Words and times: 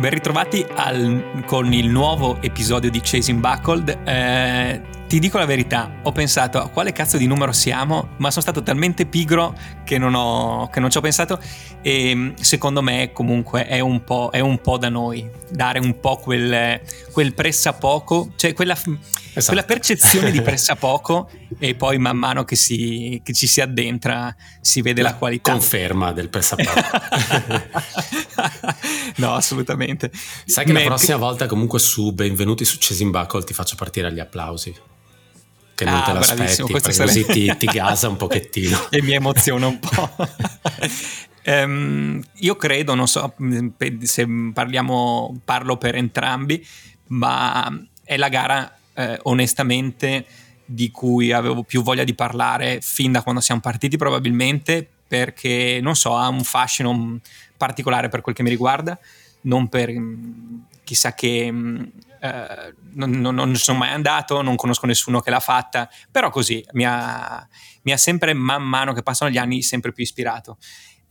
Ben 0.00 0.12
ritrovati 0.12 0.64
al, 0.76 1.42
con 1.44 1.74
il 1.74 1.88
nuovo 1.90 2.40
episodio 2.40 2.88
di 2.90 3.00
Chasing 3.02 3.38
Buckled. 3.38 3.98
Eh, 4.02 4.80
ti 5.10 5.18
dico 5.18 5.38
la 5.38 5.44
verità, 5.44 5.98
ho 6.04 6.12
pensato 6.12 6.62
a 6.62 6.68
quale 6.68 6.92
cazzo 6.92 7.16
di 7.16 7.26
numero 7.26 7.50
siamo, 7.50 8.10
ma 8.18 8.30
sono 8.30 8.42
stato 8.42 8.62
talmente 8.62 9.06
pigro 9.06 9.58
che 9.82 9.98
non, 9.98 10.14
ho, 10.14 10.68
che 10.68 10.78
non 10.78 10.88
ci 10.88 10.98
ho 10.98 11.00
pensato 11.00 11.40
e 11.82 12.32
secondo 12.40 12.80
me 12.80 13.10
comunque 13.12 13.66
è 13.66 13.80
un 13.80 14.04
po', 14.04 14.30
è 14.30 14.38
un 14.38 14.60
po 14.60 14.78
da 14.78 14.88
noi, 14.88 15.28
dare 15.48 15.80
un 15.80 15.98
po' 15.98 16.16
quel, 16.18 16.80
quel 17.10 17.34
pressapoco, 17.34 18.34
cioè 18.36 18.52
quella 18.52 18.74
esatto. 18.74 19.46
quella 19.46 19.64
percezione 19.64 20.30
di 20.30 20.42
pressapoco 20.46 21.28
e 21.58 21.74
poi 21.74 21.98
man 21.98 22.16
mano 22.16 22.44
che, 22.44 22.54
si, 22.54 23.20
che 23.24 23.32
ci 23.32 23.48
si 23.48 23.60
addentra 23.60 24.32
si 24.60 24.80
vede 24.80 25.02
la, 25.02 25.08
la 25.08 25.16
qualità. 25.16 25.50
Conferma 25.50 26.12
del 26.12 26.28
pressapoco. 26.28 26.70
no, 29.16 29.34
assolutamente. 29.34 30.12
Sai 30.44 30.64
che 30.64 30.72
Me... 30.72 30.82
la 30.82 30.86
prossima 30.86 31.16
volta 31.16 31.46
comunque 31.46 31.80
su 31.80 32.12
Benvenuti 32.12 32.64
su 32.64 32.78
Cesin 32.78 33.10
Buckle 33.10 33.42
ti 33.42 33.54
faccio 33.54 33.74
partire 33.74 34.12
gli 34.12 34.20
applausi. 34.20 34.98
Che 35.80 35.86
non 35.86 35.94
ah, 35.94 36.02
te 36.02 36.12
l'aspetti, 36.12 36.72
perché 36.72 36.92
sarebbe... 36.92 37.24
così 37.24 37.32
ti, 37.32 37.56
ti 37.56 37.64
gasa 37.64 38.06
un 38.06 38.16
pochettino. 38.16 38.88
e 38.92 39.00
mi 39.00 39.12
emoziona 39.12 39.66
un 39.66 39.78
po'. 39.78 40.10
um, 41.46 42.22
io 42.36 42.56
credo, 42.56 42.94
non 42.94 43.08
so 43.08 43.34
se 44.02 44.26
parliamo, 44.52 45.40
parlo 45.42 45.78
per 45.78 45.94
entrambi, 45.94 46.62
ma 47.06 47.66
è 48.04 48.18
la 48.18 48.28
gara 48.28 48.76
eh, 48.92 49.18
onestamente 49.22 50.26
di 50.66 50.90
cui 50.90 51.32
avevo 51.32 51.62
più 51.62 51.82
voglia 51.82 52.04
di 52.04 52.14
parlare 52.14 52.80
fin 52.82 53.12
da 53.12 53.22
quando 53.22 53.40
siamo 53.40 53.62
partiti 53.62 53.96
probabilmente 53.96 54.86
perché 55.08 55.80
non 55.80 55.96
so 55.96 56.14
ha 56.14 56.28
un 56.28 56.44
fascino 56.44 57.18
particolare 57.56 58.08
per 58.10 58.20
quel 58.20 58.34
che 58.34 58.42
mi 58.42 58.50
riguarda 58.50 58.96
non 59.42 59.68
per 59.68 59.90
mm, 59.90 60.58
chissà 60.84 61.14
che 61.14 61.50
mm, 61.50 61.82
eh, 62.20 62.74
non, 62.92 63.10
non, 63.10 63.34
non, 63.34 63.54
sono 63.56 63.78
mai 63.78 63.90
andato, 63.90 64.42
non 64.42 64.56
conosco 64.56 64.86
nessuno 64.86 65.20
che 65.20 65.30
l'ha 65.30 65.40
fatta, 65.40 65.88
però 66.10 66.30
così 66.30 66.64
mi 66.72 66.84
ha, 66.84 67.46
mi 67.82 67.92
ha 67.92 67.96
sempre 67.96 68.34
man 68.34 68.62
mano 68.62 68.92
che 68.92 69.02
passano 69.02 69.30
gli 69.30 69.38
anni 69.38 69.62
sempre 69.62 69.92
più 69.92 70.02
ispirato. 70.02 70.58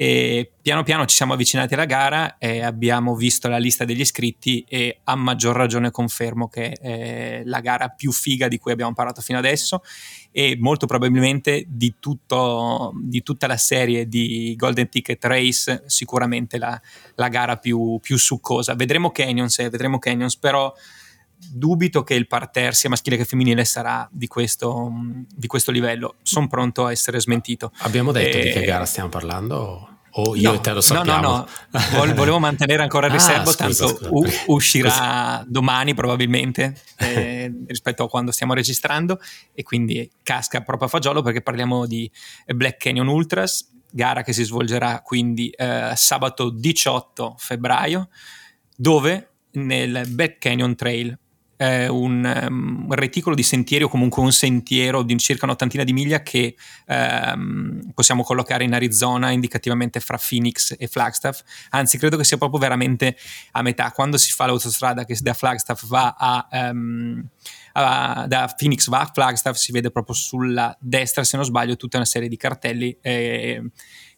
E 0.01 0.53
piano 0.61 0.83
piano 0.83 1.05
ci 1.05 1.15
siamo 1.17 1.33
avvicinati 1.33 1.73
alla 1.73 1.83
gara 1.83 2.37
e 2.37 2.63
abbiamo 2.63 3.15
visto 3.17 3.49
la 3.49 3.57
lista 3.57 3.83
degli 3.83 3.99
iscritti 3.99 4.63
e 4.65 5.01
a 5.03 5.15
maggior 5.15 5.57
ragione 5.57 5.91
confermo 5.91 6.47
che 6.47 6.71
è 6.71 7.41
la 7.43 7.59
gara 7.59 7.89
più 7.89 8.13
figa 8.13 8.47
di 8.47 8.57
cui 8.59 8.71
abbiamo 8.71 8.93
parlato 8.93 9.19
fino 9.19 9.39
adesso 9.39 9.81
e 10.31 10.55
molto 10.57 10.85
probabilmente 10.85 11.65
di, 11.67 11.95
tutto, 11.99 12.93
di 13.03 13.21
tutta 13.23 13.45
la 13.45 13.57
serie 13.57 14.07
di 14.07 14.53
Golden 14.55 14.87
Ticket 14.87 15.21
Race 15.25 15.83
sicuramente 15.87 16.57
la, 16.57 16.79
la 17.15 17.27
gara 17.27 17.57
più, 17.57 17.99
più, 18.01 18.17
succosa. 18.17 18.75
Vedremo 18.75 19.11
Canyons, 19.11 19.59
eh, 19.59 19.69
vedremo 19.69 19.99
Canyons, 19.99 20.37
però 20.37 20.73
dubito 21.51 22.03
che 22.03 22.13
il 22.13 22.27
parterre 22.27 22.73
sia 22.73 22.89
maschile 22.89 23.17
che 23.17 23.25
femminile 23.25 23.65
sarà 23.65 24.07
di 24.11 24.27
questo, 24.27 24.91
di 25.33 25.47
questo 25.47 25.71
livello. 25.71 26.15
Sono 26.21 26.47
pronto 26.47 26.85
a 26.85 26.91
essere 26.91 27.19
smentito. 27.19 27.71
Abbiamo 27.79 28.11
detto 28.11 28.37
e... 28.37 28.41
di 28.43 28.49
che 28.51 28.61
gara 28.61 28.85
stiamo 28.85 29.09
parlando? 29.09 29.89
O 30.13 30.35
io 30.35 30.51
no, 30.51 30.57
e 30.57 30.61
te 30.61 30.73
lo 30.73 30.81
sappiamo? 30.81 31.21
No, 31.21 31.47
no, 31.71 31.79
no. 32.05 32.13
Volevo 32.13 32.39
mantenere 32.39 32.81
ancora 32.81 33.07
il 33.07 33.13
riservo, 33.13 33.51
ah, 33.51 33.55
tanto 33.55 33.87
scusa. 33.87 34.09
U- 34.09 34.53
uscirà 34.53 34.89
scusa. 34.89 35.45
domani 35.47 35.93
probabilmente 35.93 36.75
eh, 36.97 37.53
rispetto 37.67 38.03
a 38.03 38.09
quando 38.09 38.31
stiamo 38.31 38.53
registrando 38.53 39.19
e 39.53 39.63
quindi 39.63 40.09
casca 40.23 40.61
proprio 40.61 40.87
a 40.87 40.91
fagiolo 40.91 41.21
perché 41.21 41.41
parliamo 41.41 41.85
di 41.85 42.09
Black 42.47 42.77
Canyon 42.77 43.07
Ultras, 43.07 43.69
gara 43.91 44.23
che 44.23 44.33
si 44.33 44.43
svolgerà 44.43 45.01
quindi 45.01 45.49
eh, 45.49 45.93
sabato 45.95 46.49
18 46.49 47.35
febbraio, 47.37 48.09
dove 48.75 49.29
nel 49.51 50.05
Black 50.07 50.39
Canyon 50.39 50.75
Trail 50.75 51.17
eh, 51.61 51.89
un, 51.89 52.47
um, 52.49 52.93
reticolo 52.93 53.35
di 53.35 53.43
sentieri 53.43 53.83
o 53.83 53.89
comunque 53.89 54.23
un 54.23 54.31
sentiero 54.31 55.03
di 55.03 55.17
circa 55.17 55.43
un'ottantina 55.43 55.83
di 55.83 55.91
miglia 55.91 56.23
che 56.23 56.55
um, 56.87 57.91
possiamo 57.93 58.23
collocare 58.23 58.63
in 58.63 58.73
Arizona 58.73 59.31
indicativamente 59.31 59.99
fra 59.99 60.17
Phoenix 60.17 60.73
e 60.79 60.87
Flagstaff, 60.87 61.41
anzi 61.71 61.97
credo 61.97 62.15
che 62.15 62.23
sia 62.23 62.37
proprio 62.37 62.61
veramente 62.61 63.17
a 63.51 63.61
metà, 63.61 63.91
quando 63.91 64.17
si 64.17 64.31
fa 64.31 64.45
l'autostrada 64.45 65.03
che 65.03 65.17
da 65.19 65.33
Flagstaff 65.33 65.85
va 65.85 66.15
a... 66.17 66.47
Um, 66.51 67.27
Uh, 67.71 68.25
da 68.25 68.51
Phoenix 68.57 68.89
va 68.89 69.01
a 69.01 69.11
Flagstaff 69.13 69.55
si 69.55 69.71
vede 69.71 69.91
proprio 69.91 70.15
sulla 70.15 70.75
destra 70.81 71.23
se 71.23 71.37
non 71.37 71.45
sbaglio 71.45 71.75
tutta 71.75 71.97
una 71.97 72.05
serie 72.05 72.27
di 72.27 72.35
cartelli 72.35 72.97
eh, 72.99 73.61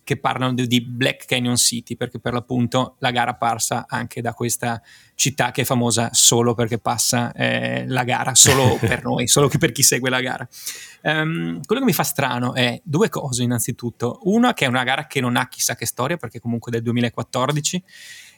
che 0.03 0.17
parlano 0.17 0.53
di, 0.53 0.67
di, 0.67 0.81
Black 0.81 1.25
Canyon 1.25 1.57
City, 1.57 1.95
perché 1.95 2.19
per 2.19 2.33
l'appunto 2.33 2.95
la 2.99 3.11
gara 3.11 3.35
parsa 3.35 3.85
anche 3.87 4.21
da 4.21 4.33
questa 4.33 4.81
città 5.15 5.51
che 5.51 5.61
è 5.61 5.65
famosa 5.65 6.09
solo 6.11 6.53
perché 6.53 6.79
passa 6.79 7.31
eh, 7.33 7.85
la 7.87 8.03
gara, 8.03 8.33
solo 8.35 8.77
per 8.81 9.03
noi, 9.03 9.27
solo 9.27 9.47
per 9.47 9.71
chi 9.71 9.83
segue 9.83 10.09
la 10.09 10.21
gara. 10.21 10.47
Um, 11.03 11.63
quello 11.63 11.81
che 11.81 11.87
mi 11.87 11.93
fa 11.93 12.03
strano 12.03 12.53
è 12.53 12.81
due 12.83 13.09
cose 13.09 13.43
innanzitutto. 13.43 14.19
Una 14.23 14.53
che 14.53 14.65
è 14.65 14.67
una 14.67 14.83
gara 14.83 15.07
che 15.07 15.21
non 15.21 15.35
ha 15.35 15.47
chissà 15.47 15.75
che 15.75 15.85
storia, 15.85 16.17
perché 16.17 16.39
comunque 16.39 16.71
del 16.71 16.81
2014 16.81 17.83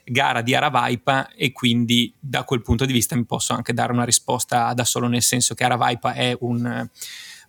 gara 0.05 0.41
di 0.41 0.53
Aravaipa 0.53 1.29
e 1.29 1.53
quindi 1.53 2.13
da 2.19 2.43
quel 2.43 2.61
punto 2.61 2.85
di 2.85 2.91
vista 2.91 3.15
mi 3.15 3.25
posso 3.25 3.53
anche 3.53 3.73
dare 3.73 3.93
una 3.93 4.03
risposta 4.03 4.73
da 4.73 4.83
solo, 4.83 5.07
nel 5.07 5.21
senso 5.21 5.53
che 5.53 5.63
Aravaipa 5.63 6.13
è 6.13 6.35
un, 6.41 6.89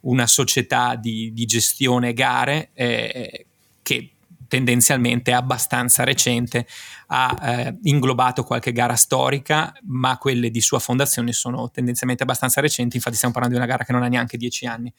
una 0.02 0.26
società 0.26 0.94
di, 0.94 1.32
di 1.32 1.44
gestione 1.46 2.12
gare 2.12 2.70
eh, 2.74 3.46
che 3.84 4.14
tendenzialmente 4.48 5.30
è 5.30 5.34
abbastanza 5.34 6.04
recente, 6.04 6.66
ha 7.08 7.38
eh, 7.42 7.78
inglobato 7.82 8.42
qualche 8.44 8.72
gara 8.72 8.96
storica, 8.96 9.72
ma 9.84 10.18
quelle 10.18 10.50
di 10.50 10.60
sua 10.60 10.78
fondazione 10.78 11.32
sono 11.32 11.70
tendenzialmente 11.70 12.24
abbastanza 12.24 12.60
recenti, 12.60 12.96
infatti 12.96 13.16
stiamo 13.16 13.34
parlando 13.34 13.58
di 13.58 13.64
una 13.64 13.72
gara 13.72 13.84
che 13.84 13.92
non 13.92 14.02
ha 14.02 14.08
neanche 14.08 14.36
dieci 14.36 14.66
anni. 14.66 14.92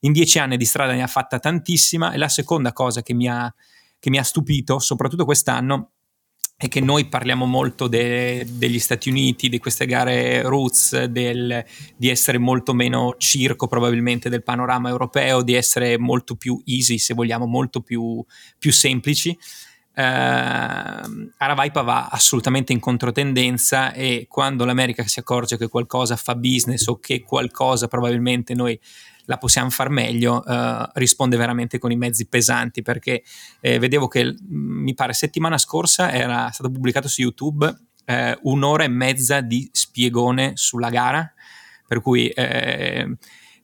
In 0.00 0.12
dieci 0.12 0.38
anni 0.38 0.56
di 0.56 0.64
strada 0.64 0.92
ne 0.92 1.02
ha 1.02 1.06
fatta 1.06 1.38
tantissima 1.38 2.12
e 2.12 2.18
la 2.18 2.28
seconda 2.28 2.72
cosa 2.72 3.02
che 3.02 3.14
mi 3.14 3.28
ha, 3.28 3.52
che 3.98 4.10
mi 4.10 4.18
ha 4.18 4.22
stupito, 4.22 4.78
soprattutto 4.78 5.24
quest'anno, 5.24 5.90
è 6.60 6.66
che 6.66 6.80
noi 6.80 7.04
parliamo 7.04 7.46
molto 7.46 7.86
de, 7.86 8.44
degli 8.50 8.80
Stati 8.80 9.08
Uniti, 9.08 9.48
di 9.48 9.60
queste 9.60 9.86
gare 9.86 10.42
roots, 10.42 11.04
del, 11.04 11.64
di 11.96 12.08
essere 12.08 12.36
molto 12.38 12.74
meno 12.74 13.14
circo 13.16 13.68
probabilmente 13.68 14.28
del 14.28 14.42
panorama 14.42 14.88
europeo, 14.88 15.42
di 15.42 15.54
essere 15.54 15.96
molto 15.98 16.34
più 16.34 16.60
easy, 16.64 16.98
se 16.98 17.14
vogliamo, 17.14 17.46
molto 17.46 17.80
più, 17.80 18.24
più 18.58 18.72
semplici. 18.72 19.38
Uh, 19.94 21.30
Aravaipa 21.36 21.82
va 21.82 22.08
assolutamente 22.08 22.72
in 22.72 22.80
controtendenza 22.80 23.92
e 23.92 24.26
quando 24.28 24.64
l'America 24.64 25.06
si 25.06 25.20
accorge 25.20 25.56
che 25.56 25.68
qualcosa 25.68 26.16
fa 26.16 26.34
business 26.34 26.86
o 26.88 26.98
che 26.98 27.22
qualcosa 27.22 27.86
probabilmente 27.86 28.54
noi 28.54 28.78
la 29.28 29.36
possiamo 29.36 29.68
far 29.68 29.90
meglio, 29.90 30.42
eh, 30.44 30.88
risponde 30.94 31.36
veramente 31.36 31.78
con 31.78 31.92
i 31.92 31.96
mezzi 31.96 32.26
pesanti 32.26 32.80
perché 32.80 33.22
eh, 33.60 33.78
vedevo 33.78 34.08
che 34.08 34.24
mm, 34.24 34.82
mi 34.82 34.94
pare 34.94 35.12
settimana 35.12 35.58
scorsa 35.58 36.10
era 36.10 36.50
stato 36.50 36.70
pubblicato 36.70 37.08
su 37.08 37.20
YouTube 37.20 37.88
eh, 38.06 38.38
un'ora 38.42 38.84
e 38.84 38.88
mezza 38.88 39.42
di 39.42 39.68
spiegone 39.70 40.52
sulla 40.54 40.88
gara, 40.88 41.30
per 41.86 42.00
cui 42.00 42.28
eh, 42.28 43.16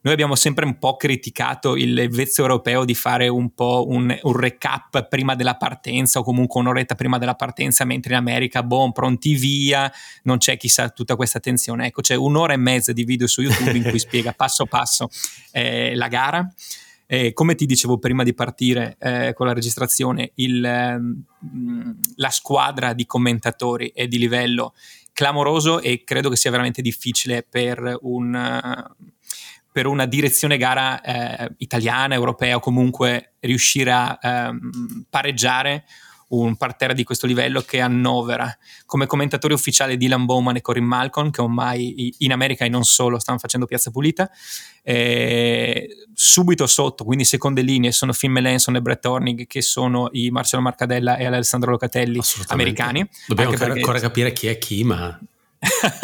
noi 0.05 0.13
abbiamo 0.13 0.35
sempre 0.35 0.65
un 0.65 0.77
po' 0.77 0.97
criticato 0.97 1.75
il 1.75 2.07
vezzo 2.11 2.43
europeo 2.43 2.85
di 2.85 2.93
fare 2.93 3.27
un 3.27 3.55
po' 3.55 3.87
un, 3.87 4.15
un, 4.21 4.37
recap 4.37 5.07
prima 5.07 5.33
della 5.33 5.55
partenza 5.55 6.19
o 6.19 6.23
comunque 6.23 6.61
un'oretta 6.61 6.93
prima 6.93 7.17
della 7.17 7.33
partenza, 7.33 7.85
mentre 7.85 8.13
in 8.13 8.19
America, 8.19 8.61
boh, 8.61 8.91
pronti 8.91 9.33
via, 9.33 9.91
non 10.23 10.37
c'è 10.37 10.57
chissà 10.57 10.89
tutta 10.89 11.15
questa 11.15 11.39
attenzione. 11.39 11.87
Ecco, 11.87 12.01
c'è 12.01 12.13
un'ora 12.13 12.53
e 12.53 12.57
mezza 12.57 12.93
di 12.93 13.03
video 13.03 13.25
su 13.25 13.41
YouTube 13.41 13.75
in 13.75 13.81
cui 13.81 13.97
spiega 13.97 14.31
passo 14.33 14.67
passo 14.67 15.09
eh, 15.51 15.95
la 15.95 16.07
gara. 16.07 16.53
Eh, 17.07 17.33
come 17.33 17.55
ti 17.55 17.65
dicevo 17.65 17.97
prima 17.97 18.21
di 18.21 18.35
partire 18.35 18.97
eh, 18.99 19.33
con 19.33 19.47
la 19.47 19.53
registrazione, 19.53 20.33
il, 20.35 20.63
eh, 20.63 20.99
la 22.17 22.29
squadra 22.29 22.93
di 22.93 23.07
commentatori 23.07 23.91
è 23.91 24.07
di 24.07 24.19
livello 24.19 24.75
clamoroso 25.13 25.81
e 25.81 26.03
credo 26.03 26.29
che 26.29 26.35
sia 26.35 26.51
veramente 26.51 26.83
difficile 26.83 27.41
per 27.41 27.97
un, 28.01 28.35
per 29.75 29.87
una 29.87 30.05
direzione 30.05 30.55
gara 30.55 31.01
eh, 31.01 31.51
italiana, 31.57 32.15
europea 32.15 32.55
o 32.55 32.59
comunque 32.61 33.33
riuscire 33.41 33.91
a 33.91 34.17
ehm, 34.21 35.05
pareggiare 35.09 35.83
un 36.29 36.55
parterre 36.55 36.93
di 36.93 37.03
questo 37.03 37.27
livello 37.27 37.59
che 37.59 37.81
annovera 37.81 38.57
come 38.85 39.05
commentatori 39.05 39.53
ufficiali 39.53 39.97
Dylan 39.97 40.23
Bowman 40.23 40.55
e 40.55 40.61
Corin 40.61 40.85
Malcolm, 40.85 41.29
che 41.29 41.41
ormai 41.41 42.15
in 42.19 42.31
America 42.31 42.63
e 42.63 42.69
non 42.69 42.85
solo 42.85 43.19
stanno 43.19 43.37
facendo 43.37 43.65
piazza 43.65 43.91
pulita. 43.91 44.31
Eh, 44.81 45.89
subito 46.13 46.67
sotto, 46.67 47.03
quindi 47.03 47.25
seconde 47.25 47.61
linee, 47.61 47.91
sono 47.91 48.13
Phil 48.13 48.29
Melanson 48.29 48.77
e 48.77 48.81
Brett 48.81 49.05
Hornig, 49.05 49.45
che 49.45 49.61
sono 49.61 50.07
i 50.13 50.29
Marcello 50.29 50.63
Marcadella 50.63 51.17
e 51.17 51.25
Alessandro 51.25 51.71
Locatelli 51.71 52.21
americani. 52.47 53.05
Dobbiamo 53.27 53.51
ancora, 53.51 53.71
perché... 53.73 53.81
ancora 53.81 53.99
capire 53.99 54.31
chi 54.31 54.47
è 54.47 54.57
chi, 54.57 54.85
ma 54.85 55.19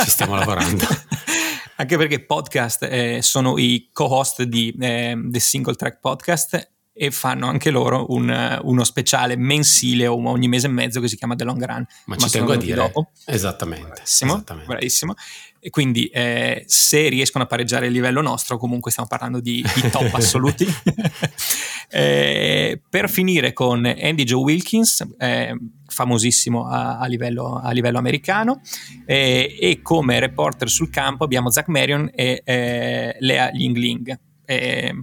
ci 0.04 0.10
stiamo 0.10 0.36
lavorando. 0.36 0.86
Anche 1.82 1.98
perché 1.98 2.24
podcast 2.24 2.84
eh, 2.84 3.24
sono 3.24 3.58
i 3.58 3.90
co-host 3.92 4.44
di 4.44 4.72
eh, 4.80 5.18
The 5.20 5.40
Single 5.40 5.74
Track 5.74 6.00
Podcast 6.00 6.74
e 6.94 7.10
fanno 7.10 7.48
anche 7.48 7.72
loro 7.72 8.06
un, 8.10 8.60
uno 8.62 8.84
speciale 8.84 9.36
mensile 9.36 10.06
o 10.06 10.14
ogni 10.30 10.48
mese 10.48 10.68
e 10.68 10.70
mezzo 10.70 11.00
che 11.00 11.08
si 11.08 11.18
chiama 11.18 11.34
The 11.34 11.44
Long 11.44 11.66
Run. 11.66 11.84
Ma, 12.06 12.18
ci 12.18 12.30
tengo 12.30 12.52
a 12.52 12.56
dire. 12.56 12.76
Dopo. 12.76 13.10
Esattamente. 13.26 13.94
Bravissimo. 13.94 14.34
esattamente. 14.36 14.70
bravissimo. 14.70 15.16
E 15.60 15.72
quindi 15.72 16.06
eh, 16.06 16.64
se 16.68 17.10
riescono 17.10 17.46
a 17.46 17.48
pareggiare 17.48 17.88
il 17.88 17.94
livello 17.94 18.22
nostro, 18.22 18.60
comunque 18.60 18.92
stiamo 18.92 19.10
parlando 19.10 19.40
di, 19.40 19.66
di 19.74 19.90
top 19.90 20.14
assoluti. 20.14 20.68
eh, 21.90 22.80
per 22.88 23.10
finire 23.10 23.54
con 23.54 23.84
Andy 23.86 24.24
Joe 24.24 24.44
Wilkins, 24.44 25.04
eh, 25.18 25.56
famosissimo 26.02 26.68
a, 26.68 26.98
a, 26.98 27.06
livello, 27.06 27.60
a 27.60 27.72
livello, 27.72 28.00
americano, 28.00 28.62
eh, 29.06 29.56
e 29.60 29.82
come 29.84 30.20
reporter 30.20 30.68
sul 30.68 30.90
campo 30.90 31.24
abbiamo 31.24 31.52
Zach 31.52 31.68
Marion 31.68 32.10
e 32.14 32.42
eh, 32.44 33.16
Lea 33.20 33.52
Yingling. 33.54 34.20
Eh, 34.46 34.96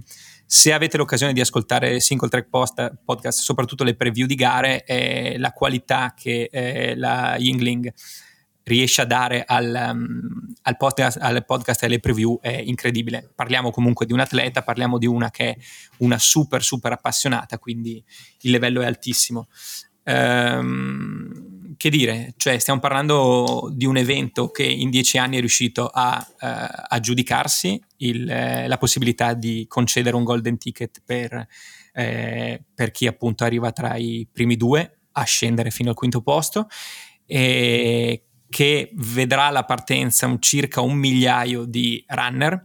se 0.45 0.73
avete 0.73 0.97
l'occasione 0.97 1.31
di 1.31 1.39
ascoltare 1.39 1.99
Single 2.01 2.27
Track 2.27 2.49
post, 2.49 2.99
Podcast, 3.05 3.39
soprattutto 3.39 3.83
le 3.83 3.95
preview 3.95 4.25
di 4.25 4.35
gare, 4.35 4.83
eh, 4.83 5.37
la 5.37 5.53
qualità 5.53 6.13
che 6.15 6.49
eh, 6.51 6.95
la 6.95 7.37
Yingling 7.37 7.93
riesce 8.63 9.01
a 9.01 9.05
dare 9.05 9.43
al, 9.45 9.89
um, 9.91 10.53
al, 10.63 10.77
podcast, 10.77 11.17
al, 11.21 11.43
podcast, 11.45 11.83
e 11.83 11.85
alle 11.87 11.99
preview 11.99 12.39
è 12.41 12.61
incredibile. 12.63 13.31
Parliamo 13.33 13.71
comunque 13.71 14.05
di 14.05 14.13
un 14.13 14.19
atleta, 14.19 14.63
parliamo 14.63 14.97
di 14.97 15.07
una 15.07 15.31
che 15.31 15.49
è 15.49 15.57
una 15.97 16.19
super, 16.19 16.61
super 16.61 16.91
appassionata, 16.91 17.57
quindi 17.57 18.03
il 18.41 18.51
livello 18.51 18.81
è 18.81 18.85
altissimo. 18.85 19.47
Um, 20.09 21.75
che 21.77 21.89
dire, 21.89 22.33
cioè 22.35 22.57
stiamo 22.57 22.79
parlando 22.79 23.69
di 23.71 23.85
un 23.85 23.95
evento 23.95 24.49
che 24.49 24.63
in 24.63 24.89
dieci 24.89 25.17
anni 25.17 25.37
è 25.37 25.39
riuscito 25.39 25.87
a, 25.87 26.25
uh, 26.27 26.35
a 26.87 26.99
giudicarsi 26.99 27.81
il, 27.97 28.29
eh, 28.29 28.67
la 28.67 28.77
possibilità 28.77 29.33
di 29.33 29.65
concedere 29.67 30.15
un 30.15 30.23
golden 30.25 30.57
ticket 30.57 31.01
per, 31.05 31.47
eh, 31.93 32.63
per, 32.73 32.91
chi 32.91 33.07
appunto 33.07 33.43
arriva 33.45 33.71
tra 33.71 33.95
i 33.95 34.27
primi 34.29 34.57
due 34.57 34.99
a 35.13 35.23
scendere 35.23 35.71
fino 35.71 35.89
al 35.89 35.95
quinto 35.95 36.21
posto 36.21 36.67
e 37.25 38.25
che 38.49 38.91
vedrà 38.95 39.49
la 39.49 39.63
partenza 39.63 40.25
un 40.25 40.41
circa 40.41 40.81
un 40.81 40.95
migliaio 40.95 41.63
di 41.63 42.03
runner 42.07 42.61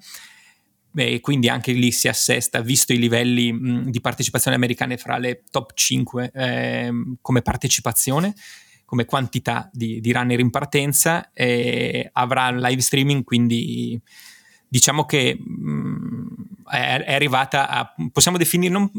e 0.95 1.21
quindi 1.21 1.49
anche 1.49 1.73
lì 1.73 1.91
si 1.91 2.09
assesta, 2.09 2.61
visto 2.61 2.93
i 2.93 2.99
livelli 2.99 3.53
mh, 3.53 3.91
di 3.91 4.01
partecipazione 4.01 4.57
americane 4.57 4.97
fra 4.97 5.19
le 5.19 5.43
top 5.51 5.73
5 5.75 6.31
eh, 6.33 6.93
come 7.21 7.43
partecipazione, 7.43 8.35
come 8.85 9.05
quantità 9.05 9.69
di, 9.73 10.01
di 10.01 10.13
runner 10.13 10.39
in 10.39 10.51
partenza, 10.51 11.31
e 11.33 12.09
avrà 12.13 12.51
live 12.51 12.81
streaming, 12.81 13.25
quindi 13.25 14.01
diciamo 14.69 15.05
che 15.05 15.37
mh, 15.37 16.35
è, 16.71 17.03
è, 17.05 17.15
arrivata 17.15 17.69
a, 17.69 17.95
possiamo 18.13 18.39
definirlo, 18.39 18.91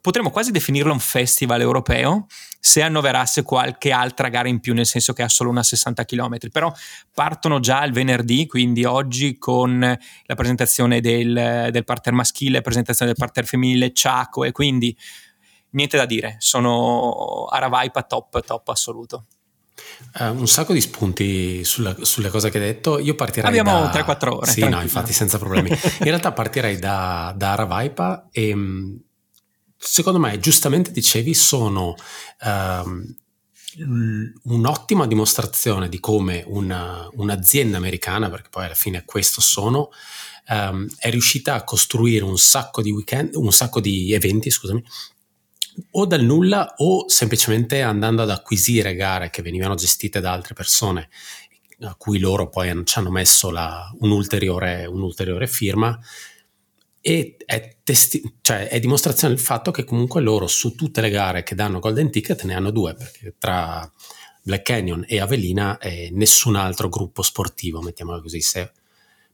potremmo 0.00 0.30
quasi 0.30 0.50
definirlo 0.50 0.92
un 0.92 1.00
festival 1.00 1.60
europeo 1.60 2.26
se 2.60 2.82
annoverasse 2.82 3.42
qualche 3.42 3.92
altra 3.92 4.28
gara 4.28 4.48
in 4.48 4.60
più, 4.60 4.74
nel 4.74 4.86
senso 4.86 5.12
che 5.12 5.22
ha 5.22 5.28
solo 5.28 5.50
una 5.50 5.62
60 5.62 6.04
km, 6.04 6.36
però 6.50 6.72
partono 7.14 7.60
già 7.60 7.84
il 7.84 7.92
venerdì, 7.92 8.46
quindi 8.46 8.84
oggi 8.84 9.38
con 9.38 9.78
la 9.80 10.34
presentazione 10.34 11.00
del, 11.00 11.68
del 11.70 11.84
parterre 11.84 12.16
maschile, 12.16 12.56
la 12.56 12.62
presentazione 12.62 13.12
del 13.12 13.20
parterre 13.20 13.46
femminile, 13.46 13.92
Ciaco 13.92 14.44
e 14.44 14.52
quindi 14.52 14.96
niente 15.70 15.96
da 15.96 16.06
dire, 16.06 16.36
sono 16.38 17.46
Aravaipa 17.46 18.02
top, 18.02 18.44
top 18.44 18.68
assoluto. 18.68 19.26
Uh, 20.18 20.36
un 20.36 20.48
sacco 20.48 20.72
di 20.72 20.80
spunti 20.80 21.62
sulla, 21.64 21.94
sulle 22.00 22.30
cose 22.30 22.50
che 22.50 22.58
hai 22.58 22.64
detto. 22.64 22.98
Io 22.98 23.14
partirei 23.14 23.48
Abbiamo 23.48 23.82
da... 23.82 23.92
3-4 23.92 24.28
ore. 24.28 24.50
Sì, 24.50 24.68
no, 24.68 24.80
infatti, 24.80 25.12
senza 25.12 25.38
problemi. 25.38 25.68
In 25.70 26.04
realtà 26.04 26.32
partirei 26.32 26.78
da, 26.78 27.32
da 27.36 27.52
Aravaipa 27.52 28.28
e 28.32 28.54
secondo 29.78 30.18
me, 30.18 30.38
giustamente 30.40 30.90
dicevi, 30.90 31.32
sono 31.34 31.94
um, 32.44 33.16
un'ottima 34.44 35.06
dimostrazione 35.06 35.88
di 35.88 36.00
come 36.00 36.42
una, 36.46 37.08
un'azienda 37.12 37.76
americana, 37.76 38.28
perché 38.28 38.48
poi 38.50 38.64
alla 38.64 38.74
fine 38.74 39.04
questo 39.04 39.40
sono, 39.40 39.90
um, 40.48 40.86
è 40.98 41.10
riuscita 41.10 41.54
a 41.54 41.64
costruire 41.64 42.24
un 42.24 42.38
sacco 42.38 42.82
di 42.82 42.90
weekend, 42.90 43.34
un 43.34 43.52
sacco 43.52 43.80
di 43.80 44.12
eventi, 44.12 44.50
scusami, 44.50 44.82
o 45.92 46.06
dal 46.06 46.22
nulla 46.22 46.74
o 46.78 47.08
semplicemente 47.08 47.82
andando 47.82 48.22
ad 48.22 48.30
acquisire 48.30 48.96
gare 48.96 49.30
che 49.30 49.42
venivano 49.42 49.76
gestite 49.76 50.20
da 50.20 50.32
altre 50.32 50.54
persone 50.54 51.08
a 51.82 51.94
cui 51.94 52.18
loro 52.18 52.48
poi 52.48 52.82
ci 52.84 52.98
hanno 52.98 53.10
messo 53.10 53.50
la, 53.50 53.88
un'ulteriore, 54.00 54.86
un'ulteriore 54.86 55.46
firma 55.46 55.96
e 57.00 57.36
è, 57.44 57.76
testi- 57.82 58.38
cioè 58.40 58.68
è, 58.68 58.80
dimostrazione 58.80 59.34
del 59.34 59.42
fatto 59.42 59.70
che 59.70 59.84
comunque 59.84 60.20
loro 60.20 60.46
su 60.46 60.74
tutte 60.74 61.00
le 61.00 61.10
gare 61.10 61.42
che 61.42 61.54
danno 61.54 61.78
Golden 61.78 62.10
Ticket 62.10 62.44
ne 62.44 62.54
hanno 62.54 62.70
due, 62.70 62.94
perché 62.94 63.34
tra 63.38 63.90
Black 64.42 64.62
Canyon 64.62 65.04
e 65.06 65.20
Avelina 65.20 65.78
eh, 65.78 66.10
nessun 66.12 66.56
altro 66.56 66.88
gruppo 66.88 67.22
sportivo, 67.22 67.80
mettiamola 67.80 68.20
così, 68.20 68.40
se 68.40 68.72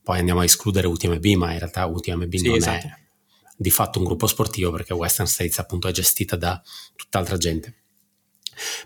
poi 0.03 0.19
andiamo 0.19 0.41
a 0.41 0.43
escludere 0.43 0.87
UTMB, 0.87 1.25
ma 1.35 1.51
in 1.53 1.59
realtà 1.59 1.85
UTMB 1.85 2.33
sì, 2.35 2.47
non 2.47 2.57
esatto. 2.57 2.87
è 2.87 3.03
di 3.57 3.71
fatto 3.71 3.99
un 3.99 4.05
gruppo 4.05 4.27
sportivo 4.27 4.69
perché 4.69 4.93
Western 4.93 5.27
States 5.27 5.57
appunto 5.59 5.87
è 5.87 5.91
gestita 5.91 6.35
da 6.35 6.61
tutt'altra 6.95 7.37
gente. 7.37 7.73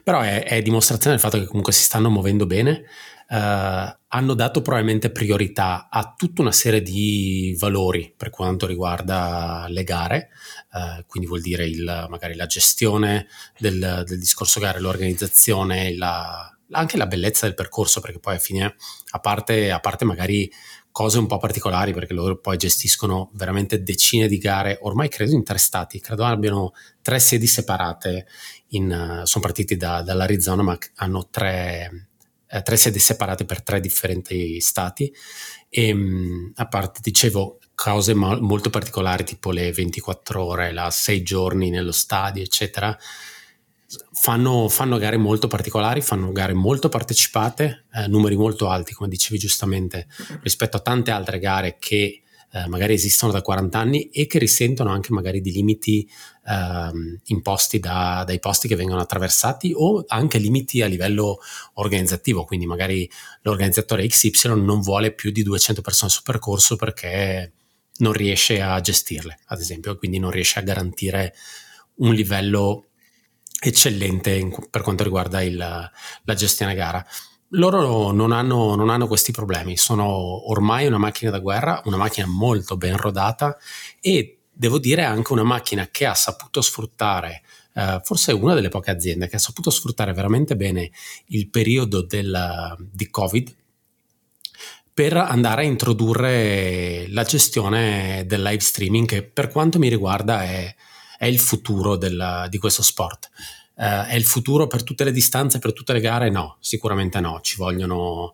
Però 0.03 0.21
è, 0.21 0.43
è 0.45 0.61
dimostrazione 0.61 1.15
del 1.15 1.23
fatto 1.23 1.39
che 1.39 1.45
comunque 1.45 1.73
si 1.73 1.83
stanno 1.83 2.09
muovendo 2.09 2.45
bene, 2.45 2.85
Uh, 3.29 3.95
hanno 4.11 4.33
dato 4.33 4.61
probabilmente 4.61 5.11
priorità 5.11 5.87
a 5.89 6.13
tutta 6.17 6.41
una 6.41 6.51
serie 6.51 6.81
di 6.81 7.55
valori 7.59 8.11
per 8.15 8.31
quanto 8.31 8.65
riguarda 8.65 9.67
le 9.69 9.83
gare, 9.83 10.29
uh, 10.71 11.05
quindi 11.05 11.27
vuol 11.27 11.41
dire 11.41 11.65
il, 11.65 12.07
magari 12.09 12.35
la 12.35 12.47
gestione 12.47 13.27
del, 13.59 14.03
del 14.05 14.17
discorso 14.17 14.59
gare, 14.59 14.79
l'organizzazione, 14.79 15.95
la, 15.95 16.51
anche 16.71 16.97
la 16.97 17.05
bellezza 17.05 17.45
del 17.45 17.53
percorso, 17.53 18.01
perché 18.01 18.19
poi 18.19 18.35
a 18.35 18.39
fine, 18.39 18.75
a 19.11 19.19
parte, 19.19 19.71
a 19.71 19.79
parte 19.79 20.05
magari 20.05 20.51
cose 20.91 21.19
un 21.19 21.27
po' 21.27 21.37
particolari, 21.37 21.93
perché 21.93 22.13
loro 22.13 22.39
poi 22.39 22.57
gestiscono 22.57 23.29
veramente 23.33 23.83
decine 23.83 24.27
di 24.27 24.39
gare, 24.39 24.79
ormai 24.81 25.07
credo 25.09 25.33
in 25.33 25.43
tre 25.43 25.59
stati, 25.59 25.99
credo 25.99 26.25
abbiano 26.25 26.71
tre 27.03 27.19
sedi 27.19 27.45
separate, 27.45 28.25
in, 28.69 29.21
sono 29.23 29.43
partiti 29.43 29.77
da, 29.77 30.01
dall'Arizona 30.01 30.63
ma 30.63 30.77
hanno 30.95 31.27
tre 31.29 32.08
eh, 32.49 32.61
tre 32.61 32.77
sedi 32.77 32.99
separate 32.99 33.45
per 33.45 33.61
tre 33.63 33.79
differenti 33.79 34.59
stati. 34.59 35.13
E 35.69 35.93
mm, 35.93 36.51
a 36.55 36.67
parte 36.67 36.99
dicevo 37.01 37.59
cose 37.75 38.13
mo- 38.13 38.39
molto 38.39 38.69
particolari 38.69 39.23
tipo 39.23 39.51
le 39.51 39.71
24 39.71 40.43
ore, 40.43 40.71
la 40.71 40.89
6 40.89 41.23
giorni 41.23 41.69
nello 41.69 41.91
stadio 41.91 42.43
eccetera. 42.43 42.97
Fanno, 44.11 44.69
fanno 44.69 44.97
gare 44.97 45.17
molto 45.17 45.47
particolari, 45.47 46.01
fanno 46.01 46.31
gare 46.31 46.53
molto 46.53 46.89
partecipate, 46.89 47.85
eh, 47.93 48.07
numeri 48.07 48.35
molto 48.35 48.69
alti 48.69 48.93
come 48.93 49.09
dicevi 49.09 49.39
giustamente 49.39 50.07
rispetto 50.41 50.77
a 50.77 50.81
tante 50.81 51.09
altre 51.09 51.39
gare 51.39 51.77
che 51.79 52.21
eh, 52.51 52.67
magari 52.67 52.93
esistono 52.93 53.31
da 53.31 53.41
40 53.41 53.77
anni 53.77 54.09
e 54.09 54.25
che 54.25 54.39
risentono 54.39 54.89
anche 54.89 55.13
magari 55.13 55.39
di 55.41 55.51
limiti 55.51 56.09
eh, 56.45 57.19
imposti 57.25 57.79
da, 57.79 58.23
dai 58.25 58.39
posti 58.39 58.67
che 58.67 58.75
vengono 58.75 59.01
attraversati 59.01 59.71
o 59.75 60.03
anche 60.07 60.39
limiti 60.39 60.81
a 60.81 60.87
livello 60.87 61.39
organizzativo, 61.75 62.45
quindi 62.45 62.65
magari 62.65 63.09
l'organizzatore 63.41 64.07
XY 64.07 64.61
non 64.61 64.81
vuole 64.81 65.13
più 65.13 65.31
di 65.31 65.43
200 65.43 65.81
persone 65.81 66.11
sul 66.11 66.23
percorso 66.23 66.75
perché 66.75 67.53
non 67.97 68.13
riesce 68.13 68.61
a 68.61 68.79
gestirle, 68.79 69.39
ad 69.47 69.59
esempio, 69.59 69.97
quindi 69.97 70.19
non 70.19 70.31
riesce 70.31 70.59
a 70.59 70.63
garantire 70.63 71.35
un 71.95 72.13
livello 72.13 72.85
eccellente 73.61 74.31
in, 74.35 74.55
per 74.69 74.81
quanto 74.81 75.03
riguarda 75.03 75.41
il, 75.41 75.57
la 75.57 76.33
gestione 76.33 76.75
gara 76.75 77.05
loro 77.49 78.11
non 78.11 78.31
hanno, 78.31 78.75
non 78.75 78.89
hanno, 78.89 79.07
questi 79.07 79.31
problemi, 79.31 79.77
sono 79.77 80.49
ormai 80.49 80.85
una 80.85 80.97
macchina 80.97 81.31
da 81.31 81.39
guerra, 81.39 81.81
una 81.85 81.97
macchina 81.97 82.27
molto 82.27 82.77
ben 82.77 82.97
rodata 82.97 83.57
e 83.99 84.39
devo 84.51 84.77
dire 84.77 85.03
anche 85.03 85.33
una 85.33 85.43
macchina 85.43 85.87
che 85.89 86.05
ha 86.05 86.13
saputo 86.13 86.61
sfruttare, 86.61 87.41
eh, 87.73 88.01
forse 88.03 88.33
una 88.33 88.53
delle 88.53 88.69
poche 88.69 88.91
aziende 88.91 89.27
che 89.27 89.37
ha 89.37 89.39
saputo 89.39 89.69
sfruttare 89.69 90.13
veramente 90.13 90.55
bene 90.55 90.91
il 91.27 91.49
periodo 91.49 92.03
del, 92.03 92.75
di 92.91 93.09
Covid 93.09 93.55
per 94.93 95.15
andare 95.15 95.61
a 95.61 95.65
introdurre 95.65 97.05
la 97.07 97.23
gestione 97.23 98.25
del 98.27 98.41
live 98.41 98.59
streaming 98.59 99.07
che 99.07 99.23
per 99.23 99.47
quanto 99.47 99.79
mi 99.79 99.87
riguarda 99.87 100.43
è, 100.43 100.75
è 101.17 101.25
il 101.25 101.39
futuro 101.39 101.95
del, 101.95 102.47
di 102.49 102.57
questo 102.57 102.83
sport. 102.83 103.29
Uh, 103.79 104.03
è 104.07 104.15
il 104.15 104.25
futuro 104.25 104.67
per 104.67 104.83
tutte 104.83 105.05
le 105.05 105.13
distanze, 105.13 105.57
per 105.57 105.71
tutte 105.71 105.93
le 105.93 106.01
gare? 106.01 106.29
No, 106.29 106.57
sicuramente 106.59 107.21
no. 107.21 107.39
Ci 107.41 107.55
vogliono 107.55 108.33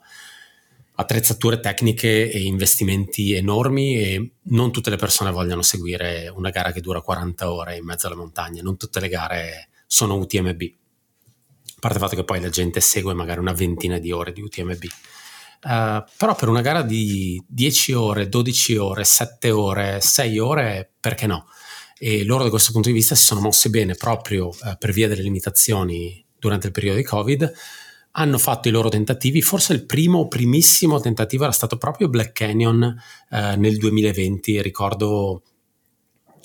attrezzature 0.96 1.60
tecniche 1.60 2.32
e 2.32 2.42
investimenti 2.42 3.34
enormi 3.34 3.96
e 3.96 4.32
non 4.44 4.72
tutte 4.72 4.90
le 4.90 4.96
persone 4.96 5.30
vogliono 5.30 5.62
seguire 5.62 6.32
una 6.34 6.50
gara 6.50 6.72
che 6.72 6.82
dura 6.82 7.02
40 7.02 7.52
ore 7.52 7.78
in 7.78 7.86
mezzo 7.86 8.08
alle 8.08 8.16
montagne, 8.16 8.64
non 8.64 8.76
tutte 8.76 9.00
le 9.00 9.08
gare 9.08 9.68
sono 9.86 10.16
UTMB. 10.16 10.62
A 10.62 11.80
parte 11.80 11.98
il 11.98 12.04
fatto 12.04 12.16
che 12.16 12.24
poi 12.24 12.42
la 12.42 12.50
gente 12.50 12.82
segue 12.82 13.14
magari 13.14 13.40
una 13.40 13.54
ventina 13.54 14.00
di 14.00 14.12
ore 14.12 14.34
di 14.34 14.42
UTMB. 14.42 14.84
Uh, 15.62 15.70
eh, 15.70 16.04
però 16.18 16.34
per 16.34 16.48
una 16.48 16.62
gara 16.62 16.82
di 16.82 17.40
10 17.46 17.94
ore, 17.94 18.30
12 18.30 18.78
ore, 18.78 19.04
7 19.04 19.52
ore, 19.52 20.02
6 20.02 20.40
ore, 20.40 20.92
perché 21.00 21.28
no? 21.28 21.46
E 21.98 22.26
loro 22.26 22.44
da 22.44 22.50
questo 22.50 22.72
punto 22.72 22.90
di 22.90 22.96
vista 22.96 23.16
si 23.16 23.24
sono 23.24 23.42
mossi 23.42 23.70
bene 23.70 23.96
proprio 23.96 24.48
uh, 24.48 24.78
per 24.78 24.92
via 24.92 25.08
delle 25.08 25.22
limitazioni 25.22 26.24
durante 26.38 26.68
il 26.68 26.74
periodo 26.74 26.98
di 26.98 27.04
Covid. 27.04 27.54
Hanno 28.18 28.38
fatto 28.38 28.68
i 28.68 28.72
loro 28.72 28.90
tentativi, 28.90 29.42
forse 29.42 29.74
il 29.74 29.86
primo, 29.86 30.28
primissimo 30.28 31.00
tentativo 31.00 31.44
era 31.44 31.52
stato 31.52 31.78
proprio 31.78 32.08
Black 32.08 32.32
Canyon 32.32 32.84
eh, 33.30 33.56
nel 33.58 33.76
2020, 33.76 34.62
ricordo 34.62 35.44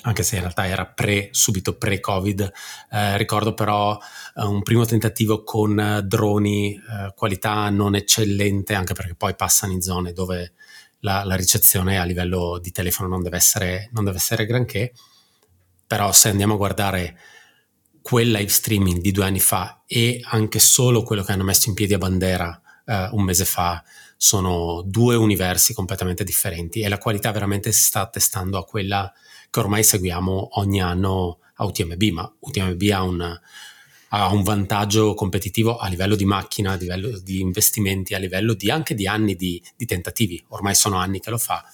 anche 0.03 0.23
se 0.23 0.37
in 0.37 0.43
realtà 0.43 0.67
era 0.67 0.87
pre, 0.87 1.29
subito 1.33 1.77
pre-Covid, 1.77 2.53
eh, 2.91 3.17
ricordo 3.19 3.55
però 3.55 3.97
eh, 4.35 4.43
un 4.43 4.63
primo 4.63 4.85
tentativo 4.85 5.43
con 5.43 5.79
eh, 5.79 6.03
droni, 6.03 6.75
eh, 6.75 7.13
qualità 7.15 7.69
non 7.71 7.95
eccellente, 7.95 8.75
anche 8.75 8.95
perché 8.95 9.15
poi 9.15 9.35
passano 9.35 9.73
in 9.73 9.83
zone 9.83 10.13
dove 10.13 10.55
la, 11.01 11.25
la 11.25 11.35
ricezione 11.35 11.99
a 11.99 12.05
livello 12.05 12.59
di 12.61 12.71
telefono 12.71 13.09
non 13.09 13.23
deve 13.23 13.37
essere, 13.37 13.91
non 13.93 14.05
deve 14.05 14.17
essere 14.17 14.47
granché, 14.47 14.93
però 15.91 16.13
se 16.13 16.29
andiamo 16.29 16.55
a 16.55 16.57
guardare 16.57 17.19
quel 18.01 18.31
live 18.31 18.49
streaming 18.49 19.01
di 19.01 19.11
due 19.11 19.25
anni 19.25 19.41
fa 19.41 19.83
e 19.89 20.21
anche 20.23 20.61
solo 20.61 21.03
quello 21.03 21.25
che 21.25 21.33
hanno 21.33 21.43
messo 21.43 21.69
in 21.69 21.75
piedi 21.75 21.95
a 21.95 21.99
bandera 21.99 22.63
eh, 22.87 23.09
un 23.11 23.25
mese 23.25 23.45
fa 23.45 23.83
sono 24.17 24.85
due 24.87 25.17
universi 25.17 25.75
completamente 25.75 26.23
differenti 26.23 26.79
e 26.79 26.89
la 26.89 26.99
qualità 26.99 27.33
veramente 27.33 27.73
si 27.73 27.83
sta 27.83 28.03
attestando 28.03 28.57
a 28.57 28.65
quella 28.65 29.13
che 29.51 29.59
ormai 29.59 29.83
seguiamo 29.83 30.61
ogni 30.61 30.81
anno 30.81 31.41
a 31.55 31.65
UTMB, 31.65 32.03
ma 32.13 32.37
UTMB 32.39 32.83
ha 32.93 33.03
un, 33.03 33.41
ha 34.11 34.33
un 34.33 34.43
vantaggio 34.45 35.15
competitivo 35.15 35.77
a 35.77 35.89
livello 35.89 36.15
di 36.15 36.25
macchina, 36.25 36.71
a 36.71 36.77
livello 36.77 37.19
di 37.19 37.41
investimenti, 37.41 38.15
a 38.15 38.19
livello 38.19 38.55
di, 38.55 38.71
anche 38.71 38.95
di 38.95 39.09
anni 39.09 39.35
di, 39.35 39.61
di 39.77 39.87
tentativi, 39.87 40.41
ormai 40.51 40.77
sono 40.77 40.99
anni 40.99 41.19
che 41.19 41.31
lo 41.31 41.39
fa. 41.39 41.65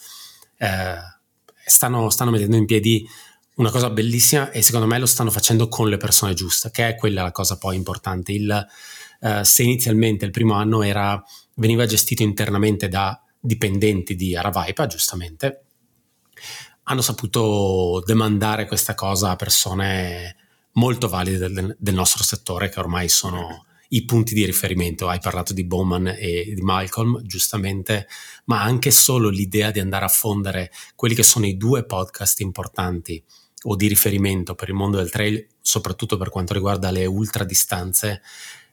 Eh, 0.57 0.97
stanno, 1.67 2.09
stanno 2.09 2.31
mettendo 2.31 2.57
in 2.57 2.65
piedi 2.65 3.07
una 3.57 3.71
cosa 3.71 3.91
bellissima 3.91 4.51
e 4.51 4.63
secondo 4.63 4.87
me 4.87 4.99
lo 4.99 5.07
stanno 5.07 5.31
facendo 5.31 5.69
con 5.69 5.89
le 5.89 5.97
persone 5.97 6.35
giuste, 6.35 6.71
che 6.71 6.89
è 6.89 6.95
quella 6.95 7.23
la 7.23 7.33
cosa 7.33 7.57
poi 7.57 7.77
importante. 7.77 8.33
Il, 8.33 8.67
uh, 9.21 9.43
se 9.43 9.63
inizialmente 9.63 10.25
il 10.25 10.31
primo 10.31 10.55
anno 10.55 10.83
era, 10.83 11.23
veniva 11.55 11.87
gestito 11.87 12.23
internamente 12.23 12.89
da 12.89 13.21
dipendenti 13.39 14.15
di 14.15 14.37
Aravaipa, 14.37 14.87
giustamente, 14.87 15.63
hanno 16.85 17.01
saputo 17.01 18.03
demandare 18.05 18.67
questa 18.67 18.95
cosa 18.95 19.31
a 19.31 19.37
persone 19.37 20.37
molto 20.73 21.09
valide 21.09 21.49
del, 21.49 21.77
del 21.79 21.95
nostro 21.95 22.23
settore, 22.23 22.69
che 22.69 22.79
ormai 22.79 23.09
sono 23.09 23.65
i 23.91 24.05
punti 24.05 24.35
di 24.35 24.45
riferimento. 24.45 25.09
Hai 25.09 25.19
parlato 25.19 25.55
di 25.55 25.65
Bowman 25.65 26.09
e 26.09 26.53
di 26.55 26.61
Malcolm, 26.61 27.23
giustamente, 27.23 28.07
ma 28.45 28.63
anche 28.63 28.91
solo 28.91 29.31
l'idea 29.31 29.71
di 29.71 29.81
andare 29.81 30.05
a 30.05 30.09
fondere 30.09 30.71
quelli 30.95 31.15
che 31.15 31.23
sono 31.23 31.47
i 31.47 31.57
due 31.57 31.87
podcast 31.87 32.41
importanti 32.41 33.25
o 33.69 33.77
di 33.77 33.89
riferimento 33.89 34.55
per 34.55 34.69
il 34.69 34.75
mondo 34.75 34.99
del 34.99 35.11
trail, 35.11 35.47
soprattutto 35.61 36.17
per 36.17 36.31
quanto 36.31 36.55
riguarda 36.55 36.91
le 36.91 37.07
ultradistanze, 37.07 38.23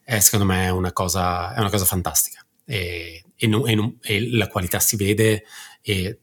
è 0.04 0.20
secondo 0.20 0.46
me 0.46 0.70
una 0.70 0.92
cosa, 0.92 1.54
è 1.54 1.60
una 1.60 1.70
cosa 1.70 1.86
fantastica. 1.86 2.46
E, 2.66 3.24
e, 3.36 3.48
non, 3.48 3.68
e, 3.68 3.76
non, 3.76 3.98
e, 4.02 4.32
la 4.32 4.48
qualità 4.48 4.80
si 4.80 4.96
vede 4.96 5.46
e 5.82 6.20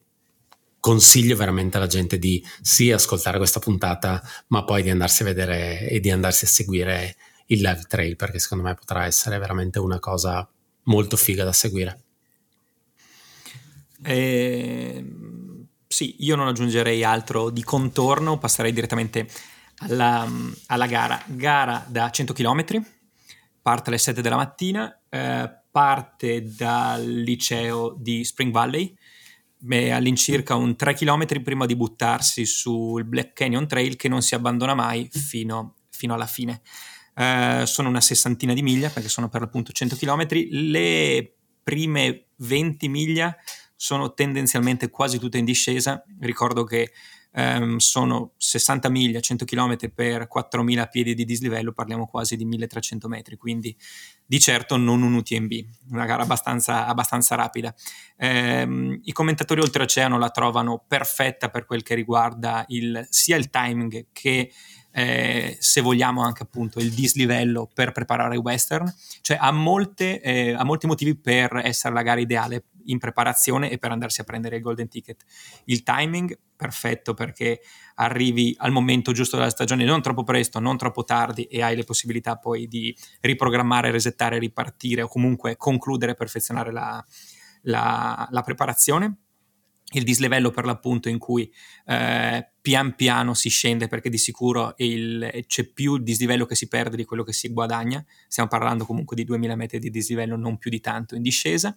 consiglio 0.79 1.37
veramente 1.37 1.77
alla 1.77 1.87
gente 1.87 2.19
di 2.19 2.43
sì 2.63 2.93
ascoltare 2.93 3.39
questa 3.39 3.61
puntata, 3.61 4.23
ma 4.49 4.65
poi 4.65 4.83
di 4.83 4.91
andarsi 4.91 5.23
a 5.23 5.27
vedere 5.27 5.89
e 5.89 5.99
di 6.01 6.11
andarsi 6.11 6.45
a 6.45 6.49
seguire 6.49 7.17
il 7.47 7.61
live 7.61 7.85
trail, 7.89 8.15
perché 8.15 8.39
secondo 8.39 8.65
me 8.65 8.75
potrà 8.75 9.05
essere 9.05 9.39
veramente 9.39 9.81
una 9.81 9.99
cosa 9.99 10.49
molto 10.85 11.17
figa 11.17 11.43
da 11.45 11.53
seguire. 11.53 12.03
Eh, 14.03 15.05
sì, 15.93 16.15
io 16.21 16.37
non 16.37 16.47
aggiungerei 16.47 17.03
altro 17.03 17.51
di 17.51 17.65
contorno, 17.65 18.39
passerei 18.39 18.73
direttamente 18.73 19.29
alla, 19.79 20.25
alla 20.67 20.87
gara. 20.87 21.21
Gara 21.27 21.85
da 21.89 22.11
100 22.11 22.33
km, 22.33 22.65
parte 23.61 23.89
alle 23.89 23.99
7 23.99 24.23
della 24.23 24.37
mattina, 24.37 25.01
eh, 25.09 25.51
parte 25.69 26.45
dal 26.55 27.05
liceo 27.05 27.97
di 27.99 28.23
Spring 28.23 28.53
Valley, 28.53 28.97
all'incirca 29.91 30.55
un 30.55 30.77
3 30.77 30.95
km 30.95 31.43
prima 31.43 31.67
di 31.67 31.75
buttarsi 31.75 32.47
sul 32.47 33.03
Black 33.03 33.33
Canyon 33.33 33.67
Trail 33.67 33.97
che 33.97 34.09
non 34.09 34.23
si 34.23 34.37
abbandona 34.37 34.75
mai 34.75 35.11
fino, 35.11 35.75
fino 35.91 36.15
alla 36.15 36.27
fine. 36.27 36.63
Eh, 37.17 37.65
sono 37.67 37.89
una 37.89 38.01
sessantina 38.01 38.55
di 38.55 38.63
miglia 38.63 38.91
perché 38.91 39.09
sono 39.09 39.29
per 39.29 39.41
l'appunto 39.41 39.73
100 39.73 39.97
km. 39.97 40.27
Le 40.51 41.35
prime 41.65 42.27
20 42.37 42.89
miglia 42.89 43.37
sono 43.81 44.13
tendenzialmente 44.13 44.91
quasi 44.91 45.19
tutte 45.19 45.39
in 45.39 45.47
discesa. 45.47 46.05
Ricordo 46.21 46.65
che 46.65 46.93
um, 47.33 47.79
sono 47.79 48.33
60 48.37 48.91
miglia, 48.91 49.21
100 49.21 49.47
km 49.47 49.91
per 49.95 50.29
4.000 50.31 50.91
piedi 50.91 51.15
di 51.15 51.25
dislivello, 51.25 51.73
parliamo 51.73 52.07
quasi 52.07 52.37
di 52.37 52.45
1.300 52.45 53.07
metri, 53.07 53.39
quindi 53.39 53.75
di 54.27 54.39
certo 54.39 54.77
non 54.77 55.01
un 55.01 55.15
UTMB, 55.15 55.53
una 55.93 56.05
gara 56.05 56.25
abbastanza, 56.25 56.85
abbastanza 56.85 57.37
rapida. 57.37 57.75
Um, 58.19 59.01
I 59.03 59.13
commentatori 59.13 59.63
oltreoceano 59.63 60.19
la 60.19 60.29
trovano 60.29 60.85
perfetta 60.87 61.49
per 61.49 61.65
quel 61.65 61.83
che 61.83 61.95
riguarda 61.95 62.67
il, 62.69 63.07
sia 63.09 63.37
il 63.37 63.49
timing 63.49 64.09
che 64.13 64.53
eh, 64.93 65.57
se 65.59 65.81
vogliamo 65.81 66.23
anche 66.23 66.43
appunto 66.43 66.81
il 66.81 66.91
dislivello 66.91 67.71
per 67.73 67.93
preparare 67.93 68.37
western, 68.37 68.93
cioè 69.23 69.39
ha, 69.41 69.51
molte, 69.53 70.21
eh, 70.21 70.53
ha 70.53 70.65
molti 70.65 70.87
motivi 70.87 71.17
per 71.17 71.63
essere 71.65 71.95
la 71.95 72.03
gara 72.03 72.21
ideale 72.21 72.65
in 72.91 72.99
preparazione 72.99 73.71
e 73.71 73.79
per 73.79 73.91
andarsi 73.91 74.21
a 74.21 74.25
prendere 74.25 74.57
il 74.57 74.63
golden 74.63 74.89
ticket. 74.89 75.25
Il 75.65 75.83
timing 75.83 76.39
perfetto 76.55 77.15
perché 77.15 77.61
arrivi 77.95 78.55
al 78.59 78.71
momento 78.71 79.13
giusto 79.13 79.37
della 79.37 79.51
stagione, 79.51 79.85
non 79.85 80.03
troppo 80.03 80.25
presto, 80.25 80.59
non 80.59 80.77
troppo 80.77 81.05
tardi 81.05 81.45
e 81.45 81.63
hai 81.63 81.75
le 81.75 81.85
possibilità 81.85 82.37
poi 82.37 82.69
di 82.69 82.95
riprogrammare, 83.21 83.91
resettare, 83.91 84.39
ripartire 84.39 85.03
o 85.03 85.09
comunque 85.09 85.57
concludere 85.57 86.13
e 86.13 86.17
perfezionare 86.17 86.71
la, 86.71 87.05
la, 87.63 88.29
la 88.31 88.43
preparazione 88.43 89.17
il 89.93 90.05
dislivello 90.05 90.51
per 90.51 90.65
l'appunto 90.65 91.09
in 91.09 91.19
cui 91.19 91.51
eh, 91.87 92.49
pian 92.61 92.95
piano 92.95 93.35
si 93.35 93.49
scende 93.49 93.89
perché 93.89 94.09
di 94.09 94.19
sicuro 94.19 94.75
il, 94.77 95.45
c'è 95.47 95.65
più 95.65 95.99
dislivello 95.99 96.47
che 96.47 96.55
si 96.55 96.69
perde 96.69 96.97
di 96.97 97.05
quello 97.05 97.25
che 97.25 97.33
si 97.33 97.53
guadagna, 97.53 98.05
stiamo 98.29 98.49
parlando 98.49 98.85
comunque 98.85 99.17
di 99.17 99.25
2000 99.25 99.57
metri 99.57 99.79
di 99.79 99.91
dislivello, 99.91 100.37
non 100.37 100.59
più 100.59 100.71
di 100.71 100.81
tanto 100.81 101.15
in 101.15 101.23
discesa. 101.23 101.75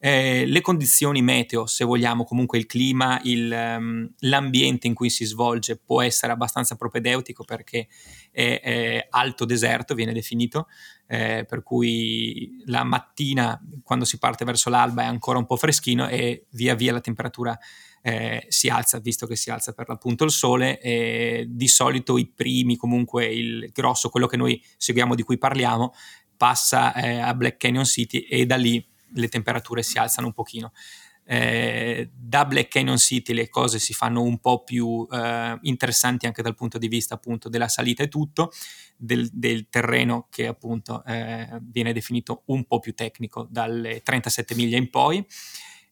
Eh, 0.00 0.46
le 0.46 0.60
condizioni 0.60 1.22
meteo, 1.22 1.66
se 1.66 1.84
vogliamo, 1.84 2.22
comunque 2.22 2.56
il 2.58 2.66
clima, 2.66 3.20
il, 3.24 3.50
um, 3.50 4.08
l'ambiente 4.20 4.86
in 4.86 4.94
cui 4.94 5.10
si 5.10 5.24
svolge 5.24 5.76
può 5.76 6.02
essere 6.02 6.32
abbastanza 6.32 6.76
propedeutico 6.76 7.42
perché 7.42 7.88
è, 8.30 8.60
è 8.62 9.06
alto 9.10 9.44
deserto, 9.44 9.94
viene 9.94 10.12
definito, 10.12 10.68
eh, 11.08 11.44
per 11.48 11.64
cui 11.64 12.62
la 12.66 12.84
mattina 12.84 13.60
quando 13.82 14.04
si 14.04 14.18
parte 14.18 14.44
verso 14.44 14.70
l'alba 14.70 15.02
è 15.02 15.06
ancora 15.06 15.38
un 15.38 15.46
po' 15.46 15.56
freschino 15.56 16.06
e 16.06 16.46
via 16.50 16.74
via 16.74 16.92
la 16.92 17.00
temperatura 17.00 17.58
eh, 18.02 18.46
si 18.48 18.68
alza, 18.68 19.00
visto 19.00 19.26
che 19.26 19.34
si 19.34 19.50
alza 19.50 19.72
per 19.72 19.88
l'appunto 19.88 20.24
il 20.24 20.30
sole. 20.30 20.80
E 20.80 21.46
di 21.48 21.68
solito 21.68 22.18
i 22.18 22.26
primi, 22.26 22.76
comunque 22.76 23.26
il 23.26 23.70
grosso, 23.72 24.10
quello 24.10 24.26
che 24.26 24.36
noi 24.36 24.62
seguiamo, 24.76 25.14
di 25.14 25.22
cui 25.22 25.38
parliamo, 25.38 25.92
passa 26.36 26.94
eh, 26.94 27.18
a 27.18 27.34
Black 27.34 27.56
Canyon 27.56 27.84
City 27.84 28.20
e 28.20 28.46
da 28.46 28.56
lì 28.56 28.86
le 29.14 29.28
temperature 29.28 29.82
si 29.82 29.98
alzano 29.98 30.28
un 30.28 30.32
pochino. 30.32 30.72
Eh, 31.30 32.08
da 32.14 32.46
Black 32.46 32.68
Canyon 32.68 32.96
City 32.96 33.34
le 33.34 33.50
cose 33.50 33.78
si 33.78 33.92
fanno 33.92 34.22
un 34.22 34.38
po' 34.38 34.64
più 34.64 35.06
eh, 35.10 35.58
interessanti 35.60 36.24
anche 36.24 36.40
dal 36.40 36.54
punto 36.54 36.78
di 36.78 36.88
vista 36.88 37.16
appunto 37.16 37.50
della 37.50 37.68
salita 37.68 38.02
e 38.02 38.08
tutto, 38.08 38.50
del, 38.96 39.28
del 39.30 39.68
terreno 39.68 40.28
che 40.30 40.46
appunto 40.46 41.04
eh, 41.04 41.58
viene 41.60 41.92
definito 41.92 42.44
un 42.46 42.64
po' 42.64 42.78
più 42.78 42.94
tecnico 42.94 43.46
dalle 43.50 44.00
37 44.02 44.54
miglia 44.54 44.78
in 44.78 44.88
poi. 44.88 45.24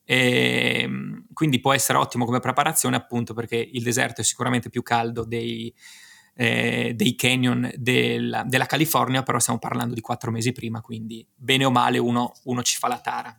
E, 0.08 0.80
ehm, 0.82 1.26
quindi 1.32 1.61
può 1.61 1.75
essere 1.75 1.99
ottimo 1.99 2.25
come 2.25 2.40
preparazione 2.40 2.96
appunto 2.96 3.35
perché 3.35 3.56
il 3.56 3.82
deserto 3.82 4.23
è 4.23 4.25
sicuramente 4.25 4.70
più 4.70 4.82
caldo 4.82 5.25
dei, 5.25 5.75
eh, 6.37 6.93
dei 6.95 7.16
canyon 7.16 7.73
della, 7.76 8.45
della, 8.45 8.66
California, 8.66 9.23
però 9.23 9.38
stiamo 9.38 9.59
parlando 9.59 9.95
di 9.95 10.00
quattro 10.00 10.31
mesi 10.31 10.52
prima, 10.52 10.81
quindi 10.83 11.26
bene 11.35 11.64
o 11.64 11.71
male 11.71 11.99
uno, 11.99 12.35
uno 12.45 12.62
ci 12.62 12.76
fa 12.76 12.88
la 12.88 12.99
tara. 12.99 13.37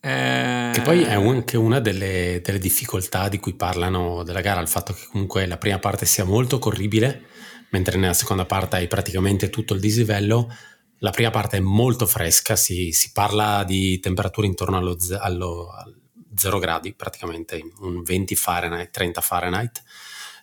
Eh... 0.00 0.70
Che 0.74 0.80
poi 0.80 1.02
è 1.02 1.12
anche 1.12 1.56
una 1.56 1.78
delle, 1.78 2.40
delle, 2.42 2.58
difficoltà 2.58 3.28
di 3.28 3.38
cui 3.38 3.54
parlano 3.54 4.24
della 4.24 4.40
gara, 4.40 4.60
il 4.60 4.66
fatto 4.66 4.92
che 4.92 5.06
comunque 5.10 5.46
la 5.46 5.58
prima 5.58 5.78
parte 5.78 6.04
sia 6.04 6.24
molto 6.24 6.58
corribile, 6.58 7.26
mentre 7.70 7.96
nella 7.98 8.14
seconda 8.14 8.44
parte 8.44 8.76
hai 8.76 8.88
praticamente 8.88 9.48
tutto 9.48 9.74
il 9.74 9.80
dislivello. 9.80 10.52
La 10.98 11.10
prima 11.10 11.30
parte 11.30 11.58
è 11.58 11.60
molto 11.60 12.06
fresca, 12.06 12.56
si, 12.56 12.92
si 12.92 13.12
parla 13.12 13.64
di 13.64 14.00
temperature 14.00 14.46
intorno 14.46 14.76
allo, 14.76 14.96
allo, 15.20 15.70
allo 15.70 15.96
0 16.34 16.58
gradi, 16.58 16.94
praticamente 16.94 17.60
un 17.80 18.02
20 18.02 18.34
Fahrenheit, 18.34 18.90
30 18.90 19.20
Fahrenheit, 19.20 19.82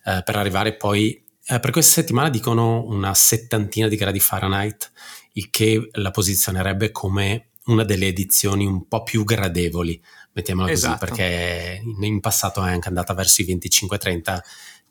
eh, 0.06 0.22
per 0.24 0.36
arrivare 0.36 0.75
poi, 0.75 1.22
eh, 1.50 1.60
per 1.60 1.72
questa 1.72 2.01
settimana 2.01 2.29
dicono 2.29 2.84
una 2.86 3.13
settantina 3.15 3.88
di 3.88 3.96
gradi 3.96 4.20
Fahrenheit, 4.20 4.91
il 5.34 5.50
che 5.50 5.89
la 5.94 6.12
posizionerebbe 6.12 6.91
come 6.91 7.50
una 7.65 7.84
delle 7.84 8.08
edizioni 8.08 8.65
un 8.65 8.88
po' 8.88 9.03
più 9.03 9.24
gradevoli, 9.24 10.00
mettiamola 10.34 10.70
esatto. 10.70 11.06
così, 11.06 11.22
perché 11.22 11.82
in 11.84 12.20
passato 12.20 12.63
è 12.63 12.70
anche 12.70 12.88
andata 12.88 13.13
verso 13.13 13.41
i 13.41 13.46
25-30 13.46 14.39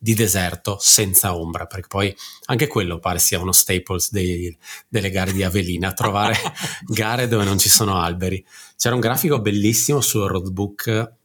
di 0.00 0.14
deserto 0.14 0.78
senza 0.80 1.36
ombra, 1.36 1.66
perché 1.66 1.88
poi 1.88 2.14
anche 2.46 2.66
quello 2.66 2.98
pare 2.98 3.18
sia 3.18 3.40
uno 3.40 3.52
staples 3.52 4.10
dei, 4.10 4.56
delle 4.88 5.10
gare 5.10 5.32
di 5.32 5.42
Avelina, 5.42 5.92
trovare 5.92 6.36
gare 6.86 7.28
dove 7.28 7.44
non 7.44 7.58
ci 7.58 7.68
sono 7.68 8.00
alberi. 8.00 8.44
C'era 8.76 8.94
un 8.94 9.00
grafico 9.00 9.40
bellissimo 9.40 10.00
sul 10.00 10.28
roadbook 10.28 11.17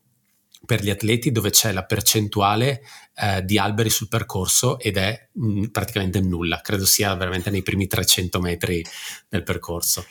per 0.65 0.81
gli 0.81 0.89
atleti 0.89 1.31
dove 1.31 1.49
c'è 1.49 1.71
la 1.71 1.83
percentuale 1.83 2.81
eh, 3.15 3.43
di 3.43 3.57
alberi 3.57 3.89
sul 3.89 4.07
percorso 4.07 4.79
ed 4.79 4.97
è 4.97 5.29
mh, 5.33 5.59
mm, 5.59 5.63
praticamente 5.65 6.21
nulla, 6.21 6.61
credo 6.61 6.85
sia 6.85 7.13
veramente 7.15 7.49
nei 7.49 7.63
primi 7.63 7.87
300 7.87 8.39
metri 8.39 8.83
del 9.27 9.43
percorso. 9.43 10.05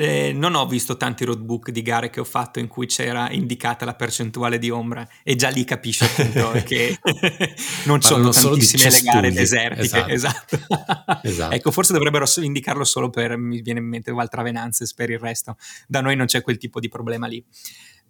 Eh, 0.00 0.32
non 0.32 0.54
ho 0.54 0.66
visto 0.66 0.96
tanti 0.98 1.24
roadbook 1.24 1.70
di 1.70 1.80
gare 1.82 2.10
che 2.10 2.20
ho 2.20 2.24
fatto 2.24 2.58
in 2.58 2.68
cui 2.68 2.86
c'era 2.86 3.30
indicata 3.32 3.86
la 3.86 3.94
percentuale 3.94 4.58
di 4.58 4.70
ombra 4.70 5.08
e 5.24 5.34
già 5.34 5.48
lì 5.48 5.64
capisci 5.64 6.04
appunto 6.04 6.52
che 6.62 6.98
non 7.86 8.00
sono 8.02 8.28
tantissime 8.28 8.90
le 8.90 9.00
gare 9.00 9.32
desertiche. 9.32 10.12
Esatto. 10.12 10.12
Esatto. 10.12 11.18
esatto. 11.26 11.54
ecco, 11.54 11.70
forse 11.72 11.94
dovrebbero 11.94 12.26
indicarlo 12.36 12.84
solo 12.84 13.08
per, 13.08 13.36
mi 13.38 13.62
viene 13.62 13.80
in 13.80 13.86
mente, 13.86 14.12
Valtravenanzes 14.12 14.92
per 14.92 15.08
il 15.10 15.18
resto. 15.18 15.56
Da 15.88 16.00
noi 16.00 16.14
non 16.14 16.26
c'è 16.26 16.42
quel 16.42 16.58
tipo 16.58 16.80
di 16.80 16.88
problema 16.88 17.26
lì. 17.26 17.42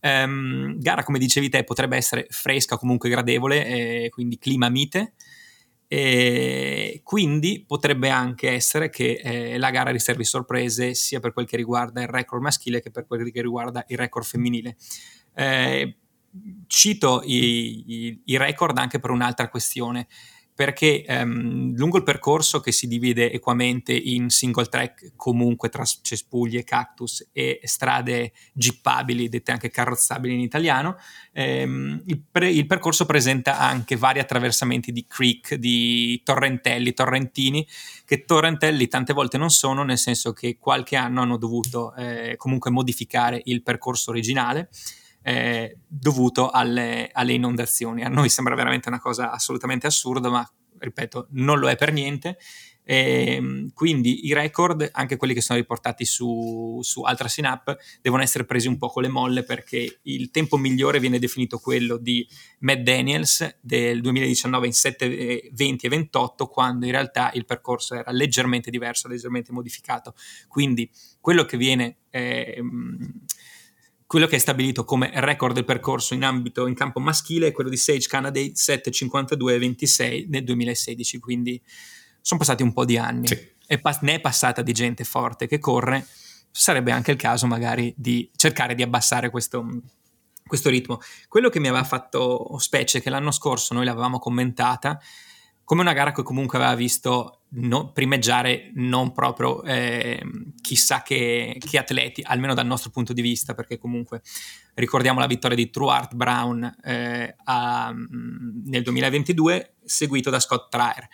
Um, 0.00 0.78
gara, 0.78 1.02
come 1.02 1.18
dicevi 1.18 1.48
te, 1.48 1.64
potrebbe 1.64 1.96
essere 1.96 2.26
fresca, 2.30 2.76
comunque 2.76 3.08
gradevole, 3.08 3.66
eh, 3.66 4.08
quindi 4.10 4.38
clima 4.38 4.68
mite. 4.68 5.14
E 5.90 7.00
quindi 7.02 7.64
potrebbe 7.66 8.10
anche 8.10 8.50
essere 8.50 8.90
che 8.90 9.20
eh, 9.22 9.56
la 9.56 9.70
gara 9.70 9.90
riservi 9.90 10.22
sorprese 10.22 10.94
sia 10.94 11.18
per 11.18 11.32
quel 11.32 11.46
che 11.46 11.56
riguarda 11.56 12.02
il 12.02 12.08
record 12.08 12.42
maschile 12.42 12.82
che 12.82 12.90
per 12.90 13.06
quel 13.06 13.32
che 13.32 13.40
riguarda 13.40 13.84
il 13.88 13.96
record 13.96 14.26
femminile. 14.26 14.76
Eh, 15.34 15.96
cito 16.66 17.22
i, 17.24 17.84
i, 17.86 18.22
i, 18.26 18.36
record 18.36 18.76
anche 18.76 18.98
per 18.98 19.10
un'altra 19.10 19.48
questione 19.48 20.08
perché 20.58 21.04
ehm, 21.04 21.76
lungo 21.76 21.98
il 21.98 22.02
percorso 22.02 22.58
che 22.58 22.72
si 22.72 22.88
divide 22.88 23.30
equamente 23.30 23.92
in 23.92 24.28
single 24.28 24.66
track 24.66 25.12
comunque 25.14 25.68
tra 25.68 25.84
cespugli 25.84 26.56
e 26.56 26.64
cactus 26.64 27.28
e 27.32 27.60
strade 27.62 28.32
gippabili, 28.52 29.28
dette 29.28 29.52
anche 29.52 29.70
carrozzabili 29.70 30.34
in 30.34 30.40
italiano, 30.40 30.96
ehm, 31.30 32.02
il, 32.06 32.20
pre- 32.28 32.50
il, 32.50 32.66
percorso 32.66 33.06
presenta 33.06 33.56
anche 33.56 33.94
vari 33.94 34.18
attraversamenti 34.18 34.90
di 34.90 35.06
creek, 35.06 35.54
di 35.54 36.20
torrentelli, 36.24 36.92
torrentini, 36.92 37.64
che 38.04 38.24
torrentelli 38.24 38.88
tante 38.88 39.12
volte 39.12 39.38
non 39.38 39.50
sono, 39.50 39.84
nel 39.84 39.96
senso 39.96 40.32
che 40.32 40.58
qualche 40.58 40.96
anno 40.96 41.22
hanno 41.22 41.36
dovuto 41.36 41.94
eh, 41.94 42.34
comunque 42.36 42.72
modificare 42.72 43.40
il 43.44 43.62
percorso 43.62 44.10
originale. 44.10 44.70
Eh, 45.28 45.76
dovuto 45.86 46.48
alle, 46.48 47.10
alle, 47.12 47.34
inondazioni. 47.34 48.02
A 48.02 48.08
noi 48.08 48.30
sembra 48.30 48.54
veramente 48.54 48.88
una 48.88 48.98
cosa 48.98 49.30
assolutamente 49.30 49.86
assurda, 49.86 50.30
ma 50.30 50.50
ripeto, 50.78 51.26
non 51.32 51.58
lo 51.58 51.68
è 51.68 51.76
per 51.76 51.92
niente. 51.92 52.38
E, 52.82 53.34
ehm, 53.34 53.72
quindi 53.74 54.26
i 54.26 54.32
record, 54.32 54.88
anche 54.90 55.18
quelli 55.18 55.34
che 55.34 55.42
sono 55.42 55.58
riportati 55.58 56.06
su, 56.06 56.78
su 56.80 57.02
Ultra 57.02 57.28
Synap, 57.28 57.76
devono 58.00 58.22
essere 58.22 58.46
presi 58.46 58.68
un 58.68 58.78
po' 58.78 58.88
con 58.88 59.02
le 59.02 59.10
molle 59.10 59.42
perché 59.42 59.98
il 60.04 60.30
tempo 60.30 60.56
migliore 60.56 60.98
viene 60.98 61.18
definito 61.18 61.58
quello 61.58 61.98
di 61.98 62.26
Matt 62.60 62.78
Daniels 62.78 63.58
del 63.60 64.00
2019 64.00 64.66
in 64.66 64.72
7, 64.72 65.50
20 65.52 65.84
e 65.84 65.88
28, 65.90 66.46
quando 66.46 66.86
in 66.86 66.92
realtà 66.92 67.30
il 67.34 67.44
percorso 67.44 67.94
era 67.94 68.10
leggermente 68.12 68.70
diverso, 68.70 69.08
leggermente 69.08 69.52
modificato. 69.52 70.14
Quindi 70.48 70.90
quello 71.20 71.44
che 71.44 71.58
viene 71.58 71.98
eh, 72.08 72.62
quello 74.08 74.26
che 74.26 74.36
è 74.36 74.38
stabilito 74.38 74.86
come 74.86 75.10
record 75.12 75.52
del 75.52 75.66
percorso 75.66 76.14
in 76.14 76.24
ambito 76.24 76.66
in 76.66 76.72
campo 76.72 76.98
maschile 76.98 77.48
è 77.48 77.52
quello 77.52 77.68
di 77.68 77.76
Sage 77.76 78.08
Canady 78.08 78.52
7.52.26 78.56 80.28
nel 80.30 80.44
2016, 80.44 81.18
quindi 81.18 81.62
sono 82.22 82.40
passati 82.40 82.62
un 82.62 82.72
po' 82.72 82.86
di 82.86 82.96
anni 82.96 83.26
sì. 83.26 83.38
e 83.66 83.78
pa- 83.78 83.98
ne 84.00 84.14
è 84.14 84.20
passata 84.20 84.62
di 84.62 84.72
gente 84.72 85.04
forte 85.04 85.46
che 85.46 85.58
corre, 85.58 86.06
sarebbe 86.50 86.90
anche 86.90 87.10
il 87.10 87.18
caso 87.18 87.46
magari 87.46 87.92
di 87.98 88.30
cercare 88.34 88.74
di 88.74 88.82
abbassare 88.82 89.28
questo, 89.28 89.82
questo 90.46 90.70
ritmo. 90.70 91.00
Quello 91.28 91.50
che 91.50 91.60
mi 91.60 91.68
aveva 91.68 91.84
fatto 91.84 92.56
specie 92.60 92.98
è 92.98 93.02
che 93.02 93.10
l'anno 93.10 93.30
scorso 93.30 93.74
noi 93.74 93.84
l'avevamo 93.84 94.18
commentata 94.18 94.98
come 95.68 95.82
una 95.82 95.92
gara 95.92 96.12
che 96.12 96.22
comunque 96.22 96.56
aveva 96.56 96.74
visto 96.74 97.42
no, 97.50 97.92
primeggiare 97.92 98.70
non 98.76 99.12
proprio 99.12 99.62
eh, 99.64 100.18
chissà 100.62 101.02
che, 101.02 101.58
che, 101.60 101.76
atleti, 101.76 102.22
almeno 102.24 102.54
dal 102.54 102.64
nostro 102.64 102.88
punto 102.88 103.12
di 103.12 103.20
vista, 103.20 103.52
perché 103.52 103.76
comunque 103.76 104.22
ricordiamo 104.76 105.20
la 105.20 105.26
vittoria 105.26 105.58
di 105.58 105.68
True 105.68 105.92
Art 105.92 106.14
Brown 106.14 106.74
eh, 106.82 107.36
a, 107.44 107.94
nel 107.94 108.82
2022, 108.82 109.74
seguito 109.84 110.30
da 110.30 110.40
Scott 110.40 110.70
Trier. 110.70 111.06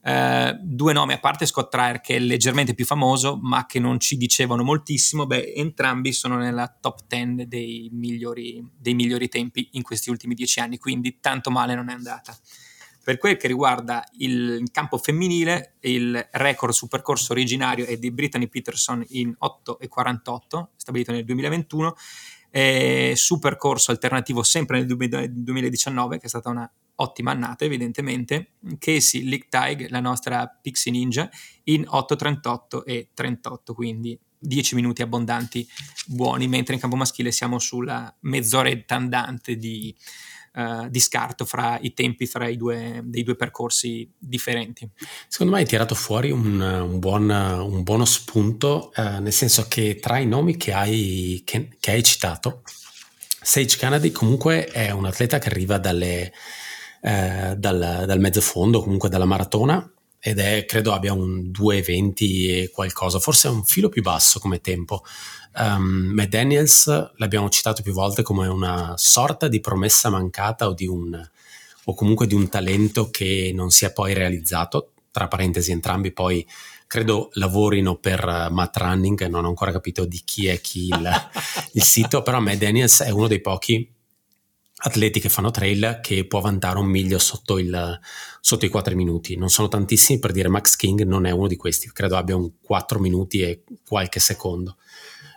Uh, 0.00 0.56
due 0.62 0.92
nomi 0.92 1.14
a 1.14 1.18
parte 1.18 1.44
Scott 1.44 1.68
Trier 1.68 2.00
che 2.00 2.14
è 2.14 2.18
leggermente 2.20 2.72
più 2.72 2.84
famoso 2.84 3.36
ma 3.42 3.66
che 3.66 3.80
non 3.80 3.98
ci 3.98 4.16
dicevano 4.16 4.62
moltissimo 4.62 5.26
beh 5.26 5.54
entrambi 5.54 6.12
sono 6.12 6.36
nella 6.36 6.72
top 6.80 7.00
10 7.08 7.48
dei 7.48 7.90
migliori, 7.92 8.64
dei 8.78 8.94
migliori 8.94 9.28
tempi 9.28 9.70
in 9.72 9.82
questi 9.82 10.08
ultimi 10.08 10.34
dieci 10.34 10.60
anni 10.60 10.78
quindi 10.78 11.18
tanto 11.18 11.50
male 11.50 11.74
non 11.74 11.90
è 11.90 11.94
andata 11.94 12.38
per 13.08 13.16
quel 13.16 13.38
che 13.38 13.46
riguarda 13.46 14.06
il 14.18 14.68
campo 14.70 14.98
femminile, 14.98 15.76
il 15.80 16.28
record 16.32 16.74
sul 16.74 16.88
percorso 16.88 17.32
originario 17.32 17.86
è 17.86 17.96
di 17.96 18.10
Brittany 18.10 18.48
Peterson 18.48 19.02
in 19.08 19.34
8,48, 19.42 20.66
stabilito 20.76 21.12
nel 21.12 21.24
2021, 21.24 21.96
e 22.50 23.14
su 23.16 23.38
percorso 23.38 23.92
alternativo 23.92 24.42
sempre 24.42 24.84
nel 24.84 24.86
2019, 25.32 26.18
che 26.18 26.26
è 26.26 26.28
stata 26.28 26.50
una 26.50 26.70
ottima 26.96 27.30
annata 27.30 27.64
evidentemente, 27.64 28.56
Casey 28.78 29.22
Lichtaig, 29.22 29.88
la 29.88 30.00
nostra 30.00 30.46
Pixie 30.46 30.92
Ninja, 30.92 31.30
in 31.64 31.86
8,38 31.90 32.82
e 32.84 33.08
38, 33.14 33.72
quindi 33.72 34.20
10 34.38 34.74
minuti 34.74 35.00
abbondanti 35.00 35.66
buoni, 36.08 36.46
mentre 36.46 36.74
in 36.74 36.80
campo 36.80 36.96
maschile 36.96 37.32
siamo 37.32 37.58
sulla 37.58 38.14
mezz'oretta 38.20 38.96
andante 38.96 39.56
di 39.56 39.96
uh, 40.54 40.88
di 40.88 41.00
scarto 41.00 41.44
fra 41.44 41.78
i 41.80 41.92
tempi 41.92 42.26
fra 42.26 42.48
i 42.48 42.56
due, 42.56 43.00
dei 43.04 43.22
due 43.22 43.36
percorsi 43.36 44.10
differenti. 44.18 44.88
Secondo 45.28 45.52
me 45.52 45.60
hai 45.60 45.66
tirato 45.66 45.94
fuori 45.94 46.30
un, 46.30 46.60
un, 46.60 46.98
buon, 46.98 47.28
un 47.30 47.82
buono 47.82 48.04
spunto, 48.04 48.92
uh, 48.96 49.20
nel 49.20 49.32
senso 49.32 49.66
che 49.68 49.98
tra 50.00 50.18
i 50.18 50.26
nomi 50.26 50.56
che 50.56 50.72
hai, 50.72 51.42
che, 51.44 51.70
che 51.78 51.90
hai 51.90 52.02
citato, 52.02 52.62
Sage 53.40 53.78
Kennedy 53.78 54.10
comunque 54.10 54.66
è 54.66 54.90
un 54.90 55.06
atleta 55.06 55.38
che 55.38 55.48
arriva 55.48 55.78
dalle, 55.78 56.32
eh, 57.00 57.54
dal, 57.56 58.04
dal 58.06 58.20
mezzo 58.20 58.40
fondo, 58.40 58.82
comunque 58.82 59.08
dalla 59.08 59.24
maratona, 59.24 59.90
ed 60.28 60.38
è 60.40 60.66
credo 60.66 60.92
abbia 60.92 61.14
un 61.14 61.50
2,20 61.50 62.14
e 62.20 62.70
qualcosa, 62.70 63.18
forse 63.18 63.48
è 63.48 63.50
un 63.50 63.64
filo 63.64 63.88
più 63.88 64.02
basso 64.02 64.38
come 64.38 64.60
tempo. 64.60 65.02
Um, 65.56 66.10
Matt 66.12 66.28
Daniels 66.28 67.12
l'abbiamo 67.16 67.48
citato 67.48 67.82
più 67.82 67.94
volte 67.94 68.22
come 68.22 68.46
una 68.46 68.92
sorta 68.96 69.48
di 69.48 69.60
promessa 69.60 70.10
mancata 70.10 70.66
o, 70.66 70.74
di 70.74 70.86
un, 70.86 71.18
o 71.84 71.94
comunque 71.94 72.26
di 72.26 72.34
un 72.34 72.48
talento 72.48 73.08
che 73.10 73.52
non 73.54 73.70
si 73.70 73.86
è 73.86 73.92
poi 73.92 74.12
realizzato. 74.12 74.92
Tra 75.10 75.28
parentesi, 75.28 75.72
entrambi 75.72 76.12
poi 76.12 76.46
credo 76.86 77.30
lavorino 77.32 77.96
per 77.96 78.22
uh, 78.22 78.52
Matt 78.52 78.76
Running, 78.76 79.26
non 79.28 79.46
ho 79.46 79.48
ancora 79.48 79.72
capito 79.72 80.04
di 80.04 80.20
chi 80.24 80.46
è 80.46 80.60
chi 80.60 80.88
il, 80.88 81.10
il 81.72 81.82
sito, 81.82 82.20
però 82.22 82.38
Matt 82.38 82.58
Daniels 82.58 83.00
è 83.00 83.10
uno 83.10 83.28
dei 83.28 83.40
pochi 83.40 83.96
atleti 84.80 85.18
che 85.18 85.28
fanno 85.28 85.50
trail 85.50 85.98
che 86.02 86.26
può 86.26 86.40
vantare 86.40 86.78
un 86.78 86.86
miglio 86.86 87.18
sotto, 87.18 87.58
il, 87.58 87.98
sotto, 88.40 88.64
i 88.64 88.68
4 88.68 88.94
minuti. 88.94 89.36
Non 89.36 89.50
sono 89.50 89.68
tantissimi 89.68 90.18
per 90.18 90.32
dire 90.32 90.48
Max 90.48 90.76
King 90.76 91.02
non 91.02 91.26
è 91.26 91.30
uno 91.30 91.48
di 91.48 91.56
questi, 91.56 91.90
credo 91.92 92.16
abbia 92.16 92.36
un 92.36 92.60
4 92.60 92.98
minuti 92.98 93.42
e 93.42 93.64
qualche 93.86 94.20
secondo. 94.20 94.76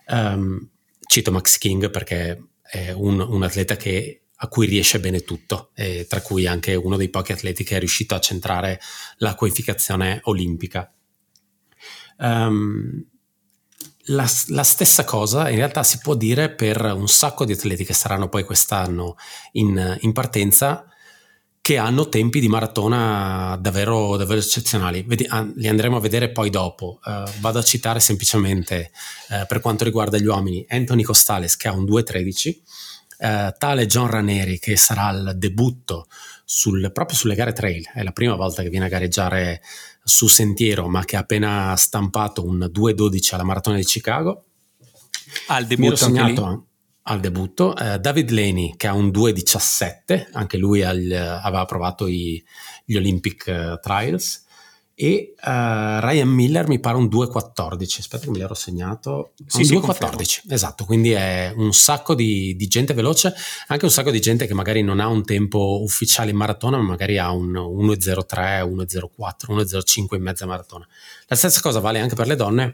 Um, 0.08 0.70
cito 1.08 1.32
Max 1.32 1.58
King 1.58 1.90
perché 1.90 2.50
è 2.62 2.92
un, 2.92 3.20
un 3.20 3.44
atleta 3.44 3.76
che, 3.76 4.22
a 4.36 4.48
cui 4.48 4.68
riesce 4.68 5.00
bene 5.00 5.22
tutto, 5.22 5.72
tra 6.08 6.22
cui 6.22 6.48
anche 6.48 6.76
uno 6.76 6.96
dei 6.96 7.10
pochi 7.10 7.32
atleti 7.32 7.64
che 7.64 7.76
è 7.76 7.80
riuscito 7.80 8.16
a 8.16 8.20
centrare 8.20 8.80
la 9.18 9.36
qualificazione 9.36 10.20
olimpica. 10.24 10.92
Um, 12.18 13.11
la, 14.06 14.30
la, 14.48 14.64
stessa 14.64 15.04
cosa 15.04 15.50
in 15.50 15.58
realtà 15.58 15.84
si 15.84 16.00
può 16.00 16.16
dire 16.16 16.50
per 16.50 16.82
un 16.82 17.08
sacco 17.08 17.46
di 17.46 17.54
atleti 17.54 17.86
che 17.86 17.94
saranno 17.94 18.30
poi 18.30 18.44
quest'anno 18.44 19.16
in, 19.54 19.98
in 20.02 20.12
partenza, 20.14 20.86
che 21.62 21.78
hanno 21.78 22.10
tempi 22.10 22.40
di 22.40 22.48
maratona 22.48 23.56
davvero, 23.62 24.18
davvero 24.18 24.40
eccezionali. 24.40 25.04
Vedi, 25.04 25.28
li 25.56 25.68
andremo 25.68 25.98
a 25.98 26.00
vedere 26.00 26.32
poi 26.32 26.50
dopo. 26.50 27.00
Uh, 27.04 27.30
vado 27.40 27.60
a 27.60 27.64
citare 27.64 28.00
semplicemente 28.00 28.92
uh, 29.30 29.46
per 29.46 29.60
quanto 29.60 29.84
riguarda 29.84 30.18
gli 30.18 30.26
uomini 30.26 30.66
Anthony 30.68 31.04
Costales 31.04 31.56
che 31.58 31.68
ha 31.68 31.74
un 31.74 31.84
2.13, 31.84 32.50
uh, 32.50 33.54
tale 33.60 33.86
John 33.86 34.08
Raneri 34.08 34.58
che 34.58 34.76
sarà 34.76 35.06
al 35.06 35.34
debutto 35.38 36.08
sul, 36.44 36.92
proprio 36.92 37.16
sulle 37.16 37.36
gare 37.36 37.54
trail, 37.54 37.88
è 37.94 38.02
la 38.04 38.12
prima 38.12 38.36
volta 38.36 38.64
che 38.64 38.70
viene 38.70 38.88
a 38.88 38.90
gareggiare 38.90 39.62
su 40.12 40.28
sentiero 40.28 40.90
ma 40.90 41.06
che 41.06 41.16
ha 41.16 41.22
appena 41.22 41.76
stampato 41.78 42.44
un 42.46 42.70
2.12 42.72 43.34
alla 43.34 43.44
maratona 43.44 43.78
di 43.78 43.84
Chicago. 43.84 44.46
Al 45.48 45.66
debutto 45.66 46.08
lì? 46.10 46.36
al 47.04 47.20
debutto. 47.20 47.76
Eh, 47.76 47.98
David 48.00 48.30
Laney 48.30 48.76
che 48.76 48.88
ha 48.88 48.94
un 48.94 49.08
2.17, 49.08 50.28
anche 50.34 50.58
lui 50.58 50.84
al, 50.84 51.10
aveva 51.42 51.66
provato 51.66 52.08
i, 52.08 52.44
gli 52.84 52.96
Olympic 52.96 53.46
uh, 53.48 53.80
Trials. 53.80 54.46
E 55.04 55.34
uh, 55.36 55.50
Ryan 56.00 56.28
Miller 56.28 56.68
mi 56.68 56.80
pare 56.80 56.96
un 56.96 57.06
2.14, 57.06 58.02
aspetta 58.02 58.26
che 58.26 58.30
me 58.30 58.38
l'ero 58.38 58.54
segnato, 58.54 59.32
sì, 59.48 59.74
un 59.74 59.82
2.14, 59.82 60.42
esatto, 60.48 60.86
quindi 60.86 61.10
è 61.10 61.52
un 61.56 61.74
sacco 61.74 62.14
di, 62.14 62.56
di, 62.56 62.68
gente 62.68 62.94
veloce, 62.94 63.34
anche 63.70 63.86
un 63.86 63.90
sacco 63.90 64.12
di 64.12 64.22
gente 64.22 64.46
che 64.46 64.54
magari 64.54 64.84
non 64.84 65.00
ha 65.00 65.08
un 65.08 65.26
tempo 65.26 65.80
ufficiale 65.82 66.30
in 66.30 66.38
maratona, 66.38 66.78
ma 66.78 66.84
magari 66.84 67.18
ha 67.18 67.32
un 67.32 67.52
1.03, 67.52 68.62
1.04, 68.62 69.10
1.05 69.48 70.16
in 70.18 70.22
mezza 70.22 70.46
maratona. 70.46 70.88
La 71.26 71.36
stessa 71.36 71.62
cosa 71.62 71.80
vale 71.80 72.00
anche 72.00 72.14
per 72.14 72.28
le 72.28 72.36
donne, 72.36 72.74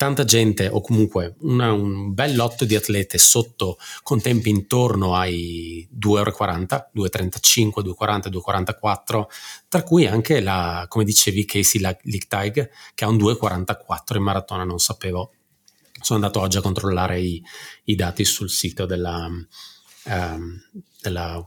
tanta 0.00 0.24
gente 0.24 0.66
o 0.66 0.80
comunque 0.80 1.34
una, 1.40 1.72
un 1.72 2.14
bel 2.14 2.34
lotto 2.34 2.64
di 2.64 2.74
atlete 2.74 3.18
sotto 3.18 3.76
con 4.02 4.18
tempi 4.18 4.48
intorno 4.48 5.14
ai 5.14 5.86
2,40 5.94 6.86
2,35, 6.94 7.82
2,40, 7.84 8.30
2,44 8.30 9.24
tra 9.68 9.82
cui 9.82 10.06
anche 10.06 10.40
la, 10.40 10.86
come 10.88 11.04
dicevi 11.04 11.44
Casey 11.44 11.82
Lichtig 12.04 12.70
che 12.94 13.04
ha 13.04 13.08
un 13.08 13.18
2,44 13.18 14.16
in 14.16 14.22
maratona 14.22 14.64
non 14.64 14.78
sapevo. 14.78 15.34
Sono 16.00 16.18
andato 16.18 16.40
oggi 16.40 16.56
a 16.56 16.62
controllare 16.62 17.20
i, 17.20 17.44
i 17.84 17.94
dati 17.94 18.24
sul 18.24 18.48
sito 18.48 18.86
della, 18.86 19.26
um, 19.26 20.62
della 21.02 21.46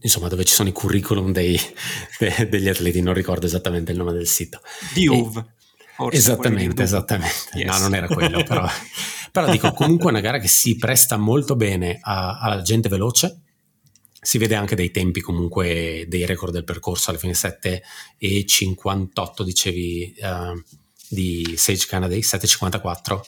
insomma 0.00 0.28
dove 0.28 0.44
ci 0.44 0.54
sono 0.54 0.70
i 0.70 0.72
curriculum 0.72 1.30
dei, 1.30 1.60
de, 2.18 2.48
degli 2.48 2.68
atleti 2.68 3.02
non 3.02 3.12
ricordo 3.12 3.44
esattamente 3.44 3.92
il 3.92 3.98
nome 3.98 4.12
del 4.12 4.26
sito. 4.26 4.62
Di 4.94 5.06
UV 5.06 5.58
Forse 6.00 6.16
esattamente, 6.16 6.82
esattamente. 6.82 7.50
Yes. 7.52 7.66
No, 7.66 7.78
non 7.78 7.94
era 7.94 8.06
quello, 8.06 8.42
però. 8.42 8.66
però 9.30 9.50
dico, 9.50 9.72
comunque 9.72 10.06
è 10.06 10.10
una 10.12 10.20
gara 10.20 10.38
che 10.38 10.48
si 10.48 10.76
presta 10.76 11.18
molto 11.18 11.56
bene 11.56 11.98
alla 12.02 12.62
gente 12.62 12.88
veloce. 12.88 13.42
Si 14.22 14.38
vede 14.38 14.54
anche 14.54 14.74
dei 14.74 14.90
tempi 14.90 15.20
comunque 15.20 16.04
dei 16.08 16.26
record 16.26 16.52
del 16.52 16.64
percorso 16.64 17.10
alla 17.10 17.18
fine 17.18 17.34
7 17.34 17.82
e 18.18 18.46
58 18.46 19.42
dicevi 19.42 20.14
uh, 20.20 20.62
di 21.08 21.54
Sage 21.56 21.86
Canady, 21.86 22.18
7,54. 22.18 23.20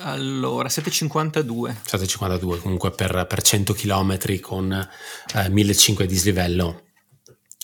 Allora, 0.00 0.68
7,52. 0.68 1.76
7,52 1.86 2.58
comunque 2.60 2.90
per, 2.90 3.26
per 3.28 3.42
100 3.42 3.74
km 3.74 4.40
con 4.40 4.72
eh, 4.72 5.48
1.500 5.48 6.00
di 6.00 6.06
dislivello 6.06 6.84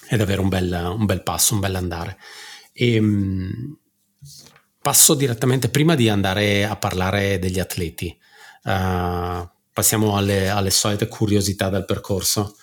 è 0.07 0.16
davvero 0.16 0.42
un 0.42 0.49
bel, 0.49 0.95
un 0.97 1.05
bel 1.05 1.23
passo, 1.23 1.55
un 1.55 1.61
bel 1.61 1.75
andare. 1.75 2.19
E, 2.73 2.95
ehm, 2.95 3.79
passo 4.87 5.14
direttamente, 5.14 5.68
prima 5.68 5.96
di 5.96 6.09
andare 6.09 6.64
a 6.64 6.77
parlare 6.77 7.40
degli 7.40 7.59
atleti, 7.59 8.16
uh, 8.66 9.44
passiamo 9.72 10.16
alle, 10.16 10.49
alle, 10.49 10.70
solite 10.70 11.09
curiosità 11.09 11.68
del 11.70 11.85
percorso. 11.85 12.57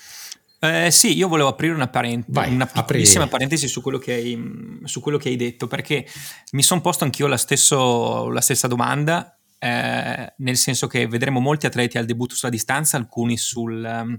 Eh, 0.57 0.89
sì, 0.89 1.17
io 1.17 1.27
volevo 1.27 1.49
aprire 1.49 1.73
una, 1.73 1.89
parent- 1.89 2.23
Vai, 2.29 2.53
una 2.53 2.65
piccolissima 2.65 3.25
apri... 3.25 3.33
parentesi 3.33 3.67
su 3.67 3.81
quello, 3.81 4.01
hai, 4.07 4.79
su 4.85 5.01
quello, 5.01 5.17
che 5.17 5.27
hai, 5.27 5.35
detto, 5.35 5.67
perché 5.67 6.07
mi 6.51 6.63
sono 6.63 6.79
posto 6.79 7.03
anch'io 7.03 7.27
la, 7.27 7.35
stesso, 7.35 8.29
la 8.29 8.39
stessa 8.39 8.67
domanda, 8.67 9.37
eh, 9.59 10.33
nel 10.37 10.55
senso 10.55 10.87
che 10.87 11.05
vedremo 11.07 11.41
molti 11.41 11.65
atleti 11.65 11.97
al 11.97 12.05
debutto 12.05 12.35
sulla 12.35 12.51
distanza, 12.51 12.95
alcuni 12.95 13.35
sul, 13.35 14.17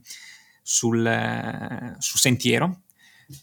sul, 0.61 1.07
eh, 1.07 1.95
sul 2.01 2.21
sentiero, 2.21 2.83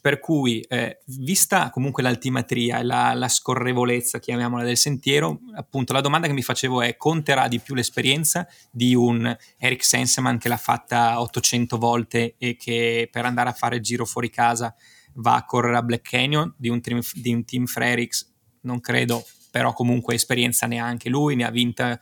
per 0.01 0.19
cui, 0.19 0.61
eh, 0.61 0.99
vista 1.05 1.69
comunque 1.69 2.03
l'altimetria 2.03 2.79
e 2.79 2.83
la, 2.83 3.13
la, 3.13 3.27
scorrevolezza, 3.27 4.19
chiamiamola, 4.19 4.63
del 4.63 4.77
sentiero, 4.77 5.39
appunto 5.55 5.93
la 5.93 6.01
domanda 6.01 6.27
che 6.27 6.33
mi 6.33 6.41
facevo 6.41 6.81
è: 6.81 6.97
conterà 6.97 7.47
di 7.47 7.59
più 7.59 7.75
l'esperienza 7.75 8.47
di 8.69 8.93
un 8.95 9.35
Eric 9.57 9.83
Senseman 9.83 10.37
che 10.37 10.49
l'ha 10.49 10.57
fatta 10.57 11.19
800 11.21 11.77
volte 11.77 12.35
e 12.37 12.55
che 12.55 13.09
per 13.11 13.25
andare 13.25 13.49
a 13.49 13.53
fare 13.53 13.77
il 13.77 13.81
giro 13.81 14.05
fuori 14.05 14.29
casa 14.29 14.73
va 15.15 15.35
a 15.35 15.45
correre 15.45 15.77
a 15.77 15.83
Black 15.83 16.09
Canyon, 16.09 16.53
di 16.57 16.69
un, 16.69 16.81
team, 16.81 17.01
di 17.13 17.33
un 17.33 17.43
team 17.43 17.65
Frerix? 17.65 18.29
Non 18.61 18.79
credo, 18.79 19.25
però 19.49 19.73
comunque 19.73 20.15
esperienza 20.15 20.67
neanche 20.67 21.09
lui, 21.09 21.35
ne 21.35 21.45
ha 21.45 21.51
vinta 21.51 21.99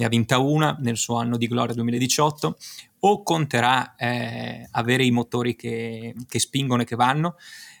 ne 0.00 0.06
ha 0.06 0.08
vinta 0.08 0.38
una 0.38 0.76
nel 0.80 0.96
suo 0.96 1.16
anno 1.16 1.36
di 1.36 1.46
gloria 1.46 1.74
2018, 1.74 2.56
o 3.00 3.22
conterà 3.22 3.94
eh, 3.96 4.66
avere 4.72 5.04
i 5.04 5.10
motori 5.10 5.56
che, 5.56 6.14
che, 6.28 6.38
spingono 6.38 6.82
e 6.82 6.84
che 6.84 6.96
vanno. 6.96 7.36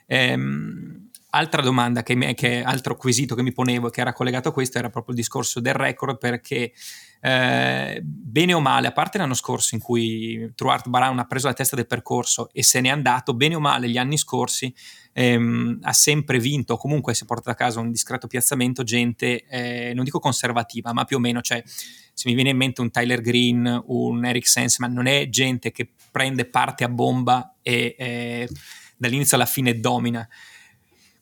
Ehm, 0.06 1.10
altra 1.30 1.62
domanda, 1.62 2.02
che, 2.02 2.34
che, 2.34 2.62
altro 2.62 2.96
quesito 2.96 3.34
che 3.34 3.42
mi 3.42 3.52
ponevo 3.52 3.88
e 3.88 3.90
che 3.90 4.00
era 4.00 4.12
collegato 4.12 4.48
a 4.48 4.52
questo 4.52 4.78
era 4.78 4.90
proprio 4.90 5.14
il 5.14 5.20
discorso 5.20 5.60
del 5.60 5.74
record 5.74 6.18
perché 6.18 6.72
eh, 7.20 8.00
bene 8.02 8.54
o 8.54 8.60
male, 8.60 8.88
a 8.88 8.92
parte 8.92 9.18
l'anno 9.18 9.34
scorso 9.34 9.74
in 9.74 9.80
cui 9.80 10.52
Truart 10.54 10.88
Brown 10.88 11.18
ha 11.18 11.26
preso 11.26 11.46
la 11.46 11.52
testa 11.52 11.76
del 11.76 11.86
percorso 11.86 12.50
e 12.52 12.62
se 12.62 12.80
n'è 12.80 12.88
andato, 12.88 13.34
bene 13.34 13.54
o 13.54 13.60
male 13.60 13.88
gli 13.88 13.98
anni 13.98 14.16
scorsi 14.16 14.74
ehm, 15.12 15.78
ha 15.82 15.92
sempre 15.92 16.38
vinto 16.38 16.76
comunque 16.76 17.14
si 17.14 17.24
è 17.24 17.26
portato 17.26 17.50
a 17.50 17.54
casa 17.54 17.80
un 17.80 17.90
discreto 17.90 18.26
piazzamento 18.26 18.82
gente, 18.82 19.44
eh, 19.46 19.92
non 19.94 20.04
dico 20.04 20.18
conservativa, 20.18 20.92
ma 20.92 21.04
più 21.04 21.16
o 21.16 21.20
meno, 21.20 21.40
cioè 21.40 21.62
se 21.64 22.28
mi 22.28 22.34
viene 22.34 22.50
in 22.50 22.56
mente 22.56 22.80
un 22.80 22.90
Tyler 22.90 23.20
Green, 23.20 23.82
un 23.86 24.24
Eric 24.24 24.46
Sensman, 24.46 24.92
non 24.92 25.06
è 25.06 25.28
gente 25.28 25.70
che 25.70 25.88
prende 26.10 26.44
parte 26.44 26.84
a 26.84 26.88
bomba 26.88 27.56
e 27.62 27.94
eh, 27.98 28.48
dall'inizio 28.96 29.36
alla 29.36 29.46
fine 29.46 29.80
domina. 29.80 30.28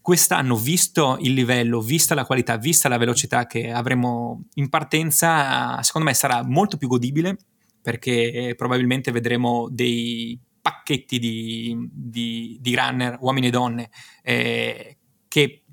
Quest'anno, 0.01 0.57
visto 0.57 1.19
il 1.21 1.35
livello, 1.35 1.81
vista 1.81 2.15
la 2.15 2.25
qualità, 2.25 2.57
vista 2.57 2.89
la 2.89 2.97
velocità 2.97 3.47
che 3.47 3.71
avremo 3.71 4.45
in 4.55 4.71
partenza, 4.71 5.81
secondo 5.83 6.09
me 6.09 6.15
sarà 6.15 6.43
molto 6.43 6.79
più 6.79 6.89
godibile 6.89 7.37
perché 7.81 8.55
probabilmente 8.57 9.13
vedremo 9.13 9.69
dei 9.71 10.39
pacchetti 10.69 11.19
di, 11.19 11.89
di, 11.91 12.59
di 12.61 12.75
runner, 12.75 13.17
uomini 13.21 13.47
e 13.47 13.51
donne, 13.51 13.91
eh, 14.23 14.99
che 15.27 15.65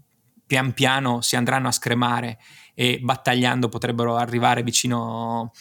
pian 0.46 0.74
piano 0.74 1.22
si 1.22 1.36
andranno 1.36 1.68
a 1.68 1.72
scremare 1.72 2.38
e 2.74 3.00
battagliando 3.02 3.68
potrebbero 3.68 4.16
arrivare 4.16 4.64
vicino 4.64 5.52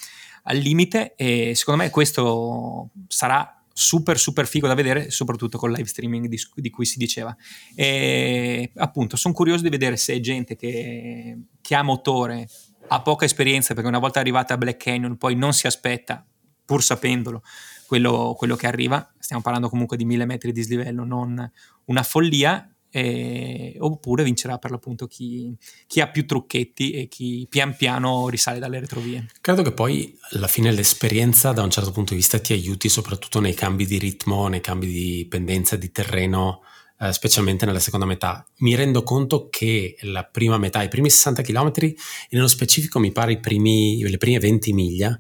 al 0.45 0.57
limite 0.59 1.15
e 1.17 1.55
secondo 1.55 1.83
me 1.83 1.91
questo 1.91 2.91
sarà 3.09 3.59
super 3.73 4.19
super 4.19 4.47
figo 4.47 4.69
da 4.69 4.75
vedere 4.75 5.11
soprattutto 5.11 5.59
col 5.59 5.73
live 5.73 5.89
streaming 5.89 6.27
di, 6.29 6.39
di 6.57 6.71
cui 6.71 6.85
si 6.85 6.99
diceva. 6.99 7.35
E 7.75 8.71
appunto 8.77 9.17
sono 9.17 9.35
curioso 9.35 9.63
di 9.63 9.69
vedere 9.71 9.97
se 9.97 10.21
gente 10.21 10.55
che, 10.55 11.39
che 11.61 11.75
ha 11.75 11.83
motore 11.83 12.49
ha 12.87 13.01
poca 13.01 13.25
esperienza 13.25 13.73
perché 13.75 13.89
una 13.89 13.99
volta 13.99 14.21
arrivata 14.21 14.55
a 14.55 14.59
Black 14.59 14.85
Canyon 14.85 15.17
poi 15.17 15.35
non 15.35 15.55
si 15.55 15.67
aspetta 15.67 16.25
pur 16.65 16.83
sapendolo 16.83 17.43
quello, 17.87 18.35
quello 18.37 18.57
che 18.57 18.67
arriva 18.67 19.13
stiamo 19.19 19.43
parlando 19.43 19.69
comunque 19.69 19.97
di 19.97 20.05
mille 20.05 20.27
metri 20.27 20.53
di 20.53 20.61
dislivello 20.61 21.05
non 21.05 21.51
una 21.87 22.03
follia 22.03 22.69
eh, 22.97 23.75
oppure 23.81 24.23
vincerà 24.23 24.59
per 24.59 24.71
l'appunto 24.71 25.09
chi, 25.09 25.53
chi, 25.89 26.01
ha 26.01 26.07
più 26.07 26.25
trucchetti 26.27 26.93
e 26.93 27.09
chi 27.09 27.45
pian 27.51 27.75
piano 27.75 28.29
risale 28.29 28.61
dalle 28.61 28.79
retrovie. 28.79 29.27
Credo 29.41 29.63
che 29.63 29.73
poi 29.73 30.17
alla 30.31 30.47
fine 30.47 30.71
l'esperienza 30.71 31.51
da 31.51 31.65
un 31.65 31.71
certo 31.71 31.91
punto 31.91 32.13
di 32.13 32.21
vista 32.21 32.39
ti 32.39 32.53
aiuti 32.53 32.89
soprattutto 32.89 33.41
nei 33.41 33.55
cambi 33.55 33.85
di 33.85 33.99
ritmo, 33.99 34.47
nei 34.47 34.61
cambi 34.61 34.87
di 34.87 35.27
pendenza 35.29 35.75
di 35.75 35.91
terreno, 35.91 36.61
eh, 37.01 37.13
specialmente 37.13 37.67
nella 37.67 37.81
seconda 37.81 38.07
metà. 38.07 38.47
Mi 38.59 38.75
rendo 38.75 39.03
conto 39.03 39.49
che 39.51 39.97
la 40.03 40.25
prima 40.25 40.59
metà, 40.59 40.83
i 40.83 40.89
primi 40.89 41.11
60 41.11 41.43
km, 41.43 41.73
e 41.77 41.97
nello 42.31 42.49
specifico 42.49 42.99
mi 42.99 43.13
pare 43.13 43.39
primi, 43.39 44.01
le 44.03 44.19
prime 44.19 44.39
20 44.39 44.73
miglia, 44.73 45.19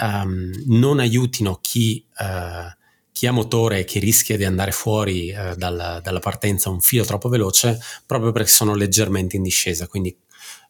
um, 0.00 0.50
non 0.66 0.98
aiutino 0.98 1.58
chi... 1.60 2.04
Uh, 2.18 2.80
chi 3.12 3.26
ha 3.26 3.32
motore 3.32 3.80
e 3.80 3.84
che 3.84 4.00
rischia 4.00 4.38
di 4.38 4.44
andare 4.46 4.72
fuori 4.72 5.28
eh, 5.28 5.54
dalla, 5.54 6.00
dalla, 6.00 6.18
partenza 6.18 6.70
un 6.70 6.80
filo 6.80 7.04
troppo 7.04 7.28
veloce 7.28 7.78
proprio 8.06 8.32
perché 8.32 8.48
sono 8.48 8.74
leggermente 8.74 9.36
in 9.36 9.42
discesa, 9.42 9.86
quindi 9.86 10.16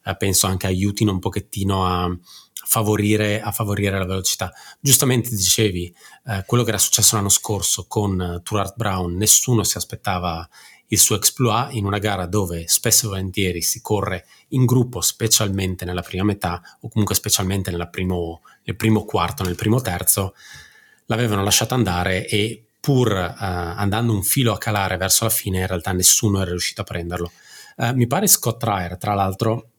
eh, 0.03 0.15
penso 0.17 0.47
anche 0.47 0.67
aiutino 0.67 1.13
un 1.13 1.19
pochettino 1.19 1.85
a 1.85 2.17
favorire, 2.65 3.41
a 3.41 3.51
favorire 3.51 3.97
la 3.97 4.05
velocità. 4.05 4.51
Giustamente 4.79 5.29
dicevi, 5.29 5.93
eh, 6.25 6.43
quello 6.45 6.63
che 6.63 6.69
era 6.69 6.77
successo 6.77 7.15
l'anno 7.15 7.29
scorso 7.29 7.85
con 7.87 8.19
uh, 8.19 8.41
Tourart 8.41 8.75
Brown, 8.75 9.15
nessuno 9.15 9.63
si 9.63 9.77
aspettava 9.77 10.47
il 10.87 10.99
suo 10.99 11.15
exploit 11.15 11.73
in 11.73 11.85
una 11.85 11.97
gara 11.97 12.25
dove 12.27 12.67
spesso 12.67 13.05
e 13.05 13.09
volentieri 13.09 13.61
si 13.61 13.81
corre 13.81 14.27
in 14.49 14.65
gruppo, 14.65 15.01
specialmente 15.01 15.85
nella 15.85 16.01
prima 16.01 16.23
metà 16.23 16.61
o 16.81 16.89
comunque 16.89 17.15
specialmente 17.15 17.71
primo, 17.89 18.41
nel 18.63 18.75
primo 18.75 19.03
quarto, 19.03 19.43
nel 19.43 19.55
primo 19.55 19.81
terzo 19.81 20.35
l'avevano 21.07 21.43
lasciato 21.43 21.73
andare 21.73 22.27
e 22.27 22.65
pur 22.79 23.11
uh, 23.11 23.35
andando 23.39 24.13
un 24.13 24.23
filo 24.23 24.53
a 24.53 24.57
calare 24.57 24.97
verso 24.97 25.23
la 25.23 25.29
fine, 25.29 25.59
in 25.59 25.67
realtà 25.67 25.91
nessuno 25.93 26.41
era 26.41 26.51
riuscito 26.51 26.81
a 26.81 26.85
prenderlo. 26.85 27.31
Uh, 27.77 27.93
mi 27.93 28.07
pare 28.07 28.27
Scott 28.27 28.63
Ryer, 28.63 28.97
tra 28.97 29.13
l'altro, 29.13 29.69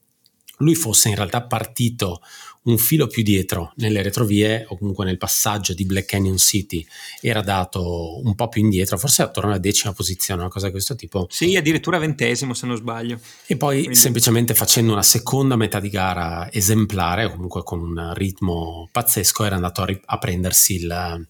lui 0.59 0.75
fosse 0.75 1.11
in 1.11 1.15
realtà 1.15 1.43
partito 1.43 2.21
un 2.65 2.79
filo 2.79 3.07
più 3.07 3.23
dietro 3.23 3.73
nelle 3.77 4.03
retrovie 4.03 4.65
o 4.69 4.77
comunque 4.77 5.05
nel 5.05 5.19
passaggio 5.19 5.75
di 5.75 5.85
Black 5.85 6.07
Canyon 6.07 6.39
City 6.39 6.85
era 7.21 7.43
dato 7.43 8.21
un 8.23 8.35
po' 8.35 8.49
più 8.49 8.63
indietro, 8.63 8.97
forse 8.97 9.23
attorno 9.23 9.51
alla 9.51 9.59
decima 9.59 9.93
posizione, 9.93 10.41
una 10.41 10.51
cosa 10.51 10.67
di 10.67 10.73
questo 10.73 10.95
tipo. 10.95 11.27
Sì, 11.31 11.57
addirittura 11.57 11.99
ventesimo 11.99 12.55
se 12.55 12.67
non 12.67 12.77
sbaglio. 12.77 13.19
E 13.47 13.57
poi 13.57 13.81
Quindi... 13.81 13.97
semplicemente 13.97 14.55
facendo 14.55 14.93
una 14.93 15.03
seconda 15.03 15.57
metà 15.57 15.81
di 15.81 15.91
gara 15.91 16.51
esemplare 16.53 17.25
o 17.25 17.31
comunque 17.31 17.63
con 17.63 17.81
un 17.81 18.13
ritmo 18.15 18.89
pazzesco 18.91 19.45
era 19.45 19.57
andato 19.57 19.83
a, 19.83 19.87
ri- 19.87 20.01
a 20.05 20.19
prendersi 20.19 20.77
il 20.77 21.27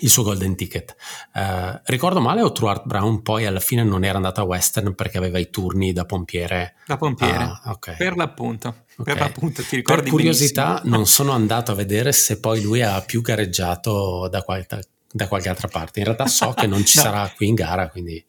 il 0.00 0.08
suo 0.08 0.22
golden 0.22 0.54
ticket. 0.56 0.96
Uh, 1.34 1.78
ricordo 1.84 2.20
male 2.20 2.42
o 2.42 2.52
Truart 2.52 2.86
Brown 2.86 3.22
poi 3.22 3.46
alla 3.46 3.60
fine 3.60 3.82
non 3.82 4.04
era 4.04 4.16
andato 4.16 4.40
a 4.40 4.44
Western 4.44 4.94
perché 4.94 5.18
aveva 5.18 5.38
i 5.38 5.50
turni 5.50 5.92
da 5.92 6.04
pompiere? 6.04 6.74
Da 6.86 6.96
pompiere, 6.96 7.36
ah, 7.36 7.62
okay. 7.66 7.96
per 7.96 8.16
l'appunto. 8.16 8.84
Okay. 8.98 9.14
Per 9.14 9.18
l'appunto, 9.18 9.62
ti 9.62 9.76
ricordi 9.76 10.02
Per 10.02 10.10
curiosità 10.10 10.66
benissimo. 10.66 10.96
non 10.96 11.06
sono 11.06 11.32
andato 11.32 11.72
a 11.72 11.74
vedere 11.74 12.12
se 12.12 12.40
poi 12.40 12.60
lui 12.60 12.82
ha 12.82 13.00
più 13.00 13.22
gareggiato 13.22 14.28
da 14.28 14.42
qualche, 14.42 14.80
da 15.10 15.28
qualche 15.28 15.48
altra 15.48 15.68
parte. 15.68 16.00
In 16.00 16.06
realtà 16.06 16.26
so 16.26 16.52
che 16.52 16.66
non 16.66 16.84
ci 16.84 16.98
no. 16.98 17.04
sarà 17.04 17.32
qui 17.34 17.48
in 17.48 17.54
gara, 17.54 17.88
quindi... 17.88 18.24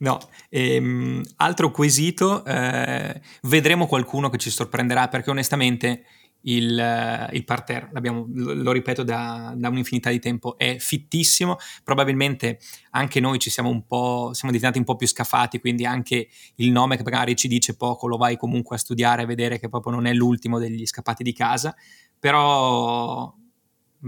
No, 0.00 0.20
ehm, 0.48 1.24
altro 1.36 1.72
quesito, 1.72 2.44
eh, 2.44 3.20
vedremo 3.42 3.86
qualcuno 3.86 4.30
che 4.30 4.38
ci 4.38 4.50
sorprenderà 4.50 5.08
perché 5.08 5.30
onestamente 5.30 6.04
il, 6.48 6.78
eh, 6.78 7.28
il 7.32 7.44
parterre, 7.44 7.90
lo 7.92 8.72
ripeto 8.72 9.02
da, 9.02 9.52
da, 9.56 9.68
un'infinità 9.68 10.10
di 10.10 10.18
tempo, 10.18 10.56
è 10.56 10.76
fittissimo, 10.78 11.56
probabilmente 11.84 12.58
anche 12.90 13.20
noi 13.20 13.38
ci 13.38 13.50
siamo 13.50 13.68
un 13.68 13.86
po', 13.86 14.30
siamo 14.32 14.52
diventati 14.52 14.78
un 14.78 14.84
po' 14.84 14.96
più 14.96 15.06
scafati, 15.06 15.60
quindi 15.60 15.84
anche 15.84 16.28
il 16.56 16.70
nome 16.70 16.96
che 16.96 17.02
magari 17.02 17.36
ci 17.36 17.48
dice 17.48 17.76
poco 17.76 18.06
lo 18.06 18.16
vai 18.16 18.36
comunque 18.36 18.76
a 18.76 18.78
studiare 18.78 19.22
e 19.22 19.26
vedere 19.26 19.58
che 19.58 19.68
proprio 19.68 19.92
non 19.92 20.06
è 20.06 20.12
l'ultimo 20.12 20.58
degli 20.58 20.86
scappati 20.86 21.22
di 21.22 21.32
casa, 21.32 21.74
però 22.18 23.34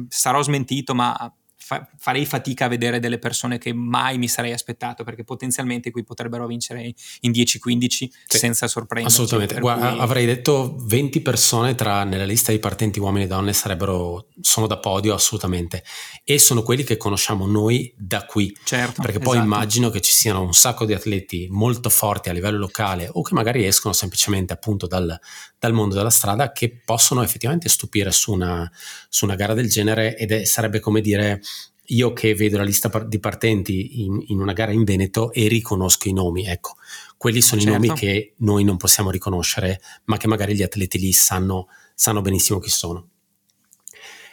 sarò 0.09 0.43
smentito, 0.43 0.95
ma 0.95 1.35
fa- 1.71 1.89
farei 1.97 2.27
fatica 2.27 2.65
a 2.65 2.69
vedere 2.69 2.99
delle 2.99 3.21
persone 3.21 3.59
che 3.59 3.73
mai 3.73 4.19
mi 4.19 4.27
sarei 4.27 4.53
aspettato 4.53 5.05
perché 5.05 5.23
potenzialmente 5.23 5.93
qui 5.93 6.03
potrebbero 6.03 6.49
vincere 6.49 6.93
in 7.21 7.31
10-15 7.31 7.89
sì, 7.89 8.11
senza 8.27 8.67
sorprendere. 8.67 9.15
Assolutamente, 9.15 9.61
Guarda, 9.61 9.91
cui... 9.91 10.01
avrei 10.01 10.27
detto 10.27 10.75
20 10.81 11.21
persone 11.21 11.77
tra 11.77 12.03
nella 12.03 12.25
lista 12.25 12.51
di 12.51 12.59
partenti 12.59 12.99
uomini 12.99 13.25
e 13.25 13.27
donne 13.29 13.53
sarebbero, 13.53 14.27
sono 14.41 14.67
da 14.67 14.79
podio 14.79 15.15
assolutamente 15.15 15.85
e 16.25 16.41
sono 16.41 16.63
quelli 16.63 16.83
che 16.83 16.97
conosciamo 16.97 17.47
noi 17.47 17.95
da 17.97 18.25
qui. 18.27 18.53
Certo, 18.65 19.01
perché 19.01 19.21
poi 19.21 19.37
esatto. 19.37 19.47
immagino 19.47 19.91
che 19.91 20.01
ci 20.01 20.13
siano 20.13 20.43
un 20.43 20.53
sacco 20.53 20.85
di 20.85 20.93
atleti 20.95 21.47
molto 21.51 21.89
forti 21.89 22.31
a 22.31 22.33
livello 22.33 22.59
locale 22.59 23.09
o 23.13 23.23
che 23.23 23.35
magari 23.35 23.65
escono 23.65 23.95
semplicemente 23.95 24.53
appunto 24.53 24.89
dal, 24.89 25.17
dal 25.57 25.73
mondo 25.73 25.95
della 25.95 26.11
strada 26.11 26.51
che 26.51 26.81
possono 26.85 27.23
effettivamente 27.23 27.69
stupire 27.69 28.11
su 28.11 28.33
una, 28.33 28.69
su 29.09 29.25
una 29.25 29.37
gara 29.37 29.55
del 29.55 29.69
genere 29.69 30.17
ed 30.17 30.33
è, 30.33 30.45
sarebbe 30.45 30.81
come 30.81 31.01
dire 31.01 31.41
io 31.91 32.13
che 32.13 32.35
vedo 32.35 32.57
la 32.57 32.65
lista 32.65 32.89
di 33.07 33.19
partenti 33.19 34.03
in, 34.03 34.23
in, 34.29 34.41
una 34.41 34.53
gara 34.53 34.73
in 34.73 34.85
Veneto 34.85 35.33
e 35.33 35.49
riconosco 35.49 36.09
i 36.09 36.13
nomi, 36.13 36.47
ecco, 36.47 36.77
quelli 37.17 37.41
sono 37.41 37.61
certo. 37.61 37.77
i 37.77 37.87
nomi 37.87 37.99
che 37.99 38.35
noi 38.39 38.65
non 38.65 38.77
possiamo 38.77 39.11
riconoscere, 39.11 39.81
ma 40.05 40.17
che 40.17 40.29
magari 40.29 40.55
gli 40.55 40.63
atleti 40.63 40.99
lì 40.99 41.13
sanno, 41.13 41.69
sanno 41.95 42.21
benissimo 42.21 42.59
chi 42.59 42.71
sono. 42.71 43.09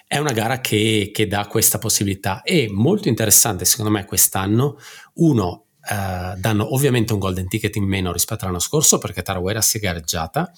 È 0.06 0.18
una 0.18 0.32
gara 0.32 0.62
che, 0.62 1.12
che, 1.14 1.28
dà 1.28 1.48
questa 1.48 1.80
possibilità 1.80 2.42
e 2.42 2.70
molto 2.72 3.10
interessante 3.10 3.66
secondo 3.66 3.92
me 3.92 4.06
quest'anno. 4.06 4.78
Uno, 5.16 5.66
eh, 5.82 6.36
danno 6.38 6.74
ovviamente 6.74 7.12
un 7.12 7.20
golden 7.20 7.50
ticket 7.50 7.76
in 7.76 7.84
meno 7.84 8.14
rispetto 8.14 8.44
all'anno 8.46 8.60
scorso 8.60 9.00
perché 9.00 9.22
Tarawera 9.22 9.62
si 9.62 9.78
è 9.78 9.82
gareggiata, 9.82 10.50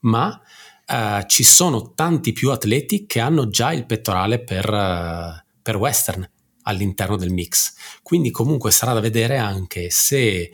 ma 0.00 0.40
eh, 0.86 1.24
ci 1.26 1.44
sono 1.44 1.92
tanti 1.92 2.32
più 2.32 2.50
atleti 2.50 3.04
che 3.04 3.20
hanno 3.20 3.48
già 3.48 3.72
il 3.72 3.84
pettorale 3.84 4.38
per... 4.38 4.72
Eh, 4.72 5.46
per 5.68 5.76
western 5.76 6.26
all'interno 6.62 7.16
del 7.16 7.30
mix. 7.30 7.74
Quindi 8.02 8.30
comunque 8.30 8.70
sarà 8.70 8.94
da 8.94 9.00
vedere 9.00 9.36
anche 9.36 9.90
se 9.90 10.24
eh, 10.40 10.50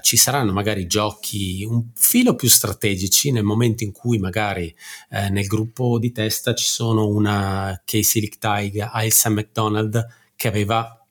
ci 0.00 0.16
saranno 0.16 0.50
magari 0.52 0.86
giochi 0.86 1.62
un 1.68 1.90
filo 1.94 2.34
più 2.34 2.48
strategici 2.48 3.32
nel 3.32 3.42
momento 3.42 3.84
in 3.84 3.92
cui 3.92 4.16
magari 4.16 4.74
eh, 5.10 5.28
nel 5.28 5.44
gruppo 5.44 5.98
di 5.98 6.10
testa 6.10 6.54
ci 6.54 6.64
sono 6.64 7.06
una 7.06 7.82
Casey 7.84 8.22
Lichtaig, 8.22 8.90
Ilsa 8.94 9.28
McDonald 9.28 10.06
che 10.36 10.48
aveva 10.48 11.06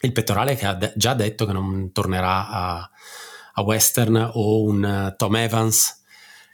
il 0.00 0.10
pettorale 0.10 0.56
che 0.56 0.66
ha 0.66 0.74
de- 0.74 0.92
già 0.96 1.14
detto 1.14 1.46
che 1.46 1.52
non 1.52 1.92
tornerà 1.92 2.48
a, 2.48 2.90
a 3.52 3.62
western 3.62 4.30
o 4.34 4.64
un 4.64 4.82
uh, 4.82 5.16
Tom 5.16 5.36
Evans, 5.36 6.02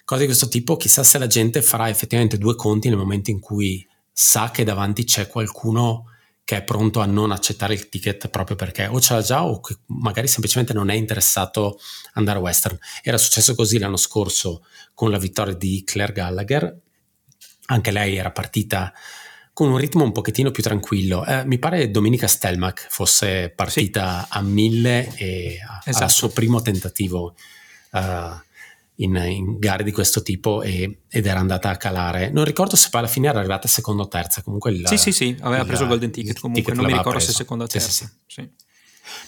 cose 0.04 0.20
di 0.20 0.26
questo 0.26 0.48
tipo, 0.48 0.76
chissà 0.76 1.02
se 1.02 1.16
la 1.16 1.28
gente 1.28 1.62
farà 1.62 1.88
effettivamente 1.88 2.36
due 2.36 2.56
conti 2.56 2.88
nel 2.88 2.98
momento 2.98 3.30
in 3.30 3.40
cui 3.40 3.86
sa 4.12 4.50
che 4.50 4.64
davanti 4.64 5.04
c'è 5.04 5.28
qualcuno 5.28 6.10
che 6.46 6.58
è 6.58 6.62
pronto 6.62 7.00
a 7.00 7.06
non 7.06 7.32
accettare 7.32 7.74
il 7.74 7.88
ticket 7.88 8.28
proprio 8.28 8.54
perché 8.54 8.86
o 8.86 9.00
ce 9.00 9.14
l'ha 9.14 9.20
già 9.20 9.44
o 9.44 9.60
magari 9.86 10.28
semplicemente 10.28 10.72
non 10.72 10.90
è 10.90 10.94
interessato 10.94 11.76
andare 12.12 12.38
a 12.38 12.40
western. 12.40 12.78
Era 13.02 13.18
successo 13.18 13.56
così 13.56 13.78
l'anno 13.78 13.96
scorso 13.96 14.64
con 14.94 15.10
la 15.10 15.18
vittoria 15.18 15.54
di 15.54 15.82
Claire 15.84 16.12
Gallagher, 16.12 16.78
anche 17.66 17.90
lei 17.90 18.14
era 18.14 18.30
partita 18.30 18.92
con 19.52 19.72
un 19.72 19.76
ritmo 19.76 20.04
un 20.04 20.12
pochettino 20.12 20.52
più 20.52 20.62
tranquillo. 20.62 21.26
Eh, 21.26 21.44
mi 21.46 21.58
pare 21.58 21.90
Domenica 21.90 22.28
Stelmach 22.28 22.86
fosse 22.90 23.50
partita 23.50 24.20
sì. 24.20 24.38
a 24.38 24.42
mille 24.42 25.16
e 25.16 25.58
esatto. 25.84 26.04
al 26.04 26.10
suo 26.12 26.28
primo 26.28 26.62
tentativo. 26.62 27.34
Uh, 27.90 28.38
in, 28.96 29.16
in, 29.16 29.58
gare 29.58 29.82
di 29.82 29.92
questo 29.92 30.22
tipo 30.22 30.62
e, 30.62 31.02
ed 31.08 31.26
era 31.26 31.40
andata 31.40 31.70
a 31.70 31.76
calare. 31.76 32.30
Non 32.30 32.44
ricordo 32.44 32.76
se 32.76 32.88
poi 32.90 33.00
alla 33.00 33.08
fine 33.08 33.28
era 33.28 33.38
arrivata 33.38 33.68
seconda 33.68 34.02
o 34.02 34.08
terza. 34.08 34.42
Comunque 34.42 34.70
il, 34.70 34.86
sì, 34.86 34.96
sì, 34.96 35.12
sì, 35.12 35.36
aveva 35.40 35.62
il, 35.62 35.66
preso 35.66 35.82
il 35.82 35.88
golden 35.88 36.10
ticket. 36.10 36.38
Comunque 36.38 36.62
ticket 36.62 36.76
non 36.76 36.90
mi 36.90 36.96
ricordo 36.96 37.18
preso. 37.18 37.32
se 37.32 37.36
seconda 37.36 37.64
o 37.64 37.66
terza. 37.66 37.90
Sì, 37.90 38.04
sì, 38.04 38.10
sì. 38.26 38.50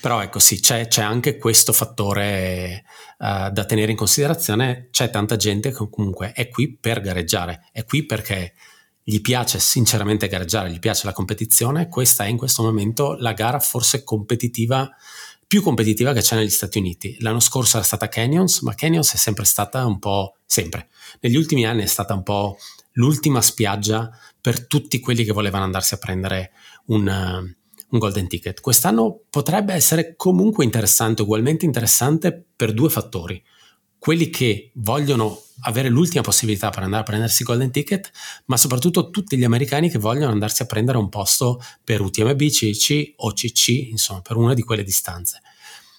Però 0.00 0.22
ecco 0.22 0.38
sì, 0.38 0.60
c'è, 0.60 0.88
c'è, 0.88 1.02
anche 1.02 1.38
questo 1.38 1.72
fattore 1.72 2.84
uh, 3.18 3.50
da 3.50 3.64
tenere 3.64 3.90
in 3.90 3.96
considerazione. 3.96 4.88
C'è 4.90 5.10
tanta 5.10 5.36
gente 5.36 5.70
che 5.70 5.88
comunque 5.90 6.32
è 6.32 6.48
qui 6.48 6.76
per 6.76 7.00
gareggiare, 7.00 7.68
è 7.72 7.84
qui 7.84 8.04
perché 8.04 8.54
gli 9.02 9.20
piace 9.20 9.58
sinceramente 9.58 10.28
gareggiare, 10.28 10.70
gli 10.70 10.78
piace 10.78 11.06
la 11.06 11.12
competizione. 11.12 11.88
Questa 11.88 12.24
è 12.24 12.28
in 12.28 12.36
questo 12.36 12.62
momento 12.62 13.16
la 13.18 13.32
gara 13.32 13.58
forse 13.58 14.04
competitiva 14.04 14.90
più 15.48 15.62
competitiva 15.62 16.12
che 16.12 16.20
c'è 16.20 16.36
negli 16.36 16.50
Stati 16.50 16.78
Uniti. 16.78 17.16
L'anno 17.20 17.40
scorso 17.40 17.78
era 17.78 17.86
stata 17.86 18.08
Canyons, 18.08 18.60
ma 18.60 18.74
Canyons 18.74 19.14
è 19.14 19.16
sempre 19.16 19.44
stata 19.44 19.84
un 19.86 19.98
po', 19.98 20.36
sempre, 20.44 20.88
negli 21.20 21.36
ultimi 21.36 21.64
anni 21.64 21.82
è 21.82 21.86
stata 21.86 22.12
un 22.12 22.22
po' 22.22 22.58
l'ultima 22.92 23.40
spiaggia 23.40 24.10
per 24.40 24.66
tutti 24.66 25.00
quelli 25.00 25.24
che 25.24 25.32
volevano 25.32 25.64
andarsi 25.64 25.94
a 25.94 25.98
prendere 25.98 26.52
un, 26.86 27.06
uh, 27.06 27.42
un 27.90 27.98
golden 27.98 28.28
ticket. 28.28 28.60
Quest'anno 28.60 29.22
potrebbe 29.30 29.72
essere 29.72 30.14
comunque 30.16 30.64
interessante, 30.64 31.22
ugualmente 31.22 31.64
interessante 31.64 32.44
per 32.54 32.74
due 32.74 32.90
fattori 32.90 33.42
quelli 33.98 34.30
che 34.30 34.70
vogliono 34.74 35.42
avere 35.62 35.88
l'ultima 35.88 36.22
possibilità 36.22 36.70
per 36.70 36.82
andare 36.82 37.02
a 37.02 37.06
prendersi 37.06 37.44
Golden 37.44 37.70
Ticket, 37.70 38.10
ma 38.46 38.56
soprattutto 38.56 39.10
tutti 39.10 39.36
gli 39.36 39.44
americani 39.44 39.90
che 39.90 39.98
vogliono 39.98 40.32
andarsi 40.32 40.62
a 40.62 40.66
prendere 40.66 40.98
un 40.98 41.08
posto 41.08 41.60
per 41.82 42.00
UTMB, 42.00 42.40
CC 42.48 43.12
o 43.16 43.32
CC, 43.32 43.68
insomma, 43.90 44.20
per 44.20 44.36
una 44.36 44.54
di 44.54 44.62
quelle 44.62 44.84
distanze. 44.84 45.40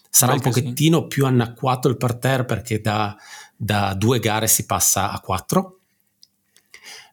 Sarà 0.10 0.34
un 0.34 0.40
pochettino 0.40 1.02
sì. 1.02 1.08
più 1.08 1.26
anacquato 1.26 1.88
il 1.88 1.98
parterre 1.98 2.46
perché 2.46 2.82
da, 2.82 3.16
da, 3.56 3.94
due 3.94 4.20
gare 4.20 4.48
si 4.48 4.66
passa 4.66 5.12
a 5.12 5.20
quattro, 5.20 5.76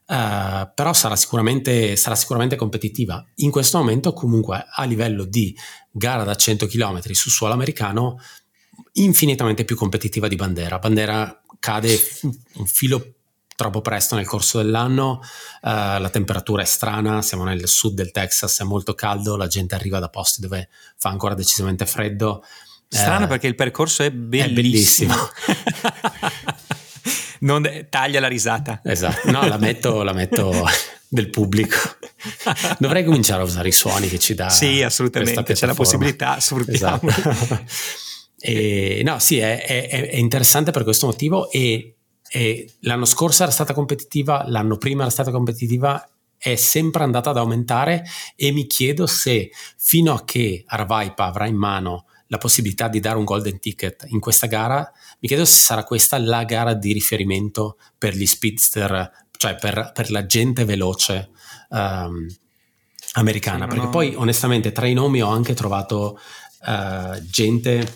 Uh, 0.07 0.71
però 0.73 0.93
sarà 0.93 1.17
sicuramente, 1.17 1.97
sarà 1.97 2.15
sicuramente, 2.15 2.55
competitiva. 2.55 3.21
In 3.35 3.51
questo 3.51 3.77
momento, 3.77 4.13
comunque, 4.13 4.65
a 4.73 4.85
livello 4.85 5.25
di 5.25 5.53
gara 5.91 6.23
da 6.23 6.33
100 6.33 6.65
km 6.65 7.01
su 7.11 7.29
suolo 7.29 7.53
americano, 7.53 8.17
infinitamente 8.93 9.65
più 9.65 9.75
competitiva 9.75 10.27
di 10.27 10.35
Bandera. 10.35 10.79
Bandera 10.79 11.41
cade 11.59 11.99
un 12.21 12.65
filo 12.65 13.13
troppo 13.57 13.81
presto 13.81 14.15
nel 14.15 14.27
corso 14.27 14.59
dell'anno, 14.59 15.19
uh, 15.19 15.99
la 15.99 16.09
temperatura 16.11 16.61
è 16.61 16.65
strana, 16.65 17.23
siamo 17.23 17.43
nel 17.43 17.67
sud 17.67 17.95
del 17.95 18.11
Texas, 18.11 18.59
è 18.59 18.63
molto 18.63 18.93
caldo, 18.93 19.35
la 19.35 19.47
gente 19.47 19.73
arriva 19.73 19.97
da 19.97 20.09
posti 20.09 20.41
dove 20.41 20.69
fa 20.95 21.09
ancora 21.09 21.33
decisamente 21.33 21.87
freddo. 21.87 22.43
Strano 22.87 23.25
eh, 23.25 23.27
perché 23.27 23.47
il 23.47 23.55
percorso 23.55 24.03
è 24.03 24.11
bellissimo. 24.11 25.13
È 25.13 25.17
bellissimo. 25.17 26.53
non 27.41 27.87
taglia 27.89 28.19
la 28.19 28.27
risata. 28.27 28.79
Esatto, 28.83 29.31
no, 29.31 29.45
la 29.47 29.57
metto, 29.57 30.03
la 30.03 30.13
metto 30.13 30.53
del 31.07 31.31
pubblico. 31.31 31.77
Dovrei 32.77 33.03
cominciare 33.03 33.41
a 33.41 33.45
usare 33.45 33.69
i 33.69 33.73
suoni 33.73 34.07
che 34.07 34.19
ci 34.19 34.35
dà. 34.35 34.49
Sì, 34.49 34.83
assolutamente, 34.83 35.53
c'è 35.53 35.65
la 35.65 35.73
possibilità, 35.73 36.39
sfruttiamo. 36.39 37.09
Esatto. 37.09 37.65
E, 38.39 39.01
no, 39.03 39.17
sì, 39.19 39.39
è, 39.39 39.65
è, 39.65 39.87
è, 40.09 40.15
interessante 40.15 40.71
per 40.71 40.83
questo 40.83 41.07
motivo 41.07 41.49
e, 41.49 41.95
e, 42.29 42.71
l'anno 42.81 43.05
scorso 43.05 43.43
era 43.43 43.51
stata 43.51 43.73
competitiva, 43.73 44.43
l'anno 44.47 44.77
prima 44.77 45.01
era 45.01 45.11
stata 45.11 45.31
competitiva 45.31 46.07
è 46.37 46.55
sempre 46.55 47.03
andata 47.03 47.31
ad 47.31 47.37
aumentare 47.37 48.03
e 48.35 48.51
mi 48.51 48.67
chiedo 48.67 49.07
se 49.07 49.49
fino 49.77 50.13
a 50.13 50.23
che 50.23 50.63
Aravaipa 50.67 51.25
avrà 51.25 51.47
in 51.47 51.55
mano 51.55 52.05
la 52.27 52.37
possibilità 52.37 52.87
di 52.87 52.99
dare 52.99 53.17
un 53.17 53.23
golden 53.23 53.59
ticket 53.59 54.05
in 54.09 54.19
questa 54.19 54.47
gara, 54.47 54.91
mi 55.19 55.27
chiedo 55.27 55.45
se 55.45 55.57
sarà 55.57 55.83
questa 55.83 56.19
la 56.19 56.43
gara 56.43 56.73
di 56.73 56.91
riferimento 56.91 57.77
per 57.97 58.13
gli 58.15 58.25
speedster, 58.25 59.11
cioè 59.37 59.55
per, 59.55 59.91
per 59.93 60.11
la 60.11 60.25
gente 60.25 60.65
veloce 60.65 61.29
um, 61.69 62.27
americana, 63.13 63.63
sì, 63.63 63.69
perché 63.69 63.85
no. 63.85 63.89
poi 63.89 64.13
onestamente 64.15 64.71
tra 64.71 64.87
i 64.87 64.93
nomi 64.93 65.21
ho 65.21 65.29
anche 65.29 65.53
trovato 65.53 66.19
uh, 66.65 67.19
gente 67.29 67.93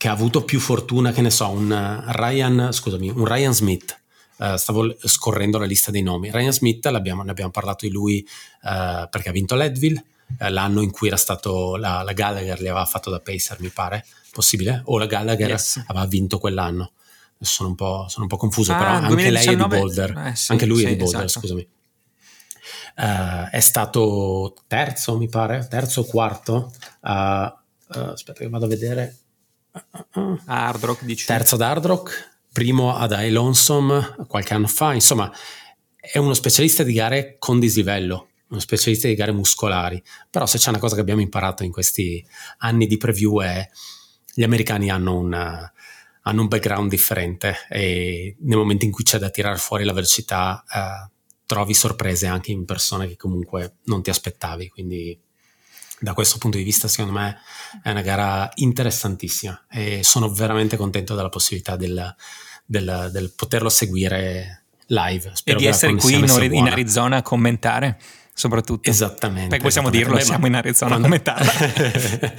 che 0.00 0.08
ha 0.08 0.12
avuto 0.12 0.44
più 0.44 0.60
fortuna, 0.60 1.12
che 1.12 1.20
ne 1.20 1.28
so, 1.28 1.50
un 1.50 2.02
Ryan, 2.06 2.72
scusami, 2.72 3.10
un 3.10 3.26
Ryan 3.26 3.52
Smith. 3.52 4.00
Uh, 4.38 4.56
stavo 4.56 4.96
scorrendo 4.98 5.58
la 5.58 5.66
lista 5.66 5.90
dei 5.90 6.00
nomi. 6.00 6.30
Ryan 6.32 6.52
Smith, 6.52 6.86
ne 6.86 6.96
abbiamo 6.96 7.50
parlato 7.50 7.84
di 7.84 7.92
lui 7.92 8.26
uh, 8.62 9.06
perché 9.10 9.28
ha 9.28 9.32
vinto 9.32 9.56
Leadville, 9.56 10.02
uh, 10.26 10.48
l'anno 10.48 10.80
in 10.80 10.90
cui 10.90 11.08
era 11.08 11.18
stato 11.18 11.76
la, 11.76 12.00
la, 12.00 12.14
Gallagher, 12.14 12.62
li 12.62 12.68
aveva 12.68 12.86
fatto 12.86 13.10
da 13.10 13.20
Pacer, 13.20 13.60
mi 13.60 13.68
pare, 13.68 14.06
possibile? 14.32 14.80
O 14.86 14.96
la 14.96 15.04
Gallagher 15.04 15.50
yes. 15.50 15.84
aveva 15.88 16.06
vinto 16.06 16.38
quell'anno. 16.38 16.92
Sono 17.38 17.68
un 17.68 17.74
po', 17.74 18.06
sono 18.08 18.22
un 18.22 18.28
po 18.30 18.38
confuso, 18.38 18.72
ah, 18.72 18.78
però 18.78 19.00
2019... 19.06 19.12
anche 19.12 19.30
lei 19.30 19.54
è 19.54 19.56
di 19.56 19.68
Boulder. 19.68 20.28
Eh, 20.28 20.34
sì, 20.34 20.52
anche 20.52 20.64
lui 20.64 20.78
sì, 20.78 20.84
è 20.84 20.88
di 20.88 20.96
Boulder, 20.96 21.24
esatto. 21.24 21.46
scusami. 21.46 21.68
è 23.50 23.60
stato 23.60 24.54
terzo, 24.66 25.18
mi 25.18 25.28
pare, 25.28 25.66
terzo 25.68 26.00
o 26.00 26.04
quarto. 26.04 26.72
aspetta 27.00 28.32
che 28.32 28.48
vado 28.48 28.64
a 28.64 28.68
vedere 28.68 29.19
Hard 30.46 30.84
Rock, 30.84 31.04
dici. 31.04 31.26
Terzo 31.26 31.54
ad 31.54 31.62
Hard 31.62 31.86
Rock, 31.86 32.38
primo 32.52 32.94
ad 32.94 33.12
I 33.12 33.30
Lonesome 33.30 34.16
qualche 34.26 34.54
anno 34.54 34.66
fa, 34.66 34.92
insomma 34.92 35.30
è 36.00 36.18
uno 36.18 36.34
specialista 36.34 36.82
di 36.82 36.92
gare 36.92 37.36
con 37.38 37.60
dislivello, 37.60 38.30
uno 38.48 38.60
specialista 38.60 39.06
di 39.06 39.14
gare 39.14 39.32
muscolari, 39.32 40.02
però 40.28 40.46
se 40.46 40.58
c'è 40.58 40.70
una 40.70 40.78
cosa 40.78 40.94
che 40.94 41.02
abbiamo 41.02 41.20
imparato 41.20 41.62
in 41.62 41.70
questi 41.70 42.24
anni 42.58 42.86
di 42.86 42.96
preview 42.96 43.42
è 43.42 43.68
gli 44.32 44.42
americani 44.42 44.90
hanno 44.90 45.18
una, 45.18 45.72
hanno 46.22 46.40
un 46.40 46.48
background 46.48 46.88
differente 46.88 47.56
e 47.68 48.36
nel 48.40 48.56
momento 48.56 48.84
in 48.84 48.90
cui 48.90 49.04
c'è 49.04 49.18
da 49.18 49.30
tirare 49.30 49.58
fuori 49.58 49.84
la 49.84 49.92
velocità 49.92 50.64
eh, 50.72 51.10
trovi 51.46 51.74
sorprese 51.74 52.26
anche 52.26 52.50
in 52.52 52.64
persone 52.64 53.06
che 53.06 53.16
comunque 53.16 53.76
non 53.84 54.02
ti 54.02 54.10
aspettavi, 54.10 54.68
quindi 54.68 55.18
da 55.98 56.14
questo 56.14 56.38
punto 56.38 56.56
di 56.56 56.64
vista 56.64 56.88
secondo 56.88 57.12
me 57.12 57.36
è 57.82 57.90
una 57.90 58.02
gara 58.02 58.50
interessantissima 58.56 59.66
e 59.70 60.02
sono 60.02 60.32
veramente 60.32 60.76
contento 60.76 61.14
della 61.14 61.28
possibilità 61.28 61.76
del, 61.76 62.14
del, 62.64 63.08
del 63.12 63.32
poterlo 63.34 63.68
seguire 63.68 64.64
live. 64.86 65.30
Spero 65.34 65.58
e 65.58 65.60
di 65.60 65.66
essere 65.66 65.94
qui 65.94 66.14
in, 66.14 66.52
in 66.52 66.68
Arizona 66.68 67.16
a 67.16 67.22
commentare 67.22 67.98
soprattutto. 68.40 68.88
Esattamente. 68.88 69.48
Perché 69.48 69.64
possiamo 69.64 69.90
dirlo, 69.90 70.14
Beh, 70.14 70.22
siamo 70.22 70.46
in 70.46 70.54
Arizona 70.54 70.96
quando... 70.96 71.06
a 71.06 71.10
commentare. 71.10 72.36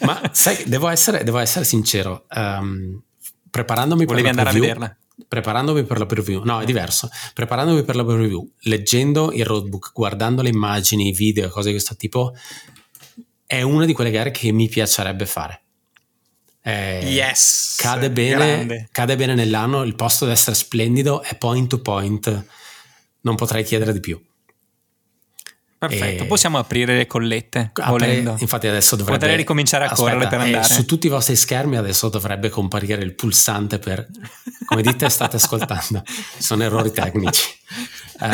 ma 0.04 0.20
sai, 0.32 0.64
devo 0.66 0.88
essere, 0.88 1.24
devo 1.24 1.38
essere 1.38 1.64
sincero, 1.64 2.26
um, 2.34 3.00
preparandomi 3.50 4.04
Volevi 4.04 4.26
per 4.26 4.34
la 4.34 4.40
andare 4.40 4.58
preview, 4.58 4.70
a 4.70 4.74
vederla? 4.74 4.96
Preparandomi 5.26 5.84
per 5.84 5.98
la 5.98 6.06
preview, 6.06 6.42
no, 6.44 6.60
è 6.60 6.64
diverso. 6.64 7.08
Preparandomi 7.32 7.82
per 7.84 7.96
la 7.96 8.04
preview, 8.04 8.46
leggendo 8.60 9.32
il 9.32 9.44
roadbook, 9.44 9.92
guardando 9.94 10.42
le 10.42 10.50
immagini, 10.50 11.08
i 11.08 11.12
video, 11.12 11.48
cose 11.48 11.66
di 11.66 11.74
questo 11.74 11.96
tipo, 11.96 12.34
è 13.50 13.62
una 13.62 13.84
di 13.84 13.92
quelle 13.92 14.12
gare 14.12 14.30
che 14.30 14.52
mi 14.52 14.68
piacerebbe 14.68 15.26
fare. 15.26 15.62
Eh, 16.62 17.00
yes, 17.04 17.74
cade 17.78 18.08
bene, 18.08 18.88
cade 18.92 19.16
bene 19.16 19.34
nell'anno, 19.34 19.82
il 19.82 19.96
posto 19.96 20.24
deve 20.24 20.36
essere 20.36 20.54
splendido, 20.54 21.20
è 21.20 21.36
point 21.36 21.68
to 21.68 21.80
point, 21.80 22.46
non 23.22 23.34
potrei 23.34 23.64
chiedere 23.64 23.92
di 23.92 23.98
più. 23.98 24.22
Perfetto, 25.78 26.22
e 26.22 26.26
possiamo 26.26 26.58
aprire 26.58 26.96
le 26.96 27.08
collette 27.08 27.72
volendo. 27.88 28.36
Infatti 28.38 28.68
adesso 28.68 28.94
dovrebbe... 28.94 29.18
Potrei 29.18 29.36
ricominciare 29.36 29.84
a 29.84 29.90
aspetta, 29.90 30.10
correre 30.10 30.28
per 30.28 30.40
andare. 30.40 30.72
su 30.72 30.84
tutti 30.84 31.06
i 31.08 31.10
vostri 31.10 31.34
schermi 31.34 31.76
adesso 31.76 32.08
dovrebbe 32.08 32.50
comparire 32.50 33.02
il 33.02 33.14
pulsante 33.14 33.80
per... 33.80 34.06
Come 34.66 34.82
dite 34.82 35.08
state 35.08 35.36
ascoltando, 35.36 36.04
sono 36.38 36.62
errori 36.62 36.92
tecnici. 36.92 37.48
Uh, 38.20 38.28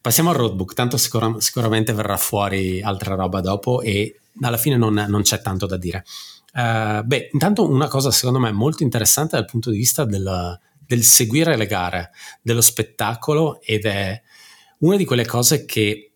passiamo 0.00 0.30
al 0.30 0.36
roadbook, 0.36 0.74
tanto 0.74 0.96
sicura, 0.96 1.34
sicuramente 1.38 1.92
verrà 1.92 2.16
fuori 2.16 2.82
altra 2.82 3.14
roba 3.14 3.40
dopo 3.40 3.80
e 3.80 4.20
alla 4.42 4.56
fine 4.56 4.76
non, 4.76 4.94
non 5.08 5.22
c'è 5.22 5.40
tanto 5.40 5.66
da 5.66 5.76
dire. 5.76 6.04
Uh, 6.52 7.02
beh, 7.04 7.30
intanto 7.32 7.68
una 7.68 7.88
cosa 7.88 8.10
secondo 8.10 8.40
me 8.40 8.50
molto 8.50 8.82
interessante 8.82 9.36
dal 9.36 9.44
punto 9.44 9.70
di 9.70 9.76
vista 9.76 10.04
del, 10.04 10.58
del 10.78 11.02
seguire 11.04 11.56
le 11.56 11.66
gare, 11.66 12.10
dello 12.42 12.60
spettacolo 12.60 13.60
ed 13.60 13.84
è 13.84 14.20
una 14.78 14.96
di 14.96 15.04
quelle 15.04 15.26
cose 15.26 15.64
che 15.64 16.12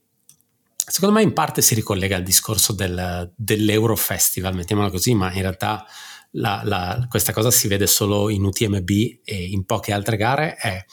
secondo 0.74 1.14
me 1.14 1.22
in 1.22 1.32
parte 1.32 1.62
si 1.62 1.74
ricollega 1.74 2.16
al 2.16 2.22
discorso 2.22 2.72
del, 2.72 3.32
dell'Euro 3.36 3.96
Festival, 3.96 4.54
mettiamola 4.54 4.90
così, 4.90 5.14
ma 5.14 5.32
in 5.32 5.40
realtà 5.40 5.86
la, 6.32 6.62
la, 6.64 7.06
questa 7.08 7.32
cosa 7.32 7.50
si 7.50 7.68
vede 7.68 7.86
solo 7.86 8.28
in 8.28 8.44
UTMB 8.44 8.90
e 9.24 9.44
in 9.50 9.64
poche 9.64 9.92
altre 9.92 10.16
gare, 10.16 10.56
è 10.56 10.84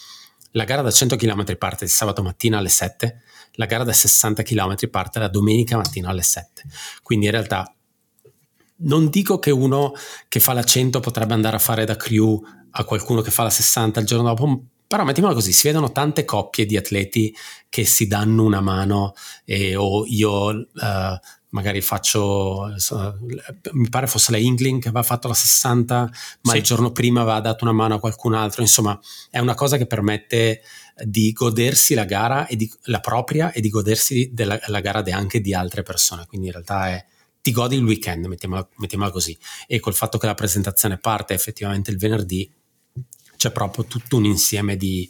la 0.51 0.63
gara 0.63 0.81
da 0.81 0.91
100 0.91 1.15
km 1.15 1.57
parte 1.57 1.85
il 1.85 1.89
sabato 1.89 2.21
mattina 2.21 2.57
alle 2.57 2.69
7 2.69 3.21
la 3.55 3.65
gara 3.65 3.83
da 3.83 3.93
60 3.93 4.43
km 4.43 4.89
parte 4.89 5.19
la 5.19 5.27
domenica 5.27 5.75
mattina 5.77 6.09
alle 6.09 6.21
7. 6.21 6.63
Quindi 7.03 7.25
in 7.25 7.31
realtà 7.31 7.73
non 8.83 9.09
dico 9.09 9.39
che 9.39 9.51
uno 9.51 9.93
che 10.27 10.39
fa 10.39 10.53
la 10.53 10.63
100 10.63 10.99
potrebbe 10.99 11.33
andare 11.33 11.55
a 11.55 11.59
fare 11.59 11.85
da 11.85 11.95
crew 11.95 12.41
a 12.71 12.83
qualcuno 12.85 13.21
che 13.21 13.31
fa 13.31 13.43
la 13.43 13.49
60 13.49 13.99
il 13.99 14.05
giorno 14.05 14.27
dopo, 14.27 14.63
però 14.87 15.03
mettiamola 15.03 15.33
così, 15.35 15.51
si 15.51 15.67
vedono 15.67 15.91
tante 15.91 16.25
coppie 16.25 16.65
di 16.65 16.77
atleti 16.77 17.35
che 17.69 17.85
si 17.85 18.07
danno 18.07 18.43
una 18.43 18.61
mano 18.61 19.13
e, 19.45 19.75
o 19.75 20.05
io 20.05 20.47
uh, 20.47 21.19
magari 21.51 21.81
faccio, 21.81 22.63
uh, 22.65 23.71
mi 23.71 23.89
pare 23.89 24.07
fosse 24.07 24.31
la 24.31 24.37
Ingling 24.37 24.81
che 24.81 24.89
aveva 24.89 25.03
fatto 25.03 25.27
la 25.27 25.33
60, 25.33 26.09
ma 26.41 26.51
sì. 26.51 26.57
il 26.57 26.63
giorno 26.63 26.91
prima 26.91 27.21
aveva 27.21 27.39
dato 27.39 27.63
una 27.63 27.73
mano 27.73 27.95
a 27.95 27.99
qualcun 27.99 28.33
altro, 28.33 28.61
insomma 28.61 28.99
è 29.29 29.39
una 29.39 29.55
cosa 29.55 29.77
che 29.77 29.85
permette 29.85 30.61
di 31.03 31.31
godersi 31.31 31.93
la 31.93 32.05
gara 32.05 32.45
e 32.47 32.55
di, 32.55 32.71
la 32.83 32.99
propria 32.99 33.51
e 33.51 33.61
di 33.61 33.69
godersi 33.69 34.29
della, 34.33 34.59
la 34.67 34.79
gara 34.81 35.03
anche 35.11 35.41
di 35.41 35.53
altre 35.53 35.83
persone. 35.83 36.25
Quindi 36.27 36.47
in 36.47 36.53
realtà 36.53 36.89
è 36.89 37.05
ti 37.41 37.51
godi 37.51 37.75
il 37.75 37.83
weekend, 37.83 38.25
mettiamola, 38.25 38.67
mettiamola 38.77 39.11
così. 39.11 39.37
E 39.67 39.79
col 39.79 39.95
fatto 39.95 40.17
che 40.17 40.27
la 40.27 40.35
presentazione 40.35 40.97
parte 40.97 41.33
effettivamente 41.33 41.91
il 41.91 41.97
venerdì, 41.97 42.49
c'è 43.35 43.51
proprio 43.51 43.85
tutto 43.85 44.17
un 44.17 44.25
insieme 44.25 44.77
di, 44.77 45.09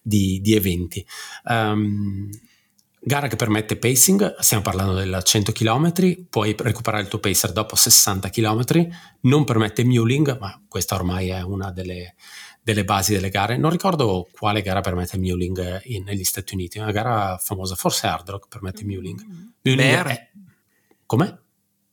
di, 0.00 0.40
di 0.40 0.54
eventi. 0.54 1.04
Um, 1.44 2.30
gara 3.04 3.26
che 3.26 3.36
permette 3.36 3.76
pacing, 3.76 4.36
stiamo 4.38 4.62
parlando 4.62 4.94
del 4.94 5.20
100 5.22 5.50
km, 5.50 5.92
puoi 6.30 6.54
recuperare 6.56 7.02
il 7.02 7.08
tuo 7.08 7.18
pacer 7.18 7.50
dopo 7.52 7.74
60 7.74 8.30
km, 8.30 8.88
non 9.22 9.44
permette 9.44 9.84
muling, 9.84 10.38
ma 10.38 10.62
questa 10.68 10.94
ormai 10.94 11.28
è 11.30 11.42
una 11.42 11.72
delle, 11.72 12.14
delle 12.62 12.84
basi 12.84 13.12
delle 13.12 13.28
gare. 13.28 13.56
Non 13.56 13.70
ricordo 13.70 14.28
quale 14.30 14.62
gara 14.62 14.80
permette 14.80 15.18
muling 15.18 15.80
in, 15.84 16.04
negli 16.04 16.24
Stati 16.24 16.54
Uniti, 16.54 16.78
una 16.78 16.92
gara 16.92 17.36
famosa, 17.38 17.74
forse 17.74 18.06
Hard 18.06 18.30
Rock 18.30 18.48
permette 18.48 18.84
muling. 18.84 19.20
muling 19.62 19.76
Bear. 19.76 20.06
È... 20.06 20.30
Come? 21.04 21.40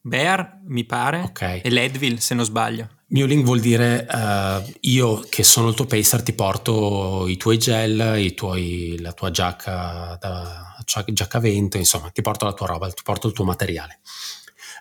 Bear, 0.02 0.60
mi 0.66 0.86
pare, 0.86 1.22
okay. 1.22 1.62
e 1.62 1.70
Leadville, 1.70 2.20
se 2.20 2.36
non 2.36 2.46
sbaglio. 2.46 2.98
Muling 3.12 3.44
vuol 3.44 3.60
dire 3.60 4.06
uh, 4.08 4.72
io 4.82 5.20
che 5.30 5.44
sono 5.44 5.70
il 5.70 5.76
tuo 5.76 5.86
pacer 5.86 6.22
ti 6.22 6.34
porto 6.34 7.26
i 7.28 7.38
tuoi 7.38 7.58
gel, 7.58 8.20
i 8.20 8.36
tuoi, 8.36 9.00
la 9.00 9.14
tua 9.14 9.32
giacca, 9.32 10.16
da, 10.22 10.76
giacca 11.08 11.40
vento, 11.40 11.78
insomma 11.78 12.10
ti 12.12 12.22
porto 12.22 12.46
la 12.46 12.54
tua 12.54 12.68
roba, 12.68 12.88
ti 12.92 13.02
porto 13.04 13.28
il 13.28 13.34
tuo 13.34 13.46
materiale. 13.46 14.02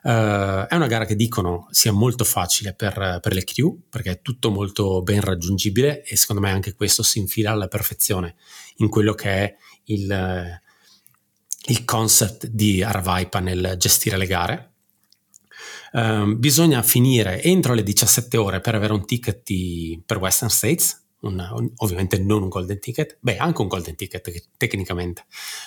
Uh, 0.02 0.66
è 0.68 0.74
una 0.74 0.86
gara 0.86 1.06
che 1.06 1.16
dicono 1.16 1.68
sia 1.70 1.90
molto 1.90 2.22
facile 2.22 2.74
per, 2.74 3.18
per, 3.20 3.32
le 3.32 3.42
crew 3.42 3.80
perché 3.88 4.10
è 4.12 4.22
tutto 4.22 4.50
molto 4.50 5.02
ben 5.02 5.20
raggiungibile 5.20 6.04
e 6.04 6.16
secondo 6.16 6.40
me 6.40 6.50
anche 6.50 6.74
questo 6.74 7.02
si 7.02 7.18
infila 7.18 7.50
alla 7.50 7.66
perfezione 7.66 8.36
in 8.76 8.90
quello 8.90 9.14
che 9.14 9.30
è 9.30 9.56
il, 9.84 10.60
il 11.66 11.84
concept 11.84 12.46
di 12.46 12.82
Aravaipa 12.82 13.40
nel 13.40 13.74
gestire 13.78 14.18
le 14.18 14.26
gare. 14.26 14.72
Uh, 15.92 16.36
bisogna 16.36 16.82
finire 16.82 17.42
entro 17.42 17.74
le 17.74 17.82
17 17.82 18.36
ore 18.36 18.60
per 18.60 18.74
avere 18.74 18.92
un 18.92 19.06
ticket 19.06 19.42
di, 19.44 20.00
per 20.04 20.18
Western 20.18 20.50
States, 20.50 21.04
un, 21.20 21.38
un, 21.38 21.70
ovviamente 21.76 22.18
non 22.18 22.42
un 22.42 22.48
golden 22.48 22.78
ticket, 22.78 23.16
beh 23.20 23.36
anche 23.36 23.62
un 23.62 23.68
golden 23.68 23.96
ticket 23.96 24.48
tecnicamente, 24.56 25.24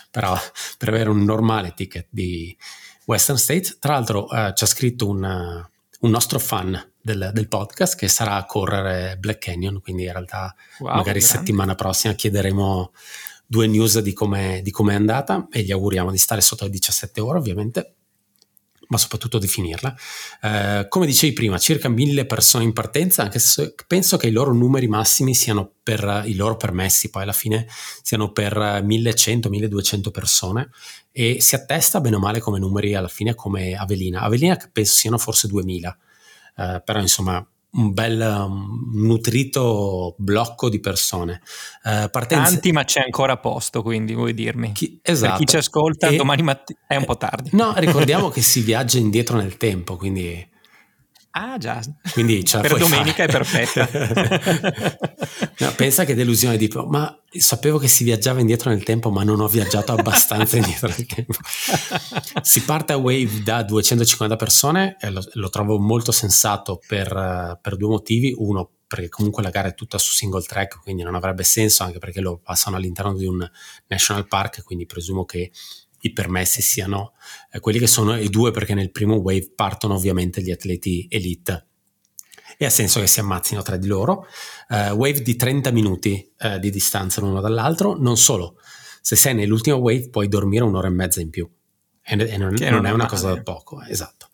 però 0.09 0.35
per 0.77 0.89
avere 0.89 1.09
un 1.09 1.23
normale 1.23 1.73
ticket 1.75 2.07
di, 2.09 2.55
Western 3.05 3.37
States. 3.37 3.77
Tra 3.79 3.93
l'altro 3.93 4.25
uh, 4.25 4.53
ci 4.53 4.63
ha 4.63 4.67
scritto 4.67 5.07
un, 5.07 5.23
uh, 5.23 6.05
un 6.05 6.09
nostro 6.09 6.39
fan 6.39 6.91
del, 7.01 7.31
del, 7.33 7.47
podcast 7.47 7.97
che 7.97 8.07
sarà 8.07 8.35
a 8.35 8.45
correre 8.45 9.17
Black 9.17 9.39
Canyon, 9.39 9.81
quindi 9.81 10.03
in 10.03 10.11
realtà 10.11 10.53
wow, 10.79 10.95
magari 10.95 11.19
grande. 11.19 11.37
settimana 11.37 11.75
prossima 11.75 12.13
chiederemo 12.13 12.91
due 13.45 13.67
news 13.67 13.99
di 13.99 14.13
come 14.13 14.61
è 14.61 14.93
andata 14.93 15.47
e 15.51 15.61
gli 15.61 15.71
auguriamo 15.71 16.11
di 16.11 16.17
stare 16.17 16.41
sotto 16.41 16.63
le 16.63 16.69
17 16.69 17.19
ore 17.19 17.37
ovviamente. 17.37 17.95
Ma 18.91 18.97
soprattutto 18.97 19.39
definirla. 19.39 19.95
Eh, 20.41 20.85
come 20.89 21.05
dicevi 21.05 21.33
prima, 21.33 21.57
circa 21.57 21.87
mille 21.87 22.25
persone 22.25 22.65
in 22.65 22.73
partenza, 22.73 23.23
anche 23.23 23.39
se 23.39 23.73
penso 23.87 24.17
che 24.17 24.27
i 24.27 24.31
loro 24.31 24.53
numeri 24.53 24.87
massimi 24.87 25.33
siano 25.33 25.71
per 25.81 26.23
i 26.25 26.35
loro 26.35 26.57
permessi, 26.57 27.09
poi 27.09 27.23
alla 27.23 27.31
fine 27.31 27.67
siano 28.03 28.31
per 28.33 28.53
1100-1200 28.57 30.11
persone 30.11 30.69
e 31.11 31.41
si 31.41 31.55
attesta 31.55 32.01
bene 32.01 32.17
o 32.17 32.19
male 32.19 32.39
come 32.39 32.59
numeri 32.59 32.93
alla 32.93 33.07
fine 33.07 33.33
come 33.33 33.75
Avelina. 33.75 34.21
Avelina 34.21 34.57
penso 34.71 34.93
siano 34.93 35.17
forse 35.17 35.47
2000, 35.47 35.97
eh, 36.57 36.81
però 36.83 36.99
insomma 36.99 37.45
un 37.73 37.93
bel 37.93 38.19
um, 38.19 38.91
nutrito 38.93 40.15
blocco 40.17 40.69
di 40.69 40.79
persone. 40.79 41.41
Uh, 41.83 42.09
partenze... 42.09 42.53
Tanti, 42.53 42.71
ma 42.71 42.83
c'è 42.83 43.01
ancora 43.01 43.37
posto, 43.37 43.81
quindi 43.81 44.13
vuoi 44.13 44.33
dirmi. 44.33 44.71
Chi, 44.73 44.99
esatto. 45.01 45.31
Per 45.31 45.39
chi 45.39 45.45
ci 45.47 45.57
ascolta, 45.57 46.07
e, 46.07 46.15
domani 46.15 46.41
mattina 46.41 46.79
è 46.87 46.95
un 46.95 47.05
po' 47.05 47.17
tardi. 47.17 47.49
No, 47.53 47.73
ricordiamo 47.77 48.29
che 48.29 48.41
si 48.41 48.61
viaggia 48.61 48.97
indietro 48.97 49.37
nel 49.37 49.57
tempo, 49.57 49.95
quindi 49.95 50.49
Ah 51.33 51.57
già, 51.57 51.81
quindi 52.11 52.43
per 52.43 52.77
domenica 52.77 53.25
fare. 53.25 53.25
è 53.25 53.31
perfetta. 53.31 53.87
no, 55.65 55.71
pensa 55.75 56.03
che 56.03 56.13
delusione 56.13 56.57
di 56.57 56.69
ma 56.87 57.17
sapevo 57.29 57.77
che 57.77 57.87
si 57.87 58.03
viaggiava 58.03 58.41
indietro 58.41 58.69
nel 58.69 58.83
tempo, 58.83 59.11
ma 59.11 59.23
non 59.23 59.39
ho 59.39 59.47
viaggiato 59.47 59.93
abbastanza 59.93 60.57
indietro 60.59 60.89
nel 60.89 61.05
tempo. 61.05 61.37
si 62.41 62.63
parte 62.63 62.91
a 62.91 62.97
Wave 62.97 63.43
da 63.43 63.63
250 63.63 64.35
persone 64.35 64.97
lo, 65.09 65.23
lo 65.33 65.49
trovo 65.49 65.79
molto 65.79 66.11
sensato 66.11 66.81
per, 66.85 67.59
per 67.61 67.77
due 67.77 67.89
motivi. 67.89 68.33
Uno, 68.37 68.69
perché 68.85 69.07
comunque 69.07 69.41
la 69.41 69.51
gara 69.51 69.69
è 69.69 69.73
tutta 69.73 69.97
su 69.97 70.11
single 70.11 70.41
track, 70.41 70.81
quindi 70.81 71.01
non 71.01 71.15
avrebbe 71.15 71.43
senso, 71.43 71.83
anche 71.83 71.97
perché 71.97 72.19
lo 72.19 72.41
passano 72.43 72.75
all'interno 72.75 73.15
di 73.15 73.25
un 73.25 73.49
national 73.87 74.27
park, 74.27 74.63
quindi 74.65 74.85
presumo 74.85 75.23
che 75.23 75.49
i 76.01 76.13
permessi 76.13 76.61
siano 76.61 77.13
eh, 77.51 77.59
quelli 77.59 77.79
che 77.79 77.87
sono 77.87 78.17
i 78.17 78.29
due 78.29 78.51
perché 78.51 78.73
nel 78.73 78.91
primo 78.91 79.15
wave 79.15 79.51
partono 79.55 79.95
ovviamente 79.95 80.41
gli 80.41 80.51
atleti 80.51 81.07
elite. 81.09 81.67
E 82.57 82.65
ha 82.65 82.69
senso 82.69 82.99
che 82.99 83.07
si 83.07 83.19
ammazzino 83.19 83.61
tra 83.61 83.77
di 83.77 83.87
loro. 83.87 84.27
Uh, 84.69 84.93
wave 84.93 85.21
di 85.21 85.35
30 85.35 85.71
minuti 85.71 86.31
uh, 86.39 86.59
di 86.59 86.69
distanza 86.69 87.19
l'uno 87.21 87.41
dall'altro, 87.41 87.95
non 87.97 88.17
solo, 88.17 88.57
se 89.01 89.15
sei 89.15 89.33
nell'ultimo 89.33 89.77
wave 89.77 90.09
puoi 90.09 90.27
dormire 90.27 90.63
un'ora 90.63 90.87
e 90.87 90.91
mezza 90.91 91.21
in 91.21 91.29
più. 91.29 91.49
E, 92.03 92.13
e 92.13 92.37
non, 92.37 92.53
non, 92.53 92.69
non, 92.69 92.85
è 92.85 92.91
una 92.91 93.07
cosa 93.07 93.33
da 93.33 93.41
poco, 93.41 93.81
esatto. 93.83 94.29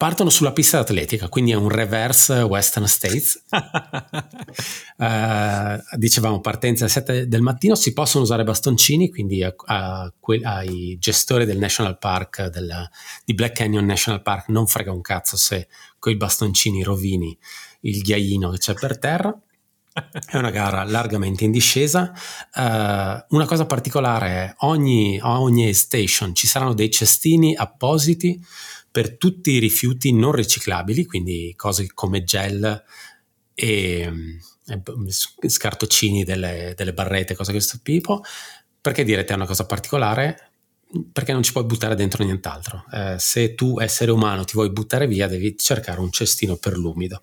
Partono 0.00 0.30
sulla 0.30 0.52
pista 0.52 0.78
atletica, 0.78 1.28
quindi 1.28 1.50
è 1.50 1.56
un 1.56 1.68
reverse 1.68 2.40
Western 2.40 2.88
States. 2.88 3.44
uh, 4.96 5.04
dicevamo 5.98 6.40
partenza 6.40 6.84
alle 6.84 6.92
7 6.92 7.28
del 7.28 7.42
mattino, 7.42 7.74
si 7.74 7.92
possono 7.92 8.24
usare 8.24 8.42
bastoncini, 8.42 9.10
quindi 9.10 9.42
a, 9.42 9.54
a, 9.66 10.10
ai 10.44 10.96
gestori 10.98 11.44
del 11.44 11.58
National 11.58 11.98
Park, 11.98 12.46
del, 12.46 12.88
di 13.26 13.34
Black 13.34 13.56
Canyon 13.56 13.84
National 13.84 14.22
Park, 14.22 14.48
non 14.48 14.66
frega 14.66 14.90
un 14.90 15.02
cazzo 15.02 15.36
se 15.36 15.68
con 15.98 16.12
i 16.12 16.16
bastoncini 16.16 16.82
rovini 16.82 17.36
il 17.80 18.00
ghiaino 18.00 18.48
che 18.52 18.56
c'è 18.58 18.72
per 18.72 18.98
terra. 18.98 19.38
È 19.92 20.36
una 20.38 20.50
gara 20.50 20.82
largamente 20.84 21.44
in 21.44 21.50
discesa. 21.50 22.10
Uh, 22.54 23.34
una 23.34 23.44
cosa 23.44 23.66
particolare 23.66 24.28
è 24.28 24.54
ogni, 24.60 25.18
a 25.20 25.42
ogni 25.42 25.74
station 25.74 26.34
ci 26.34 26.46
saranno 26.46 26.72
dei 26.72 26.90
cestini 26.90 27.54
appositi 27.54 28.40
per 28.90 29.16
tutti 29.16 29.52
i 29.52 29.58
rifiuti 29.58 30.12
non 30.12 30.32
riciclabili, 30.32 31.04
quindi 31.04 31.52
cose 31.56 31.86
come 31.92 32.24
gel 32.24 32.82
e, 33.54 34.12
e 34.66 35.48
scartoccini 35.48 36.24
delle, 36.24 36.74
delle, 36.76 36.92
barrette, 36.92 37.34
cose 37.34 37.52
di 37.52 37.58
questo 37.58 37.78
tipo. 37.82 38.22
Perché 38.80 39.04
direte 39.04 39.32
è 39.32 39.36
una 39.36 39.46
cosa 39.46 39.66
particolare? 39.66 40.50
Perché 41.12 41.32
non 41.32 41.42
ci 41.42 41.52
puoi 41.52 41.64
buttare 41.64 41.94
dentro 41.94 42.24
nient'altro. 42.24 42.84
Eh, 42.92 43.16
se 43.18 43.54
tu, 43.54 43.78
essere 43.78 44.10
umano, 44.10 44.44
ti 44.44 44.54
vuoi 44.54 44.70
buttare 44.70 45.06
via, 45.06 45.28
devi 45.28 45.56
cercare 45.56 46.00
un 46.00 46.10
cestino 46.10 46.56
per 46.56 46.76
l'umido. 46.76 47.20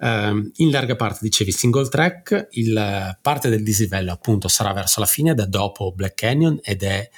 Uh, 0.00 0.48
in 0.56 0.70
larga 0.70 0.94
parte 0.94 1.18
dicevi 1.22 1.50
single 1.50 1.88
track, 1.88 2.48
il, 2.52 3.18
parte 3.20 3.48
del 3.48 3.64
dislivello 3.64 4.12
appunto 4.12 4.46
sarà 4.46 4.72
verso 4.72 5.00
la 5.00 5.06
fine, 5.06 5.34
da 5.34 5.44
dopo 5.44 5.92
Black 5.92 6.14
Canyon 6.14 6.60
ed 6.62 6.84
è 6.84 7.10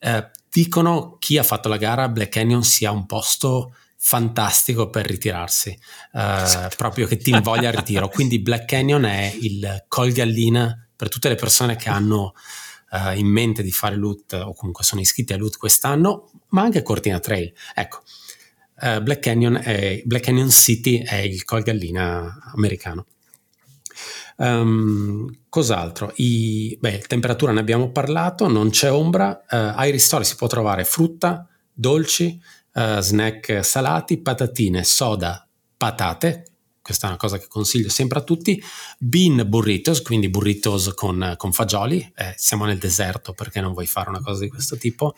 uh, 0.00 0.37
dicono 0.50 1.16
chi 1.18 1.38
ha 1.38 1.42
fatto 1.42 1.68
la 1.68 1.76
gara 1.76 2.08
Black 2.08 2.30
Canyon 2.30 2.62
sia 2.62 2.90
un 2.90 3.06
posto 3.06 3.74
fantastico 4.00 4.90
per 4.90 5.06
ritirarsi, 5.06 5.76
uh, 6.12 6.68
proprio 6.76 7.06
che 7.06 7.16
ti 7.16 7.30
invoglia 7.30 7.68
al 7.68 7.74
ritiro. 7.74 8.08
Quindi 8.10 8.38
Black 8.38 8.66
Canyon 8.66 9.04
è 9.04 9.36
il 9.40 9.84
col 9.88 10.12
gallina 10.12 10.86
per 10.94 11.08
tutte 11.08 11.28
le 11.28 11.34
persone 11.34 11.76
che 11.76 11.88
hanno 11.88 12.34
uh, 12.90 13.16
in 13.16 13.26
mente 13.26 13.62
di 13.62 13.72
fare 13.72 13.96
loot 13.96 14.32
o 14.34 14.54
comunque 14.54 14.84
sono 14.84 15.00
iscritti 15.00 15.32
a 15.32 15.36
loot 15.36 15.56
quest'anno, 15.56 16.30
ma 16.48 16.62
anche 16.62 16.82
Cortina 16.82 17.18
Trail. 17.18 17.52
Ecco, 17.74 18.02
uh, 18.82 19.02
Black, 19.02 19.20
Canyon 19.20 19.60
è, 19.62 20.00
Black 20.04 20.24
Canyon 20.24 20.50
City 20.50 21.02
è 21.02 21.16
il 21.16 21.44
col 21.44 21.62
gallina 21.62 22.52
americano. 22.54 23.06
Um, 24.40 25.46
cos'altro? 25.48 26.12
I, 26.16 26.76
beh, 26.80 27.04
temperatura 27.06 27.52
ne 27.52 27.60
abbiamo 27.60 27.90
parlato, 27.90 28.48
non 28.48 28.70
c'è 28.70 28.90
ombra. 28.90 29.44
Uh, 29.50 29.74
ai 29.74 29.90
ristori 29.90 30.24
si 30.24 30.36
può 30.36 30.46
trovare 30.46 30.84
frutta, 30.84 31.46
dolci, 31.72 32.40
uh, 32.74 33.00
snack 33.00 33.64
salati, 33.64 34.18
patatine, 34.18 34.84
soda, 34.84 35.46
patate. 35.76 36.44
Questa 36.80 37.06
è 37.06 37.10
una 37.10 37.18
cosa 37.18 37.36
che 37.36 37.48
consiglio 37.48 37.90
sempre 37.90 38.20
a 38.20 38.22
tutti. 38.22 38.62
Bean 38.98 39.44
burritos, 39.46 40.00
quindi 40.00 40.30
burritos 40.30 40.94
con, 40.94 41.34
con 41.36 41.52
fagioli. 41.52 42.12
Eh, 42.16 42.32
siamo 42.36 42.64
nel 42.64 42.78
deserto 42.78 43.34
perché 43.34 43.60
non 43.60 43.74
vuoi 43.74 43.86
fare 43.86 44.08
una 44.08 44.22
cosa 44.22 44.44
di 44.44 44.48
questo 44.48 44.78
tipo. 44.78 45.14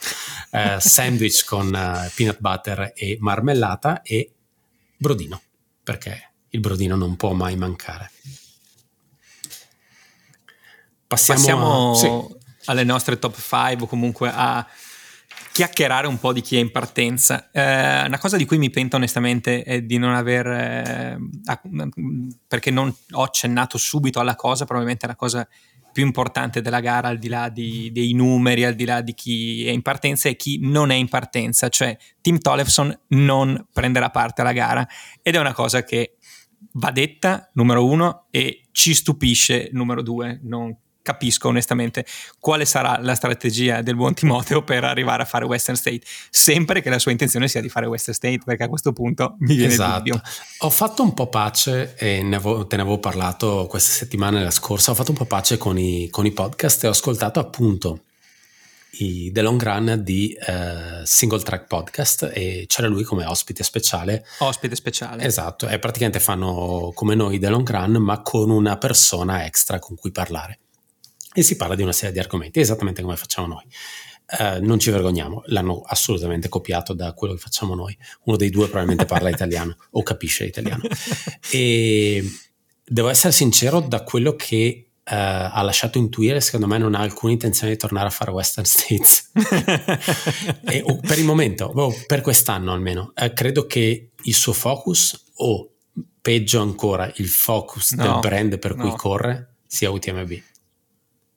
Uh, 0.51 0.81
sandwich 0.81 1.45
con 1.45 1.71
peanut 2.15 2.41
butter 2.41 2.93
e 2.97 3.19
marmellata 3.21 4.03
e 4.03 4.33
brodino, 4.97 5.41
perché 5.85 6.33
il 6.49 6.61
brodino 6.61 6.97
non 6.97 7.15
può 7.15 7.33
mai 7.35 7.55
mancare. 7.55 8.11
Passiamo, 11.11 11.41
Passiamo 11.41 11.91
a, 11.91 11.95
sì. 11.97 12.37
alle 12.67 12.85
nostre 12.85 13.19
top 13.19 13.35
5 13.35 13.79
o 13.81 13.87
comunque 13.89 14.31
a 14.33 14.65
chiacchierare 15.51 16.07
un 16.07 16.21
po' 16.21 16.33
di 16.33 16.41
chi 16.41 16.55
è 16.55 16.61
in 16.61 16.71
partenza. 16.71 17.51
Eh, 17.51 18.07
una 18.07 18.19
cosa 18.21 18.37
di 18.37 18.45
cui 18.45 18.59
mi 18.59 18.71
pento 18.71 18.95
onestamente 18.95 19.65
è 19.65 19.83
di 19.83 19.99
non 19.99 20.15
aver, 20.15 20.47
eh, 20.47 21.19
perché 22.47 22.71
non 22.71 22.95
ho 23.11 23.23
accennato 23.25 23.77
subito 23.77 24.21
alla 24.21 24.37
cosa, 24.37 24.65
probabilmente 24.65 25.09
la 25.09 25.17
cosa 25.17 25.49
più 25.93 26.05
importante 26.05 26.61
della 26.61 26.79
gara, 26.79 27.09
al 27.09 27.19
di 27.19 27.27
là 27.27 27.49
di, 27.49 27.91
dei 27.91 28.13
numeri, 28.13 28.65
al 28.65 28.77
di 28.77 28.85
là 28.85 29.01
di 29.01 29.13
chi 29.13 29.67
è 29.67 29.73
in 29.73 29.83
partenza 29.83 30.29
e 30.29 30.37
chi 30.37 30.61
non 30.63 30.93
è 30.93 30.95
in 30.95 31.09
partenza, 31.09 31.69
cioè 31.71 31.99
Tim 32.21 32.39
Tollefson 32.39 32.97
non 33.09 33.67
prenderà 33.73 34.11
parte 34.11 34.43
alla 34.43 34.53
gara 34.53 34.87
ed 35.23 35.35
è 35.35 35.41
una 35.41 35.55
cosa 35.55 35.83
che 35.83 36.19
va 36.75 36.93
detta, 36.93 37.51
numero 37.55 37.85
uno, 37.85 38.27
e 38.31 38.69
ci 38.71 38.95
stupisce, 38.95 39.71
numero 39.73 40.03
due, 40.03 40.39
non 40.45 40.73
capisco 41.03 41.49
onestamente 41.49 42.05
quale 42.39 42.65
sarà 42.65 42.99
la 43.01 43.15
strategia 43.15 43.83
del 43.83 43.97
buon 43.97 44.15
Timoteo 44.15 44.63
per 44.63 44.85
arrivare 44.85 45.23
a 45.23 45.27
fare 45.27 45.45
Western 45.45 45.77
State, 45.77 46.03
sempre 46.31 46.83
che 46.83 46.91
la 46.91 46.99
sua 46.99 47.11
intenzione 47.11 47.49
sia 47.49 47.61
di 47.61 47.69
fare 47.69 47.87
Western 47.87 48.15
State, 48.15 48.41
perché 48.45 48.65
a 48.65 48.69
questo 48.69 48.93
punto 48.93 49.37
mi 49.41 49.55
viene 49.55 49.73
esatto. 49.73 49.99
dubbio. 49.99 50.21
Ho 50.59 50.71
fatto 50.71 51.03
un 51.03 51.15
po' 51.15 51.29
pace, 51.29 51.95
e 51.97 52.23
ne 52.23 52.37
avevo, 52.37 52.67
te 52.67 52.77
ne 52.77 52.83
avevo 52.83 52.99
parlato 52.99 53.67
questa 53.69 53.93
settimana 53.93 54.43
la 54.43 54.51
scorsa, 54.51 54.91
ho 54.91 54.95
fatto 54.95 55.11
un 55.11 55.17
po' 55.17 55.25
pace 55.27 55.59
con 55.59 55.79
i, 55.79 56.09
con 56.11 56.27
i 56.27 56.33
podcast 56.33 56.85
e 56.85 56.87
ho 56.87 56.91
ascoltato 56.91 57.41
appunto 57.41 58.03
i 58.93 59.31
The 59.33 59.43
Long 59.43 59.63
Run 59.63 60.01
di 60.03 60.37
uh, 60.39 61.05
Single 61.05 61.43
Track 61.43 61.67
Podcast 61.67 62.31
e 62.35 62.65
c'era 62.67 62.89
lui 62.89 63.05
come 63.05 63.25
ospite 63.25 63.63
speciale. 63.63 64.27
Ospite 64.39 64.75
speciale. 64.75 65.23
Esatto, 65.23 65.69
e 65.69 65.79
praticamente 65.79 66.19
fanno 66.19 66.91
come 66.95 67.15
noi 67.15 67.39
The 67.39 67.49
Long 67.49 67.69
Run 67.69 67.93
ma 68.03 68.21
con 68.23 68.51
una 68.51 68.77
persona 68.79 69.45
extra 69.45 69.79
con 69.79 69.97
cui 69.97 70.11
parlare 70.11 70.59
e 71.33 71.43
si 71.43 71.57
parla 71.57 71.75
di 71.75 71.83
una 71.83 71.93
serie 71.93 72.13
di 72.13 72.19
argomenti, 72.19 72.61
esattamente 72.61 73.03
come 73.03 73.17
facciamo 73.17 73.47
noi. 73.47 73.65
Uh, 74.39 74.65
non 74.65 74.79
ci 74.79 74.91
vergogniamo, 74.91 75.43
l'hanno 75.47 75.83
assolutamente 75.85 76.49
copiato 76.49 76.93
da 76.93 77.13
quello 77.15 77.35
che 77.35 77.41
facciamo 77.41 77.75
noi. 77.75 77.97
Uno 78.25 78.37
dei 78.37 78.51
due 78.51 78.67
probabilmente 78.67 79.05
parla 79.05 79.29
italiano 79.31 79.77
o 79.91 80.03
capisce 80.03 80.45
italiano. 80.45 80.83
E 81.51 82.23
devo 82.85 83.09
essere 83.09 83.33
sincero, 83.33 83.81
da 83.81 84.03
quello 84.03 84.37
che 84.37 84.91
uh, 84.93 85.03
ha 85.05 85.63
lasciato 85.63 85.99
intuire, 85.99 86.41
secondo 86.41 86.67
me 86.67 86.79
non 86.79 86.95
ha 86.95 87.01
alcuna 87.01 87.33
intenzione 87.33 87.73
di 87.73 87.79
tornare 87.79 88.07
a 88.07 88.11
fare 88.11 88.31
Western 88.31 88.67
States. 88.67 89.31
e, 90.67 90.83
oh, 90.85 90.99
per 91.01 91.19
il 91.19 91.25
momento, 91.25 91.65
oh, 91.67 91.95
per 92.07 92.21
quest'anno 92.21 92.73
almeno, 92.73 93.13
uh, 93.15 93.33
credo 93.33 93.67
che 93.67 94.11
il 94.23 94.35
suo 94.35 94.53
focus, 94.53 95.31
o 95.37 95.71
peggio 96.21 96.61
ancora, 96.61 97.11
il 97.17 97.29
focus 97.29 97.93
no, 97.93 98.03
del 98.03 98.19
brand 98.21 98.59
per 98.59 98.77
no. 98.77 98.83
cui 98.83 98.97
corre, 98.97 99.57
sia 99.67 99.91
UTMB. 99.91 100.43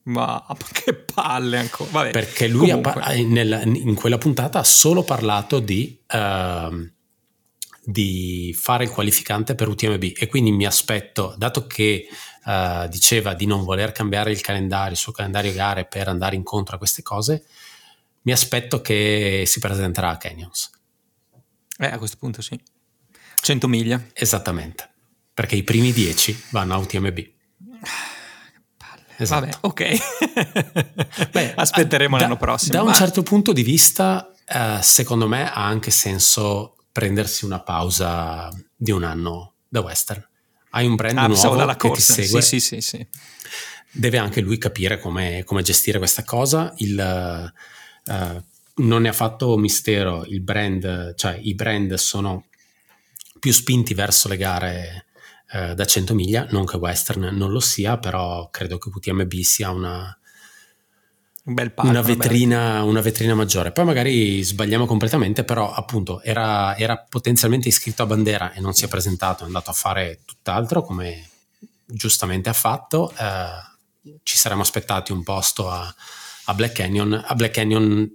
Ma 0.04 0.46
che 0.72 0.94
palle 0.94 1.58
ancora. 1.58 1.90
Vabbè, 1.92 2.12
Perché 2.12 2.48
lui 2.48 2.72
ha, 2.72 2.80
nel, 3.26 3.62
in 3.66 3.96
quella 3.96 4.18
puntata 4.18 4.60
ha 4.60 4.64
solo 4.64 5.04
parlato 5.04 5.60
di, 5.60 5.98
uh, 6.12 6.90
di, 7.84 8.56
fare 8.58 8.84
il 8.84 8.90
qualificante 8.90 9.56
per 9.56 9.68
UTMB 9.68 10.14
e 10.18 10.28
quindi 10.28 10.52
mi 10.52 10.66
aspetto, 10.66 11.36
dato 11.38 11.68
che 11.68 12.08
uh, 12.46 12.88
diceva 12.90 13.34
di 13.34 13.46
non 13.46 13.64
voler 13.64 13.92
cambiare 13.92 14.32
il 14.32 14.42
calendario, 14.42 14.92
il 14.92 14.98
suo 14.98 15.14
calendario 15.14 15.54
gare 15.54 15.86
per 15.86 16.10
andare 16.10 16.36
incontro 16.36 16.76
a 16.76 16.78
queste 16.78 17.02
cose, 17.02 17.46
mi 18.24 18.32
aspetto 18.32 18.82
che 18.82 19.44
si 19.46 19.60
presenterà 19.60 20.10
a 20.10 20.18
Canyons. 20.18 20.70
Eh, 21.78 21.88
a 21.88 21.98
questo 21.98 22.18
punto 22.18 22.42
sì. 22.42 22.60
100 23.42 23.68
miglia. 23.68 24.02
Esattamente, 24.14 24.90
perché 25.34 25.56
i 25.56 25.64
primi 25.64 25.92
10 25.92 26.44
vanno 26.50 26.74
a 26.74 26.78
UTMB. 26.78 27.20
Esatto. 29.18 29.46
Vabbè, 29.46 29.58
ok. 29.62 31.30
Beh, 31.32 31.54
Aspetteremo 31.56 32.18
da, 32.18 32.24
l'anno 32.24 32.38
prossimo. 32.38 32.74
Da 32.74 32.84
ma... 32.84 32.90
un 32.90 32.96
certo 32.96 33.24
punto 33.24 33.54
di 33.54 33.64
vista, 33.64 34.34
eh, 34.46 34.80
secondo 34.82 35.28
me 35.28 35.52
ha 35.52 35.66
anche 35.66 35.92
senso 35.92 36.76
prendersi 36.92 37.46
una 37.46 37.60
pausa 37.60 38.50
di 38.76 38.92
un 38.92 39.04
anno 39.04 39.54
da 39.68 39.82
Western. 39.82 40.26
Hai 40.72 40.86
un 40.86 40.96
brand 40.96 41.18
ah, 41.18 41.28
nuovo 41.28 41.66
che 41.66 41.76
corsa. 41.76 42.16
ti 42.16 42.24
segue. 42.24 42.42
Sì, 42.42 42.60
sì, 42.60 42.82
sì, 42.82 42.98
sì. 42.98 43.08
Deve 43.92 44.18
anche 44.18 44.42
lui 44.42 44.58
capire 44.58 45.00
come, 45.00 45.44
come 45.44 45.62
gestire 45.62 46.00
questa 46.00 46.24
cosa. 46.24 46.74
Il, 46.78 47.54
uh, 48.06 48.44
non 48.76 49.02
ne 49.04 49.10
ha 49.10 49.14
fatto 49.14 49.56
mistero 49.58 50.26
il 50.26 50.42
brand, 50.42 51.14
cioè 51.16 51.40
i 51.42 51.54
brand 51.54 51.94
sono 51.94 52.46
più 53.40 53.52
spinti 53.52 53.94
verso 53.94 54.28
le 54.28 54.38
gare 54.38 55.06
uh, 55.54 55.74
da 55.74 55.86
100 55.86 56.14
miglia, 56.14 56.48
non 56.50 56.66
che 56.66 56.78
Western 56.78 57.30
non 57.32 57.52
lo 57.52 57.60
sia, 57.60 57.98
però 57.98 58.50
credo 58.50 58.78
che 58.78 58.90
UTMB 58.94 59.34
sia 59.42 59.70
una, 59.72 60.18
un 61.46 61.54
bel 61.54 61.74
palco, 61.74 61.90
una, 61.90 62.02
vetrina, 62.02 62.84
una 62.84 63.02
vetrina 63.02 63.36
maggiore. 63.36 63.72
Poi 63.72 63.84
magari 63.86 64.42
sbagliamo 64.42 64.86
completamente, 64.86 65.44
però 65.44 65.74
appunto 65.74 66.22
era, 66.22 66.76
era, 66.78 66.98
potenzialmente 66.98 67.68
iscritto 67.68 68.04
a 68.04 68.06
bandera 68.06 68.54
e 68.54 68.62
non 68.62 68.74
si 68.74 68.86
è 68.86 68.88
presentato, 68.88 69.44
è 69.44 69.48
andato 69.48 69.70
a 69.70 69.74
fare 69.74 70.22
tutt'altro 70.26 70.84
come 70.84 71.30
giustamente 71.86 72.50
ha 72.50 72.54
fatto. 72.54 73.12
Eh, 73.12 74.20
ci 74.24 74.38
saremmo 74.38 74.62
aspettati 74.62 75.12
un 75.12 75.24
posto 75.24 75.70
a, 75.70 75.94
a, 76.46 76.54
Black 76.54 76.74
Canyon. 76.74 77.22
A 77.26 77.36
Black 77.36 77.54
Canyon 77.54 78.10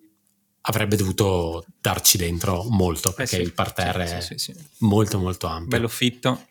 avrebbe 0.62 0.96
dovuto 0.96 1.64
darci 1.80 2.16
dentro 2.16 2.64
molto 2.64 3.12
perché 3.12 3.36
eh 3.36 3.38
sì, 3.40 3.44
il 3.44 3.52
parterre 3.52 4.20
sì, 4.20 4.38
sì, 4.38 4.52
è 4.52 4.56
molto 4.78 5.18
molto 5.18 5.46
ampio. 5.46 5.68
Bello 5.68 5.88
fitto. 5.88 6.46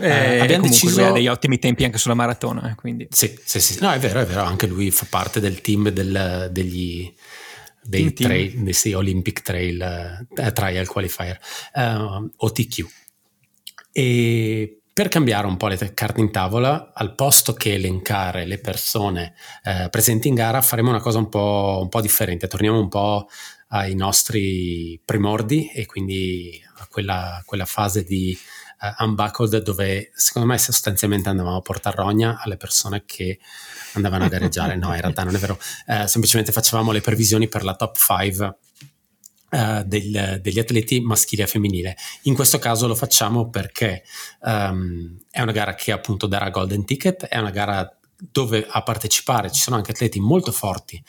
Eh, 0.00 0.36
eh, 0.36 0.40
abbiamo 0.40 0.66
deciso... 0.66 1.04
ha 1.04 1.12
degli 1.12 1.28
ottimi 1.28 1.58
tempi 1.58 1.84
anche 1.84 1.98
sulla 1.98 2.14
maratona. 2.14 2.70
Eh, 2.70 2.74
quindi. 2.74 3.06
Sì, 3.10 3.38
sì, 3.44 3.60
sì, 3.60 3.78
no, 3.80 3.90
è 3.92 3.98
vero, 3.98 4.20
è 4.20 4.26
vero, 4.26 4.42
anche 4.42 4.66
lui 4.66 4.90
fa 4.90 5.06
parte 5.08 5.40
del 5.40 5.60
team 5.60 5.90
del, 5.90 6.48
degli 6.50 7.12
dei 7.82 8.12
trail, 8.12 8.62
dei, 8.62 8.72
sì, 8.72 8.92
Olympic 8.92 9.42
Trail 9.42 10.24
uh, 10.28 10.52
Trial 10.52 10.86
Qualifier, 10.86 11.38
uh, 11.74 12.30
OTQ. 12.36 12.86
E 13.92 14.80
per 14.92 15.08
cambiare 15.08 15.46
un 15.46 15.56
po' 15.56 15.68
le 15.68 15.94
carte 15.94 16.20
in 16.20 16.30
tavola, 16.30 16.92
al 16.94 17.14
posto 17.14 17.54
che 17.54 17.74
elencare 17.74 18.44
le 18.44 18.58
persone 18.58 19.34
uh, 19.64 19.88
presenti 19.88 20.28
in 20.28 20.34
gara, 20.34 20.60
faremo 20.60 20.90
una 20.90 21.00
cosa 21.00 21.18
un 21.18 21.28
po', 21.28 21.78
un 21.82 21.88
po' 21.88 22.00
differente. 22.00 22.48
Torniamo 22.48 22.78
un 22.78 22.88
po' 22.88 23.28
ai 23.68 23.94
nostri 23.94 25.00
primordi 25.04 25.70
e 25.70 25.86
quindi 25.86 26.60
a 26.78 26.86
quella, 26.88 27.42
quella 27.44 27.66
fase 27.66 28.04
di 28.04 28.36
uh, 28.80 29.04
Unbuckled 29.04 29.62
dove 29.62 30.10
secondo 30.14 30.48
me 30.48 30.58
sostanzialmente 30.58 31.28
andavamo 31.28 31.56
a 31.56 31.62
portare 31.62 31.96
rogna 31.96 32.40
alle 32.40 32.56
persone 32.56 33.04
che 33.06 33.38
andavano 33.92 34.24
a 34.24 34.28
gareggiare. 34.28 34.76
no, 34.76 34.94
in 34.94 35.00
realtà 35.00 35.24
non 35.24 35.34
è 35.34 35.38
vero, 35.38 35.58
uh, 35.86 36.06
semplicemente 36.06 36.52
facevamo 36.52 36.92
le 36.92 37.00
previsioni 37.00 37.48
per 37.48 37.64
la 37.64 37.74
top 37.74 37.96
5 37.96 38.58
Uh, 39.50 39.82
del, 39.82 40.38
degli 40.40 40.60
atleti 40.60 41.00
maschili 41.00 41.42
e 41.42 41.48
femminile. 41.48 41.96
In 42.22 42.36
questo 42.36 42.60
caso 42.60 42.86
lo 42.86 42.94
facciamo 42.94 43.50
perché 43.50 44.04
um, 44.42 45.18
è 45.28 45.40
una 45.40 45.50
gara 45.50 45.74
che 45.74 45.90
appunto 45.90 46.28
darà 46.28 46.50
golden 46.50 46.84
ticket, 46.84 47.24
è 47.24 47.36
una 47.36 47.50
gara 47.50 47.98
dove 48.16 48.64
a 48.70 48.80
partecipare 48.84 49.50
ci 49.50 49.60
sono 49.60 49.74
anche 49.74 49.90
atleti 49.90 50.20
molto 50.20 50.52
forti 50.52 51.02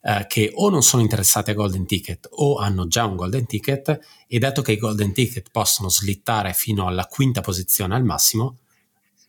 eh, 0.00 0.26
che 0.28 0.52
o 0.54 0.70
non 0.70 0.82
sono 0.82 1.02
interessati 1.02 1.50
a 1.50 1.54
golden 1.54 1.84
ticket 1.86 2.28
o 2.30 2.58
hanno 2.58 2.86
già 2.86 3.04
un 3.04 3.16
golden 3.16 3.46
ticket 3.46 3.98
e 4.26 4.38
dato 4.38 4.62
che 4.62 4.72
i 4.72 4.78
golden 4.78 5.12
ticket 5.12 5.50
possono 5.50 5.88
slittare 5.88 6.52
fino 6.52 6.86
alla 6.86 7.06
quinta 7.06 7.40
posizione 7.40 7.94
al 7.94 8.04
massimo, 8.04 8.58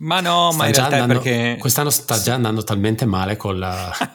Ma 0.00 0.20
no, 0.20 0.50
sta 0.52 0.62
ma 0.62 0.68
in 0.68 0.74
realtà 0.74 1.00
andando, 1.00 1.20
perché... 1.20 1.56
Quest'anno 1.58 1.90
sta 1.90 2.20
già 2.20 2.34
andando 2.34 2.62
talmente 2.62 3.04
male 3.04 3.36
col, 3.36 3.66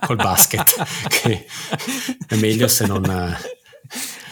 col 0.06 0.16
basket 0.16 0.74
che 1.10 1.46
è 2.28 2.36
meglio 2.36 2.68
se 2.68 2.86
non... 2.86 3.38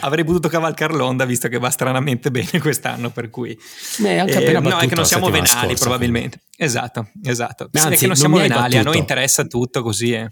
Avrei 0.03 0.23
potuto 0.23 0.47
cavalcare 0.47 0.93
l'onda 0.93 1.25
visto 1.25 1.47
che 1.47 1.59
va 1.59 1.69
stranamente 1.69 2.31
bene 2.31 2.59
quest'anno, 2.59 3.09
per 3.11 3.29
cui... 3.29 3.57
Beh, 3.97 4.19
anche 4.19 4.43
eh, 4.43 4.59
no, 4.59 4.79
è 4.79 4.87
che 4.87 4.95
non 4.95 5.05
siamo 5.05 5.29
venali 5.29 5.47
scorsa, 5.47 5.75
probabilmente. 5.75 6.39
Quindi. 6.39 6.63
Esatto, 6.63 7.09
esatto. 7.23 7.67
Beh, 7.69 7.79
anzi, 7.79 7.93
è 7.93 7.97
che 7.97 8.07
non 8.07 8.15
siamo 8.15 8.37
venali, 8.37 8.77
a 8.77 8.83
noi 8.83 8.97
interessa 8.97 9.43
tutto 9.43 9.83
così. 9.83 10.13
Eh. 10.13 10.27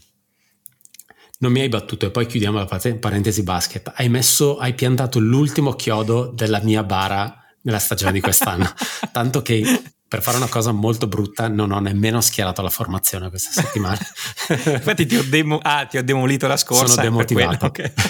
Non 1.40 1.52
mi 1.52 1.60
hai 1.60 1.70
battuto 1.70 2.08
e 2.08 2.12
poi 2.12 2.26
chiudiamo 2.26 2.58
la 2.58 2.66
parentesi 2.66 3.44
basket. 3.44 3.92
Hai 3.94 4.10
messo, 4.10 4.58
hai 4.58 4.74
piantato 4.74 5.20
l'ultimo 5.20 5.74
chiodo 5.74 6.32
della 6.34 6.62
mia 6.64 6.84
bara 6.84 7.36
nella 7.62 7.80
stagione 7.80 8.14
di 8.14 8.22
quest'anno. 8.22 8.74
Tanto 9.12 9.42
che 9.44 9.62
per 10.10 10.22
fare 10.24 10.38
una 10.38 10.50
cosa 10.50 10.72
molto 10.72 11.08
brutta 11.08 11.48
non 11.48 11.72
ho 11.72 11.80
nemmeno 11.80 12.20
schierato 12.20 12.64
la 12.64 12.72
formazione 12.72 13.30
questa 13.30 13.62
settimana. 13.62 13.98
Infatti 14.50 15.06
ti 15.06 15.16
ho, 15.16 15.24
demo- 15.24 15.60
ah, 15.62 15.86
ti 15.86 15.98
ho, 15.98 16.04
demolito 16.04 16.48
la 16.48 16.58
scorsa. 16.58 16.88
Sono 16.88 17.04
demotivato. 17.04 17.68
Okay. 17.68 17.94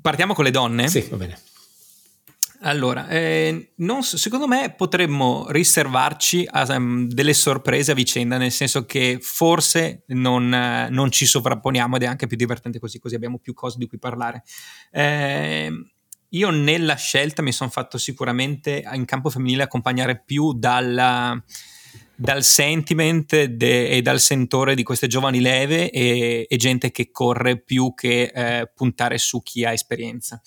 Partiamo 0.00 0.32
con 0.32 0.44
le 0.44 0.50
donne? 0.50 0.88
Sì, 0.88 1.06
va 1.10 1.18
bene. 1.18 1.38
Allora, 2.62 3.08
eh, 3.08 3.74
non, 3.76 4.02
secondo 4.02 4.48
me 4.48 4.74
potremmo 4.74 5.46
riservarci 5.50 6.48
a, 6.50 6.66
um, 6.76 7.06
delle 7.06 7.34
sorprese 7.34 7.92
a 7.92 7.94
vicenda, 7.94 8.38
nel 8.38 8.50
senso 8.50 8.84
che 8.84 9.18
forse 9.20 10.02
non, 10.08 10.46
uh, 10.46 10.92
non, 10.92 11.10
ci 11.12 11.24
sovrapponiamo 11.24 11.96
ed 11.96 12.02
è 12.02 12.06
anche 12.06 12.26
più 12.26 12.36
divertente 12.36 12.80
così, 12.80 12.98
così 12.98 13.14
abbiamo 13.14 13.38
più 13.38 13.52
cose 13.52 13.76
di 13.78 13.86
cui 13.86 13.98
parlare. 13.98 14.42
Eh, 14.90 15.70
io 16.30 16.50
nella 16.50 16.96
scelta 16.96 17.42
mi 17.42 17.52
sono 17.52 17.70
fatto 17.70 17.96
sicuramente 17.96 18.82
in 18.92 19.04
campo 19.04 19.30
femminile 19.30 19.62
accompagnare 19.62 20.22
più 20.22 20.52
dalla, 20.52 21.42
dal 22.14 22.42
sentiment 22.42 23.44
de, 23.44 23.88
e 23.88 24.02
dal 24.02 24.20
sentore 24.20 24.74
di 24.74 24.82
queste 24.82 25.06
giovani 25.06 25.40
leve 25.40 25.90
e, 25.90 26.46
e 26.48 26.56
gente 26.56 26.90
che 26.90 27.10
corre 27.10 27.60
più 27.60 27.94
che 27.94 28.30
eh, 28.34 28.70
puntare 28.74 29.18
su 29.18 29.42
chi 29.42 29.64
ha 29.64 29.72
esperienza. 29.72 30.40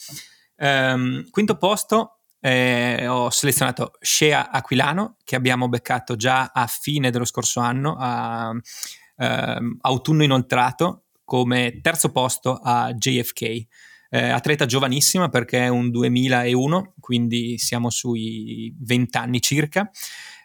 Um, 0.57 1.27
quinto 1.31 1.57
posto 1.57 2.19
eh, 2.39 3.07
ho 3.07 3.31
selezionato 3.31 3.93
Shea 3.99 4.51
Aquilano 4.51 5.17
che 5.23 5.35
abbiamo 5.35 5.69
beccato 5.69 6.15
già 6.15 6.51
a 6.53 6.67
fine 6.67 7.09
dello 7.09 7.25
scorso 7.25 7.59
anno 7.59 7.95
a 7.97 8.49
um, 8.49 9.77
autunno 9.81 10.23
inoltrato 10.23 11.05
come 11.23 11.79
terzo 11.81 12.11
posto 12.11 12.59
a 12.61 12.93
JFK 12.93 13.65
eh, 14.13 14.29
atleta 14.29 14.65
giovanissima 14.65 15.29
perché 15.29 15.59
è 15.59 15.67
un 15.69 15.89
2001, 15.89 16.95
quindi 16.99 17.57
siamo 17.57 17.89
sui 17.89 18.73
20 18.77 19.17
anni 19.17 19.41
circa. 19.41 19.89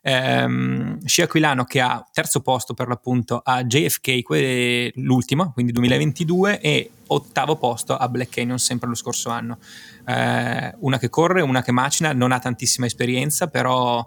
Um, 0.03 1.05
Scia 1.05 1.25
Aquilano 1.25 1.65
che 1.65 1.81
ha 1.81 2.09
terzo 2.13 2.41
posto 2.41 2.75
per 2.75 2.87
l'appunto 2.87 3.41
a 3.43 3.65
JFK, 3.65 4.93
l'ultima, 4.95 5.51
quindi 5.51 5.73
2022, 5.73 6.61
e 6.61 6.91
ottavo 7.09 7.57
posto 7.57 7.97
a 7.97 8.09
Black 8.09 8.35
Canyon 8.35 8.61
sempre 8.61 8.89
lo 8.89 8.95
scorso 8.95 9.31
anno. 9.31 9.59
Uh, 10.07 10.87
una 10.87 10.99
che 11.01 11.09
corre, 11.09 11.43
una 11.43 11.61
che 11.63 11.73
macina, 11.73 12.13
non 12.13 12.31
ha 12.31 12.39
tantissima 12.39 12.87
esperienza, 12.87 13.49
però 13.49 14.07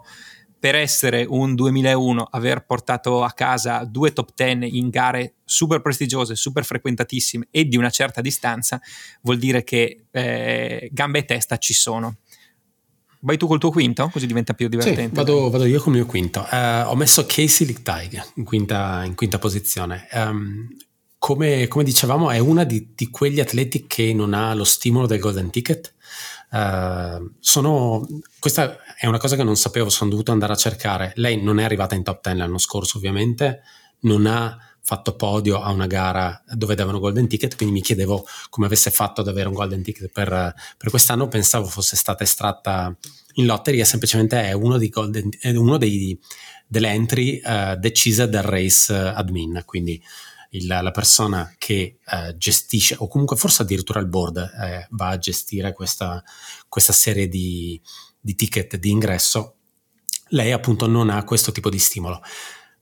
per 0.60 0.74
essere 0.74 1.24
un 1.26 1.54
2001, 1.54 2.28
aver 2.30 2.66
portato 2.66 3.24
a 3.24 3.32
casa 3.32 3.82
due 3.84 4.12
top 4.12 4.32
10 4.34 4.76
in 4.76 4.90
gare 4.90 5.36
super 5.42 5.80
prestigiose, 5.80 6.36
super 6.36 6.66
frequentatissime 6.66 7.48
e 7.50 7.64
di 7.64 7.78
una 7.78 7.88
certa 7.88 8.20
distanza, 8.20 8.78
vuol 9.22 9.38
dire 9.38 9.64
che 9.64 10.04
eh, 10.10 10.90
gambe 10.92 11.20
e 11.20 11.24
testa 11.24 11.56
ci 11.56 11.72
sono. 11.72 12.16
Vai 13.20 13.38
tu 13.38 13.46
col 13.46 13.58
tuo 13.58 13.70
quinto, 13.70 14.10
così 14.10 14.26
diventa 14.26 14.52
più 14.52 14.68
divertente. 14.68 15.08
Sì, 15.08 15.14
vado, 15.14 15.48
vado, 15.48 15.64
io 15.64 15.80
con 15.80 15.94
il 15.94 16.00
mio 16.00 16.08
quinto. 16.08 16.40
Uh, 16.40 16.88
ho 16.88 16.94
messo 16.94 17.24
Casey 17.24 17.66
Lichtaig 17.66 18.22
in 18.34 18.44
quinta, 18.44 19.02
in 19.04 19.14
quinta 19.14 19.38
posizione. 19.38 20.08
Um, 20.12 20.68
come, 21.16 21.68
come, 21.68 21.84
dicevamo, 21.84 22.30
è 22.30 22.38
una 22.38 22.64
di, 22.64 22.92
di, 22.94 23.08
quegli 23.08 23.40
atleti 23.40 23.86
che 23.86 24.12
non 24.12 24.34
ha 24.34 24.54
lo 24.54 24.64
stimolo 24.64 25.06
del 25.06 25.18
golden 25.18 25.50
ticket. 25.50 25.94
Uh, 26.50 27.30
sono, 27.40 28.06
questa 28.38 28.78
è 29.00 29.06
una 29.06 29.16
cosa 29.16 29.34
che 29.34 29.42
non 29.42 29.56
sapevo, 29.56 29.88
sono 29.88 30.10
dovuto 30.10 30.30
andare 30.30 30.52
a 30.52 30.56
cercare. 30.56 31.12
Lei 31.14 31.40
non 31.40 31.58
è 31.58 31.64
arrivata 31.64 31.94
in 31.94 32.02
top 32.02 32.22
10 32.22 32.36
l'anno 32.36 32.58
scorso, 32.58 32.98
ovviamente, 32.98 33.62
non 34.00 34.26
ha 34.26 34.58
fatto 34.82 35.16
podio 35.16 35.62
a 35.62 35.70
una 35.70 35.86
gara 35.86 36.42
dove 36.52 36.74
davano 36.74 36.98
golden 36.98 37.26
ticket, 37.26 37.56
quindi 37.56 37.76
mi 37.76 37.80
chiedevo 37.80 38.26
come 38.50 38.66
avesse 38.66 38.90
fatto 38.90 39.22
ad 39.22 39.28
avere 39.28 39.48
un 39.48 39.54
golden 39.54 39.82
ticket 39.82 40.10
per, 40.12 40.54
per 40.76 40.90
quest'anno, 40.90 41.28
pensavo 41.28 41.64
fosse 41.64 41.96
stata 41.96 42.24
estratta 42.24 42.94
in 43.36 43.46
lotteria, 43.46 43.86
semplicemente 43.86 44.42
è 44.42 44.52
uno, 44.52 44.76
golden, 44.90 45.30
è 45.40 45.56
uno 45.56 45.78
dei, 45.78 46.20
delle 46.66 46.90
entry 46.90 47.40
uh, 47.42 47.76
decise 47.76 48.28
dal 48.28 48.42
race 48.42 48.92
admin, 48.92 49.62
quindi 49.64 49.98
il, 50.50 50.66
la 50.66 50.90
persona 50.90 51.54
che 51.56 52.00
eh, 52.04 52.36
gestisce, 52.36 52.96
o 52.98 53.08
comunque 53.08 53.36
forse 53.36 53.62
addirittura 53.62 54.00
il 54.00 54.08
board 54.08 54.36
eh, 54.36 54.86
va 54.90 55.08
a 55.08 55.18
gestire 55.18 55.72
questa, 55.72 56.22
questa 56.68 56.92
serie 56.92 57.28
di, 57.28 57.80
di 58.20 58.34
ticket 58.34 58.76
di 58.76 58.90
ingresso, 58.90 59.54
lei 60.28 60.52
appunto 60.52 60.86
non 60.86 61.10
ha 61.10 61.24
questo 61.24 61.52
tipo 61.52 61.70
di 61.70 61.78
stimolo. 61.78 62.20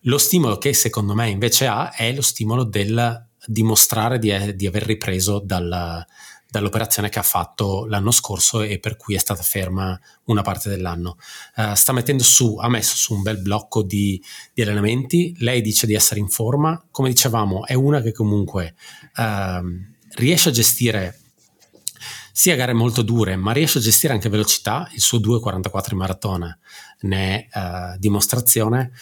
Lo 0.03 0.19
stimolo 0.19 0.59
che 0.59 0.75
secondo 0.75 1.15
me 1.15 1.29
invece 1.29 1.67
ha 1.67 1.93
è 1.95 2.13
lo 2.13 2.23
stimolo 2.23 2.65
del 2.65 3.27
dimostrare 3.47 4.19
di, 4.19 4.55
di 4.55 4.67
aver 4.67 4.85
ripreso 4.85 5.41
dalla, 5.41 6.07
dall'operazione 6.51 7.09
che 7.09 7.19
ha 7.19 7.23
fatto 7.23 7.87
l'anno 7.87 8.11
scorso 8.11 8.63
e 8.63 8.79
per 8.79 8.97
cui 8.97 9.15
è 9.15 9.19
stata 9.19 9.43
ferma 9.43 9.99
una 10.25 10.43
parte 10.43 10.69
dell'anno. 10.69 11.17
Uh, 11.57 11.75
sta 11.75 11.93
mettendo 11.93 12.23
su, 12.23 12.57
ha 12.57 12.69
messo 12.69 12.97
su 12.97 13.15
un 13.15 13.23
bel 13.23 13.41
blocco 13.41 13.83
di, 13.83 14.23
di, 14.53 14.63
allenamenti, 14.63 15.35
lei 15.39 15.61
dice 15.61 15.87
di 15.87 15.95
essere 15.95 16.21
in 16.21 16.29
forma, 16.29 16.83
come 16.91 17.11
dicevamo 17.11 17.67
è 17.67 17.75
una 17.75 18.01
che 18.01 18.13
comunque 18.13 18.75
uh, 19.17 19.67
riesce 20.15 20.49
a 20.49 20.53
gestire 20.53 21.21
sia 22.39 22.55
gare 22.55 22.73
molto 22.73 23.03
dure, 23.03 23.35
ma 23.35 23.51
riesce 23.51 23.79
a 23.79 23.81
gestire 23.81 24.13
anche 24.13 24.29
velocità, 24.29 24.89
il 24.93 25.01
suo 25.01 25.19
2.44 25.19 25.87
in 25.91 25.97
maratona 25.99 26.59
ne 27.01 27.49
è 27.49 27.59
uh, 27.59 27.99
dimostrazione. 27.99 28.93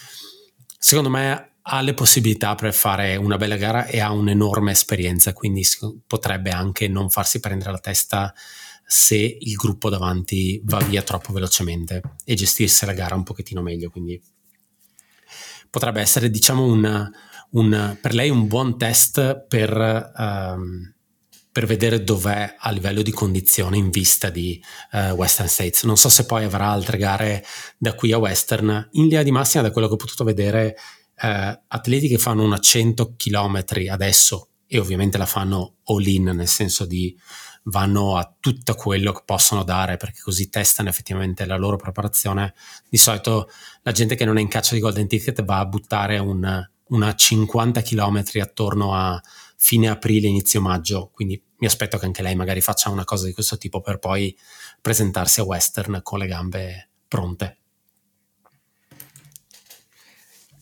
Secondo 0.79 1.11
me 1.11 1.57
ha 1.61 1.81
le 1.81 1.93
possibilità 1.93 2.55
per 2.55 2.73
fare 2.73 3.15
una 3.15 3.37
bella 3.37 3.55
gara 3.55 3.85
e 3.85 3.99
ha 3.99 4.11
un'enorme 4.11 4.71
esperienza, 4.71 5.33
quindi 5.33 5.63
potrebbe 6.07 6.49
anche 6.49 6.87
non 6.87 7.11
farsi 7.11 7.39
prendere 7.39 7.69
la 7.69 7.77
testa 7.77 8.33
se 8.83 9.37
il 9.39 9.53
gruppo 9.53 9.91
davanti 9.91 10.59
va 10.63 10.79
via 10.79 11.03
troppo 11.03 11.31
velocemente 11.31 12.01
e 12.25 12.33
gestirsi 12.33 12.87
la 12.87 12.93
gara 12.93 13.13
un 13.13 13.21
pochettino 13.21 13.61
meglio. 13.61 13.91
Quindi 13.91 14.19
potrebbe 15.69 16.01
essere, 16.01 16.31
diciamo, 16.31 16.65
un, 16.65 17.11
un, 17.51 17.97
per 18.01 18.15
lei 18.15 18.31
un 18.31 18.47
buon 18.47 18.79
test 18.79 19.45
per, 19.47 20.11
um, 20.17 20.95
per, 21.57 21.65
vedere 21.65 22.03
dov'è 22.03 22.55
a 22.59 22.69
livello 22.69 23.01
di 23.01 23.11
condizione 23.11 23.77
in 23.77 23.89
vista 23.89 24.29
di 24.29 24.63
uh, 24.91 25.13
Western 25.13 25.47
States. 25.47 25.83
Non 25.83 25.97
so 25.97 26.07
se 26.07 26.25
poi 26.25 26.43
avrà 26.43 26.67
altre 26.67 26.97
gare 26.97 27.43
da 27.77 27.95
qui 27.95 28.11
a 28.11 28.19
Western. 28.19 28.89
In 28.91 29.03
linea 29.05 29.23
di 29.23 29.31
massima, 29.31 29.63
da 29.63 29.71
quello 29.71 29.87
che 29.87 29.93
ho 29.93 29.97
potuto 29.97 30.23
vedere, 30.23 30.75
eh, 31.19 31.61
atleti 31.67 32.07
che 32.07 32.19
fanno 32.19 32.43
una 32.43 32.59
100 32.59 33.15
km 33.17 33.63
adesso 33.89 34.49
e 34.67 34.77
ovviamente 34.77 35.17
la 35.17 35.25
fanno 35.25 35.77
all 35.85 36.05
in, 36.05 36.25
nel 36.25 36.47
senso 36.47 36.85
di 36.85 37.17
vanno 37.63 38.17
a 38.17 38.35
tutto 38.39 38.75
quello 38.75 39.11
che 39.11 39.23
possono 39.25 39.63
dare 39.63 39.97
perché 39.97 40.21
così 40.21 40.49
testano 40.49 40.89
effettivamente 40.89 41.45
la 41.45 41.57
loro 41.57 41.75
preparazione. 41.75 42.53
Di 42.87 42.97
solito 42.97 43.49
la 43.81 43.91
gente 43.91 44.15
che 44.15 44.25
non 44.25 44.37
è 44.37 44.41
in 44.41 44.47
caccia 44.47 44.75
di 44.75 44.79
golden 44.79 45.07
ticket 45.07 45.43
va 45.43 45.59
a 45.59 45.65
buttare 45.65 46.19
un, 46.19 46.65
una 46.89 47.15
50 47.15 47.81
km 47.81 48.23
attorno 48.41 48.93
a 48.93 49.21
fine 49.57 49.89
aprile, 49.89 50.27
inizio 50.27 50.61
maggio, 50.61 51.09
quindi 51.11 51.41
mi 51.57 51.67
aspetto 51.67 51.97
che 51.97 52.05
anche 52.05 52.21
lei 52.21 52.35
magari 52.35 52.61
faccia 52.61 52.89
una 52.89 53.03
cosa 53.03 53.25
di 53.25 53.33
questo 53.33 53.57
tipo 53.57 53.81
per 53.81 53.99
poi 53.99 54.35
presentarsi 54.81 55.39
a 55.39 55.43
Western 55.43 56.01
con 56.03 56.19
le 56.19 56.27
gambe 56.27 56.89
pronte. 57.07 57.57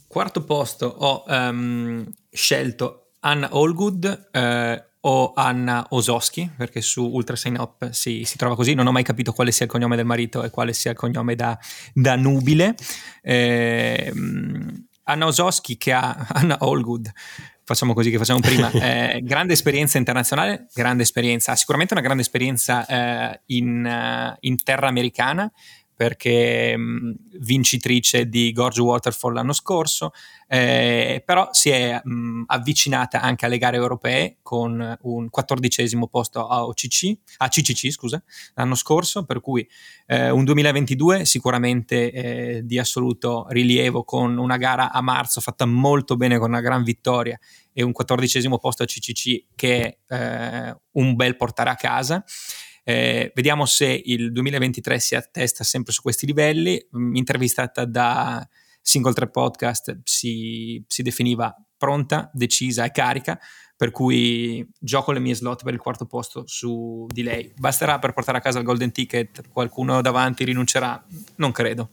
Quarto 0.07 0.43
posto 0.45 0.87
ho 0.87 1.23
um, 1.27 2.09
scelto 2.29 3.09
Anna 3.19 3.49
Allgood 3.51 4.29
eh, 4.31 4.85
o 5.01 5.33
Anna 5.35 5.85
Osowski, 5.89 6.49
perché 6.55 6.81
su 6.81 7.05
Ultra 7.05 7.35
Sign 7.35 7.57
Up 7.57 7.89
si, 7.89 8.23
si, 8.23 8.37
trova 8.37 8.55
così. 8.55 8.73
Non 8.73 8.87
ho 8.87 8.91
mai 8.91 9.03
capito 9.03 9.33
quale 9.33 9.51
sia 9.51 9.65
il 9.65 9.71
cognome 9.71 9.95
del 9.97 10.05
marito 10.05 10.43
e 10.43 10.49
quale 10.49 10.73
sia 10.73 10.91
il 10.91 10.97
cognome 10.97 11.35
da, 11.35 11.59
da 11.93 12.15
nubile. 12.15 12.75
Eh, 13.21 14.13
Anna 15.03 15.25
Osowski 15.25 15.77
che 15.77 15.91
ha 15.91 16.15
Anna 16.33 16.57
Allgood 16.59 17.11
facciamo 17.65 17.93
così 17.93 18.09
che 18.11 18.17
facciamo 18.17 18.39
prima. 18.39 18.71
Eh, 18.85 19.21
grande 19.23 19.53
esperienza 19.53 19.97
internazionale, 19.97 20.67
grande 20.73 21.03
esperienza, 21.03 21.55
sicuramente 21.55 21.93
una 21.93 22.03
grande 22.03 22.21
esperienza 22.21 22.85
eh, 22.85 23.41
in, 23.47 23.83
uh, 23.83 24.37
in, 24.41 24.63
terra 24.63 24.87
americana, 24.87 25.51
perché 25.95 26.75
mh, 26.75 27.15
vincitrice 27.39 28.27
di 28.27 28.51
Gorge 28.51 28.81
Waterfall 28.81 29.33
l'anno 29.33 29.53
scorso, 29.53 30.11
eh, 30.47 31.23
però 31.25 31.49
si 31.51 31.69
è 31.69 31.99
mh, 32.03 32.43
avvicinata 32.47 33.21
anche 33.21 33.45
alle 33.45 33.57
gare 33.57 33.77
europee 33.77 34.37
con 34.41 34.97
un 35.01 35.29
quattordicesimo 35.29 36.07
posto 36.07 36.47
a, 36.47 36.65
OCC, 36.65 37.17
a 37.37 37.47
CCC 37.47 37.89
scusa, 37.91 38.21
l'anno 38.55 38.75
scorso, 38.75 39.25
per 39.25 39.39
cui 39.39 39.67
eh, 40.07 40.29
un 40.29 40.43
2022 40.43 41.25
sicuramente 41.25 42.11
eh, 42.11 42.61
di 42.65 42.77
assoluto 42.77 43.47
rilievo 43.49 44.03
con 44.03 44.37
una 44.37 44.57
gara 44.57 44.91
a 44.91 45.01
marzo 45.01 45.41
fatta 45.41 45.65
molto 45.65 46.15
bene 46.15 46.37
con 46.37 46.49
una 46.49 46.61
gran 46.61 46.83
vittoria 46.83 47.39
e 47.73 47.83
un 47.83 47.91
quattordicesimo 47.91 48.57
posto 48.57 48.83
a 48.83 48.85
CCC 48.85 49.45
che 49.55 49.99
è 50.05 50.15
eh, 50.15 50.77
un 50.91 51.15
bel 51.15 51.35
portare 51.35 51.69
a 51.69 51.75
casa. 51.75 52.23
Eh, 52.87 53.31
vediamo 53.33 53.65
se 53.65 53.99
il 54.05 54.31
2023 54.31 54.99
si 54.99 55.15
attesta 55.15 55.63
sempre 55.63 55.91
su 55.91 56.03
questi 56.03 56.27
livelli. 56.27 56.79
Mm, 56.95 57.15
intervistata 57.15 57.83
da 57.83 58.47
Single 58.79 59.13
Tre 59.13 59.29
Podcast 59.29 60.01
si, 60.03 60.83
si 60.87 61.01
definiva 61.01 61.53
pronta, 61.75 62.29
decisa 62.31 62.85
e 62.85 62.91
carica, 62.91 63.39
per 63.75 63.89
cui 63.89 64.65
gioco 64.79 65.11
le 65.11 65.19
mie 65.19 65.33
slot 65.33 65.63
per 65.63 65.73
il 65.73 65.79
quarto 65.79 66.05
posto 66.05 66.43
su 66.45 67.07
di 67.09 67.23
lei. 67.23 67.51
Basterà 67.57 67.97
per 67.97 68.13
portare 68.13 68.37
a 68.37 68.41
casa 68.41 68.59
il 68.59 68.65
golden 68.65 68.91
ticket, 68.91 69.49
qualcuno 69.49 70.01
davanti 70.01 70.43
rinuncerà? 70.43 71.03
Non 71.37 71.51
credo. 71.51 71.89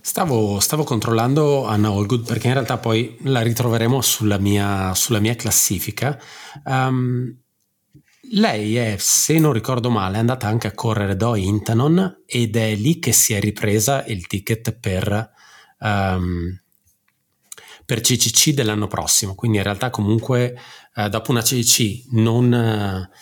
Stavo, 0.00 0.60
stavo, 0.60 0.84
controllando 0.84 1.66
Anna 1.66 1.88
Allgood 1.88 2.24
perché 2.26 2.46
in 2.46 2.52
realtà 2.52 2.76
poi 2.78 3.16
la 3.22 3.40
ritroveremo 3.40 4.00
sulla 4.00 4.38
mia, 4.38 4.94
sulla 4.94 5.18
mia 5.18 5.34
classifica. 5.34 6.18
Um, 6.64 7.36
lei 8.32 8.76
è, 8.76 8.96
se 8.98 9.38
non 9.38 9.52
ricordo 9.52 9.90
male, 9.90 10.18
andata 10.18 10.46
anche 10.46 10.66
a 10.66 10.72
correre 10.72 11.16
do 11.16 11.34
Intanon 11.34 12.22
ed 12.26 12.56
è 12.56 12.74
lì 12.74 12.98
che 12.98 13.12
si 13.12 13.34
è 13.34 13.40
ripresa 13.40 14.04
il 14.06 14.26
ticket 14.26 14.72
per, 14.72 15.30
um, 15.80 16.60
per 17.84 18.00
CCC 18.00 18.50
dell'anno 18.50 18.86
prossimo. 18.86 19.34
Quindi 19.34 19.58
in 19.58 19.62
realtà 19.62 19.90
comunque 19.90 20.56
uh, 20.94 21.08
dopo 21.08 21.30
una 21.30 21.42
CCC 21.42 22.06
non... 22.10 22.52
Uh, 22.52 23.16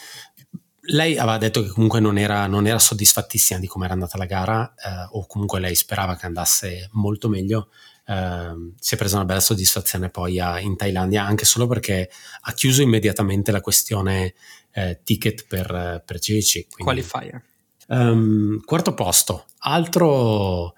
lei 0.88 1.18
aveva 1.18 1.38
detto 1.38 1.62
che 1.62 1.68
comunque 1.68 1.98
non 1.98 2.16
era, 2.16 2.46
non 2.46 2.66
era 2.66 2.78
soddisfattissima 2.78 3.58
di 3.58 3.66
come 3.66 3.86
era 3.86 3.94
andata 3.94 4.16
la 4.18 4.24
gara 4.24 4.72
uh, 5.10 5.16
o 5.18 5.26
comunque 5.26 5.58
lei 5.58 5.74
sperava 5.74 6.16
che 6.16 6.26
andasse 6.26 6.88
molto 6.92 7.28
meglio. 7.28 7.70
Uh, 8.06 8.72
si 8.78 8.94
è 8.94 8.96
presa 8.96 9.16
una 9.16 9.24
bella 9.24 9.40
soddisfazione 9.40 10.10
poi 10.10 10.38
a, 10.38 10.60
in 10.60 10.76
Thailandia 10.76 11.24
anche 11.24 11.44
solo 11.44 11.66
perché 11.66 12.08
ha 12.42 12.52
chiuso 12.52 12.80
immediatamente 12.80 13.50
la 13.50 13.60
questione 13.60 14.34
eh, 14.76 15.00
ticket 15.02 15.46
per, 15.46 16.02
per 16.04 16.18
CVC. 16.18 16.66
Qualifier. 16.76 17.42
Um, 17.88 18.60
quarto 18.64 18.92
posto, 18.94 19.46
altro... 19.60 20.74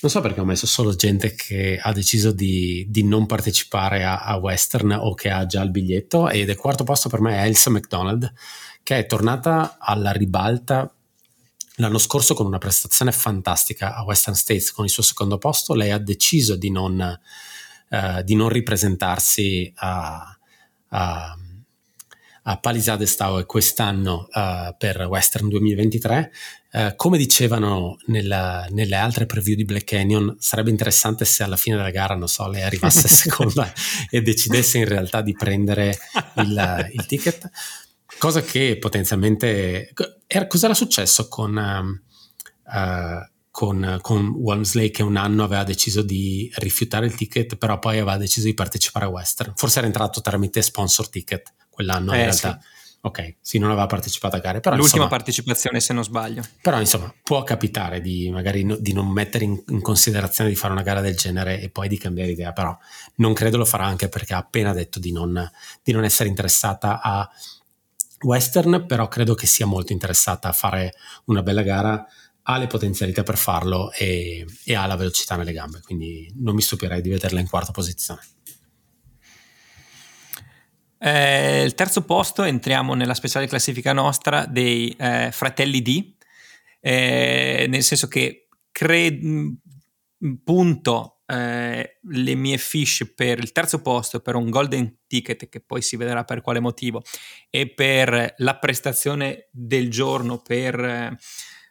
Non 0.00 0.12
so 0.12 0.20
perché 0.20 0.38
ho 0.38 0.44
messo 0.44 0.68
solo 0.68 0.94
gente 0.94 1.34
che 1.34 1.76
ha 1.82 1.92
deciso 1.92 2.30
di, 2.30 2.86
di 2.88 3.02
non 3.02 3.26
partecipare 3.26 4.04
a, 4.04 4.20
a, 4.20 4.36
Western 4.36 4.92
o 4.92 5.12
che 5.14 5.28
ha 5.28 5.44
già 5.44 5.60
il 5.60 5.72
biglietto 5.72 6.28
ed 6.28 6.48
il 6.48 6.56
quarto 6.56 6.84
posto 6.84 7.08
per 7.08 7.20
me 7.20 7.34
è 7.34 7.44
Elsa 7.44 7.68
McDonald 7.68 8.32
che 8.84 8.96
è 8.96 9.06
tornata 9.06 9.76
alla 9.80 10.12
ribalta 10.12 10.88
l'anno 11.78 11.98
scorso 11.98 12.34
con 12.34 12.46
una 12.46 12.58
prestazione 12.58 13.10
fantastica 13.10 13.96
a 13.96 14.04
Western 14.04 14.36
States 14.36 14.70
con 14.70 14.84
il 14.84 14.90
suo 14.90 15.02
secondo 15.02 15.36
posto. 15.36 15.74
Lei 15.74 15.90
ha 15.90 15.98
deciso 15.98 16.54
di 16.54 16.70
non, 16.70 17.18
uh, 17.88 18.22
di 18.22 18.36
non 18.36 18.48
ripresentarsi 18.50 19.72
a, 19.74 20.38
a 20.90 21.36
a 22.48 22.56
Palisade 22.56 23.04
Stowe 23.04 23.44
quest'anno 23.44 24.26
uh, 24.32 24.74
per 24.76 25.02
Western 25.02 25.48
2023. 25.48 26.32
Uh, 26.70 26.78
eh, 26.78 26.94
come 26.96 27.18
dicevano 27.18 27.98
nella, 28.06 28.66
nelle 28.70 28.96
altre 28.96 29.26
preview 29.26 29.54
di 29.54 29.66
Black 29.66 29.84
Canyon, 29.84 30.34
sarebbe 30.38 30.70
interessante 30.70 31.26
se 31.26 31.42
alla 31.42 31.56
fine 31.56 31.76
della 31.76 31.90
gara, 31.90 32.14
non 32.14 32.28
so, 32.28 32.48
lei 32.48 32.62
arrivasse 32.62 33.06
seconda 33.08 33.70
e 34.08 34.22
decidesse 34.22 34.78
in 34.78 34.86
realtà 34.86 35.20
di 35.20 35.34
prendere 35.34 35.98
il, 36.36 36.90
il 36.92 37.06
ticket. 37.06 37.50
Cosa 38.18 38.40
che 38.40 38.78
potenzialmente... 38.78 39.92
Era, 40.26 40.46
cos'era 40.46 40.74
successo 40.74 41.28
con... 41.28 42.00
Uh, 42.64 43.36
con, 43.50 43.98
con 44.02 44.28
Walmsley 44.36 44.90
che 44.90 45.02
un 45.02 45.16
anno 45.16 45.42
aveva 45.42 45.64
deciso 45.64 46.02
di 46.02 46.48
rifiutare 46.58 47.06
il 47.06 47.16
ticket, 47.16 47.56
però 47.56 47.80
poi 47.80 47.96
aveva 47.96 48.16
deciso 48.16 48.46
di 48.46 48.54
partecipare 48.54 49.06
a 49.06 49.08
Western. 49.08 49.52
Forse 49.56 49.78
era 49.78 49.88
entrato 49.88 50.20
tramite 50.20 50.62
sponsor 50.62 51.08
ticket 51.08 51.52
quell'anno 51.78 52.12
eh, 52.12 52.16
in 52.16 52.22
realtà. 52.24 52.58
Sì. 52.60 52.76
Ok, 53.00 53.36
sì, 53.40 53.58
non 53.58 53.70
aveva 53.70 53.86
partecipato 53.86 54.34
a 54.34 54.40
gare. 54.40 54.58
Però, 54.58 54.74
L'ultima 54.74 55.04
insomma, 55.04 55.16
partecipazione, 55.16 55.78
se 55.78 55.92
non 55.92 56.02
sbaglio. 56.02 56.42
Però, 56.60 56.80
insomma, 56.80 57.14
può 57.22 57.44
capitare 57.44 58.00
di 58.00 58.28
magari 58.28 58.64
no, 58.64 58.76
di 58.76 58.92
non 58.92 59.06
mettere 59.08 59.44
in, 59.44 59.62
in, 59.68 59.80
considerazione 59.80 60.50
di 60.50 60.56
fare 60.56 60.72
una 60.72 60.82
gara 60.82 61.00
del 61.00 61.16
genere 61.16 61.60
e 61.60 61.70
poi 61.70 61.86
di 61.86 61.96
cambiare 61.96 62.32
idea. 62.32 62.52
Però 62.52 62.76
non 63.16 63.34
credo 63.34 63.56
lo 63.56 63.64
farà 63.64 63.84
anche 63.84 64.08
perché 64.08 64.34
ha 64.34 64.38
appena 64.38 64.72
detto 64.72 64.98
di 64.98 65.12
non, 65.12 65.48
di 65.82 65.92
non 65.92 66.02
essere 66.02 66.28
interessata 66.28 67.00
a 67.00 67.28
western, 68.22 68.84
però 68.86 69.06
credo 69.06 69.34
che 69.34 69.46
sia 69.46 69.64
molto 69.64 69.92
interessata 69.92 70.48
a 70.48 70.52
fare 70.52 70.94
una 71.26 71.42
bella 71.42 71.62
gara 71.62 72.04
ha 72.50 72.56
le 72.56 72.66
potenzialità 72.66 73.22
per 73.22 73.36
farlo 73.36 73.92
e, 73.92 74.44
e, 74.64 74.74
ha 74.74 74.86
la 74.86 74.96
velocità 74.96 75.36
nelle 75.36 75.52
gambe, 75.52 75.82
quindi 75.82 76.32
non 76.36 76.54
mi 76.54 76.62
stupirei 76.62 77.02
di 77.02 77.10
vederla 77.10 77.40
in 77.40 77.48
quarta 77.48 77.72
posizione. 77.72 78.22
Eh, 81.00 81.62
il 81.62 81.74
terzo 81.74 82.04
posto 82.04 82.42
entriamo 82.42 82.94
nella 82.94 83.14
speciale 83.14 83.46
classifica 83.46 83.92
nostra 83.92 84.46
dei 84.46 84.94
eh, 84.98 85.30
fratelli 85.32 85.80
D, 85.80 86.14
eh, 86.80 87.66
nel 87.68 87.82
senso 87.82 88.08
che 88.08 88.48
cre- 88.72 89.18
punto 90.42 91.20
eh, 91.26 91.98
le 92.00 92.34
mie 92.34 92.58
fish 92.58 93.12
per 93.14 93.38
il 93.38 93.52
terzo 93.52 93.80
posto, 93.80 94.20
per 94.20 94.34
un 94.34 94.50
golden 94.50 95.00
ticket 95.06 95.48
che 95.48 95.60
poi 95.60 95.82
si 95.82 95.96
vedrà 95.96 96.24
per 96.24 96.40
quale 96.40 96.58
motivo, 96.58 97.02
e 97.50 97.68
per 97.68 98.34
la 98.38 98.58
prestazione 98.58 99.48
del 99.52 99.90
giorno 99.90 100.38
per 100.38 101.16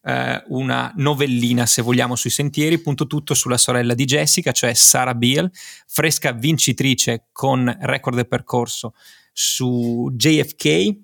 eh, 0.08 0.42
una 0.48 0.94
novellina, 0.96 1.66
se 1.66 1.82
vogliamo, 1.82 2.16
sui 2.16 2.30
sentieri, 2.30 2.80
punto 2.80 3.08
tutto 3.08 3.34
sulla 3.34 3.58
sorella 3.58 3.94
di 3.94 4.06
Jessica, 4.06 4.54
cioè 4.54 4.74
Sarah 4.74 5.14
Beale, 5.14 5.52
fresca 5.86 6.32
vincitrice 6.32 7.26
con 7.34 7.76
record 7.82 8.16
del 8.16 8.28
percorso 8.28 8.94
su 9.34 10.10
JFK. 10.14 10.96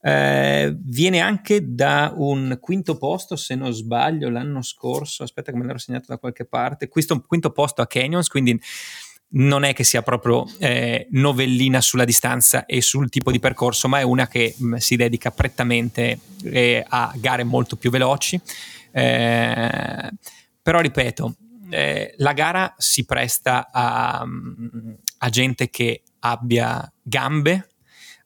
Eh, 0.00 0.76
viene 0.78 1.18
anche 1.18 1.74
da 1.74 2.14
un 2.16 2.58
quinto 2.60 2.96
posto, 2.96 3.34
se 3.34 3.56
non 3.56 3.72
sbaglio, 3.72 4.30
l'anno 4.30 4.62
scorso. 4.62 5.24
Aspetta, 5.24 5.50
che 5.50 5.58
me 5.58 5.66
l'ero 5.66 5.78
segnato 5.78 6.04
da 6.06 6.18
qualche 6.18 6.44
parte. 6.44 6.86
Questo 6.86 7.20
quinto 7.22 7.50
posto 7.50 7.82
a 7.82 7.88
Canyons, 7.88 8.28
quindi 8.28 8.58
non 9.30 9.64
è 9.64 9.74
che 9.74 9.84
sia 9.84 10.02
proprio 10.02 10.46
eh, 10.58 11.06
novellina 11.10 11.80
sulla 11.80 12.04
distanza 12.04 12.64
e 12.64 12.80
sul 12.80 13.10
tipo 13.10 13.30
di 13.30 13.38
percorso, 13.38 13.88
ma 13.88 13.98
è 13.98 14.02
una 14.02 14.26
che 14.26 14.54
mh, 14.56 14.66
mm, 14.66 14.74
si 14.76 14.96
dedica 14.96 15.30
prettamente 15.30 16.18
eh, 16.44 16.84
a 16.86 17.12
gare 17.16 17.44
molto 17.44 17.76
più 17.76 17.90
veloci. 17.90 18.40
Eh, 18.90 20.10
però 20.62 20.80
ripeto, 20.80 21.34
eh, 21.70 22.14
la 22.18 22.32
gara 22.32 22.74
si 22.78 23.04
presta 23.04 23.68
a, 23.70 24.24
mm, 24.24 24.92
a 25.18 25.28
gente 25.28 25.68
che 25.68 26.02
abbia 26.20 26.90
gambe, 27.02 27.68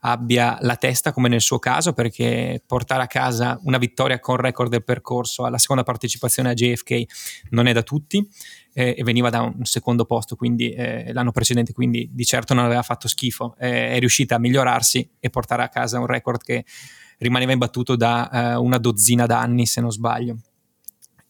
abbia 0.05 0.59
la 0.61 0.77
testa 0.77 1.13
come 1.13 1.29
nel 1.29 1.41
suo 1.41 1.59
caso 1.59 1.93
perché 1.93 2.63
portare 2.67 3.03
a 3.03 3.07
casa 3.07 3.59
una 3.65 3.79
vittoria 3.79 4.19
con 4.19 4.37
record 4.37 4.71
del 4.71 4.83
percorso 4.83 5.45
alla 5.45 5.59
seconda 5.59 5.85
partecipazione 5.85 6.51
a 6.51 6.55
JFK 6.55 7.49
non 7.51 7.67
è 7.67 7.73
da 7.73 7.83
tutti 7.83 8.29
eh, 8.73 8.95
e 8.97 9.03
veniva 9.05 9.31
da 9.31 9.43
un 9.43 9.65
secondo 9.65 10.05
posto 10.05 10.37
quindi 10.37 10.71
eh, 10.71 11.13
l'anno 11.13 11.31
precedente 11.31 11.73
quindi 11.73 12.09
di 12.13 12.25
certo 12.25 12.55
non 12.55 12.65
aveva 12.65 12.83
fatto 12.83 13.09
schifo. 13.09 13.55
Eh, 13.59 13.93
è 13.93 13.99
riuscita 13.99 14.37
a 14.37 14.39
migliorarsi 14.39 15.09
e 15.21 15.31
portare 15.31 15.63
a 15.63 15.69
casa 15.69 15.99
un 15.99 16.07
record 16.07 16.43
che 16.43 16.65
rimaneva 17.19 17.53
imbattuto 17.53 17.97
da 17.97 18.31
eh, 18.31 18.55
una 18.57 18.79
dozzina 18.79 19.27
d'anni 19.27 19.67
se 19.67 19.81
non 19.81 19.93
sbaglio. 19.93 20.37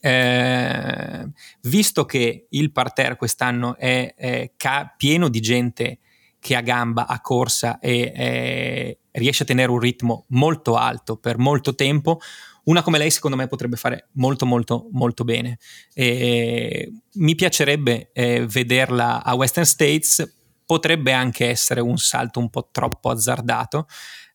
Eh, 0.05 1.29
visto 1.63 2.05
che 2.05 2.47
il 2.49 2.73
parterre 2.73 3.17
quest'anno 3.17 3.77
è, 3.77 4.15
è 4.17 4.51
ca- 4.57 4.93
pieno 4.97 5.29
di 5.29 5.41
gente 5.41 5.99
che 6.41 6.57
ha 6.57 6.61
gamba, 6.61 7.07
ha 7.07 7.21
corsa 7.21 7.79
e 7.79 8.13
eh, 8.13 8.99
riesce 9.13 9.45
a 9.45 9.47
tenere 9.47 9.71
un 9.71 9.79
ritmo 9.79 10.25
molto 10.31 10.75
alto 10.75 11.17
per 11.17 11.39
molto 11.39 11.77
tempo, 11.77 12.19
una 12.65 12.83
come 12.83 12.99
lei 12.99 13.11
secondo 13.11 13.37
me 13.37 13.49
potrebbe 13.49 13.77
fare 13.77 14.09
molto 14.13 14.47
molto 14.47 14.89
molto 14.93 15.25
bene. 15.25 15.59
E 15.95 16.93
mi 17.15 17.35
piacerebbe 17.35 18.11
eh, 18.13 18.47
vederla 18.47 19.23
a 19.23 19.35
Western 19.35 19.67
States, 19.67 20.35
potrebbe 20.65 21.13
anche 21.13 21.49
essere 21.49 21.81
un 21.81 21.99
salto 21.99 22.39
un 22.39 22.51
po' 22.51 22.69
troppo 22.71 23.11
azzardato, 23.11 23.87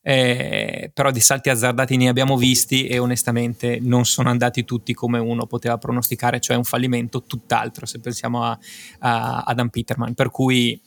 eh, 0.02 0.90
però 0.94 1.10
di 1.10 1.20
salti 1.20 1.50
azzardati 1.50 1.96
ne 1.96 2.08
abbiamo 2.08 2.36
visti 2.36 2.86
e 2.86 2.98
onestamente 2.98 3.78
non 3.80 4.04
sono 4.04 4.30
andati 4.30 4.64
tutti 4.64 4.94
come 4.94 5.18
uno 5.18 5.46
poteva 5.46 5.78
pronosticare, 5.78 6.40
cioè 6.40 6.56
un 6.56 6.64
fallimento 6.64 7.24
tutt'altro 7.24 7.86
se 7.86 8.00
pensiamo 8.00 8.44
a, 8.44 8.58
a 9.00 9.42
Adam 9.46 9.68
Peterman, 9.68 10.14
per 10.14 10.30
cui 10.30 10.80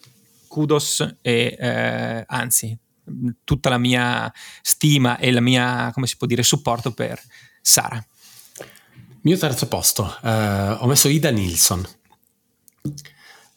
kudos 0.47 1.17
e 1.21 1.55
eh, 1.57 2.23
anzi 2.27 2.77
tutta 3.43 3.69
la 3.69 3.77
mia 3.77 4.31
stima 4.61 5.17
e 5.17 5.31
la 5.31 5.41
mia, 5.41 5.91
come 5.93 6.07
si 6.07 6.17
può 6.17 6.27
dire, 6.27 6.43
supporto 6.43 6.91
per 6.91 7.21
Sara. 7.61 8.03
Mio 9.21 9.37
terzo 9.37 9.67
posto, 9.67 10.03
uh, 10.03 10.77
ho 10.79 10.87
messo 10.87 11.07
Ida 11.07 11.29
Nilsson. 11.29 11.87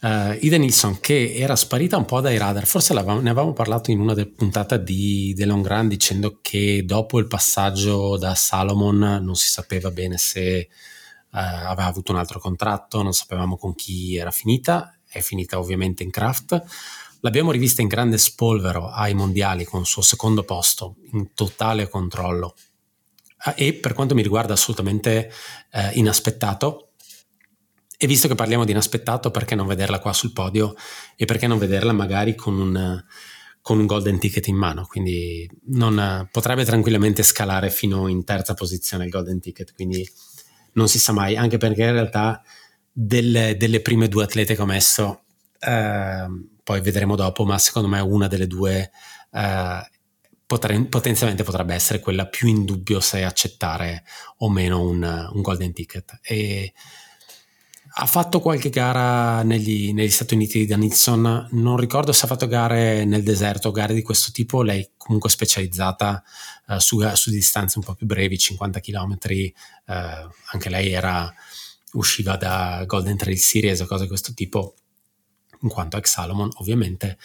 Uh, 0.00 0.36
Ida 0.40 0.58
Nilsson 0.58 1.00
che 1.00 1.34
era 1.34 1.56
sparita 1.56 1.96
un 1.96 2.04
po' 2.04 2.20
dai 2.20 2.36
radar, 2.36 2.66
forse 2.66 2.92
ne 2.92 3.00
avevamo 3.00 3.54
parlato 3.54 3.90
in 3.90 4.00
una 4.00 4.12
delle 4.12 4.28
puntate 4.28 4.82
di 4.82 5.32
The 5.34 5.46
Long 5.46 5.66
Run 5.66 5.88
dicendo 5.88 6.40
che 6.42 6.84
dopo 6.84 7.18
il 7.18 7.26
passaggio 7.26 8.18
da 8.18 8.34
Salomon 8.34 9.20
non 9.22 9.34
si 9.34 9.48
sapeva 9.48 9.90
bene 9.90 10.18
se 10.18 10.68
uh, 10.70 11.36
aveva 11.36 11.86
avuto 11.86 12.12
un 12.12 12.18
altro 12.18 12.38
contratto, 12.38 13.02
non 13.02 13.14
sapevamo 13.14 13.56
con 13.56 13.74
chi 13.74 14.16
era 14.16 14.30
finita 14.30 14.94
è 15.14 15.20
finita 15.20 15.58
ovviamente 15.58 16.02
in 16.02 16.10
craft. 16.10 16.62
L'abbiamo 17.24 17.52
rivista 17.52 17.80
in 17.80 17.88
grande 17.88 18.18
spolvero 18.18 18.90
ai 18.90 19.14
mondiali 19.14 19.64
con 19.64 19.80
il 19.80 19.86
suo 19.86 20.02
secondo 20.02 20.44
posto 20.44 20.96
in 21.12 21.32
totale 21.32 21.88
controllo 21.88 22.54
ah, 23.38 23.54
e 23.56 23.72
per 23.72 23.94
quanto 23.94 24.14
mi 24.14 24.20
riguarda 24.20 24.52
assolutamente 24.52 25.32
eh, 25.72 25.90
inaspettato. 25.94 26.90
E 27.96 28.06
visto 28.06 28.28
che 28.28 28.34
parliamo 28.34 28.66
di 28.66 28.72
inaspettato, 28.72 29.30
perché 29.30 29.54
non 29.54 29.66
vederla 29.66 30.00
qua 30.00 30.12
sul 30.12 30.32
podio 30.32 30.74
e 31.16 31.24
perché 31.24 31.46
non 31.46 31.56
vederla 31.56 31.92
magari 31.92 32.34
con 32.34 32.60
un, 32.60 33.02
con 33.62 33.78
un 33.78 33.86
golden 33.86 34.18
ticket 34.18 34.46
in 34.48 34.56
mano? 34.56 34.84
Quindi 34.84 35.50
non, 35.68 36.28
potrebbe 36.30 36.66
tranquillamente 36.66 37.22
scalare 37.22 37.70
fino 37.70 38.06
in 38.06 38.22
terza 38.24 38.52
posizione 38.52 39.04
il 39.04 39.10
golden 39.10 39.40
ticket, 39.40 39.72
quindi 39.72 40.06
non 40.74 40.88
si 40.88 40.98
sa 40.98 41.12
mai, 41.12 41.38
anche 41.38 41.56
perché 41.56 41.84
in 41.84 41.92
realtà 41.92 42.42
delle, 42.92 43.56
delle 43.56 43.80
prime 43.80 44.08
due 44.08 44.24
atlete 44.24 44.54
che 44.54 44.60
ho 44.60 44.66
messo, 44.66 45.22
eh, 45.58 46.52
poi 46.64 46.80
vedremo 46.80 47.14
dopo, 47.14 47.44
ma 47.44 47.58
secondo 47.58 47.88
me 47.88 48.00
una 48.00 48.26
delle 48.26 48.46
due 48.46 48.90
eh, 49.30 49.90
potre, 50.46 50.84
potenzialmente 50.86 51.44
potrebbe 51.44 51.74
essere 51.74 52.00
quella 52.00 52.26
più 52.26 52.48
in 52.48 52.64
dubbio 52.64 53.00
se 53.00 53.22
accettare 53.22 54.04
o 54.38 54.50
meno 54.50 54.80
un, 54.80 55.30
un 55.32 55.42
golden 55.42 55.72
ticket. 55.72 56.18
E 56.22 56.72
ha 57.96 58.06
fatto 58.06 58.40
qualche 58.40 58.70
gara 58.70 59.42
negli, 59.42 59.92
negli, 59.92 60.10
Stati 60.10 60.34
Uniti 60.34 60.58
di 60.58 60.66
Danilson, 60.66 61.48
non 61.52 61.76
ricordo 61.76 62.12
se 62.12 62.24
ha 62.24 62.28
fatto 62.28 62.48
gare 62.48 63.04
nel 63.04 63.22
deserto, 63.22 63.70
gare 63.70 63.94
di 63.94 64.02
questo 64.02 64.32
tipo, 64.32 64.62
lei 64.62 64.90
comunque 64.96 65.30
specializzata 65.30 66.24
uh, 66.66 66.78
su, 66.78 67.00
su, 67.14 67.30
distanze 67.30 67.78
un 67.78 67.84
po' 67.84 67.94
più 67.94 68.06
brevi, 68.06 68.36
50 68.36 68.80
km, 68.80 69.16
uh, 69.86 69.92
anche 70.50 70.70
lei 70.70 70.90
era 70.90 71.32
usciva 71.92 72.36
da 72.36 72.82
Golden 72.84 73.16
Trail 73.16 73.38
Series 73.38 73.80
o 73.80 73.86
cose 73.86 74.02
di 74.02 74.08
questo 74.08 74.34
tipo, 74.34 74.74
in 75.64 75.68
quanto 75.68 75.96
ex 75.96 76.10
Salomon 76.10 76.50
ovviamente. 76.56 77.18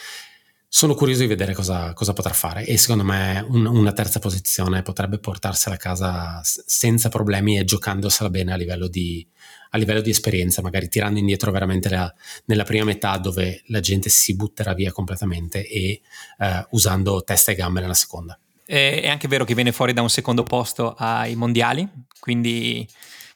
Sono 0.71 0.93
curioso 0.93 1.21
di 1.21 1.27
vedere 1.27 1.55
cosa, 1.55 1.93
cosa 1.93 2.13
potrà 2.13 2.31
fare 2.31 2.63
e 2.63 2.77
secondo 2.77 3.03
me 3.03 3.43
un, 3.47 3.65
una 3.65 3.91
terza 3.91 4.19
posizione 4.19 4.83
potrebbe 4.83 5.17
portarsela 5.17 5.75
a 5.75 5.79
casa 5.79 6.41
senza 6.43 7.09
problemi 7.09 7.57
e 7.57 7.63
giocandosela 7.63 8.29
bene 8.29 8.53
a 8.53 8.55
livello 8.55 8.87
di, 8.87 9.27
a 9.71 9.77
livello 9.79 10.01
di 10.01 10.11
esperienza, 10.11 10.61
magari 10.61 10.87
tirando 10.87 11.17
indietro 11.17 11.51
veramente 11.51 11.89
la, 11.89 12.13
nella 12.45 12.63
prima 12.65 12.85
metà 12.85 13.17
dove 13.17 13.63
la 13.67 13.79
gente 13.79 14.09
si 14.09 14.35
butterà 14.35 14.75
via 14.75 14.91
completamente 14.91 15.67
e 15.67 16.01
eh, 16.37 16.67
usando 16.69 17.23
testa 17.23 17.51
e 17.51 17.55
gambe 17.55 17.81
nella 17.81 17.95
seconda. 17.95 18.39
È 18.63 19.07
anche 19.07 19.27
vero 19.27 19.45
che 19.45 19.55
viene 19.55 19.71
fuori 19.71 19.93
da 19.93 20.03
un 20.03 20.09
secondo 20.11 20.43
posto 20.43 20.93
ai 20.93 21.33
mondiali, 21.33 21.89
quindi 22.19 22.87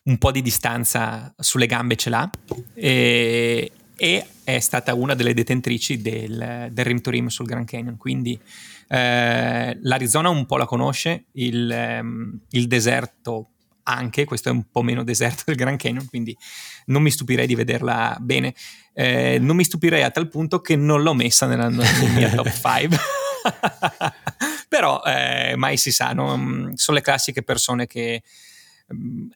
un 0.04 0.20
po' 0.20 0.32
di 0.32 0.44
distanza 0.44 1.34
sulle 1.40 1.66
gambe 1.66 1.96
ce 1.96 2.10
l'ha 2.12 2.30
e, 2.76 3.72
e 3.96 4.26
è 4.44 4.60
stata 4.60 4.94
una 4.94 5.14
delle 5.14 5.34
detentrici 5.34 6.02
del, 6.02 6.70
del 6.72 6.86
Rim 6.86 7.02
to 7.02 7.10
Rim 7.10 7.28
sul 7.28 7.46
Grand 7.46 7.68
Canyon, 7.68 7.98
quindi 7.98 8.40
eh, 8.88 9.78
l'Arizona 9.82 10.30
un 10.30 10.46
po' 10.46 10.58
la 10.58 10.66
conosce, 10.66 11.26
il, 11.34 11.72
ehm, 11.72 12.40
il 12.52 12.68
deserto 12.68 13.50
anche, 13.84 14.26
questo 14.26 14.50
è 14.50 14.52
un 14.52 14.70
po' 14.72 14.82
meno 14.82 15.04
deserto 15.04 15.44
del 15.48 15.56
Grand 15.56 15.78
Canyon, 15.78 16.06
quindi 16.08 16.36
non 16.86 17.02
mi 17.02 17.12
stupirei 17.12 17.48
di 17.48 17.56
vederla 17.56 18.18
bene. 18.20 18.54
Eh, 18.94 19.40
non 19.40 19.56
mi 19.56 19.64
stupirei 19.64 20.04
a 20.04 20.12
tal 20.12 20.30
punto 20.30 20.62
che 20.62 20.76
non 20.76 21.02
l'ho 21.02 21.14
messa 21.14 21.48
nella, 21.48 21.68
nella 21.68 22.08
mia 22.14 22.30
top 22.30 22.50
5. 22.52 22.98
Però 24.70 25.02
eh, 25.04 25.56
mai 25.56 25.78
si 25.78 25.92
sa, 25.92 26.14
no? 26.14 26.72
sono 26.76 26.98
le 26.98 27.04
classiche 27.04 27.44
persone 27.44 27.88
che 27.88 28.24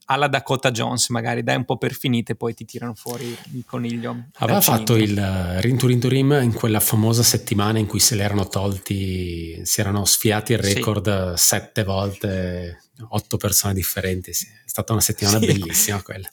alla 0.06 0.28
Dakota 0.28 0.72
Jones 0.72 1.10
magari 1.10 1.42
dai 1.42 1.56
un 1.56 1.66
po' 1.66 1.78
per 1.78 1.94
finite 1.94 2.36
poi 2.36 2.54
ti 2.54 2.66
tirano 2.66 2.94
fuori 2.94 3.26
il 3.54 3.64
coniglio 3.66 4.28
aveva 4.36 4.62
fatto 4.62 4.96
il 4.96 5.18
uh, 5.18 5.60
Rim 5.62 5.78
to 5.78 5.88
Rim 5.88 6.00
to 6.00 6.10
Rim 6.10 6.40
in 6.42 6.54
quella 6.54 6.80
famosa 6.80 7.24
settimana 7.24 7.80
in 7.80 7.88
cui 7.88 8.00
se 8.00 8.16
l'erano 8.16 8.48
tolti 8.48 9.60
si 9.66 9.80
erano 9.80 10.06
sfiati 10.06 10.52
il 10.52 10.60
record 10.60 11.34
sì. 11.34 11.46
sette 11.46 11.84
volte 11.84 12.84
otto 13.10 13.38
persone 13.38 13.74
differenti 13.74 14.34
sì. 14.34 14.46
è 14.46 14.68
stata 14.68 14.92
una 14.92 15.02
settimana 15.02 15.40
sì. 15.40 15.46
bellissima 15.46 16.02
quella 16.02 16.30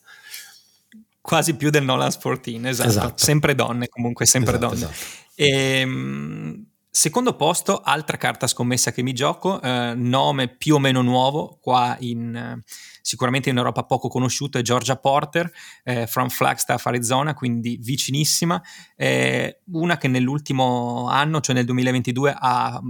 quasi 1.21 1.55
più 1.55 1.71
del 1.71 1.85
Nolan 1.85 2.11
Sporting 2.11 2.67
esatto. 2.67 2.89
esatto. 2.89 3.25
sempre 3.25 3.55
donne 3.55 3.89
comunque 3.89 4.27
sempre 4.27 4.57
esatto, 4.57 4.75
donne 4.75 4.85
esatto. 4.91 5.23
E, 5.37 5.49
ehm, 5.49 6.67
Secondo 6.97 7.35
posto, 7.35 7.81
altra 7.81 8.17
carta 8.17 8.47
scommessa 8.47 8.93
che 8.93 9.03
mi 9.03 9.13
gioco, 9.13 9.61
eh, 9.61 9.95
nome 9.97 10.47
più 10.47 10.77
o 10.77 10.79
meno 10.79 11.03
nuovo, 11.03 11.59
qua 11.61 11.97
in, 11.99 12.37
eh, 12.37 12.63
sicuramente 13.05 13.51
in 13.51 13.59
Europa 13.59 13.85
poco 13.85 14.09
conosciuto, 14.09 14.57
è 14.57 14.63
Georgia 14.63 14.97
Porter, 14.97 15.53
eh, 15.83 16.07
from 16.07 16.29
Flagstaff, 16.29 16.87
Arizona, 16.87 17.35
quindi 17.35 17.79
vicinissima, 17.79 18.63
una 19.73 19.99
che 19.99 20.09
nell'ultimo 20.09 21.07
anno, 21.11 21.41
cioè 21.41 21.55
nel 21.55 21.67
2022, 21.67 22.35
ha 22.37 22.81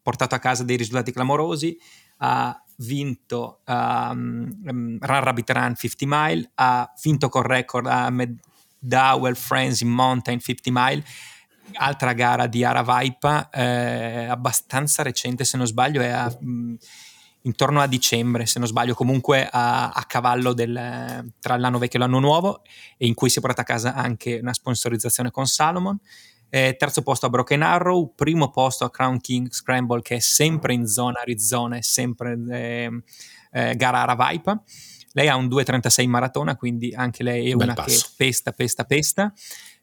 portato 0.00 0.36
a 0.36 0.38
casa 0.38 0.62
dei 0.62 0.76
risultati 0.76 1.10
clamorosi, 1.10 1.76
ha 2.18 2.62
vinto 2.76 3.62
um, 3.66 4.56
Run 4.62 5.20
Rabbit 5.20 5.50
Run 5.50 5.74
50 5.74 6.04
Mile, 6.06 6.50
ha 6.54 6.92
vinto 7.02 7.28
con 7.28 7.42
record 7.42 7.86
a 7.86 8.08
McDowell 8.10 9.34
Friends 9.34 9.80
in 9.80 9.88
Mountain 9.88 10.38
50 10.38 10.70
Mile, 10.72 11.04
altra 11.72 12.12
gara 12.12 12.46
di 12.46 12.62
Ara 12.62 12.82
Vaipa, 12.82 13.50
eh, 13.50 14.26
abbastanza 14.26 15.02
recente 15.02 15.42
se 15.42 15.56
non 15.56 15.66
sbaglio, 15.66 16.00
è 16.00 16.08
a, 16.08 16.32
mh, 16.40 16.48
mm, 16.48 16.74
intorno 17.46 17.80
a 17.80 17.86
dicembre 17.86 18.44
se 18.44 18.58
non 18.58 18.68
sbaglio, 18.68 18.94
comunque 18.94 19.48
a, 19.50 19.90
a 19.90 20.04
cavallo 20.04 20.52
del, 20.52 21.32
tra 21.40 21.56
l'anno 21.56 21.78
vecchio 21.78 21.98
e 21.98 22.02
l'anno 22.02 22.18
nuovo 22.18 22.62
e 22.96 23.06
in 23.06 23.14
cui 23.14 23.30
si 23.30 23.38
è 23.38 23.40
portata 23.40 23.62
a 23.62 23.64
casa 23.64 23.94
anche 23.94 24.38
una 24.40 24.52
sponsorizzazione 24.52 25.30
con 25.30 25.46
Salomon. 25.46 25.98
Eh, 26.48 26.76
terzo 26.78 27.02
posto 27.02 27.26
a 27.26 27.28
Broken 27.28 27.62
Arrow, 27.62 28.12
primo 28.14 28.50
posto 28.50 28.84
a 28.84 28.90
Crown 28.90 29.20
King 29.20 29.50
Scramble 29.50 30.00
che 30.00 30.16
è 30.16 30.20
sempre 30.20 30.74
in 30.74 30.86
zona 30.86 31.20
Arizona, 31.20 31.76
è 31.76 31.82
sempre 31.82 32.38
eh, 32.50 33.02
eh, 33.52 33.74
gara 33.76 34.02
Ara 34.02 34.14
Vaipa. 34.14 34.62
Lei 35.12 35.28
ha 35.28 35.36
un 35.36 35.46
2.36 35.46 36.06
maratona, 36.06 36.56
quindi 36.56 36.92
anche 36.94 37.22
lei 37.22 37.50
è 37.50 37.54
una 37.54 37.72
che 37.72 37.98
pesta, 38.16 38.52
pesta, 38.52 38.84
pesta. 38.84 39.32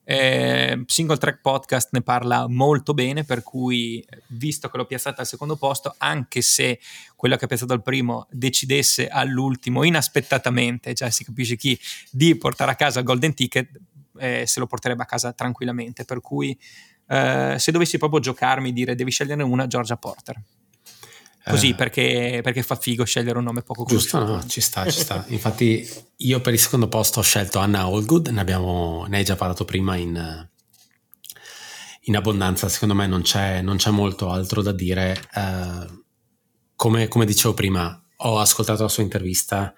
Eh, 0.05 0.83
Single 0.85 1.17
Track 1.17 1.39
Podcast 1.41 1.89
ne 1.91 2.01
parla 2.01 2.47
molto 2.47 2.93
bene, 2.93 3.23
per 3.23 3.43
cui 3.43 4.05
visto 4.27 4.69
che 4.69 4.77
l'ho 4.77 4.85
piazzata 4.85 5.21
al 5.21 5.27
secondo 5.27 5.55
posto, 5.55 5.95
anche 5.97 6.41
se 6.41 6.79
quello 7.15 7.35
che 7.37 7.45
ha 7.45 7.47
piazzato 7.47 7.73
al 7.73 7.81
primo 7.81 8.27
decidesse 8.29 9.07
all'ultimo 9.07 9.83
inaspettatamente, 9.83 10.93
cioè 10.93 11.09
si 11.09 11.23
capisce 11.23 11.55
chi, 11.55 11.79
di 12.11 12.35
portare 12.35 12.71
a 12.71 12.75
casa 12.75 12.99
il 12.99 13.05
Golden 13.05 13.33
Ticket, 13.33 13.69
eh, 14.17 14.43
se 14.45 14.59
lo 14.59 14.67
porterebbe 14.67 15.03
a 15.03 15.07
casa 15.07 15.31
tranquillamente. 15.33 16.05
Per 16.05 16.21
cui 16.21 16.57
eh, 17.07 17.55
se 17.57 17.71
dovessi 17.71 17.97
proprio 17.97 18.19
giocarmi, 18.19 18.73
dire 18.73 18.95
devi 18.95 19.11
scegliere 19.11 19.43
una, 19.43 19.67
Georgia 19.67 19.97
Porter. 19.97 20.41
Così 21.45 21.69
eh, 21.69 21.75
perché, 21.75 22.39
perché, 22.41 22.63
fa 22.63 22.75
figo 22.75 23.03
scegliere 23.03 23.37
un 23.37 23.43
nome 23.43 23.63
poco 23.63 23.83
conosciuto. 23.83 24.17
Giusto, 24.17 24.33
no, 24.33 24.47
ci 24.47 24.61
sta, 24.61 24.89
ci 24.89 24.99
sta. 25.01 25.25
Infatti 25.29 25.87
io 26.17 26.39
per 26.39 26.53
il 26.53 26.59
secondo 26.59 26.87
posto 26.87 27.19
ho 27.19 27.23
scelto 27.23 27.59
Anna 27.59 27.81
Allgood, 27.81 28.27
ne, 28.29 28.39
abbiamo, 28.39 29.05
ne 29.09 29.17
hai 29.17 29.25
già 29.25 29.35
parlato 29.35 29.65
prima 29.65 29.97
in, 29.97 30.47
in 32.03 32.15
abbondanza, 32.15 32.69
secondo 32.69 32.95
me 32.95 33.07
non 33.07 33.23
c'è, 33.23 33.61
non 33.61 33.75
c'è, 33.75 33.89
molto 33.89 34.29
altro 34.29 34.61
da 34.61 34.71
dire. 34.71 35.21
Eh, 35.33 36.01
come, 36.75 37.09
come, 37.09 37.25
dicevo 37.25 37.53
prima, 37.53 38.01
ho 38.17 38.39
ascoltato 38.39 38.83
la 38.83 38.89
sua 38.89 39.03
intervista, 39.03 39.73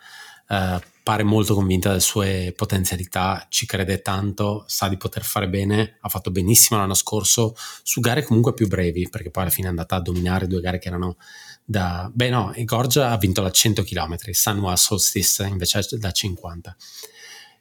eh, 0.47 0.79
pare 1.01 1.23
molto 1.23 1.55
convinta 1.55 1.89
delle 1.89 1.99
sue 1.99 2.53
potenzialità, 2.55 3.47
ci 3.49 3.65
crede 3.65 4.03
tanto, 4.03 4.65
sa 4.67 4.87
di 4.87 4.97
poter 4.97 5.23
fare 5.23 5.49
bene, 5.49 5.97
ha 6.01 6.09
fatto 6.09 6.29
benissimo 6.29 6.79
l'anno 6.79 6.93
scorso 6.93 7.55
su 7.81 8.01
gare 8.01 8.23
comunque 8.23 8.53
più 8.53 8.67
brevi, 8.67 9.09
perché 9.09 9.31
poi 9.31 9.43
alla 9.43 9.51
fine 9.51 9.65
è 9.65 9.69
andata 9.71 9.95
a 9.95 10.01
dominare 10.01 10.45
due 10.45 10.61
gare 10.61 10.77
che 10.77 10.89
erano 10.89 11.17
da... 11.65 12.09
Beh 12.13 12.29
no, 12.29 12.53
Gorgia 12.63 13.09
ha 13.09 13.17
vinto 13.17 13.41
la 13.41 13.51
100 13.51 13.83
km, 13.83 14.15
Sunwa 14.31 14.75
Solstice 14.75 15.45
invece 15.47 15.81
da 15.97 16.11
50. 16.11 16.75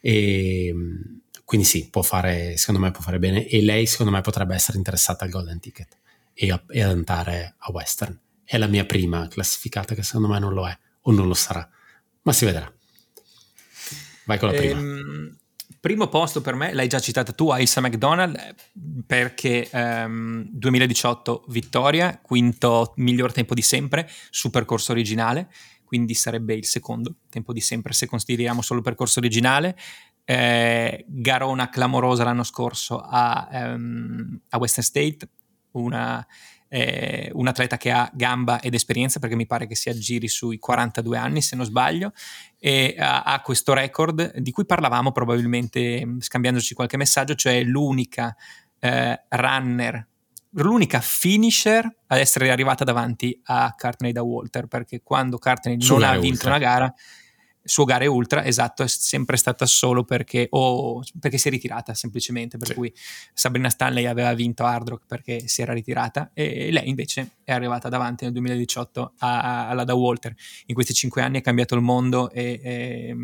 E, 0.00 0.74
quindi 1.44 1.66
sì, 1.66 1.88
può 1.88 2.02
fare, 2.02 2.56
secondo 2.56 2.80
me 2.80 2.90
può 2.90 3.02
fare 3.02 3.18
bene 3.18 3.46
e 3.46 3.62
lei 3.62 3.86
secondo 3.86 4.12
me 4.12 4.20
potrebbe 4.20 4.54
essere 4.54 4.76
interessata 4.76 5.24
al 5.24 5.30
Golden 5.30 5.60
Ticket 5.60 5.96
e, 6.34 6.50
a, 6.50 6.62
e 6.68 6.82
ad 6.82 6.90
andare 6.90 7.54
a 7.58 7.72
Western. 7.72 8.18
È 8.44 8.58
la 8.58 8.66
mia 8.66 8.84
prima 8.84 9.26
classificata 9.28 9.94
che 9.94 10.02
secondo 10.02 10.28
me 10.28 10.38
non 10.38 10.52
lo 10.52 10.68
è 10.68 10.78
o 11.02 11.12
non 11.12 11.26
lo 11.26 11.34
sarà, 11.34 11.66
ma 12.22 12.32
si 12.32 12.44
vedrà. 12.44 12.70
Vai 14.26 14.38
con 14.38 14.50
la 14.50 14.54
prima. 14.54 14.78
Ehm, 14.78 15.36
Primo 15.84 16.08
posto 16.08 16.40
per 16.40 16.54
me, 16.54 16.72
l'hai 16.72 16.88
già 16.88 16.98
citata 16.98 17.32
tu, 17.32 17.50
Aisa 17.50 17.82
McDonald, 17.82 18.54
perché 19.06 19.68
um, 19.70 20.48
2018 20.50 21.44
vittoria, 21.48 22.18
quinto 22.22 22.94
miglior 22.96 23.32
tempo 23.32 23.52
di 23.52 23.60
sempre 23.60 24.08
su 24.30 24.48
percorso 24.48 24.92
originale, 24.92 25.50
quindi 25.84 26.14
sarebbe 26.14 26.54
il 26.54 26.64
secondo 26.64 27.16
tempo 27.28 27.52
di 27.52 27.60
sempre 27.60 27.92
se 27.92 28.06
consideriamo 28.06 28.62
solo 28.62 28.80
percorso 28.80 29.18
originale. 29.18 29.76
Eh, 30.24 31.04
Garona 31.06 31.68
clamorosa 31.68 32.24
l'anno 32.24 32.44
scorso 32.44 32.98
a, 33.00 33.46
um, 33.52 34.40
a 34.48 34.56
Western 34.56 34.86
State, 34.86 35.28
una 35.72 36.26
eh, 36.74 37.30
un 37.34 37.46
atleta 37.46 37.76
che 37.76 37.92
ha 37.92 38.10
gamba 38.12 38.60
ed 38.60 38.74
esperienza 38.74 39.20
perché 39.20 39.36
mi 39.36 39.46
pare 39.46 39.68
che 39.68 39.76
si 39.76 39.90
aggiri 39.90 40.26
sui 40.26 40.58
42 40.58 41.16
anni 41.16 41.40
se 41.40 41.54
non 41.54 41.64
sbaglio 41.64 42.12
e 42.58 42.96
ha, 42.98 43.22
ha 43.22 43.40
questo 43.42 43.74
record 43.74 44.38
di 44.38 44.50
cui 44.50 44.66
parlavamo 44.66 45.12
probabilmente 45.12 46.04
mm, 46.04 46.18
scambiandoci 46.18 46.74
qualche 46.74 46.96
messaggio, 46.96 47.36
cioè 47.36 47.62
l'unica 47.62 48.34
eh, 48.80 49.22
runner 49.28 50.08
l'unica 50.56 51.00
finisher 51.00 51.84
ad 52.06 52.18
essere 52.18 52.50
arrivata 52.50 52.82
davanti 52.82 53.40
a 53.44 53.72
Cartney 53.76 54.12
da 54.12 54.22
Walter 54.22 54.66
perché 54.66 55.00
quando 55.02 55.38
Cartney 55.38 55.76
non 55.76 56.02
ha 56.02 56.12
vinto 56.12 56.28
ultra. 56.28 56.50
una 56.50 56.58
gara 56.58 56.94
suo 57.64 57.84
gare 57.84 58.06
ultra, 58.06 58.44
esatto, 58.44 58.82
è 58.82 58.88
sempre 58.88 59.36
stata 59.36 59.64
solo 59.64 60.04
perché, 60.04 60.46
o 60.50 61.02
perché 61.18 61.38
si 61.38 61.48
è 61.48 61.50
ritirata 61.50 61.94
semplicemente, 61.94 62.58
per 62.58 62.68
sì. 62.68 62.74
cui 62.74 62.92
Sabrina 63.32 63.70
Stanley 63.70 64.04
aveva 64.04 64.34
vinto 64.34 64.64
Hard 64.64 64.88
Rock 64.88 65.06
perché 65.06 65.48
si 65.48 65.62
era 65.62 65.72
ritirata 65.72 66.30
e 66.34 66.70
lei 66.70 66.88
invece 66.88 67.36
è 67.42 67.52
arrivata 67.52 67.88
davanti 67.88 68.24
nel 68.24 68.32
2018 68.34 69.14
alla 69.18 69.84
da 69.84 69.94
Walter. 69.94 70.34
In 70.66 70.74
questi 70.74 70.92
cinque 70.92 71.22
anni 71.22 71.38
è 71.38 71.42
cambiato 71.42 71.74
il 71.74 71.80
mondo 71.80 72.30
e, 72.30 72.60
e 72.62 73.16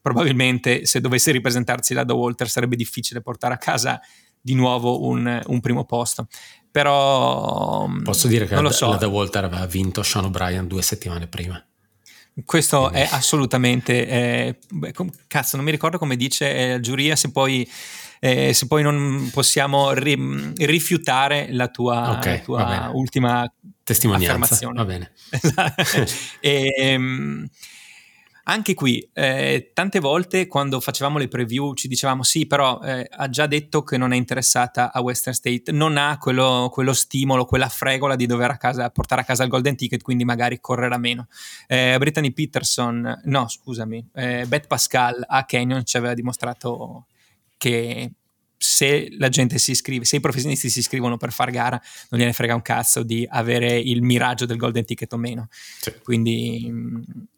probabilmente 0.00 0.84
se 0.84 1.00
dovesse 1.00 1.32
ripresentarsi 1.32 1.94
la 1.94 2.04
da 2.04 2.12
Walter 2.12 2.48
sarebbe 2.48 2.76
difficile 2.76 3.22
portare 3.22 3.54
a 3.54 3.58
casa 3.58 4.00
di 4.38 4.54
nuovo 4.54 5.06
un, 5.06 5.40
un 5.46 5.60
primo 5.60 5.86
posto. 5.86 6.26
Però 6.70 7.88
posso 8.02 8.28
dire 8.28 8.46
che 8.46 8.60
la, 8.60 8.70
so. 8.70 8.90
la 8.90 8.96
da 8.96 9.06
Walter 9.06 9.44
aveva 9.44 9.64
vinto 9.64 10.02
Sean 10.02 10.26
O'Brien 10.26 10.66
due 10.66 10.82
settimane 10.82 11.26
prima. 11.28 11.64
Questo 12.44 12.90
è 12.90 13.06
assolutamente, 13.08 14.08
eh, 14.08 14.58
cazzo, 15.28 15.56
non 15.56 15.64
mi 15.64 15.70
ricordo 15.70 15.98
come 15.98 16.16
dice 16.16 16.52
eh, 16.52 16.68
la 16.72 16.80
giuria, 16.80 17.14
se 17.14 17.30
poi, 17.30 17.68
eh, 18.18 18.52
se 18.52 18.66
poi 18.66 18.82
non 18.82 19.30
possiamo 19.32 19.92
ri, 19.92 20.52
rifiutare 20.56 21.46
la 21.50 21.68
tua, 21.68 22.16
okay, 22.18 22.38
la 22.38 22.42
tua 22.42 22.90
ultima 22.92 23.48
testimonianza. 23.84 24.68
Va 24.72 24.84
bene. 24.84 25.12
e, 26.40 26.74
ehm, 26.76 27.48
anche 28.44 28.74
qui, 28.74 29.08
eh, 29.14 29.70
tante 29.72 30.00
volte 30.00 30.46
quando 30.46 30.80
facevamo 30.80 31.18
le 31.18 31.28
preview 31.28 31.72
ci 31.74 31.88
dicevamo 31.88 32.22
sì, 32.22 32.46
però 32.46 32.78
eh, 32.82 33.06
ha 33.10 33.28
già 33.30 33.46
detto 33.46 33.82
che 33.82 33.96
non 33.96 34.12
è 34.12 34.16
interessata 34.16 34.92
a 34.92 35.00
Western 35.00 35.34
State, 35.34 35.72
non 35.72 35.96
ha 35.96 36.18
quello, 36.18 36.68
quello 36.70 36.92
stimolo, 36.92 37.46
quella 37.46 37.68
fregola 37.68 38.16
di 38.16 38.26
dover 38.26 38.50
a 38.50 38.56
casa, 38.58 38.90
portare 38.90 39.22
a 39.22 39.24
casa 39.24 39.44
il 39.44 39.48
golden 39.48 39.76
ticket, 39.76 40.02
quindi 40.02 40.24
magari 40.24 40.60
correrà 40.60 40.98
meno. 40.98 41.28
Eh, 41.66 41.96
Brittany 41.98 42.32
Peterson, 42.32 43.22
no 43.24 43.48
scusami, 43.48 44.10
eh, 44.14 44.44
Beth 44.46 44.66
Pascal 44.66 45.24
a 45.26 45.44
Canyon 45.44 45.84
ci 45.84 45.96
aveva 45.96 46.12
dimostrato 46.12 47.06
che 47.56 48.12
se 48.56 49.08
la 49.18 49.30
gente 49.30 49.58
si 49.58 49.70
iscrive, 49.70 50.04
se 50.04 50.16
i 50.16 50.20
professionisti 50.20 50.68
si 50.68 50.80
iscrivono 50.80 51.16
per 51.16 51.32
far 51.32 51.50
gara, 51.50 51.80
non 52.10 52.20
gliene 52.20 52.32
frega 52.32 52.54
un 52.54 52.62
cazzo 52.62 53.02
di 53.02 53.26
avere 53.28 53.78
il 53.78 54.02
miraggio 54.02 54.46
del 54.46 54.56
golden 54.56 54.84
ticket 54.84 55.12
o 55.12 55.16
meno. 55.16 55.48
Sì. 55.50 55.92
Quindi 56.02 57.32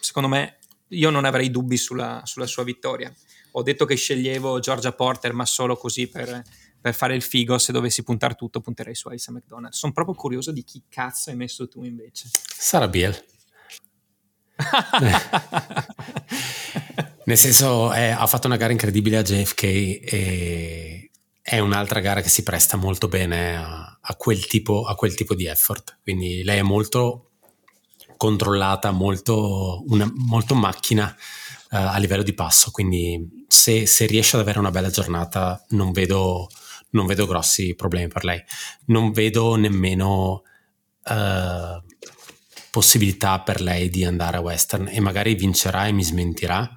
secondo 0.00 0.28
me 0.28 0.58
io 0.88 1.10
non 1.10 1.24
avrei 1.24 1.50
dubbi 1.50 1.76
sulla, 1.76 2.22
sulla, 2.24 2.46
sua 2.46 2.64
vittoria. 2.64 3.12
Ho 3.52 3.62
detto 3.62 3.84
che 3.84 3.96
sceglievo 3.96 4.60
Georgia 4.60 4.92
Porter, 4.92 5.32
ma 5.32 5.44
solo 5.44 5.76
così 5.76 6.08
per, 6.08 6.42
per 6.80 6.94
fare 6.94 7.14
il 7.14 7.22
figo. 7.22 7.58
Se 7.58 7.72
dovessi 7.72 8.02
puntare 8.02 8.34
tutto, 8.34 8.60
punterei 8.60 8.94
su 8.94 9.08
Aisa 9.08 9.32
McDonald. 9.32 9.72
Sono 9.72 9.92
proprio 9.92 10.14
curioso 10.14 10.52
di 10.52 10.64
chi 10.64 10.82
cazzo 10.88 11.30
hai 11.30 11.36
messo 11.36 11.68
tu 11.68 11.84
invece. 11.84 12.28
Sara 12.32 12.88
Biel. 12.88 13.24
Nel 17.24 17.38
senso, 17.38 17.92
è, 17.92 18.08
ha 18.08 18.26
fatto 18.26 18.46
una 18.46 18.56
gara 18.56 18.72
incredibile 18.72 19.18
a 19.18 19.22
JFK 19.22 19.62
e 19.62 21.10
è 21.40 21.58
un'altra 21.58 22.00
gara 22.00 22.20
che 22.20 22.28
si 22.28 22.42
presta 22.42 22.76
molto 22.76 23.08
bene 23.08 23.56
a, 23.56 23.98
a, 24.00 24.14
quel, 24.16 24.46
tipo, 24.46 24.84
a 24.84 24.94
quel 24.94 25.14
tipo 25.14 25.34
di 25.34 25.46
effort. 25.46 25.98
Quindi 26.02 26.42
lei 26.42 26.58
è 26.58 26.62
molto 26.62 27.29
controllata, 28.20 28.90
molto, 28.90 29.82
una, 29.86 30.06
molto 30.14 30.54
macchina 30.54 31.08
uh, 31.70 31.76
a 31.76 31.96
livello 31.96 32.22
di 32.22 32.34
passo, 32.34 32.70
quindi 32.70 33.46
se, 33.48 33.86
se, 33.86 34.04
riesce 34.04 34.36
ad 34.36 34.42
avere 34.42 34.58
una 34.58 34.70
bella 34.70 34.90
giornata 34.90 35.64
non 35.70 35.90
vedo, 35.90 36.46
non 36.90 37.06
vedo 37.06 37.26
grossi 37.26 37.74
problemi 37.74 38.08
per 38.08 38.24
lei. 38.24 38.38
Non 38.88 39.12
vedo 39.12 39.54
nemmeno 39.54 40.42
uh, 41.02 41.82
possibilità 42.70 43.40
per 43.40 43.62
lei 43.62 43.88
di 43.88 44.04
andare 44.04 44.36
a 44.36 44.40
western 44.40 44.88
e 44.92 45.00
magari 45.00 45.34
vincerà 45.34 45.86
e 45.86 45.92
mi 45.92 46.04
smentirà. 46.04 46.70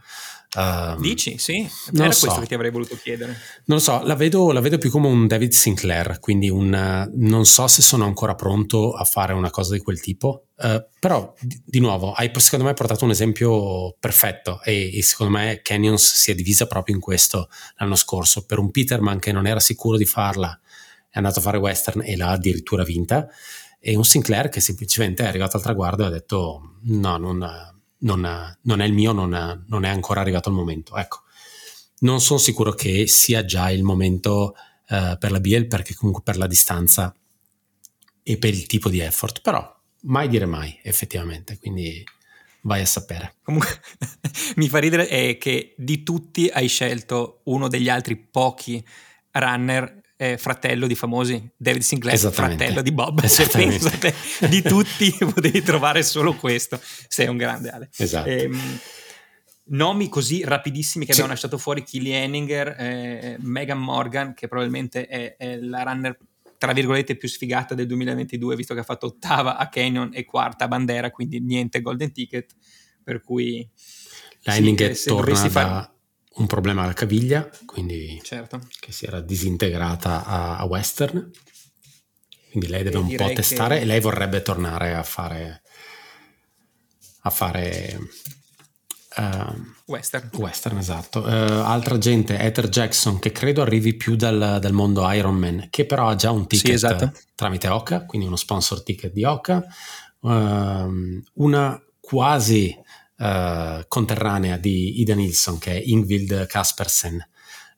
Um, 0.55 0.99
Dici, 1.01 1.37
sì, 1.37 1.67
non 1.91 2.05
era 2.05 2.11
so. 2.13 2.25
questo 2.25 2.41
che 2.41 2.47
ti 2.47 2.53
avrei 2.53 2.69
voluto 2.69 2.95
chiedere. 2.95 3.31
Non 3.65 3.77
lo 3.77 3.79
so, 3.79 4.01
la 4.03 4.15
vedo, 4.15 4.51
la 4.51 4.59
vedo, 4.59 4.77
più 4.77 4.91
come 4.91 5.07
un 5.07 5.25
David 5.25 5.51
Sinclair, 5.51 6.19
quindi 6.19 6.49
un, 6.49 7.09
non 7.13 7.45
so 7.45 7.67
se 7.67 7.81
sono 7.81 8.05
ancora 8.05 8.35
pronto 8.35 8.93
a 8.93 9.03
fare 9.03 9.33
una 9.33 9.49
cosa 9.49 9.73
di 9.73 9.79
quel 9.79 9.99
tipo, 9.99 10.47
uh, 10.57 10.85
però 10.99 11.33
di, 11.39 11.61
di, 11.65 11.79
nuovo 11.79 12.11
hai 12.11 12.31
secondo 12.37 12.65
me 12.65 12.73
portato 12.73 13.03
un 13.03 13.11
esempio 13.11 13.95
perfetto 13.99 14.61
e, 14.63 14.95
e, 14.95 15.01
secondo 15.01 15.33
me 15.33 15.61
Canyons 15.63 16.13
si 16.13 16.31
è 16.31 16.35
divisa 16.35 16.67
proprio 16.67 16.95
in 16.95 17.01
questo 17.01 17.49
l'anno 17.77 17.95
scorso, 17.95 18.45
per 18.45 18.59
un 18.59 18.69
Peterman 18.69 19.19
che 19.19 19.31
non 19.31 19.47
era 19.47 19.59
sicuro 19.59 19.97
di 19.97 20.05
farla, 20.05 20.59
è 21.09 21.17
andato 21.17 21.39
a 21.39 21.41
fare 21.41 21.57
western 21.57 22.01
e 22.03 22.15
l'ha 22.15 22.29
addirittura 22.29 22.83
vinta, 22.83 23.27
e 23.79 23.95
un 23.95 24.05
Sinclair 24.05 24.49
che 24.49 24.59
semplicemente 24.59 25.23
è 25.23 25.27
arrivato 25.27 25.57
al 25.57 25.63
traguardo 25.63 26.03
e 26.03 26.05
ha 26.07 26.09
detto 26.11 26.77
no, 26.83 27.17
non 27.17 27.72
non, 28.03 28.57
non 28.61 28.81
è 28.81 28.85
il 28.85 28.93
mio, 28.93 29.11
non, 29.11 29.65
non, 29.67 29.85
è 29.85 29.89
ancora 29.89 30.21
arrivato 30.21 30.49
il 30.49 30.55
momento. 30.55 30.95
Ecco, 30.95 31.21
non 31.99 32.21
sono 32.21 32.39
sicuro 32.39 32.71
che 32.73 33.07
sia 33.07 33.43
già 33.45 33.69
il 33.69 33.83
momento 33.83 34.55
uh, 34.89 35.17
per 35.17 35.31
la 35.31 35.39
Biel 35.39 35.67
perché 35.67 35.93
comunque 35.95 36.23
per 36.23 36.37
la 36.37 36.47
distanza 36.47 37.13
e 38.21 38.37
per 38.37 38.53
il 38.53 38.65
tipo 38.65 38.89
di 38.89 38.99
effort, 38.99 39.41
però 39.41 39.81
mai 40.03 40.27
dire 40.27 40.45
mai 40.45 40.79
effettivamente, 40.83 41.57
quindi 41.57 42.03
vai 42.61 42.81
a 42.81 42.85
sapere. 42.85 43.35
Comunque 43.43 43.81
mi 44.55 44.69
fa 44.69 44.79
ridere 44.79 45.37
che 45.37 45.75
di 45.77 46.03
tutti 46.03 46.47
hai 46.47 46.67
scelto 46.67 47.41
uno 47.45 47.67
degli 47.67 47.89
altri 47.89 48.17
pochi 48.17 48.85
runner 49.31 50.01
eh, 50.15 50.37
fratello 50.37 50.87
di 50.87 50.95
famosi 50.95 51.51
David 51.55 51.81
Sinclair, 51.81 52.17
fratello 52.31 52.81
di 52.81 52.91
Bob. 52.91 53.19
Pensate 53.21 54.13
di 54.47 54.61
tutti 54.61 55.11
potevi 55.19 55.61
trovare 55.61 56.03
solo 56.03 56.35
questo. 56.35 56.79
Sei 57.07 57.27
un 57.27 57.37
grande 57.37 57.69
Ale. 57.69 57.89
Esatto. 57.95 58.29
Ehm, 58.29 58.79
nomi 59.65 60.09
così 60.09 60.43
rapidissimi 60.43 61.05
che 61.05 61.13
sì. 61.13 61.19
abbiamo 61.19 61.33
lasciato 61.33 61.57
fuori: 61.57 61.83
Killy 61.83 62.11
Henninger, 62.11 62.75
eh, 62.77 63.37
Megan 63.39 63.79
Morgan, 63.79 64.33
che 64.33 64.47
probabilmente 64.47 65.07
è, 65.07 65.35
è, 65.35 65.57
la 65.57 65.83
runner 65.83 66.17
tra 66.57 66.71
virgolette 66.71 67.17
più 67.17 67.27
sfigata 67.27 67.75
del 67.75 67.87
2022, 67.87 68.55
visto 68.55 68.73
che 68.73 68.79
ha 68.79 68.83
fatto 68.83 69.07
ottava 69.07 69.57
a 69.57 69.67
Canyon 69.67 70.11
e 70.13 70.23
quarta 70.23 70.65
a 70.65 70.67
Bandera, 70.69 71.11
quindi 71.11 71.41
niente 71.41 71.81
golden 71.81 72.13
ticket. 72.13 72.55
Per 73.03 73.19
cui 73.21 73.69
Henninger 74.43 74.95
sì, 74.95 75.09
torna 75.09 75.47
da, 75.49 75.92
un 76.35 76.47
problema 76.47 76.83
alla 76.83 76.93
caviglia, 76.93 77.49
quindi 77.65 78.19
certo. 78.23 78.61
che 78.79 78.91
si 78.91 79.05
era 79.05 79.21
disintegrata 79.21 80.25
a, 80.25 80.57
a 80.57 80.65
Western. 80.65 81.29
Quindi 82.49 82.69
lei 82.69 82.83
deve 82.83 82.97
e 82.97 82.99
un 82.99 83.15
po' 83.15 83.33
testare 83.33 83.77
che... 83.77 83.81
e 83.81 83.85
lei 83.85 83.99
vorrebbe 83.99 84.41
tornare 84.41 84.93
a 84.93 85.03
fare 85.03 85.61
a 87.25 87.29
fare 87.29 87.99
uh, 89.17 89.61
western. 89.85 90.29
Western, 90.33 90.77
esatto. 90.77 91.19
Uh, 91.19 91.27
altra 91.27 91.97
gente, 91.97 92.37
Ether 92.37 92.67
Jackson, 92.67 93.19
che 93.19 93.31
credo 93.31 93.61
arrivi 93.61 93.95
più 93.95 94.15
dal, 94.15 94.57
dal, 94.59 94.73
mondo 94.73 95.09
Ironman, 95.09 95.67
che 95.69 95.85
però 95.85 96.09
ha 96.09 96.15
già 96.15 96.31
un 96.31 96.47
ticket 96.47 96.67
sì, 96.67 96.73
esatto. 96.73 97.11
tramite 97.35 97.67
Oka, 97.69 98.05
quindi 98.05 98.27
uno 98.27 98.35
sponsor 98.35 98.83
ticket 98.83 99.13
di 99.13 99.23
Oka. 99.23 99.63
Uh, 100.19 101.21
una 101.33 101.81
quasi 101.99 102.77
uh, 103.17 103.83
conterranea 103.87 104.57
di 104.57 105.01
Ida 105.01 105.15
Nilsson, 105.15 105.57
che 105.57 105.71
è 105.71 105.81
Ingvild 105.83 106.45
Kaspersen, 106.47 107.25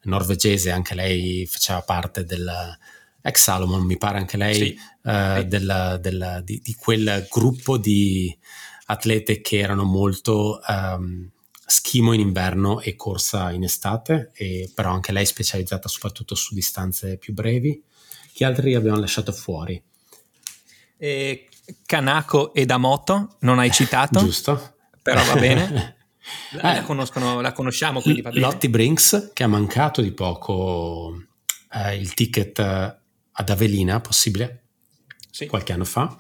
norvegese, 0.04 0.72
anche 0.72 0.96
lei 0.96 1.46
faceva 1.46 1.82
parte 1.82 2.24
del 2.24 2.78
ex 3.22 3.42
Salomon, 3.42 3.84
mi 3.84 3.98
pare 3.98 4.20
anche 4.20 4.38
lei, 4.38 4.56
sì. 4.56 4.78
uh, 5.04 5.44
del, 5.44 5.98
del, 6.02 6.42
di, 6.44 6.62
di, 6.64 6.76
quel 6.76 7.28
gruppo 7.30 7.78
di 7.78 8.36
atlete 8.86 9.42
che 9.42 9.58
erano 9.58 9.84
molto 9.84 10.60
um, 10.68 11.28
schimo 11.66 12.14
in 12.14 12.20
inverno 12.20 12.82
e 12.82 12.96
corsa 12.96 13.52
in 13.52 13.64
estate, 13.64 14.32
e 14.36 14.70
però 14.74 14.92
anche 14.92 15.12
lei 15.12 15.26
specializzata 15.26 15.88
soprattutto 15.88 16.36
su 16.36 16.54
distanze 16.54 17.18
più 17.18 17.34
brevi. 17.34 17.84
Chi 18.32 18.44
altri 18.44 18.76
abbiamo 18.76 19.00
lasciato 19.00 19.32
fuori? 19.32 19.82
E 20.98 21.50
Kanako 21.86 22.54
e 22.54 22.66
Damoto, 22.66 23.38
non 23.40 23.58
hai 23.58 23.72
citato? 23.72 24.20
Giusto 24.24 24.75
però 25.06 25.24
va 25.24 25.36
bene. 25.36 25.94
La, 26.54 26.80
eh, 26.80 27.42
la 27.42 27.52
conosciamo, 27.54 28.02
quindi 28.02 28.24
va 28.24 28.32
bene. 28.32 28.42
Lottie 28.42 28.68
Brinks, 28.68 29.30
che 29.32 29.44
ha 29.44 29.48
mancato 29.48 30.02
di 30.02 30.12
poco 30.12 31.22
eh, 31.72 31.96
il 31.98 32.16
ticket 32.16 32.58
eh, 32.58 32.98
ad 33.32 33.50
Avelina, 33.50 34.02
possibile, 34.02 34.64
sì. 35.30 35.46
qualche 35.46 35.74
anno 35.74 35.86
fa, 35.86 36.18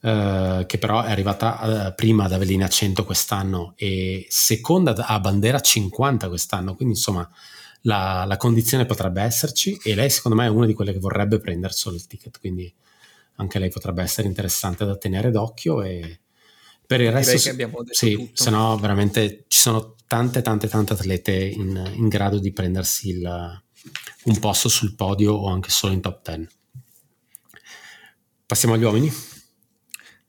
eh, 0.00 0.64
che 0.66 0.78
però 0.78 1.02
è 1.02 1.12
arrivata 1.12 1.86
eh, 1.86 1.94
prima 1.94 2.24
ad 2.24 2.32
Avelina 2.32 2.66
100 2.66 3.04
quest'anno 3.04 3.74
e 3.76 4.26
seconda 4.28 4.96
a 4.96 5.20
Bandera 5.20 5.60
50 5.60 6.26
quest'anno, 6.26 6.74
quindi 6.74 6.94
insomma 6.94 7.30
la, 7.82 8.24
la, 8.26 8.36
condizione 8.36 8.84
potrebbe 8.84 9.22
esserci 9.22 9.78
e 9.84 9.94
lei 9.94 10.10
secondo 10.10 10.36
me 10.36 10.46
è 10.46 10.50
una 10.50 10.66
di 10.66 10.74
quelle 10.74 10.92
che 10.92 10.98
vorrebbe 10.98 11.38
prendere 11.38 11.72
solo 11.72 11.94
il 11.94 12.08
ticket, 12.08 12.40
quindi 12.40 12.74
anche 13.36 13.60
lei 13.60 13.70
potrebbe 13.70 14.02
essere 14.02 14.26
interessante 14.26 14.84
da 14.84 14.96
tenere 14.96 15.30
d'occhio 15.30 15.82
e 15.82 16.22
per 16.86 17.00
il 17.00 17.12
resto, 17.12 17.36
che 17.38 17.50
abbiamo 17.50 17.82
detto 17.82 17.94
sì, 17.94 18.14
tutto. 18.14 18.42
se 18.42 18.50
no 18.50 18.76
veramente 18.78 19.44
ci 19.48 19.58
sono 19.58 19.96
tante, 20.06 20.42
tante, 20.42 20.68
tante 20.68 20.92
atlete 20.92 21.34
in, 21.34 21.92
in 21.94 22.08
grado 22.08 22.38
di 22.38 22.52
prendersi 22.52 23.08
il, 23.08 23.62
un 24.24 24.38
posto 24.38 24.68
sul 24.68 24.94
podio 24.94 25.34
o 25.34 25.48
anche 25.48 25.70
solo 25.70 25.92
in 25.92 26.00
top 26.00 26.28
10. 26.30 26.48
Passiamo 28.46 28.74
agli 28.74 28.84
uomini. 28.84 29.12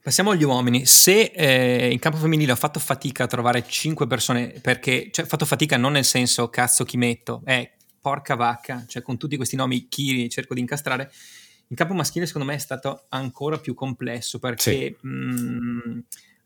Passiamo 0.01 0.32
agli 0.32 0.43
uomini. 0.43 0.86
Se 0.86 1.32
eh, 1.36 1.91
in 1.91 1.99
campo 1.99 2.18
femminile 2.18 2.53
ho 2.53 2.55
fatto 2.55 2.80
fatica 2.80 3.26
a 3.26 3.28
trovare 3.28 3.64
5 3.68 4.08
persone, 4.08 4.60
perché, 4.62 5.10
cioè, 5.12 5.26
ho 5.26 5.28
fatto 5.28 5.45
fatica 5.45 5.78
non 5.78 5.91
nel 5.91 6.05
senso 6.05 6.49
cazzo 6.49 6.84
chi 6.84 6.97
metto, 6.97 7.41
è 7.43 7.70
porca 7.99 8.36
vacca, 8.36 8.86
cioè 8.88 9.01
con 9.01 9.18
tutti 9.18 9.36
questi 9.36 9.55
nomi 9.58 9.88
chi 9.89 10.30
cerco 10.30 10.53
di 10.53 10.62
incastrare. 10.62 11.12
In 11.68 11.76
campo 11.76 11.93
maschile 11.93 12.26
secondo 12.26 12.47
me 12.47 12.55
è 12.55 12.60
stato 12.60 13.08
ancora 13.10 13.58
più 13.58 13.74
complesso 13.74 14.39
perché 14.39 14.62
sì. 14.62 14.95
mh, 15.01 15.10
mm, 15.10 15.99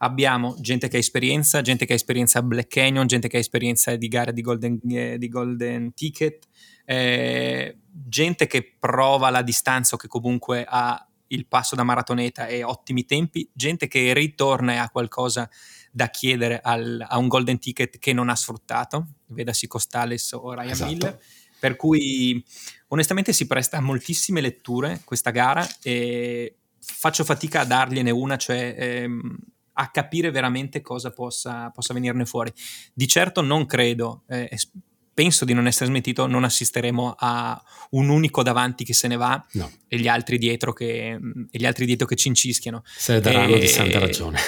abbiamo 0.03 0.55
gente 0.59 0.87
che 0.87 0.97
ha 0.97 0.99
esperienza, 0.99 1.61
gente 1.61 1.85
che 1.85 1.93
ha 1.93 1.95
esperienza 1.95 2.39
a 2.39 2.43
Black 2.43 2.69
Canyon, 2.69 3.07
gente 3.07 3.27
che 3.27 3.37
ha 3.37 3.39
esperienza 3.39 3.95
di 3.95 4.07
gare 4.07 4.33
di 4.33 4.41
Golden, 4.41 4.79
eh, 4.89 5.17
di 5.17 5.27
golden 5.27 5.93
Ticket, 5.93 6.47
eh, 6.85 7.77
gente 7.89 8.47
che 8.47 8.75
prova 8.79 9.29
la 9.29 9.41
distanza 9.41 9.95
o 9.95 9.97
che 9.97 10.07
comunque 10.07 10.65
ha 10.67 11.05
il 11.27 11.45
passo 11.47 11.75
da 11.75 11.83
maratoneta 11.83 12.47
e 12.47 12.63
ottimi 12.63 13.05
tempi, 13.05 13.47
gente 13.53 13.87
che 13.87 14.13
ritorna 14.13 14.73
e 14.73 14.77
ha 14.77 14.89
qualcosa 14.89 15.49
da 15.91 16.09
chiedere 16.09 16.59
al, 16.61 17.05
a 17.07 17.17
un 17.17 17.27
golden 17.27 17.59
ticket 17.59 17.99
che 17.99 18.11
non 18.11 18.29
ha 18.29 18.35
sfruttato, 18.35 19.07
vedasi 19.27 19.67
Costales 19.67 20.31
o 20.33 20.53
Ryan 20.53 20.69
esatto. 20.69 20.91
Miller, 20.91 21.19
per 21.59 21.75
cui 21.75 22.43
onestamente 22.87 23.33
si 23.33 23.45
presta 23.47 23.77
a 23.77 23.81
moltissime 23.81 24.41
letture 24.41 25.01
questa 25.05 25.29
gara 25.29 25.65
e 25.81 26.55
faccio 26.79 27.23
fatica 27.23 27.61
a 27.61 27.65
dargliene 27.65 28.09
una, 28.09 28.35
cioè 28.35 28.75
ehm, 28.77 29.37
a 29.81 29.89
capire 29.89 30.29
veramente 30.29 30.81
cosa 30.81 31.11
possa, 31.11 31.71
possa 31.71 31.93
venirne 31.93 32.25
fuori. 32.25 32.53
Di 32.93 33.07
certo 33.07 33.41
non 33.41 33.65
credo, 33.65 34.23
eh, 34.27 34.49
penso 35.13 35.43
di 35.43 35.53
non 35.53 35.65
essere 35.65 35.87
smentito, 35.87 36.27
non 36.27 36.43
assisteremo 36.43 37.15
a 37.17 37.61
un 37.91 38.09
unico 38.09 38.43
davanti 38.43 38.83
che 38.83 38.93
se 38.93 39.07
ne 39.07 39.17
va 39.17 39.43
no. 39.53 39.71
e, 39.87 39.97
gli 39.97 40.07
altri 40.07 40.37
dietro 40.37 40.71
che, 40.71 41.19
e 41.49 41.57
gli 41.57 41.65
altri 41.65 41.85
dietro 41.85 42.05
che 42.05 42.15
cincischiano. 42.15 42.83
Se 42.85 43.13
ne 43.13 43.19
daranno 43.21 43.55
e, 43.55 43.59
di 43.59 43.67
santa 43.67 43.99
ragione. 43.99 44.39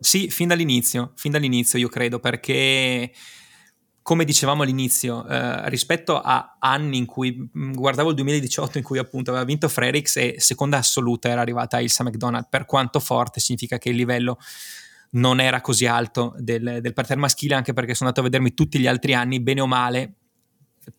Sì, 0.00 0.30
fin 0.30 0.48
dall'inizio, 0.48 1.12
fin 1.16 1.32
dall'inizio 1.32 1.78
io 1.78 1.88
credo, 1.88 2.20
perché 2.20 3.12
come 4.08 4.24
dicevamo 4.24 4.62
all'inizio, 4.62 5.28
eh, 5.28 5.68
rispetto 5.68 6.18
a 6.18 6.56
anni 6.58 6.96
in 6.96 7.04
cui 7.04 7.36
mm, 7.36 7.72
guardavo 7.72 8.08
il 8.08 8.14
2018 8.14 8.78
in 8.78 8.84
cui 8.84 8.96
appunto 8.96 9.28
aveva 9.28 9.44
vinto 9.44 9.68
Frerix 9.68 10.16
e 10.16 10.36
seconda 10.38 10.78
assoluta 10.78 11.28
era 11.28 11.42
arrivata 11.42 11.78
Ilsa 11.78 12.04
McDonald, 12.04 12.46
per 12.48 12.64
quanto 12.64 13.00
forte 13.00 13.38
significa 13.38 13.76
che 13.76 13.90
il 13.90 13.96
livello 13.96 14.38
non 15.10 15.40
era 15.40 15.60
così 15.60 15.84
alto 15.84 16.32
del, 16.38 16.78
del 16.80 16.94
parterre 16.94 17.20
maschile, 17.20 17.54
anche 17.54 17.74
perché 17.74 17.92
sono 17.92 18.08
andato 18.08 18.26
a 18.26 18.30
vedermi 18.30 18.54
tutti 18.54 18.78
gli 18.78 18.86
altri 18.86 19.12
anni, 19.12 19.42
bene 19.42 19.60
o 19.60 19.66
male, 19.66 20.14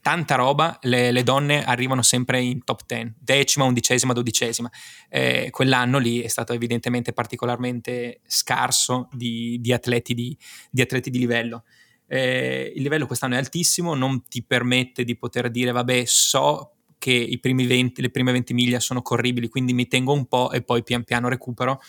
tanta 0.01 0.35
roba, 0.35 0.77
le, 0.83 1.11
le, 1.11 1.23
donne 1.23 1.65
arrivano 1.65 2.03
sempre 2.03 2.39
in 2.39 2.63
top 2.63 2.81
10, 2.85 3.15
decima, 3.17 3.65
undicesima, 3.65 4.13
dodicesima. 4.13 4.69
Eh, 5.09 5.47
quell'anno 5.49 5.97
lì 5.97 6.21
è 6.21 6.27
stato 6.27 6.53
evidentemente 6.53 7.11
particolarmente 7.13 8.19
scarso 8.27 9.09
di, 9.11 9.57
di, 9.59 9.73
atleti, 9.73 10.13
di, 10.13 10.37
di 10.69 10.81
atleti 10.81 11.09
di 11.09 11.17
livello 11.17 11.63
eh, 12.11 12.73
il 12.75 12.81
livello 12.81 13.05
quest'anno 13.05 13.35
è 13.35 13.37
altissimo, 13.37 13.93
non 13.93 14.23
ti 14.27 14.43
permette 14.43 15.03
di 15.03 15.15
poter 15.15 15.51
dire 15.51 15.71
vabbè 15.71 16.03
so 16.05 16.73
che 16.97 17.11
i 17.11 17.39
primi 17.39 17.67
20, 17.67 18.01
le 18.01 18.09
prime 18.09 18.31
20 18.31 18.53
miglia 18.53 18.79
sono 18.79 19.03
corribili, 19.03 19.47
quindi 19.47 19.73
mi 19.73 19.87
tengo 19.87 20.11
un 20.11 20.25
po' 20.25 20.51
e 20.51 20.63
poi 20.63 20.83
pian 20.83 21.03
piano 21.03 21.29
recupero, 21.29 21.79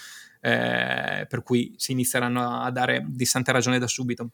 eh, 0.43 1.27
per 1.27 1.43
cui 1.43 1.75
si 1.77 1.93
inizieranno 1.93 2.61
a 2.61 2.71
dare 2.71 3.05
di 3.09 3.25
santa 3.25 3.51
ragione 3.51 3.79
da 3.79 3.87
subito. 3.87 4.31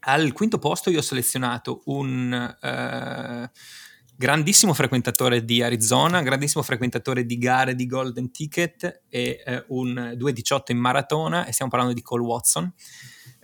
Al 0.00 0.32
quinto 0.32 0.58
posto 0.58 0.90
io 0.90 0.98
ho 0.98 1.02
selezionato 1.02 1.82
un 1.86 2.32
eh, 2.60 3.50
grandissimo 4.16 4.74
frequentatore 4.74 5.44
di 5.44 5.62
Arizona, 5.62 6.22
grandissimo 6.22 6.64
frequentatore 6.64 7.24
di 7.24 7.38
gare 7.38 7.76
di 7.76 7.86
Golden 7.86 8.32
Ticket 8.32 9.02
e 9.08 9.42
eh, 9.46 9.64
un 9.68 10.16
2.18 10.18 10.72
in 10.72 10.78
maratona 10.78 11.46
e 11.46 11.52
stiamo 11.52 11.70
parlando 11.70 11.94
di 11.94 12.02
Cole 12.02 12.24
Watson 12.24 12.72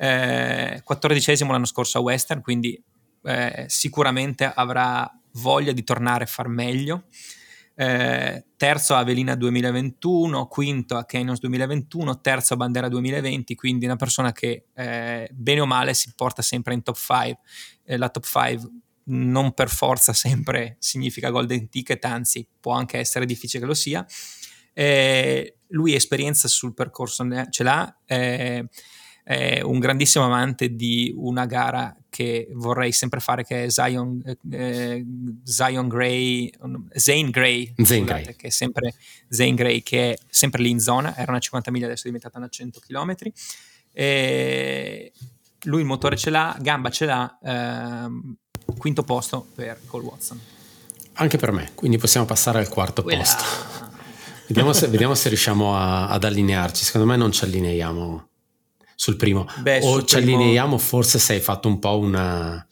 eh, 0.03 0.80
14 0.82 1.46
l'anno 1.46 1.66
scorso 1.66 1.98
a 1.98 2.01
Western, 2.01 2.40
quindi 2.40 2.82
eh, 3.22 3.64
sicuramente 3.68 4.44
avrà 4.44 5.07
voglia 5.32 5.72
di 5.72 5.84
tornare 5.84 6.24
a 6.24 6.26
far 6.26 6.48
meglio. 6.48 7.05
Eh, 7.74 8.46
terzo 8.57 8.94
a 8.94 8.98
Avelina 8.98 9.34
2021, 9.34 10.46
quinto 10.46 10.96
a 10.96 11.05
Canyons 11.05 11.38
2021, 11.40 12.20
terzo 12.22 12.55
a 12.55 12.57
Bandera 12.57 12.88
2020, 12.88 13.55
quindi 13.55 13.84
una 13.84 13.96
persona 13.96 14.32
che 14.32 14.68
eh, 14.74 15.28
bene 15.32 15.61
o 15.61 15.66
male 15.66 15.92
si 15.92 16.11
porta 16.16 16.40
sempre 16.40 16.72
in 16.72 16.82
top 16.82 16.96
5. 16.96 17.38
Eh, 17.84 17.96
la 17.98 18.09
top 18.09 18.24
5 18.24 18.70
non 19.05 19.53
per 19.53 19.68
forza 19.68 20.14
sempre 20.14 20.76
significa 20.78 21.28
golden 21.28 21.68
ticket, 21.68 22.03
anzi 22.07 22.46
può 22.59 22.72
anche 22.72 22.96
essere 22.96 23.26
difficile 23.26 23.61
che 23.61 23.66
lo 23.66 23.74
sia. 23.74 24.07
Eh, 24.72 25.59
lui 25.68 25.94
esperienza 25.94 26.48
sul 26.48 26.72
percorso 26.72 27.26
ce 27.51 27.62
l'ha, 27.62 27.98
eh, 29.31 29.59
è 29.59 29.61
un 29.61 29.78
grandissimo 29.78 30.24
amante 30.24 30.74
di 30.74 31.14
una 31.16 31.47
gara 31.47 31.97
che 32.09 32.49
vorrei 32.55 32.91
sempre 32.91 33.20
fare 33.20 33.45
che 33.45 33.64
è 33.64 33.70
Zion, 33.70 34.20
eh, 34.51 35.07
Zion 35.45 35.87
Gray, 35.87 36.51
Zane 36.95 37.31
Gray, 37.31 37.72
Zane 37.81 38.05
Gray. 38.05 38.35
che 38.35 38.49
è 38.49 38.51
sempre 38.51 38.93
Zane 39.28 39.55
Gray 39.55 39.83
che 39.83 40.12
è 40.12 40.18
sempre 40.28 40.62
lì 40.62 40.70
in 40.70 40.81
zona, 40.81 41.16
era 41.16 41.31
una 41.31 41.39
50 41.39 41.70
miglia 41.70 41.87
adesso 41.87 42.03
è 42.03 42.07
diventata 42.07 42.39
una 42.39 42.49
100 42.49 42.81
km. 42.81 43.14
E 43.93 45.12
lui 45.64 45.81
il 45.81 45.87
motore 45.87 46.16
ce 46.16 46.31
l'ha, 46.31 46.57
gamba 46.61 46.91
ce 46.91 47.05
l'ha, 47.05 47.39
ehm, 47.41 48.37
quinto 48.78 49.05
posto 49.05 49.47
per 49.55 49.81
Cole 49.87 50.07
Watson. 50.07 50.41
Anche 51.14 51.37
per 51.37 51.53
me, 51.53 51.70
quindi 51.76 51.99
possiamo 51.99 52.26
passare 52.26 52.59
al 52.59 52.68
quarto 52.68 53.05
Quella... 53.05 53.22
posto. 53.22 53.45
Vediamo 54.49 54.72
se, 54.72 54.89
vediamo 54.89 55.14
se 55.14 55.28
riusciamo 55.28 55.76
a, 55.76 56.09
ad 56.09 56.24
allinearci. 56.24 56.83
Secondo 56.85 57.07
me 57.07 57.16
non 57.16 57.31
ci 57.31 57.45
allineiamo 57.45 58.30
sul 59.01 59.16
primo. 59.16 59.46
Beh, 59.61 59.80
o 59.82 60.05
ci 60.05 60.16
primo... 60.16 60.36
allineiamo 60.36 60.76
forse 60.76 61.18
se 61.18 61.32
hai 61.32 61.40
fatto 61.40 61.68
un 61.68 61.78
po' 61.78 61.98
una, 61.98 62.66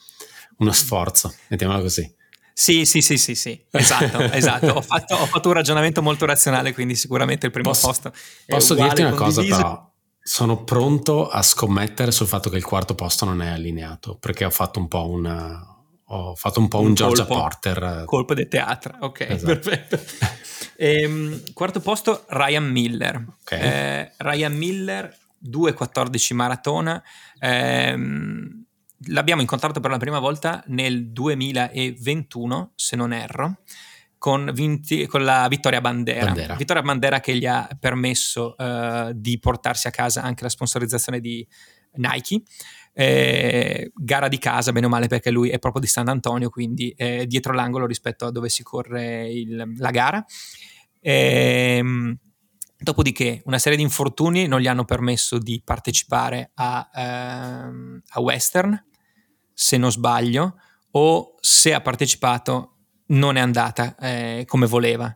uno 0.58 0.72
sforzo, 0.72 1.34
mettiamola 1.46 1.80
così. 1.80 2.16
Sì, 2.52 2.84
sì, 2.84 3.00
sì, 3.00 3.16
sì, 3.16 3.34
sì, 3.34 3.58
esatto, 3.70 4.20
esatto. 4.32 4.66
Ho 4.72 4.82
fatto, 4.82 5.14
ho 5.14 5.24
fatto, 5.24 5.48
un 5.48 5.54
ragionamento 5.54 6.02
molto 6.02 6.26
razionale, 6.26 6.74
quindi 6.74 6.96
sicuramente 6.96 7.46
il 7.46 7.52
primo 7.52 7.70
posso, 7.70 7.86
posto. 7.86 8.12
Posso 8.44 8.74
dirti 8.74 9.00
una 9.00 9.14
condiviso. 9.14 9.56
cosa 9.56 9.62
però, 9.62 9.92
sono 10.20 10.64
pronto 10.64 11.30
a 11.30 11.40
scommettere 11.40 12.10
sul 12.10 12.26
fatto 12.26 12.50
che 12.50 12.58
il 12.58 12.64
quarto 12.64 12.94
posto 12.94 13.24
non 13.24 13.40
è 13.40 13.48
allineato, 13.48 14.18
perché 14.18 14.44
ho 14.44 14.50
fatto 14.50 14.80
un 14.80 14.88
po' 14.88 15.08
una, 15.08 15.64
ho 16.08 16.34
fatto 16.34 16.60
un 16.60 16.68
po' 16.68 16.80
un, 16.80 16.88
un 16.88 16.94
Georgia 16.94 17.24
colpo, 17.24 17.40
Porter. 17.40 18.02
Colpo 18.04 18.34
di 18.34 18.46
teatro, 18.48 18.98
ok, 19.00 19.20
esatto. 19.20 19.58
perfetto. 19.58 19.98
Ehm, 20.80 21.42
quarto 21.54 21.80
posto 21.80 22.24
Ryan 22.28 22.70
Miller. 22.70 23.24
Okay. 23.42 23.60
Eh, 23.60 24.12
Ryan 24.18 24.54
Miller 24.54 25.16
2.14 25.45 26.34
maratona. 26.34 27.03
Ehm, 27.39 28.64
l'abbiamo 29.07 29.41
incontrato 29.41 29.80
per 29.80 29.91
la 29.91 29.99
prima 29.99 30.18
volta 30.18 30.62
nel 30.66 31.11
2021, 31.11 32.72
se 32.74 32.97
non 32.97 33.12
erro, 33.12 33.61
con, 34.18 34.51
vinti, 34.53 35.07
con 35.07 35.24
la 35.24 35.47
Vittoria 35.49 35.80
Bandera. 35.80 36.26
Bandera. 36.26 36.55
Vittoria 36.55 36.82
Bandera 36.82 37.20
che 37.20 37.36
gli 37.36 37.47
ha 37.47 37.68
permesso 37.78 38.55
uh, 38.59 39.12
di 39.14 39.39
portarsi 39.39 39.86
a 39.86 39.91
casa 39.91 40.22
anche 40.22 40.43
la 40.43 40.49
sponsorizzazione 40.49 41.20
di 41.20 41.47
Nike. 41.95 42.43
Eh, 42.93 43.93
gara 43.95 44.26
di 44.26 44.39
casa, 44.39 44.72
bene 44.72 44.86
o 44.86 44.89
male, 44.89 45.07
perché 45.07 45.30
lui 45.30 45.51
è 45.51 45.61
proprio 45.61 45.80
di 45.80 45.86
San 45.86 46.09
Antonio, 46.09 46.51
quindi 46.51 46.93
è 46.97 47.26
dietro 47.26 47.53
l'angolo 47.53 47.86
rispetto 47.86 48.26
a 48.26 48.32
dove 48.32 48.49
si 48.49 48.64
corre 48.64 49.30
il, 49.30 49.74
la 49.76 49.91
gara. 49.91 50.24
Eh, 51.01 52.16
Dopodiché 52.89 53.43
una 53.45 53.59
serie 53.59 53.76
di 53.76 53.84
infortuni 53.84 54.47
non 54.47 54.61
gli 54.61 54.66
hanno 54.66 54.86
permesso 54.86 55.36
di 55.36 55.61
partecipare 55.62 56.53
a, 56.55 56.89
ehm, 56.91 58.01
a 58.09 58.20
Western, 58.22 58.82
se 59.53 59.76
non 59.76 59.93
sbaglio, 59.93 60.55
o 60.93 61.34
se 61.39 61.74
ha 61.74 61.82
partecipato 61.82 62.76
non 63.09 63.36
è 63.36 63.41
andata 63.41 63.95
eh, 63.97 64.45
come 64.47 64.66
voleva. 64.66 65.14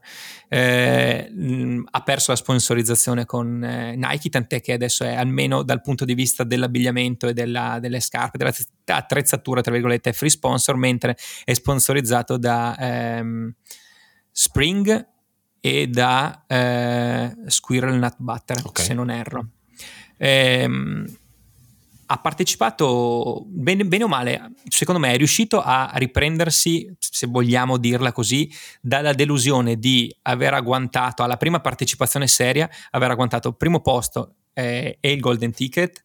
Eh, 0.48 1.30
mh, 1.34 1.84
ha 1.92 2.02
perso 2.02 2.32
la 2.32 2.36
sponsorizzazione 2.36 3.24
con 3.24 3.64
eh, 3.64 3.96
Nike, 3.96 4.28
tant'è 4.28 4.60
che 4.60 4.74
adesso 4.74 5.04
è 5.04 5.14
almeno 5.14 5.62
dal 5.62 5.80
punto 5.80 6.04
di 6.04 6.12
vista 6.12 6.44
dell'abbigliamento 6.44 7.26
e 7.28 7.32
della, 7.32 7.78
delle 7.80 8.00
scarpe, 8.00 8.36
dell'attrezzatura, 8.36 9.62
tra 9.62 9.72
virgolette, 9.72 10.12
free 10.12 10.28
sponsor, 10.28 10.76
mentre 10.76 11.16
è 11.42 11.54
sponsorizzato 11.54 12.36
da 12.36 12.76
ehm, 12.78 13.54
Spring 14.30 15.08
e 15.64 15.86
da 15.86 16.42
eh, 16.48 17.32
Squirrel 17.46 17.96
Nut 17.96 18.16
Butter, 18.18 18.60
okay. 18.64 18.84
se 18.84 18.94
non 18.94 19.10
erro. 19.10 19.46
Ehm, 20.16 21.06
ha 22.06 22.18
partecipato 22.18 23.44
bene, 23.46 23.84
bene, 23.84 24.02
o 24.02 24.08
male, 24.08 24.54
secondo 24.68 25.00
me 25.00 25.12
è 25.12 25.16
riuscito 25.16 25.62
a 25.62 25.92
riprendersi, 25.94 26.92
se 26.98 27.28
vogliamo 27.28 27.76
dirla 27.76 28.10
così, 28.10 28.52
dalla 28.80 29.12
delusione 29.12 29.78
di 29.78 30.12
aver 30.22 30.52
agguantato 30.54 31.22
alla 31.22 31.36
prima 31.36 31.60
partecipazione 31.60 32.26
seria, 32.26 32.68
aver 32.90 33.12
agguantato 33.12 33.48
il 33.48 33.56
primo 33.56 33.80
posto 33.80 34.34
eh, 34.52 34.98
e 35.00 35.12
il 35.12 35.20
golden 35.20 35.52
ticket 35.52 36.02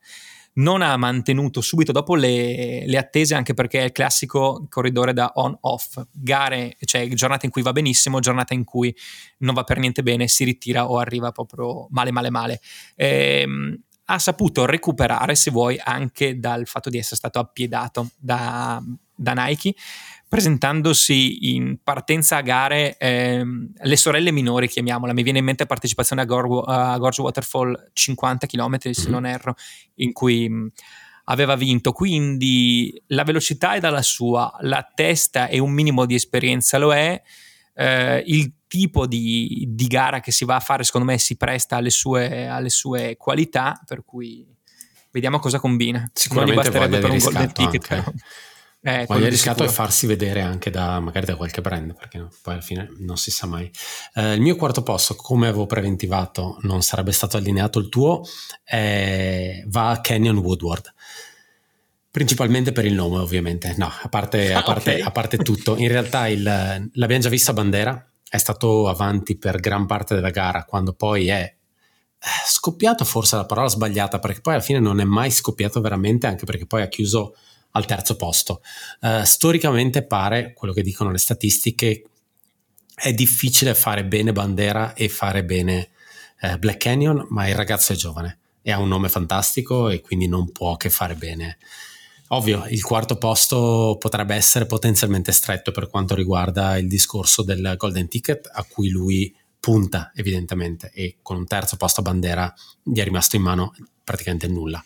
non 0.57 0.81
ha 0.81 0.95
mantenuto 0.97 1.61
subito 1.61 1.91
dopo 1.91 2.15
le, 2.15 2.85
le, 2.85 2.97
attese 2.97 3.35
anche 3.35 3.53
perché 3.53 3.79
è 3.79 3.83
il 3.85 3.91
classico 3.91 4.65
corridore 4.69 5.13
da 5.13 5.31
on-off, 5.35 6.01
gare, 6.11 6.75
cioè 6.79 7.07
giornate 7.09 7.45
in 7.45 7.51
cui 7.51 7.61
va 7.61 7.71
benissimo, 7.71 8.19
giornate 8.19 8.53
in 8.53 8.63
cui 8.63 8.95
non 9.39 9.53
va 9.53 9.63
per 9.63 9.77
niente 9.79 10.03
bene, 10.03 10.27
si 10.27 10.43
ritira 10.43 10.89
o 10.89 10.97
arriva 10.97 11.31
proprio 11.31 11.87
male 11.89 12.11
male 12.11 12.29
male. 12.29 12.61
Ehm, 12.95 13.81
ha 14.09 14.19
saputo 14.19 14.65
recuperare, 14.65 15.35
se 15.35 15.51
vuoi, 15.51 15.79
anche 15.83 16.39
dal 16.39 16.65
fatto 16.65 16.89
di 16.89 16.97
essere 16.97 17.17
stato 17.17 17.39
appiedato 17.39 18.11
da, 18.17 18.81
da 19.13 19.33
Nike 19.33 19.73
presentandosi 20.27 21.53
in 21.55 21.77
partenza 21.81 22.37
a 22.37 22.41
gare 22.41 22.97
ehm, 22.97 23.71
le 23.75 23.97
sorelle 23.97 24.31
minori, 24.31 24.67
chiamiamola, 24.67 25.13
mi 25.13 25.23
viene 25.23 25.39
in 25.39 25.45
mente 25.45 25.65
partecipazione 25.65 26.21
a, 26.21 26.25
Gor- 26.25 26.67
a 26.67 26.97
Gorge 26.97 27.21
Waterfall 27.21 27.91
50 27.93 28.45
km, 28.47 28.69
mm-hmm. 28.69 28.91
se 28.91 29.05
mhm. 29.05 29.11
non 29.11 29.25
erro, 29.25 29.55
in 29.95 30.11
cui 30.11 30.49
mh, 30.49 30.71
aveva 31.25 31.55
vinto, 31.55 31.91
quindi 31.93 33.01
la 33.07 33.23
velocità 33.23 33.75
è 33.75 33.79
dalla 33.79 34.01
sua, 34.01 34.53
la 34.61 34.89
testa 34.93 35.47
e 35.47 35.59
un 35.59 35.71
minimo 35.71 36.05
di 36.05 36.15
esperienza 36.15 36.77
lo 36.77 36.93
è, 36.93 37.21
eh, 37.75 38.23
il 38.25 38.53
tipo 38.67 39.07
di, 39.07 39.65
di, 39.69 39.87
gara 39.87 40.19
che 40.19 40.31
si 40.31 40.43
va 40.43 40.55
a 40.55 40.59
fare 40.59 40.83
secondo 40.83 41.07
me 41.07 41.17
si 41.17 41.37
presta 41.37 41.77
alle 41.77 41.89
sue, 41.89 42.47
alle 42.47 42.69
sue 42.69 43.15
qualità, 43.17 43.81
per 43.85 44.03
cui 44.03 44.45
vediamo 45.11 45.39
cosa 45.39 45.59
combina. 45.59 46.09
Sicuramente 46.13 46.55
non 46.55 46.63
gli 46.63 46.69
basterebbe 46.69 46.99
per 46.99 47.11
un 47.11 47.17
golden 47.17 47.51
ticket. 47.53 47.91
Anche. 47.91 48.13
Eh, 48.79 49.05
Quando 49.05 49.27
rischiato 49.27 49.63
è 49.63 49.67
farsi 49.67 50.05
vedere 50.05 50.41
anche 50.41 50.69
da 50.69 50.99
magari 50.99 51.25
da 51.25 51.35
qualche 51.35 51.61
brand, 51.61 51.95
perché 51.95 52.19
no, 52.19 52.29
poi 52.41 52.53
alla 52.53 52.63
fine 52.63 52.89
non 52.99 53.17
si 53.17 53.31
sa 53.31 53.47
mai. 53.47 53.69
Eh, 54.13 54.33
il 54.33 54.41
mio 54.41 54.55
quarto 54.55 54.83
posto, 54.83 55.15
come 55.15 55.47
avevo 55.47 55.65
preventivato, 55.65 56.57
non 56.61 56.81
sarebbe 56.81 57.11
stato 57.11 57.37
allineato 57.37 57.79
il 57.79 57.89
tuo, 57.89 58.21
eh, 58.63 59.63
va 59.67 59.89
a 59.89 60.01
Canyon 60.01 60.37
Woodward. 60.37 60.93
Principalmente 62.09 62.71
per 62.71 62.85
il 62.85 62.93
nome, 62.93 63.17
ovviamente. 63.17 63.73
No, 63.77 63.91
a 64.01 64.07
parte, 64.09 64.53
a 64.53 64.63
parte, 64.63 64.91
okay. 64.91 65.01
a 65.01 65.11
parte 65.11 65.37
tutto. 65.37 65.75
In 65.77 65.87
realtà 65.87 66.27
il, 66.27 66.41
l'abbiamo 66.43 67.21
già 67.21 67.29
visto 67.29 67.51
a 67.51 67.55
Bandera, 67.55 68.11
è 68.29 68.37
stato 68.37 68.87
avanti 68.87 69.37
per 69.37 69.59
gran 69.59 69.85
parte 69.85 70.15
della 70.15 70.29
gara, 70.29 70.63
quando 70.63 70.93
poi 70.93 71.27
è 71.27 71.41
eh, 71.41 72.27
scoppiato 72.47 73.05
forse 73.05 73.35
la 73.35 73.45
parola 73.45 73.67
sbagliata, 73.67 74.19
perché 74.19 74.41
poi 74.41 74.53
alla 74.53 74.63
fine 74.63 74.79
non 74.79 74.99
è 74.99 75.03
mai 75.03 75.29
scoppiato 75.29 75.81
veramente, 75.81 76.25
anche 76.27 76.45
perché 76.45 76.65
poi 76.65 76.81
ha 76.83 76.87
chiuso 76.87 77.35
al 77.71 77.85
terzo 77.85 78.15
posto. 78.15 78.61
Uh, 79.01 79.23
storicamente 79.23 80.05
pare, 80.05 80.53
quello 80.53 80.73
che 80.73 80.81
dicono 80.81 81.11
le 81.11 81.17
statistiche, 81.17 82.03
è 82.95 83.13
difficile 83.13 83.75
fare 83.75 84.05
bene 84.05 84.31
Bandera 84.31 84.93
e 84.93 85.09
fare 85.09 85.43
bene 85.43 85.89
uh, 86.41 86.57
Black 86.57 86.77
Canyon, 86.77 87.27
ma 87.29 87.47
il 87.47 87.55
ragazzo 87.55 87.93
è 87.93 87.95
giovane 87.95 88.39
e 88.61 88.71
ha 88.71 88.79
un 88.79 88.89
nome 88.89 89.07
fantastico 89.07 89.89
e 89.89 90.01
quindi 90.01 90.27
non 90.27 90.51
può 90.51 90.75
che 90.75 90.89
fare 90.89 91.15
bene. 91.15 91.57
Ovvio, 92.29 92.65
il 92.67 92.83
quarto 92.83 93.17
posto 93.17 93.95
potrebbe 93.97 94.35
essere 94.35 94.65
potenzialmente 94.65 95.31
stretto 95.31 95.71
per 95.71 95.89
quanto 95.89 96.15
riguarda 96.15 96.77
il 96.77 96.89
discorso 96.89 97.43
del 97.43 97.75
Golden 97.77 98.09
Ticket 98.09 98.49
a 98.51 98.65
cui 98.65 98.89
lui 98.89 99.33
punta 99.57 100.11
evidentemente 100.13 100.91
e 100.93 101.17
con 101.21 101.37
un 101.37 101.47
terzo 101.47 101.77
posto 101.77 102.01
a 102.01 102.03
bandera 102.03 102.53
gli 102.83 102.99
è 102.99 103.03
rimasto 103.05 103.37
in 103.37 103.43
mano 103.43 103.73
praticamente 104.03 104.47
nulla. 104.47 104.83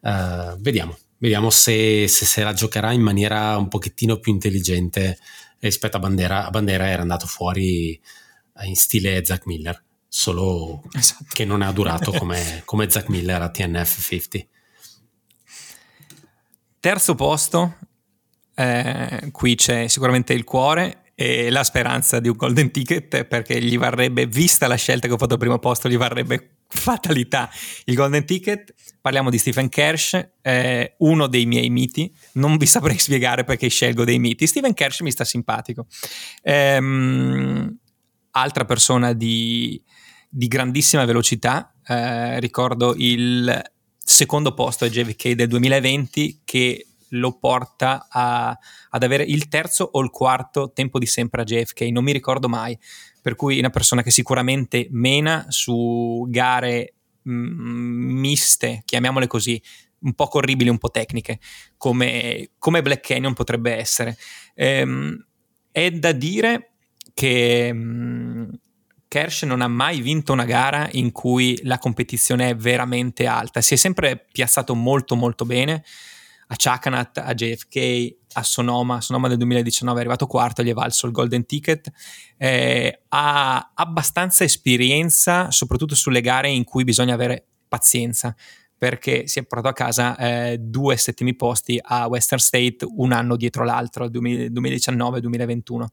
Uh, 0.00 0.56
vediamo, 0.60 0.96
Vediamo 1.18 1.50
se, 1.50 2.06
se, 2.06 2.24
se, 2.24 2.42
la 2.44 2.52
giocherà 2.52 2.92
in 2.92 3.00
maniera 3.00 3.56
un 3.56 3.68
pochettino 3.68 4.18
più 4.18 4.32
intelligente 4.32 5.18
rispetto 5.58 5.96
a 5.96 6.00
Bandera. 6.00 6.46
A 6.46 6.50
Bandera 6.50 6.88
era 6.88 7.02
andato 7.02 7.26
fuori 7.26 7.92
eh, 7.92 8.66
in 8.66 8.76
stile 8.76 9.24
Zack 9.24 9.46
Miller, 9.46 9.82
solo 10.06 10.82
esatto. 10.92 11.24
che 11.28 11.44
non 11.44 11.62
ha 11.62 11.72
durato 11.72 12.12
come, 12.18 12.62
come 12.64 12.88
Zack 12.88 13.08
Miller 13.08 13.42
a 13.42 13.50
TNF 13.50 14.00
50. 14.00 14.46
Terzo 16.80 17.14
posto, 17.16 17.76
eh, 18.54 19.28
qui 19.32 19.56
c'è 19.56 19.88
sicuramente 19.88 20.32
il 20.32 20.44
cuore 20.44 21.10
e 21.16 21.50
la 21.50 21.64
speranza 21.64 22.20
di 22.20 22.28
un 22.28 22.36
golden 22.36 22.70
ticket 22.70 23.24
perché 23.24 23.60
gli 23.60 23.76
varrebbe, 23.76 24.26
vista 24.26 24.68
la 24.68 24.76
scelta 24.76 25.08
che 25.08 25.14
ho 25.14 25.18
fatto 25.18 25.32
al 25.32 25.40
primo 25.40 25.58
posto, 25.58 25.88
gli 25.88 25.96
varrebbe 25.96 26.57
fatalità 26.68 27.50
il 27.84 27.94
golden 27.94 28.24
ticket. 28.24 28.74
Parliamo 29.00 29.30
di 29.30 29.38
Stephen 29.38 29.68
Kersh, 29.68 30.28
eh, 30.42 30.94
uno 30.98 31.26
dei 31.26 31.46
miei 31.46 31.70
miti. 31.70 32.12
Non 32.32 32.56
vi 32.56 32.66
saprei 32.66 32.98
spiegare 33.00 33.44
perché 33.44 33.68
scelgo 33.68 34.04
dei 34.04 34.18
miti. 34.18 34.46
Stephen 34.46 34.74
Kersh 34.74 35.00
mi 35.00 35.10
sta 35.10 35.24
simpatico. 35.24 35.86
Ehm, 36.42 37.76
altra 38.32 38.64
persona 38.64 39.12
di, 39.12 39.82
di 40.28 40.46
grandissima 40.46 41.04
velocità. 41.04 41.74
Eh, 41.86 42.38
ricordo 42.40 42.94
il 42.96 43.62
secondo 43.96 44.54
posto 44.54 44.84
a 44.84 44.88
JVK 44.88 45.32
del 45.32 45.48
2020 45.48 46.40
che 46.44 46.87
lo 47.10 47.38
porta 47.38 48.06
a, 48.10 48.56
ad 48.90 49.02
avere 49.02 49.24
il 49.24 49.48
terzo 49.48 49.88
o 49.90 50.00
il 50.00 50.10
quarto 50.10 50.72
tempo 50.72 50.98
di 50.98 51.06
sempre 51.06 51.42
a 51.42 51.44
JFK, 51.44 51.82
non 51.90 52.04
mi 52.04 52.12
ricordo 52.12 52.48
mai. 52.48 52.78
Per 53.20 53.34
cui 53.34 53.58
una 53.58 53.70
persona 53.70 54.02
che 54.02 54.10
sicuramente 54.10 54.88
mena 54.90 55.46
su 55.48 56.24
gare 56.28 56.94
mm, 57.28 58.18
miste, 58.18 58.82
chiamiamole 58.84 59.26
così, 59.26 59.60
un 60.00 60.14
po' 60.14 60.28
corribili, 60.28 60.70
un 60.70 60.78
po' 60.78 60.90
tecniche, 60.90 61.40
come, 61.76 62.50
come 62.58 62.82
Black 62.82 63.06
Canyon 63.06 63.34
potrebbe 63.34 63.74
essere. 63.74 64.16
Ehm, 64.54 65.26
è 65.70 65.90
da 65.90 66.12
dire 66.12 66.72
che 67.14 67.72
mh, 67.72 67.78
mm, 67.78 68.48
Kersh 69.08 69.42
non 69.42 69.62
ha 69.62 69.68
mai 69.68 70.00
vinto 70.00 70.32
una 70.32 70.44
gara 70.44 70.88
in 70.92 71.12
cui 71.12 71.58
la 71.62 71.78
competizione 71.78 72.50
è 72.50 72.56
veramente 72.56 73.26
alta, 73.26 73.62
si 73.62 73.74
è 73.74 73.76
sempre 73.76 74.26
piazzato 74.30 74.74
molto 74.74 75.16
molto 75.16 75.46
bene 75.46 75.82
a 76.50 76.54
Chakanat, 76.56 77.18
a 77.18 77.34
JFK, 77.34 78.16
a 78.34 78.42
Sonoma, 78.42 79.00
Sonoma 79.00 79.28
del 79.28 79.36
2019 79.38 79.98
è 79.98 80.00
arrivato 80.00 80.26
quarto, 80.26 80.62
gli 80.62 80.70
è 80.70 80.74
valso 80.74 81.06
il 81.06 81.12
golden 81.12 81.44
ticket, 81.46 81.90
eh, 82.36 83.02
ha 83.08 83.72
abbastanza 83.74 84.44
esperienza 84.44 85.50
soprattutto 85.50 85.94
sulle 85.94 86.20
gare 86.20 86.48
in 86.48 86.64
cui 86.64 86.84
bisogna 86.84 87.14
avere 87.14 87.46
pazienza 87.68 88.34
perché 88.78 89.26
si 89.26 89.40
è 89.40 89.42
portato 89.42 89.68
a 89.68 89.72
casa 89.72 90.16
eh, 90.16 90.58
due 90.58 90.96
settimi 90.96 91.34
posti 91.34 91.80
a 91.82 92.06
Western 92.06 92.40
State 92.40 92.86
un 92.88 93.12
anno 93.12 93.36
dietro 93.36 93.64
l'altro, 93.64 94.06
2019-2021 94.06 95.84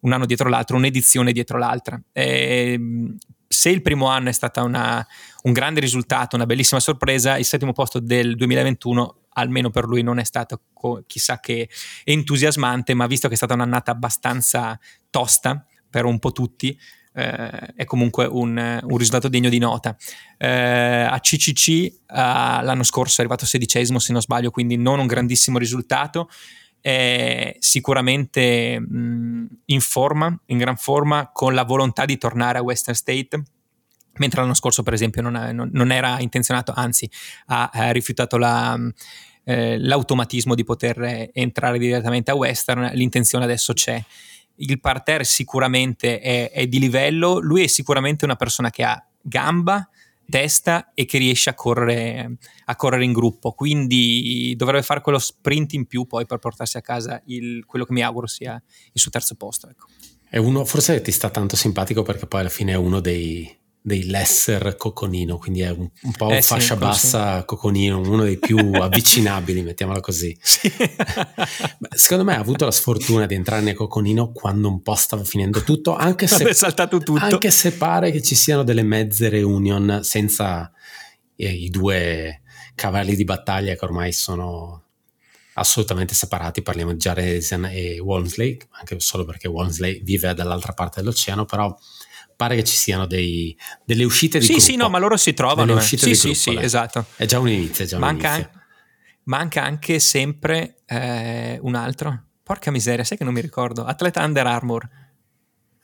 un 0.00 0.12
anno 0.12 0.24
dietro 0.26 0.48
l'altro, 0.48 0.76
un'edizione 0.76 1.32
dietro 1.32 1.58
l'altra. 1.58 2.00
E, 2.12 2.72
ehm, 2.72 3.16
se 3.46 3.68
il 3.68 3.82
primo 3.82 4.06
anno 4.06 4.28
è 4.28 4.32
stato 4.32 4.62
un 4.62 5.52
grande 5.52 5.80
risultato, 5.80 6.36
una 6.36 6.46
bellissima 6.46 6.80
sorpresa, 6.80 7.36
il 7.36 7.44
settimo 7.44 7.72
posto 7.72 7.98
del 7.98 8.36
2021 8.36 9.19
almeno 9.34 9.70
per 9.70 9.84
lui 9.84 10.02
non 10.02 10.18
è 10.18 10.24
stato 10.24 10.60
co- 10.72 11.02
chissà 11.06 11.40
che 11.40 11.68
entusiasmante, 12.04 12.94
ma 12.94 13.06
visto 13.06 13.28
che 13.28 13.34
è 13.34 13.36
stata 13.36 13.54
un'annata 13.54 13.90
abbastanza 13.90 14.78
tosta 15.10 15.64
per 15.88 16.04
un 16.04 16.18
po' 16.18 16.32
tutti, 16.32 16.78
eh, 17.12 17.74
è 17.74 17.84
comunque 17.84 18.24
un, 18.26 18.80
un, 18.82 18.96
risultato 18.96 19.28
degno 19.28 19.48
di 19.48 19.58
nota. 19.58 19.96
Eh, 20.38 20.48
a 20.48 21.18
CCC 21.18 21.68
eh, 21.68 21.92
l'anno 22.06 22.82
scorso 22.82 23.16
è 23.16 23.24
arrivato 23.24 23.46
sedicesimo 23.46 23.98
se 23.98 24.12
non 24.12 24.22
sbaglio, 24.22 24.50
quindi 24.50 24.76
non 24.76 24.98
un 24.98 25.06
grandissimo 25.06 25.58
risultato. 25.58 26.28
È 26.80 27.56
sicuramente 27.58 28.80
mh, 28.80 29.46
in 29.66 29.80
forma, 29.80 30.40
in 30.46 30.58
gran 30.58 30.76
forma, 30.76 31.30
con 31.32 31.52
la 31.52 31.64
volontà 31.64 32.04
di 32.04 32.16
tornare 32.16 32.58
a 32.58 32.62
Western 32.62 32.96
State 32.96 33.42
mentre 34.18 34.40
l'anno 34.40 34.54
scorso 34.54 34.82
per 34.82 34.92
esempio 34.92 35.22
non, 35.22 35.32
non, 35.52 35.70
non 35.72 35.90
era 35.92 36.20
intenzionato, 36.20 36.72
anzi 36.74 37.10
ha, 37.46 37.70
ha 37.72 37.90
rifiutato 37.90 38.36
la, 38.36 38.78
eh, 39.44 39.78
l'automatismo 39.78 40.54
di 40.54 40.64
poter 40.64 41.30
entrare 41.32 41.78
direttamente 41.78 42.30
a 42.30 42.36
western, 42.36 42.90
l'intenzione 42.94 43.44
adesso 43.44 43.72
c'è. 43.72 44.02
Il 44.56 44.78
parterre 44.78 45.24
sicuramente 45.24 46.20
è, 46.20 46.50
è 46.50 46.66
di 46.66 46.78
livello, 46.78 47.38
lui 47.38 47.64
è 47.64 47.66
sicuramente 47.66 48.24
una 48.24 48.36
persona 48.36 48.70
che 48.70 48.84
ha 48.84 49.02
gamba, 49.22 49.88
testa 50.30 50.92
e 50.94 51.04
che 51.04 51.18
riesce 51.18 51.50
a 51.50 51.54
correre, 51.54 52.36
a 52.66 52.76
correre, 52.76 53.04
in 53.04 53.12
gruppo. 53.12 53.52
Quindi 53.52 54.54
dovrebbe 54.56 54.84
fare 54.84 55.00
quello 55.00 55.18
sprint 55.18 55.72
in 55.72 55.86
più 55.86 56.06
poi 56.06 56.24
per 56.24 56.38
portarsi 56.38 56.76
a 56.76 56.82
casa 56.82 57.20
il, 57.26 57.64
quello 57.66 57.84
che 57.84 57.92
mi 57.92 58.02
auguro 58.02 58.26
sia 58.26 58.62
il 58.92 59.00
suo 59.00 59.10
terzo 59.10 59.34
posto. 59.34 59.68
Ecco. 59.68 59.86
È 60.28 60.36
uno, 60.36 60.64
forse 60.64 61.00
ti 61.00 61.10
sta 61.10 61.28
tanto 61.28 61.56
simpatico 61.56 62.02
perché 62.02 62.26
poi 62.26 62.40
alla 62.40 62.48
fine 62.48 62.72
è 62.72 62.76
uno 62.76 63.00
dei, 63.00 63.59
dei 63.82 64.04
lesser 64.04 64.76
Coconino, 64.76 65.38
quindi 65.38 65.62
è 65.62 65.70
un, 65.70 65.88
un 66.02 66.12
po' 66.12 66.30
eh 66.30 66.42
fascia 66.42 66.74
sì, 66.74 66.80
bassa 66.80 67.38
sì. 67.38 67.44
Coconino, 67.46 67.98
uno 67.98 68.24
dei 68.24 68.38
più 68.38 68.58
avvicinabili, 68.74 69.62
mettiamola 69.62 70.00
così. 70.00 70.36
Sì. 70.50 70.70
Secondo 71.94 72.24
me 72.24 72.34
ha 72.34 72.38
avuto 72.38 72.66
la 72.66 72.70
sfortuna 72.70 73.24
di 73.24 73.34
entrare 73.34 73.62
nel 73.62 73.74
Coconino 73.74 74.32
quando 74.32 74.68
un 74.68 74.82
po' 74.82 74.94
stava 74.94 75.24
finendo 75.24 75.62
tutto, 75.62 75.96
anche 75.96 76.26
se, 76.26 76.44
tutto. 76.88 77.14
Anche 77.16 77.50
se 77.50 77.72
pare 77.72 78.10
che 78.10 78.20
ci 78.20 78.34
siano 78.34 78.62
delle 78.62 78.82
mezze 78.82 79.28
reunion 79.28 80.00
senza 80.02 80.70
eh, 81.36 81.50
i 81.50 81.70
due 81.70 82.42
cavalli 82.74 83.16
di 83.16 83.24
battaglia 83.24 83.74
che 83.74 83.84
ormai 83.84 84.12
sono 84.12 84.82
assolutamente 85.54 86.14
separati, 86.14 86.62
parliamo 86.62 86.92
di 86.92 86.98
Jaresen 86.98 87.66
e 87.66 87.98
Walmsley, 87.98 88.58
anche 88.70 88.98
solo 89.00 89.24
perché 89.24 89.48
Walmsley 89.48 90.02
vive 90.02 90.34
dall'altra 90.34 90.72
parte 90.72 91.00
dell'oceano, 91.00 91.44
però 91.44 91.74
pare 92.40 92.56
che 92.56 92.64
ci 92.64 92.74
siano 92.74 93.04
dei, 93.04 93.54
delle 93.84 94.04
uscite 94.04 94.38
di 94.38 94.46
sì, 94.46 94.52
gruppo. 94.52 94.66
Sì, 94.66 94.76
no, 94.76 94.88
ma 94.88 94.96
loro 94.96 95.18
si 95.18 95.34
trovano. 95.34 95.76
Eh. 95.76 95.82
Sì, 95.82 95.98
sì, 95.98 96.12
gruppo, 96.12 96.34
sì, 96.34 96.56
esatto. 96.56 97.04
È 97.14 97.26
già 97.26 97.38
un 97.38 97.48
inizio, 97.50 97.84
già 97.84 97.98
manca, 97.98 98.28
un 98.30 98.34
inizio. 98.36 98.60
manca 99.24 99.62
anche 99.62 99.98
sempre 99.98 100.76
eh, 100.86 101.58
un 101.60 101.74
altro. 101.74 102.28
Porca 102.42 102.70
miseria, 102.70 103.04
sai 103.04 103.18
che 103.18 103.24
non 103.24 103.34
mi 103.34 103.42
ricordo. 103.42 103.84
Atleta 103.84 104.24
Under 104.24 104.46
Armour. 104.46 104.88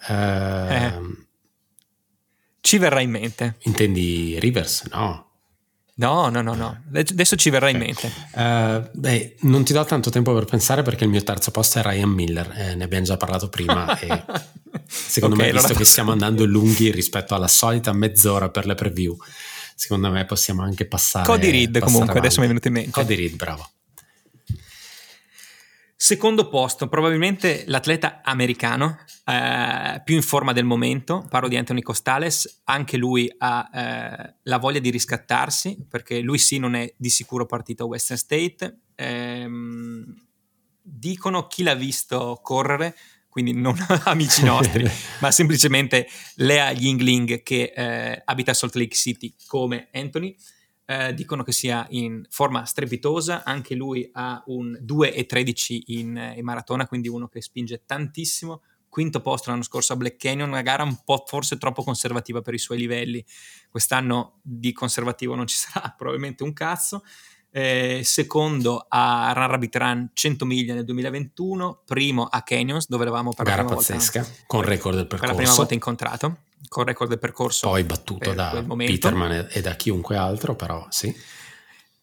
Uh, 0.08 0.12
eh. 0.12 1.00
Ci 2.60 2.78
verrà 2.78 3.00
in 3.00 3.10
mente. 3.10 3.56
Intendi 3.64 4.40
Rivers? 4.40 4.84
No. 4.84 5.25
No, 5.98 6.28
no, 6.28 6.42
no, 6.42 6.54
no. 6.54 6.82
Adesso 6.92 7.36
ci 7.36 7.48
verrà 7.48 7.68
okay. 7.70 7.80
in 7.80 7.86
mente. 7.86 8.12
Uh, 8.32 8.90
beh, 8.98 9.36
non 9.40 9.64
ti 9.64 9.72
do 9.72 9.82
tanto 9.84 10.10
tempo 10.10 10.34
per 10.34 10.44
pensare 10.44 10.82
perché 10.82 11.04
il 11.04 11.10
mio 11.10 11.22
terzo 11.22 11.50
posto 11.50 11.78
è 11.78 11.82
Ryan 11.82 12.10
Miller, 12.10 12.52
eh, 12.54 12.74
ne 12.74 12.84
abbiamo 12.84 13.04
già 13.04 13.16
parlato 13.16 13.48
prima 13.48 13.96
e 14.00 14.24
secondo 14.86 15.36
okay, 15.36 15.46
me, 15.46 15.52
visto 15.52 15.66
allora 15.68 15.78
che 15.80 15.86
stiamo 15.86 16.12
andando 16.12 16.44
lunghi 16.44 16.90
rispetto 16.90 17.34
alla 17.34 17.48
solita 17.48 17.94
mezz'ora 17.94 18.50
per 18.50 18.66
le 18.66 18.74
preview, 18.74 19.16
secondo 19.74 20.10
me 20.10 20.26
possiamo 20.26 20.62
anche 20.62 20.86
passare. 20.86 21.24
Cody 21.24 21.50
Reed 21.50 21.72
passare 21.72 21.84
comunque, 21.84 22.10
avanti. 22.10 22.18
adesso 22.18 22.40
mi 22.40 22.44
è 22.44 22.48
venuto 22.48 22.68
in 22.68 22.74
mente. 22.74 22.90
Cody 22.90 23.14
Reed, 23.14 23.36
bravo. 23.36 23.70
Secondo 25.98 26.50
posto, 26.50 26.88
probabilmente 26.88 27.64
l'atleta 27.68 28.20
americano 28.22 28.98
eh, 29.24 30.02
più 30.04 30.14
in 30.14 30.20
forma 30.20 30.52
del 30.52 30.66
momento, 30.66 31.26
parlo 31.30 31.48
di 31.48 31.56
Anthony 31.56 31.80
Costales, 31.80 32.60
anche 32.64 32.98
lui 32.98 33.32
ha 33.38 33.70
eh, 33.72 34.34
la 34.42 34.58
voglia 34.58 34.78
di 34.78 34.90
riscattarsi, 34.90 35.86
perché 35.88 36.20
lui 36.20 36.36
sì 36.36 36.58
non 36.58 36.74
è 36.74 36.92
di 36.98 37.08
sicuro 37.08 37.46
partito 37.46 37.84
a 37.84 37.86
Western 37.86 38.18
State. 38.18 38.80
Ehm, 38.94 40.14
dicono 40.82 41.46
chi 41.46 41.62
l'ha 41.62 41.74
visto 41.74 42.40
correre, 42.42 42.94
quindi 43.30 43.54
non 43.54 43.74
amici 44.04 44.44
nostri, 44.44 44.86
ma 45.20 45.30
semplicemente 45.30 46.06
Lea 46.34 46.72
Yingling 46.72 47.42
che 47.42 47.72
eh, 47.74 48.22
abita 48.22 48.50
a 48.50 48.54
Salt 48.54 48.74
Lake 48.74 48.94
City 48.94 49.34
come 49.46 49.88
Anthony 49.92 50.36
eh, 50.86 51.12
dicono 51.14 51.42
che 51.42 51.52
sia 51.52 51.84
in 51.90 52.24
forma 52.30 52.64
strepitosa, 52.64 53.42
anche 53.44 53.74
lui 53.74 54.08
ha 54.12 54.42
un 54.46 54.78
2,13 54.82 55.82
in, 55.86 56.34
in 56.36 56.44
maratona, 56.44 56.86
quindi 56.86 57.08
uno 57.08 57.28
che 57.28 57.42
spinge 57.42 57.82
tantissimo, 57.84 58.62
quinto 58.88 59.20
posto 59.20 59.50
l'anno 59.50 59.62
scorso 59.62 59.92
a 59.92 59.96
Black 59.96 60.16
Canyon, 60.16 60.48
una 60.48 60.62
gara 60.62 60.84
un 60.84 61.02
po' 61.04 61.24
forse 61.26 61.58
troppo 61.58 61.82
conservativa 61.82 62.40
per 62.40 62.54
i 62.54 62.58
suoi 62.58 62.78
livelli, 62.78 63.22
quest'anno 63.68 64.38
di 64.42 64.72
conservativo 64.72 65.34
non 65.34 65.46
ci 65.46 65.56
sarà 65.58 65.92
probabilmente 65.96 66.44
un 66.44 66.52
cazzo, 66.52 67.02
eh, 67.50 68.02
secondo 68.04 68.86
a 68.88 69.32
Run 69.34 69.46
Rabbit 69.48 69.76
Run 69.76 70.10
100 70.12 70.44
miglia 70.44 70.74
nel 70.74 70.84
2021, 70.84 71.82
primo 71.84 72.24
a 72.24 72.42
Canyons 72.42 72.88
dove 72.88 73.02
eravamo 73.02 73.32
per 73.32 73.44
gara 73.44 73.62
la 73.62 73.64
prima 73.64 73.80
pazzesca, 73.80 74.20
volta, 74.20 74.36
con 74.46 74.62
record 74.62 74.96
del 74.96 75.06
percorso. 75.06 75.34
Per 75.34 75.34
la 75.34 75.42
prima 75.42 75.56
volta 75.56 75.74
incontrato 75.74 76.38
con 76.68 76.84
record 76.84 77.10
del 77.10 77.18
percorso. 77.18 77.68
Poi 77.68 77.84
battuto 77.84 78.32
da 78.32 78.64
Peterman 78.76 79.48
e 79.50 79.60
da 79.60 79.74
chiunque 79.74 80.16
altro, 80.16 80.54
però 80.54 80.86
sì. 80.90 81.14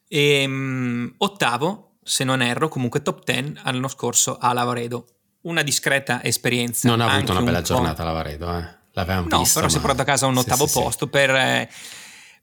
E, 0.07 0.45
um, 0.45 1.13
ottavo, 1.17 1.95
se 2.03 2.23
non 2.23 2.41
erro, 2.41 2.67
comunque 2.67 3.01
top 3.01 3.23
10 3.23 3.61
l'anno 3.63 3.87
scorso 3.87 4.37
a 4.37 4.53
Lavaredo. 4.53 5.07
Una 5.41 5.63
discreta 5.63 6.23
esperienza. 6.23 6.87
Non 6.87 7.01
ha 7.01 7.11
avuto 7.11 7.31
una 7.31 7.41
bella 7.41 7.61
giornata 7.61 8.03
a 8.03 8.05
Lavaredo, 8.05 8.57
eh. 8.57 8.81
L'avevamo 8.93 9.27
no, 9.27 9.39
vista. 9.39 9.59
però 9.59 9.71
si 9.71 9.77
è 9.77 9.79
portato 9.79 10.01
a 10.03 10.05
casa 10.05 10.27
un 10.27 10.37
ottavo 10.37 10.67
sì, 10.67 10.79
posto 10.79 11.05
sì, 11.05 11.11
per, 11.11 11.31
eh, 11.31 11.69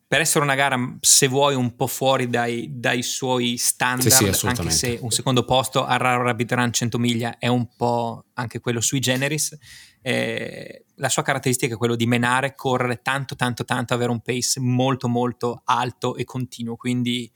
per, 0.06 0.20
essere 0.20 0.44
una 0.44 0.56
gara, 0.56 0.76
se 1.00 1.28
vuoi, 1.28 1.54
un 1.54 1.76
po' 1.76 1.86
fuori 1.86 2.28
dai, 2.28 2.68
dai 2.72 3.02
suoi 3.04 3.56
standard, 3.56 4.36
anche 4.42 4.70
se 4.70 4.98
un 5.00 5.10
secondo 5.12 5.44
posto 5.44 5.86
a 5.86 5.96
Rabbit 5.96 6.52
Run 6.52 6.72
100 6.72 6.98
miglia 6.98 7.38
è 7.38 7.46
un 7.46 7.68
po' 7.76 8.24
anche 8.34 8.58
quello 8.58 8.80
sui 8.80 8.98
generis 8.98 9.56
eh, 10.02 10.86
la 11.00 11.08
sua 11.08 11.22
caratteristica 11.22 11.74
è 11.74 11.78
quello 11.78 11.96
di 11.96 12.06
menare, 12.06 12.54
correre 12.54 13.00
tanto, 13.02 13.34
tanto, 13.34 13.64
tanto, 13.64 13.94
avere 13.94 14.10
un 14.10 14.20
pace 14.20 14.60
molto, 14.60 15.08
molto 15.08 15.62
alto 15.64 16.14
e 16.14 16.24
continuo. 16.24 16.76
Quindi 16.76 17.30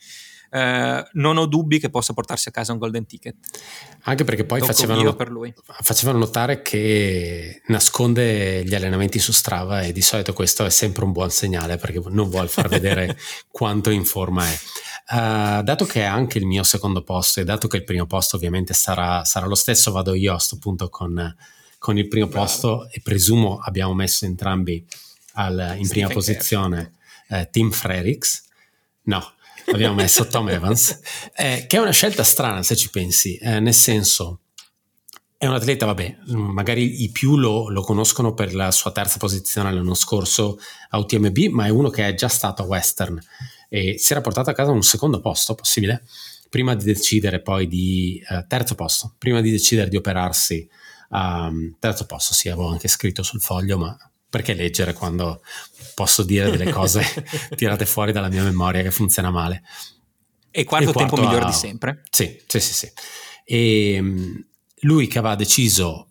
eh, 0.50 1.04
non 1.12 1.36
ho 1.38 1.46
dubbi 1.46 1.80
che 1.80 1.88
possa 1.88 2.12
portarsi 2.12 2.48
a 2.48 2.52
casa 2.52 2.72
un 2.72 2.78
golden 2.78 3.06
ticket. 3.06 3.36
Anche 4.02 4.24
perché 4.24 4.44
poi 4.44 4.60
facevano, 4.60 5.16
facevano, 5.80 6.18
notare 6.18 6.60
che 6.62 7.62
nasconde 7.66 8.62
gli 8.64 8.74
allenamenti 8.74 9.18
su 9.18 9.32
Strava 9.32 9.80
e 9.80 9.92
di 9.92 10.02
solito 10.02 10.34
questo 10.34 10.66
è 10.66 10.70
sempre 10.70 11.04
un 11.04 11.12
buon 11.12 11.30
segnale 11.30 11.78
perché 11.78 12.00
non 12.08 12.28
vuole 12.28 12.48
far 12.48 12.68
vedere 12.68 13.16
quanto 13.50 13.90
in 13.90 14.04
forma 14.04 14.46
è. 14.46 14.58
Uh, 15.06 15.62
dato 15.62 15.84
che 15.84 16.00
è 16.00 16.04
anche 16.04 16.38
il 16.38 16.46
mio 16.46 16.62
secondo 16.62 17.02
posto 17.02 17.40
e 17.40 17.44
dato 17.44 17.66
che 17.66 17.76
il 17.76 17.84
primo 17.84 18.06
posto 18.06 18.36
ovviamente 18.36 18.74
sarà, 18.74 19.24
sarà 19.24 19.46
lo 19.46 19.54
stesso, 19.54 19.90
vado 19.90 20.14
io 20.14 20.32
a 20.32 20.36
questo 20.36 20.58
punto 20.58 20.88
con 20.88 21.34
con 21.84 21.98
il 21.98 22.08
primo 22.08 22.28
Bravo. 22.28 22.46
posto 22.46 22.88
e 22.90 23.02
presumo 23.02 23.58
abbiamo 23.58 23.92
messo 23.92 24.24
entrambi 24.24 24.82
al, 25.34 25.74
in 25.76 25.86
prima 25.86 26.08
posizione 26.08 26.94
eh, 27.28 27.50
Tim 27.50 27.70
Frerix. 27.70 28.42
No, 29.02 29.34
abbiamo 29.66 29.94
messo 29.94 30.24
Tom 30.28 30.48
Evans, 30.48 30.98
eh, 31.36 31.66
che 31.68 31.76
è 31.76 31.80
una 31.80 31.90
scelta 31.90 32.22
strana 32.22 32.62
se 32.62 32.74
ci 32.74 32.88
pensi, 32.88 33.36
eh, 33.36 33.60
nel 33.60 33.74
senso 33.74 34.40
è 35.36 35.46
un 35.46 35.52
atleta, 35.52 35.84
vabbè, 35.84 36.20
magari 36.28 37.02
i 37.02 37.10
più 37.10 37.36
lo, 37.36 37.68
lo, 37.68 37.82
conoscono 37.82 38.32
per 38.32 38.54
la 38.54 38.70
sua 38.70 38.90
terza 38.90 39.18
posizione 39.18 39.70
l'anno 39.70 39.92
scorso 39.92 40.58
a 40.88 40.96
UTMB, 40.96 41.36
ma 41.50 41.66
è 41.66 41.68
uno 41.68 41.90
che 41.90 42.08
è 42.08 42.14
già 42.14 42.28
stato 42.28 42.62
a 42.62 42.66
Western 42.66 43.20
e 43.68 43.98
si 43.98 44.12
era 44.12 44.22
portato 44.22 44.48
a 44.48 44.54
casa 44.54 44.70
un 44.70 44.82
secondo 44.82 45.20
posto 45.20 45.54
possibile, 45.54 46.02
prima 46.48 46.74
di 46.74 46.84
decidere 46.84 47.42
poi 47.42 47.68
di, 47.68 48.24
eh, 48.26 48.46
terzo 48.48 48.74
posto, 48.74 49.12
prima 49.18 49.42
di 49.42 49.50
decidere 49.50 49.90
di 49.90 49.96
operarsi 49.96 50.66
Um, 51.10 51.76
terzo 51.78 52.06
posto, 52.06 52.34
sì, 52.34 52.48
avevo 52.48 52.68
anche 52.68 52.88
scritto 52.88 53.22
sul 53.22 53.40
foglio, 53.40 53.78
ma 53.78 53.96
perché 54.34 54.54
leggere 54.54 54.94
quando 54.94 55.42
posso 55.94 56.24
dire 56.24 56.50
delle 56.50 56.72
cose 56.72 57.04
tirate 57.54 57.86
fuori 57.86 58.10
dalla 58.10 58.28
mia 58.28 58.42
memoria 58.42 58.82
che 58.82 58.90
funziona 58.90 59.30
male? 59.30 59.62
E 60.50 60.64
quarto, 60.64 60.92
quarto 60.92 61.14
tempo 61.14 61.24
migliore 61.24 61.46
di 61.46 61.52
sempre? 61.52 62.02
Sì, 62.10 62.40
sì, 62.46 62.58
sì. 62.60 62.72
sì. 62.72 62.92
E 63.44 63.94
ehm, 63.94 64.44
lui 64.80 65.06
che 65.06 65.18
aveva 65.18 65.36
deciso 65.36 66.08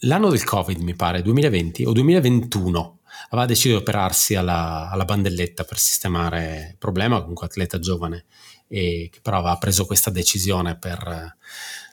l'anno 0.00 0.28
del 0.28 0.44
Covid, 0.44 0.80
mi 0.80 0.94
pare, 0.94 1.22
2020 1.22 1.84
o 1.84 1.92
2021, 1.92 2.98
aveva 3.30 3.46
deciso 3.46 3.68
di 3.68 3.80
operarsi 3.80 4.34
alla, 4.34 4.90
alla 4.90 5.04
bandelletta 5.04 5.64
per 5.64 5.78
sistemare 5.78 6.68
il 6.72 6.76
problema, 6.76 7.20
comunque 7.20 7.46
atleta 7.46 7.78
giovane, 7.78 8.26
e 8.68 9.08
che 9.10 9.20
però 9.22 9.38
aveva 9.38 9.56
preso 9.56 9.86
questa 9.86 10.10
decisione 10.10 10.76
per... 10.76 11.36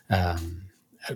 Um, 0.07 0.67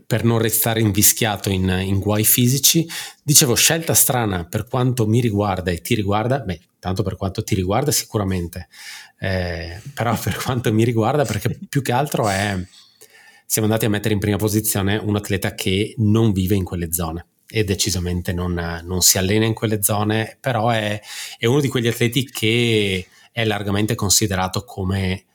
per 0.06 0.24
non 0.24 0.38
restare 0.38 0.80
invischiato 0.80 1.50
in, 1.50 1.68
in, 1.84 2.00
guai 2.00 2.24
fisici. 2.24 2.88
Dicevo, 3.22 3.56
scelta 3.56 3.94
strana 3.94 4.46
per 4.46 4.66
quanto 4.68 5.08
mi 5.08 5.20
riguarda 5.20 5.72
e 5.72 5.82
ti 5.82 5.96
riguarda, 5.96 6.40
beh, 6.40 6.60
tanto 6.80 7.04
per 7.04 7.16
quanto 7.16 7.44
ti 7.44 7.56
riguarda 7.56 7.92
sicuramente, 7.92 8.68
eh, 9.20 9.82
però 9.94 10.18
per 10.20 10.36
quanto 10.36 10.74
mi 10.74 10.84
riguarda, 10.84 11.26
perché 11.26 11.58
più 11.70 11.82
che 11.82 11.92
altro 11.92 12.28
è, 12.30 12.58
siamo 13.46 13.68
andati 13.68 13.86
a 13.86 13.90
mettere 13.90 14.14
in 14.14 14.20
prima 14.20 14.38
posizione 14.38 14.98
un 14.98 15.16
atleta 15.16 15.54
che 15.54 15.94
non 15.98 16.32
vive 16.32 16.56
in 16.56 16.64
quelle 16.64 16.92
zone 16.92 17.28
e 17.48 17.64
decisamente 17.64 18.34
non, 18.34 18.82
non 18.84 19.02
si 19.02 19.18
allena 19.18 19.46
in 19.46 19.54
quelle 19.54 19.84
zone, 19.84 20.38
però 20.40 20.70
è, 20.70 21.00
è 21.38 21.46
uno 21.46 21.60
di 21.60 21.68
quegli 21.68 21.88
atleti 21.88 22.26
che 22.26 23.06
è 23.32 23.46
largamente 23.46 23.96
considerato 23.96 24.64
come 24.64 25.26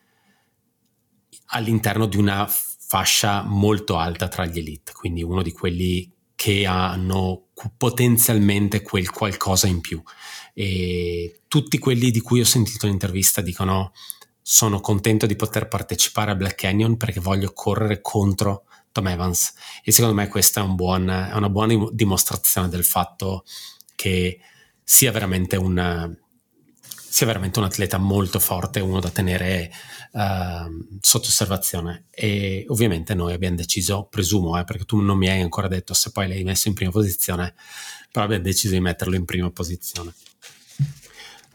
all'interno 1.50 2.06
di 2.06 2.16
una 2.16 2.48
fascia 2.88 3.42
molto 3.42 3.98
alta 3.98 4.28
tra 4.28 4.46
gli 4.46 4.58
elite, 4.58 4.92
quindi 4.92 5.22
uno 5.22 5.42
di 5.42 5.52
quelli 5.52 6.10
che 6.34 6.64
hanno 6.64 7.48
potenzialmente 7.76 8.80
quel 8.80 9.10
qualcosa 9.10 9.66
in 9.66 9.82
più. 9.82 10.02
E 10.54 11.42
tutti 11.48 11.78
quelli 11.78 12.10
di 12.10 12.20
cui 12.20 12.40
ho 12.40 12.46
sentito 12.46 12.86
l'intervista 12.86 13.42
dicono 13.42 13.92
sono 14.40 14.80
contento 14.80 15.26
di 15.26 15.36
poter 15.36 15.68
partecipare 15.68 16.30
a 16.30 16.34
Black 16.34 16.54
Canyon 16.54 16.96
perché 16.96 17.20
voglio 17.20 17.52
correre 17.52 18.00
contro 18.00 18.64
Tom 18.90 19.06
Evans 19.08 19.52
e 19.84 19.92
secondo 19.92 20.16
me 20.16 20.28
questa 20.28 20.62
è, 20.62 20.64
un 20.64 20.74
buon, 20.74 21.10
è 21.10 21.34
una 21.34 21.50
buona 21.50 21.74
dimostrazione 21.92 22.70
del 22.70 22.84
fatto 22.84 23.44
che 23.94 24.40
sia 24.82 25.12
veramente 25.12 25.56
un, 25.56 26.16
sia 27.18 27.26
veramente 27.26 27.58
un 27.58 27.64
atleta 27.64 27.98
molto 27.98 28.38
forte, 28.38 28.78
uno 28.78 29.00
da 29.00 29.10
tenere 29.10 29.72
uh, 30.12 30.98
sotto 31.00 31.26
osservazione. 31.26 32.04
E 32.10 32.64
ovviamente 32.68 33.12
noi 33.14 33.32
abbiamo 33.32 33.56
deciso, 33.56 34.06
presumo, 34.08 34.56
eh, 34.56 34.62
perché 34.62 34.84
tu 34.84 35.00
non 35.00 35.18
mi 35.18 35.28
hai 35.28 35.40
ancora 35.40 35.66
detto 35.66 35.94
se 35.94 36.12
poi 36.12 36.28
l'hai 36.28 36.44
messo 36.44 36.68
in 36.68 36.74
prima 36.74 36.92
posizione, 36.92 37.54
però 38.12 38.24
abbiamo 38.24 38.44
deciso 38.44 38.74
di 38.74 38.80
metterlo 38.80 39.16
in 39.16 39.24
prima 39.24 39.50
posizione. 39.50 40.14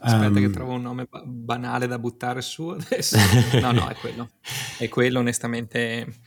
Aspetta 0.00 0.26
um, 0.26 0.34
che 0.34 0.42
ehm, 0.42 0.52
trovo 0.52 0.72
un 0.72 0.82
nome 0.82 1.06
ba- 1.08 1.22
banale 1.24 1.86
da 1.86 1.98
buttare 1.98 2.42
su 2.42 2.68
adesso. 2.68 3.16
No, 3.58 3.72
no, 3.72 3.88
è 3.88 3.94
quello. 3.94 4.32
È 4.76 4.86
quello, 4.90 5.20
onestamente. 5.20 6.20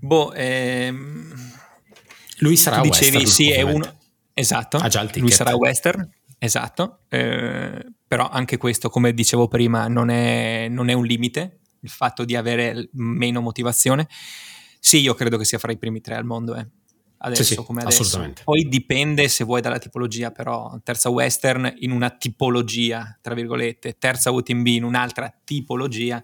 Boh, 0.00 0.32
ehm... 0.32 1.52
lui 2.38 2.56
sarà 2.56 2.80
tu 2.80 2.88
dicevi, 2.88 3.18
western. 3.18 3.32
Sì, 3.32 3.50
è 3.52 3.62
uno. 3.62 3.96
Esatto. 4.34 4.78
Ha 4.78 4.88
già 4.88 5.02
il 5.02 5.06
ticket. 5.06 5.22
Lui 5.22 5.30
sarà 5.30 5.54
western. 5.54 6.10
Esatto, 6.38 7.00
eh, 7.08 7.95
però 8.06 8.28
anche 8.28 8.56
questo, 8.56 8.88
come 8.88 9.12
dicevo 9.12 9.48
prima, 9.48 9.88
non 9.88 10.10
è, 10.10 10.68
non 10.68 10.88
è, 10.88 10.92
un 10.92 11.04
limite, 11.04 11.58
il 11.80 11.90
fatto 11.90 12.24
di 12.24 12.36
avere 12.36 12.88
meno 12.92 13.40
motivazione. 13.40 14.08
Sì, 14.78 15.00
io 15.00 15.14
credo 15.14 15.36
che 15.36 15.44
sia 15.44 15.58
fra 15.58 15.72
i 15.72 15.76
primi 15.76 16.00
tre 16.00 16.14
al 16.14 16.24
mondo, 16.24 16.54
eh. 16.54 16.66
adesso 17.18 17.42
sì, 17.42 17.54
sì, 17.54 17.64
come 17.64 17.82
adesso. 17.82 18.32
Poi 18.44 18.68
dipende 18.68 19.26
se 19.26 19.42
vuoi 19.42 19.60
dalla 19.60 19.78
tipologia, 19.78 20.30
però 20.30 20.78
terza 20.84 21.10
western 21.10 21.74
in 21.78 21.90
una 21.90 22.10
tipologia, 22.10 23.18
tra 23.20 23.34
virgolette, 23.34 23.96
terza 23.98 24.30
UTMB 24.30 24.66
in 24.66 24.84
un'altra 24.84 25.32
tipologia. 25.44 26.22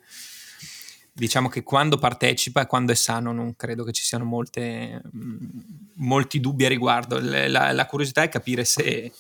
Diciamo 1.15 1.49
che 1.49 1.63
quando 1.63 1.99
partecipa 1.99 2.63
e 2.63 2.67
quando 2.67 2.93
è 2.93 2.95
sano 2.95 3.33
non 3.33 3.55
credo 3.57 3.85
che 3.85 3.93
ci 3.93 4.03
siano 4.03 4.25
molte, 4.25 5.03
molti 5.97 6.41
dubbi 6.41 6.65
a 6.65 6.69
riguardo. 6.69 7.19
La, 7.21 7.73
la 7.73 7.87
curiosità 7.87 8.23
è 8.23 8.29
capire 8.29 8.65
se 8.65 9.13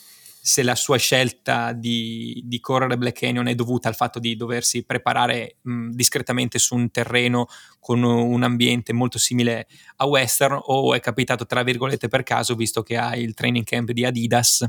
se 0.44 0.64
la 0.64 0.74
sua 0.74 0.97
scelta 0.97 1.73
di, 1.73 2.43
di, 2.44 2.59
correre 2.59 2.98
Black 2.98 3.20
Canyon 3.20 3.47
è 3.47 3.55
dovuta 3.55 3.86
al 3.86 3.94
fatto 3.94 4.19
di 4.19 4.35
doversi 4.35 4.82
preparare 4.82 5.59
mh, 5.62 5.90
discretamente 5.90 6.59
su 6.59 6.74
un 6.74 6.90
terreno 6.90 7.47
con 7.78 8.02
un 8.02 8.43
ambiente 8.43 8.93
molto 8.93 9.19
simile 9.19 9.69
a 9.97 10.06
Western 10.06 10.59
o 10.60 10.94
è 10.94 11.01
capitato 11.01 11.47
tra 11.47 11.62
virgolette 11.62 12.09
per 12.09 12.24
caso 12.24 12.56
visto 12.56 12.82
che 12.82 12.97
ha 12.97 13.14
il 13.14 13.35
training 13.35 13.64
camp 13.64 13.93
di 13.93 14.05
Adidas 14.05 14.66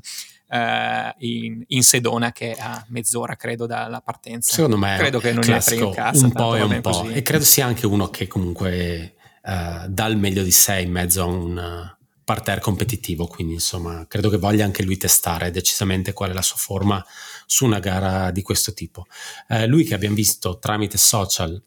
eh, 0.48 1.16
in, 1.18 1.64
in, 1.66 1.82
Sedona 1.82 2.32
che 2.32 2.54
è 2.54 2.62
a 2.62 2.86
mezz'ora 2.90 3.36
credo 3.36 3.66
dalla 3.66 4.02
partenza. 4.02 4.54
Secondo 4.54 4.78
me 4.78 4.96
credo 4.96 5.18
che 5.18 5.34
non 5.34 5.42
classico, 5.42 5.88
in 5.88 5.92
casa, 5.92 6.26
un 6.26 6.34
po' 6.34 6.56
e 6.56 6.62
un 6.62 6.82
po' 6.82 7.02
così. 7.02 7.14
e 7.14 7.24
credo 7.24 7.44
sia 7.44 7.66
anche 7.66 7.88
uno 7.88 8.12
che 8.12 8.28
comunque 8.28 9.16
uh, 9.42 9.88
dà 9.88 10.06
il 10.06 10.18
meglio 10.18 10.44
di 10.44 10.52
sé 10.52 10.82
in 10.82 10.92
mezzo 10.92 11.24
a 11.24 11.26
un 11.26 11.92
parterre 12.24 12.62
competitivo, 12.62 13.28
quindi 13.28 13.54
insomma 13.54 14.06
credo 14.08 14.30
che 14.30 14.38
voglia 14.38 14.66
anche 14.66 14.84
lui 14.84 14.98
testare 14.98 15.52
decisamente 15.52 16.14
qual 16.14 16.32
è 16.32 16.34
la 16.34 16.42
sua 16.42 16.58
forma 16.58 17.04
su 17.46 17.66
una 17.66 17.80
gara 17.80 18.32
di 18.32 18.42
questo 18.42 18.74
tipo. 18.74 19.06
Eh, 19.48 19.68
lui 19.68 19.84
che 19.84 19.94
abbiamo 19.94 20.16
visto 20.16 20.60
tramite 20.60 20.98
social 20.98 21.62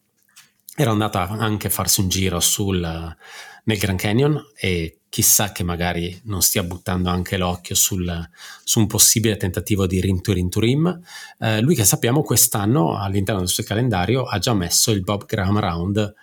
era 0.74 0.90
andato 0.90 1.18
anche 1.18 1.68
a 1.68 1.70
farsi 1.70 2.00
un 2.00 2.08
giro 2.08 2.38
sul, 2.40 3.16
nel 3.66 3.78
Grand 3.78 3.98
Canyon 3.98 4.50
e 4.54 5.00
chissà 5.08 5.52
che 5.52 5.62
magari 5.62 6.20
non 6.24 6.42
stia 6.42 6.62
buttando 6.62 7.08
anche 7.08 7.38
l'occhio 7.38 7.74
sul, 7.74 8.28
su 8.62 8.80
un 8.80 8.86
possibile 8.86 9.36
tentativo 9.36 9.86
di 9.86 10.00
Rim 10.00 10.20
to 10.20 10.32
Rim 10.32 10.48
to 10.50 10.60
Rim. 10.60 11.00
Eh, 11.38 11.60
lui 11.62 11.74
che 11.74 11.84
sappiamo 11.84 12.22
quest'anno 12.22 12.98
all'interno 12.98 13.40
del 13.40 13.48
suo 13.48 13.64
calendario 13.64 14.24
ha 14.24 14.38
già 14.38 14.52
messo 14.52 14.90
il 14.90 15.02
Bob 15.02 15.24
Graham 15.24 15.58
Round 15.58 16.14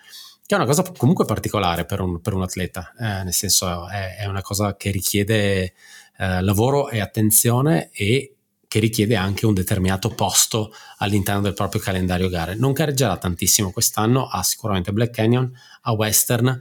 che 0.46 0.54
è 0.54 0.58
una 0.58 0.66
cosa 0.66 0.82
comunque 0.96 1.24
particolare 1.24 1.86
per 1.86 2.00
un, 2.00 2.20
per 2.20 2.34
un 2.34 2.42
atleta, 2.42 2.92
eh, 2.98 3.24
nel 3.24 3.32
senso 3.32 3.88
è, 3.88 4.16
è, 4.18 4.26
una 4.26 4.42
cosa 4.42 4.76
che 4.76 4.90
richiede 4.90 5.72
eh, 6.18 6.42
lavoro 6.42 6.90
e 6.90 7.00
attenzione 7.00 7.90
e 7.92 8.34
che 8.68 8.78
richiede 8.78 9.16
anche 9.16 9.46
un 9.46 9.54
determinato 9.54 10.10
posto 10.10 10.72
all'interno 10.98 11.40
del 11.40 11.54
proprio 11.54 11.80
calendario 11.80 12.28
gare. 12.28 12.56
Non 12.56 12.72
gareggerà 12.72 13.16
tantissimo 13.16 13.70
quest'anno, 13.70 14.26
ha 14.26 14.42
sicuramente 14.42 14.92
Black 14.92 15.12
Canyon, 15.12 15.50
a 15.82 15.92
Western, 15.92 16.60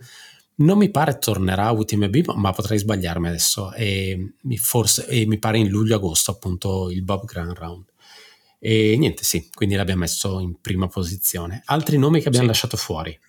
non 0.55 0.77
mi 0.77 0.89
pare 0.89 1.17
tornerà 1.17 1.65
a 1.65 1.71
UTMB, 1.71 2.33
ma 2.35 2.51
potrei 2.51 2.77
sbagliarmi 2.77 3.27
adesso, 3.27 3.73
e 3.73 4.33
mi, 4.43 4.57
forse, 4.57 5.07
e 5.07 5.25
mi 5.25 5.39
pare 5.39 5.57
in 5.57 5.69
luglio-agosto 5.69 6.31
appunto 6.31 6.89
il 6.91 7.03
Bob 7.03 7.25
Grand 7.25 7.53
Round. 7.53 7.85
E 8.59 8.95
niente, 8.97 9.23
sì, 9.23 9.49
quindi 9.51 9.75
l'abbiamo 9.75 10.01
messo 10.01 10.39
in 10.39 10.61
prima 10.61 10.87
posizione. 10.87 11.63
Altri 11.65 11.97
nomi 11.97 12.21
che 12.21 12.27
abbiamo 12.27 12.45
sì. 12.45 12.51
lasciato 12.51 12.77
fuori? 12.77 13.19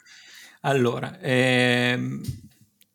Allora, 0.67 1.19
ehm, 1.21 2.23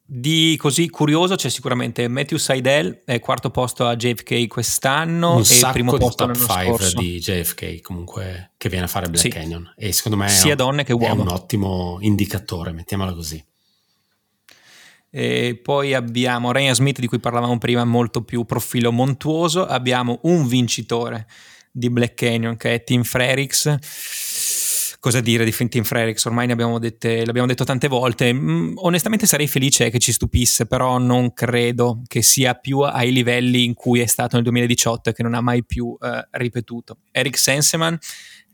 di 0.04 0.56
così 0.58 0.90
curioso 0.90 1.36
c'è 1.36 1.50
sicuramente 1.50 2.08
Matthew 2.08 2.40
Seidel, 2.40 3.04
è 3.06 3.20
quarto 3.20 3.52
posto 3.52 3.86
a 3.86 3.96
JFK 3.96 4.48
quest'anno 4.48 5.36
un 5.36 5.44
e 5.44 5.72
primo 5.72 5.96
posto 5.96 6.26
top 6.26 6.36
5 6.36 6.94
di 6.96 7.20
JFK 7.20 7.82
comunque 7.82 8.54
che 8.58 8.70
viene 8.70 8.86
a 8.86 8.88
fare 8.88 9.06
Black 9.06 9.20
sì. 9.20 9.30
Canyon 9.30 9.72
e 9.78 9.92
secondo 9.92 10.18
me 10.18 10.30
sia 10.30 10.54
è, 10.54 10.56
donne 10.56 10.84
che 10.84 10.94
uomini. 10.94 11.16
è 11.16 11.22
un 11.22 11.28
ottimo 11.28 12.00
indicatore, 12.02 12.72
mettiamola 12.72 13.14
così. 13.14 13.44
E 15.12 15.60
poi 15.62 15.94
abbiamo 15.94 16.52
Ryan 16.52 16.74
Smith 16.74 17.00
di 17.00 17.08
cui 17.08 17.20
parlavamo 17.20 17.60
prima, 17.60 17.84
molto 17.86 18.24
più 18.24 18.46
profilo 18.46 18.92
montuoso. 18.92 19.66
Abbiamo 19.66 20.20
un 20.24 20.48
vincitore 20.48 21.28
di 21.72 21.90
Black 21.92 22.16
Canyon 22.16 22.58
che 22.58 22.74
è 22.74 22.84
Tim 22.84 23.04
Frerix. 23.04 23.78
Cosa 25.00 25.22
dire 25.22 25.46
di 25.46 25.70
Tim 25.70 25.84
Frerix? 25.84 26.26
Ormai 26.26 26.48
ne 26.48 26.52
abbiamo 26.52 26.78
dette, 26.78 27.26
l'abbiamo 27.26 27.48
detto 27.48 27.64
tante 27.64 27.88
volte. 27.88 28.34
Mm, 28.34 28.74
onestamente 28.76 29.26
sarei 29.26 29.48
felice 29.48 29.90
che 29.90 29.98
ci 29.98 30.12
stupisse, 30.12 30.68
però 30.68 30.98
non 30.98 31.34
credo 31.34 32.02
che 32.06 32.22
sia 32.22 32.54
più 32.56 32.80
ai 32.80 33.14
livelli 33.14 33.64
in 33.64 33.74
cui 33.74 34.02
è 34.02 34.06
stato 34.06 34.36
nel 34.36 34.44
2018 34.44 35.10
e 35.10 35.14
che 35.14 35.24
non 35.24 35.36
ha 35.36 35.42
mai 35.42 35.64
più 35.64 35.98
eh, 36.02 36.28
ripetuto. 36.32 36.98
Eric 37.12 37.38
Senseman 37.38 37.98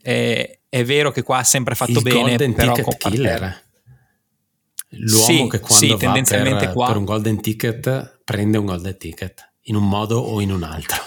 eh, 0.04 0.60
è 0.70 0.84
vero 0.84 1.10
che 1.10 1.24
qua 1.24 1.40
ha 1.40 1.44
sempre 1.44 1.74
fatto 1.74 1.94
Il 1.94 2.02
bene, 2.04 2.22
Golden 2.22 2.54
però 2.54 2.74
Ticket 2.74 2.98
Killer. 2.98 3.64
L'uomo 4.90 5.26
Sì, 5.26 5.48
che 5.50 5.60
quando 5.60 5.86
sì, 5.86 5.88
va 5.88 5.98
tendenzialmente 5.98 6.66
per, 6.66 6.74
qua- 6.74 6.88
per 6.88 6.98
un 6.98 7.06
golden 7.06 7.42
ticket 7.42 8.22
prende 8.24 8.60
un 8.60 8.66
golden 8.66 8.98
ticket 8.98 9.54
in 9.62 9.76
un 9.76 9.88
modo 9.88 10.20
o 10.20 10.42
in 10.42 10.52
un 10.52 10.62
altro. 10.62 11.02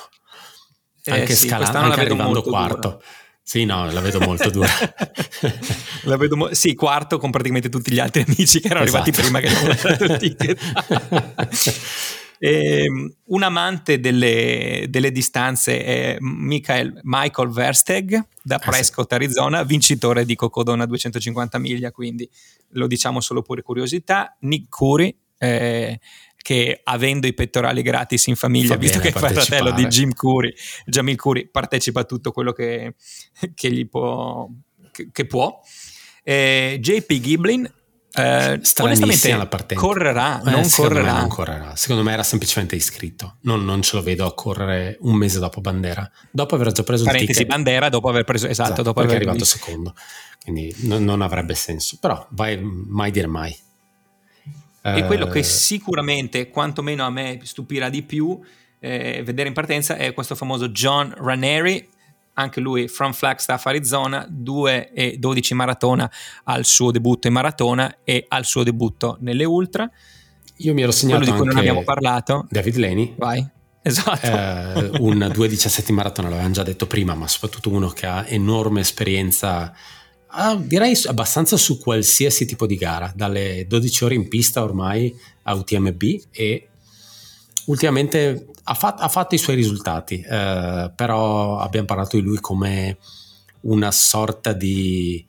Eh, 1.05 1.13
Anche 1.13 1.35
sì, 1.35 1.47
scalando, 1.47 1.79
anche 1.79 2.01
arrivando 2.01 2.43
quarto. 2.43 3.03
Sì, 3.49 3.65
no, 3.65 3.91
la 3.91 4.01
vedo 4.03 4.21
molto 4.21 4.51
dura. 4.51 4.69
La 6.05 6.19
vedo 6.19 6.37
mo- 6.37 6.53
sì, 6.53 6.75
quarto 6.75 7.17
con 7.17 7.31
praticamente 7.31 7.71
tutti 7.71 7.91
gli 7.91 7.99
altri 7.99 8.23
amici 8.27 8.61
che 8.61 8.67
erano 8.69 8.85
Esatto. 8.85 9.03
arrivati 9.09 9.23
prima 9.23 9.41
che 9.41 9.47
abbiamo 9.47 9.69
lasciato 9.69 10.05
il 10.05 10.17
ticket. 10.19 10.61
Ehm, 12.41 13.13
un 13.25 13.43
amante 13.43 13.99
delle, 13.99 14.85
delle 14.89 15.11
distanze 15.11 15.83
è 15.83 16.17
Michael, 16.21 17.01
Michael 17.03 17.49
Versteg 17.49 18.23
da 18.43 18.57
Ah. 18.57 18.59
Prescott, 18.61 19.13
Arizona, 19.13 19.65
vincitore 19.65 20.25
di 20.25 20.37
Cocodona 20.37 20.87
250 20.87 21.59
miglia, 21.59 21.91
quindi 21.91 22.31
lo 22.75 22.87
diciamo 22.87 23.21
solo 23.21 23.43
pure 23.43 23.63
curiosità. 23.63 24.37
Nick 24.43 24.69
Curry, 24.69 25.17
eh, 25.39 25.99
che 26.49 26.81
avendo 26.83 27.27
i 27.27 27.35
pettorali 27.35 27.83
gratis 27.83 28.27
in 28.29 28.35
famiglia, 28.35 28.69
Fa 28.73 28.77
visto 28.77 29.01
che 29.01 29.09
il 29.09 29.13
fratello 29.13 29.71
di. 29.73 29.85
Jim 29.87 30.15
Curry, 30.15 30.51
Jamil 30.87 31.15
Curry 31.17 31.51
partecipa 31.51 32.01
a 32.01 32.05
tutto 32.05 32.33
quello 32.33 32.53
che, 32.53 32.95
che 33.55 33.71
gli 33.71 33.87
può, 33.87 34.49
che, 34.91 35.11
che 35.13 35.27
può. 35.27 35.61
Eh, 36.23 36.79
JP 36.81 37.13
Giblin, 37.21 37.65
eh, 37.67 38.59
Stranissima 38.63 38.87
onestamente, 38.87 39.37
la 39.37 39.47
partenza. 39.47 39.85
correrà, 39.85 40.41
Eh, 40.41 40.51
non 40.51 40.71
correrà. 40.71 41.19
non 41.19 41.29
correrà. 41.29 41.77
Secondo 41.77 42.03
me 42.03 42.13
era 42.15 42.23
semplicemente 42.23 42.77
iscritto. 42.77 43.37
Non, 43.43 43.63
non 43.67 43.83
ce 43.83 43.97
lo 43.97 44.03
vedo 44.03 44.25
a 44.25 44.33
correre 44.33 44.97
un 45.01 45.17
mese 45.17 45.39
dopo 45.41 45.61
Bandera. 45.61 46.11
Dopo 46.31 46.55
aver 46.55 46.73
già 46.73 46.83
preso 46.83 47.03
il 47.03 47.11
Parentesi, 47.11 47.41
ticket. 47.41 47.55
bandera 47.55 47.91
dopo 47.91 48.09
aver 48.09 48.25
preso, 48.25 48.47
esatto, 48.47 48.69
Esatto, 48.71 48.83
dopo 48.85 49.03
è 49.03 49.05
aver 49.05 49.17
arrivato 49.17 49.45
secondo. 49.45 49.95
Quindi 50.43 50.75
non, 50.85 51.05
non 51.05 51.21
avrebbe 51.21 51.55
senso. 51.55 51.99
Però 52.01 52.27
vai, 52.31 52.59
mai 52.63 53.11
dire 53.11 53.27
mai. 53.27 53.55
E 54.83 55.05
quello 55.05 55.27
che 55.27 55.41
Eh, 55.41 55.43
sicuramente, 55.43 56.49
quantomeno 56.49 57.05
a 57.05 57.11
me 57.11 57.41
stupirà 57.43 57.89
di 57.89 58.03
più, 58.03 58.39
eh, 58.79 59.23
vedere 59.25 59.49
in 59.49 59.55
partenza 59.55 59.97
è 59.97 60.15
questo 60.15 60.35
famoso 60.35 60.69
John 60.69 61.13
Ranieri, 61.17 61.89
anche 62.35 62.61
lui 62.61 62.89
from 62.89 63.13
Flagstaff, 63.13 63.67
Arizona, 63.67 64.25
2 64.29 64.93
e 64.93 65.17
12 65.19 65.55
maratona 65.55 66.11
al 66.45 66.65
suo 66.65 66.91
debutto 66.93 67.27
in 67.27 67.33
maratona 67.33 67.99
e 68.05 68.25
al 68.29 68.45
suo 68.45 68.63
debutto 68.63 69.17
nelle 69.21 69.45
ultra. 69.45 69.91
Io 70.59 70.75
mi 70.75 70.83
ero 70.83 70.93
segnato 70.93 71.19
Quello 71.19 71.33
di 71.33 71.39
cui 71.39 71.49
non 71.49 71.59
abbiamo 71.59 71.83
parlato. 71.83 72.47
David 72.49 72.77
Leni. 72.77 73.15
Vai. 73.17 73.47
Esatto. 73.83 74.27
eh, 74.27 74.99
un 75.01 75.19
2.17 75.19 75.93
maratona, 75.93 76.29
l'avevamo 76.29 76.53
già 76.53 76.63
detto 76.63 76.87
prima, 76.87 77.15
ma 77.15 77.27
soprattutto 77.27 77.71
uno 77.71 77.89
che 77.89 78.07
ha 78.07 78.27
enorme 78.27 78.81
esperienza, 78.81 79.73
ah, 80.29 80.57
direi 80.57 80.99
abbastanza 81.07 81.57
su 81.57 81.79
qualsiasi 81.79 82.45
tipo 82.47 82.67
di 82.67 82.77
gara, 82.77 83.13
dalle 83.15 83.67
12 83.67 84.05
ore 84.05 84.15
in 84.15 84.29
pista 84.29 84.63
ormai 84.63 85.15
a 85.43 85.55
UTMB 85.55 86.03
e 86.31 86.69
ultimamente 87.67 88.47
ha, 88.65 88.75
fat- 88.75 89.01
ha 89.01 89.09
fatto 89.09 89.35
i 89.35 89.39
suoi 89.39 89.57
risultati, 89.57 90.21
eh, 90.21 90.93
però 90.95 91.59
abbiamo 91.59 91.87
parlato 91.87 92.17
di 92.17 92.23
lui 92.23 92.39
come 92.41 92.99
una 93.61 93.91
sorta 93.91 94.53
di 94.53 95.25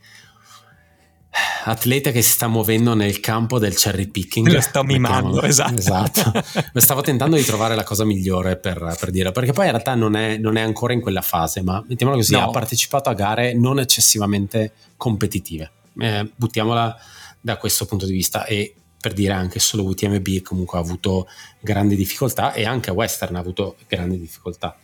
atleta 1.70 2.12
che 2.12 2.22
si 2.22 2.32
sta 2.32 2.48
muovendo 2.48 2.94
nel 2.94 3.20
campo 3.20 3.60
del 3.60 3.76
cherry 3.76 4.08
picking. 4.08 4.48
Lo 4.48 4.62
sto 4.62 4.84
mimando, 4.84 5.42
esatto. 5.42 5.76
esatto. 5.76 6.32
Stavo 6.80 7.02
tentando 7.02 7.36
di 7.36 7.44
trovare 7.44 7.76
la 7.76 7.84
cosa 7.84 8.06
migliore 8.06 8.58
per, 8.58 8.96
per 9.00 9.10
dire, 9.12 9.32
perché 9.32 9.54
poi 9.54 9.66
in 9.66 9.72
realtà 9.72 9.96
non 9.96 10.16
è, 10.16 10.38
non 10.38 10.58
è 10.58 10.62
ancora 10.62 10.94
in 10.94 11.02
quella 11.02 11.22
fase, 11.22 11.62
ma 11.62 11.84
mettiamola 11.88 12.18
così, 12.18 12.34
No. 12.34 12.44
ha 12.44 12.50
partecipato 12.50 13.10
a 13.10 13.14
gare 13.14 13.54
non 13.54 13.80
eccessivamente 13.80 14.74
competitive. 14.98 15.72
Eh, 16.00 16.30
buttiamola 16.36 16.96
da 17.42 17.58
questo 17.58 17.86
punto 17.86 18.06
di 18.06 18.12
vista 18.14 18.46
e 18.46 18.74
per 19.00 19.14
dire 19.14 19.34
anche 19.34 19.60
solo 19.60 19.84
UTMB 19.86 20.42
comunque 20.42 20.78
ha 20.78 20.82
avuto 20.82 21.28
grandi 21.60 21.96
difficoltà 21.96 22.54
e 22.54 22.66
anche 22.66 22.92
Western 22.92 23.36
ha 23.36 23.40
avuto 23.40 23.78
grandi 23.88 24.20
difficoltà. 24.20 24.76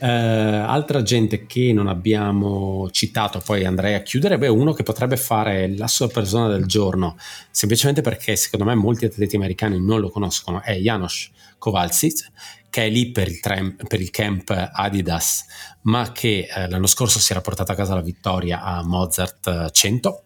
Eh, 0.00 0.06
altra 0.06 1.02
gente 1.02 1.46
che 1.46 1.72
non 1.72 1.88
abbiamo 1.88 2.88
citato, 2.90 3.40
poi 3.40 3.64
andrei 3.64 3.94
a 3.94 4.02
chiudere, 4.02 4.38
beh, 4.38 4.48
uno 4.48 4.72
che 4.72 4.82
potrebbe 4.84 5.16
fare 5.16 5.74
la 5.76 5.88
sua 5.88 6.08
persona 6.08 6.48
del 6.48 6.66
giorno, 6.66 7.16
semplicemente 7.50 8.00
perché 8.00 8.36
secondo 8.36 8.64
me 8.64 8.74
molti 8.74 9.06
atleti 9.06 9.36
americani 9.36 9.80
non 9.80 10.00
lo 10.00 10.10
conoscono, 10.10 10.62
è 10.62 10.76
Janos 10.76 11.30
Kowalczyk, 11.58 12.30
che 12.70 12.86
è 12.86 12.88
lì 12.88 13.10
per 13.10 13.28
il, 13.28 13.40
tram- 13.40 13.86
per 13.86 14.00
il 14.00 14.10
camp 14.10 14.70
Adidas, 14.72 15.46
ma 15.82 16.12
che 16.12 16.48
eh, 16.48 16.68
l'anno 16.68 16.86
scorso 16.86 17.18
si 17.18 17.32
era 17.32 17.40
portato 17.40 17.72
a 17.72 17.74
casa 17.74 17.94
la 17.94 18.02
vittoria 18.02 18.62
a 18.62 18.84
Mozart 18.84 19.46
eh, 19.46 19.70
100, 19.72 20.22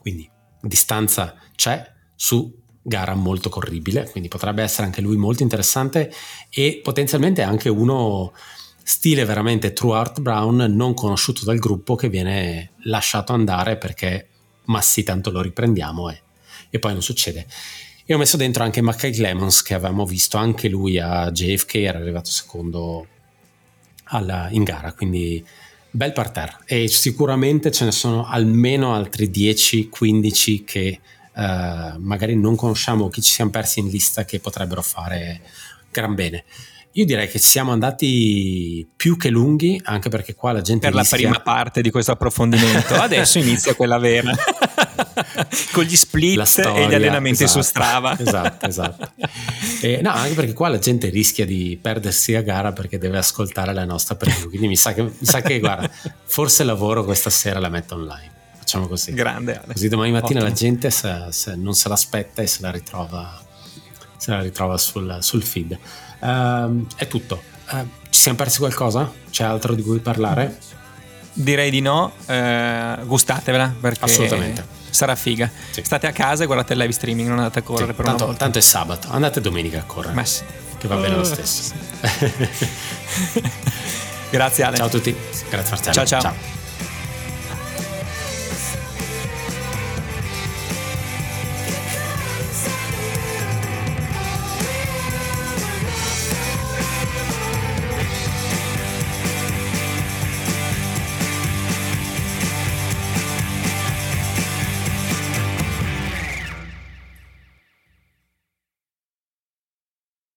quindi 0.00 0.28
distanza 0.60 1.34
c'è 1.56 1.90
su 2.14 2.61
gara 2.82 3.14
molto 3.14 3.48
corribile, 3.48 4.08
quindi 4.10 4.28
potrebbe 4.28 4.62
essere 4.62 4.86
anche 4.86 5.00
lui 5.00 5.16
molto 5.16 5.42
interessante 5.42 6.12
e 6.50 6.80
potenzialmente 6.82 7.42
anche 7.42 7.68
uno 7.68 8.32
stile 8.82 9.24
veramente 9.24 9.72
True 9.72 9.96
Art 9.96 10.20
Brown 10.20 10.56
non 10.74 10.94
conosciuto 10.94 11.44
dal 11.44 11.58
gruppo 11.58 11.94
che 11.94 12.08
viene 12.08 12.72
lasciato 12.82 13.32
andare 13.32 13.76
perché 13.76 14.28
ma 14.64 14.80
sì 14.80 15.02
tanto 15.02 15.30
lo 15.30 15.40
riprendiamo 15.40 16.10
e, 16.10 16.20
e 16.70 16.78
poi 16.78 16.92
non 16.92 17.02
succede. 17.02 17.46
E 18.04 18.14
ho 18.14 18.18
messo 18.18 18.36
dentro 18.36 18.64
anche 18.64 18.80
Mackay 18.80 19.12
Clemons 19.12 19.62
che 19.62 19.74
avevamo 19.74 20.04
visto 20.04 20.36
anche 20.36 20.68
lui 20.68 20.98
a 20.98 21.30
JFK 21.30 21.74
era 21.76 21.98
arrivato 21.98 22.30
secondo 22.30 23.06
alla- 24.04 24.48
in 24.50 24.64
gara 24.64 24.92
quindi 24.92 25.44
bel 25.90 26.12
parterre. 26.12 26.58
E 26.66 26.88
sicuramente 26.88 27.70
ce 27.70 27.84
ne 27.84 27.92
sono 27.92 28.26
almeno 28.26 28.94
altri 28.94 29.30
10-15 29.30 30.64
che 30.64 31.00
eh, 31.34 31.94
magari 31.98 32.36
non 32.36 32.56
conosciamo 32.56 33.06
o 33.06 33.08
che 33.08 33.20
ci 33.20 33.30
siamo 33.30 33.50
persi 33.50 33.80
in 33.80 33.88
lista 33.88 34.24
che 34.24 34.40
potrebbero 34.40 34.82
fare 34.82 35.40
gran 35.90 36.14
bene 36.14 36.44
io 36.94 37.06
direi 37.06 37.26
che 37.26 37.38
siamo 37.38 37.72
andati 37.72 38.86
più 38.94 39.16
che 39.16 39.30
lunghi, 39.30 39.80
anche 39.84 40.10
perché 40.10 40.34
qua 40.34 40.52
la 40.52 40.60
gente 40.60 40.86
per 40.86 40.94
la 40.94 41.00
rischia- 41.00 41.18
prima 41.18 41.40
parte 41.40 41.80
di 41.80 41.90
questo 41.90 42.12
approfondimento. 42.12 42.94
Adesso 42.94 43.38
inizia 43.38 43.74
quella 43.74 43.96
vera. 43.96 44.30
Con 45.72 45.84
gli 45.84 45.96
split 45.96 46.36
la 46.36 46.44
storia, 46.44 46.84
e 46.84 46.88
gli 46.88 46.94
allenamenti 46.94 47.44
esatto, 47.44 47.62
su 47.62 47.68
Strava. 47.68 48.18
Esatto, 48.18 48.66
esatto. 48.66 49.10
E, 49.80 50.00
no, 50.02 50.10
anche 50.10 50.34
perché 50.34 50.52
qua 50.52 50.68
la 50.68 50.78
gente 50.78 51.08
rischia 51.08 51.46
di 51.46 51.78
perdersi 51.80 52.34
a 52.34 52.42
gara 52.42 52.72
perché 52.72 52.98
deve 52.98 53.16
ascoltare 53.16 53.72
la 53.72 53.86
nostra 53.86 54.14
preview. 54.14 54.48
Quindi 54.48 54.68
mi 54.68 54.76
sa 54.76 54.92
che, 54.92 55.02
mi 55.02 55.12
sa 55.22 55.40
che 55.40 55.60
guarda, 55.60 55.90
forse 56.24 56.62
lavoro 56.62 57.04
questa 57.04 57.30
sera 57.30 57.58
la 57.58 57.70
metto 57.70 57.94
online. 57.94 58.40
Facciamo 58.72 58.88
così. 58.88 59.12
Grande 59.12 59.58
Ale. 59.58 59.72
Così 59.74 59.88
domani 59.88 60.12
mattina 60.12 60.40
Ottimo. 60.40 60.48
la 60.48 60.52
gente 60.58 60.90
se- 60.90 61.26
se 61.28 61.54
non 61.56 61.74
se 61.74 61.88
l'aspetta 61.90 62.40
e 62.40 62.46
se 62.46 62.62
la 62.62 62.70
ritrova, 62.70 63.38
se 64.16 64.30
la 64.30 64.40
ritrova 64.40 64.78
sul, 64.78 65.18
sul 65.20 65.42
feed. 65.42 65.78
Ehm, 66.20 66.86
è 66.96 67.06
tutto. 67.06 67.42
Eh, 67.70 67.84
ci 68.08 68.20
siamo 68.20 68.38
persi 68.38 68.58
qualcosa? 68.60 69.12
C'è 69.30 69.44
altro 69.44 69.74
di 69.74 69.82
cui 69.82 69.98
parlare? 69.98 70.56
Direi 71.34 71.70
di 71.70 71.80
no, 71.80 72.12
eh, 72.26 72.96
gustatevela 73.04 73.74
perché 73.78 74.04
Assolutamente. 74.04 74.64
sarà 74.88 75.14
figa. 75.16 75.50
Sì. 75.70 75.82
State 75.84 76.06
a 76.06 76.12
casa 76.12 76.44
e 76.44 76.46
guardate 76.46 76.72
il 76.72 76.78
live 76.78 76.92
streaming, 76.92 77.28
non 77.28 77.38
andate 77.38 77.58
a 77.58 77.62
correre 77.62 77.90
Sì, 77.90 77.96
per 77.96 78.00
una 78.04 78.08
tanto, 78.10 78.24
volta. 78.26 78.40
tanto 78.44 78.58
è 78.58 78.62
sabato, 78.62 79.08
andate 79.10 79.40
domenica 79.42 79.80
a 79.80 79.84
correre. 79.84 80.14
Ma 80.14 80.24
sì. 80.24 80.42
Che 80.78 80.88
va 80.88 80.96
bene 80.96 81.16
lo 81.16 81.24
stesso. 81.24 81.74
Grazie 84.30 84.64
Ale. 84.64 84.76
ciao 84.78 84.86
a 84.86 84.90
tutti, 84.90 85.14
grazie 85.50 85.70
Marcello. 85.76 86.06
Ciao, 86.06 86.20
ciao. 86.22 86.60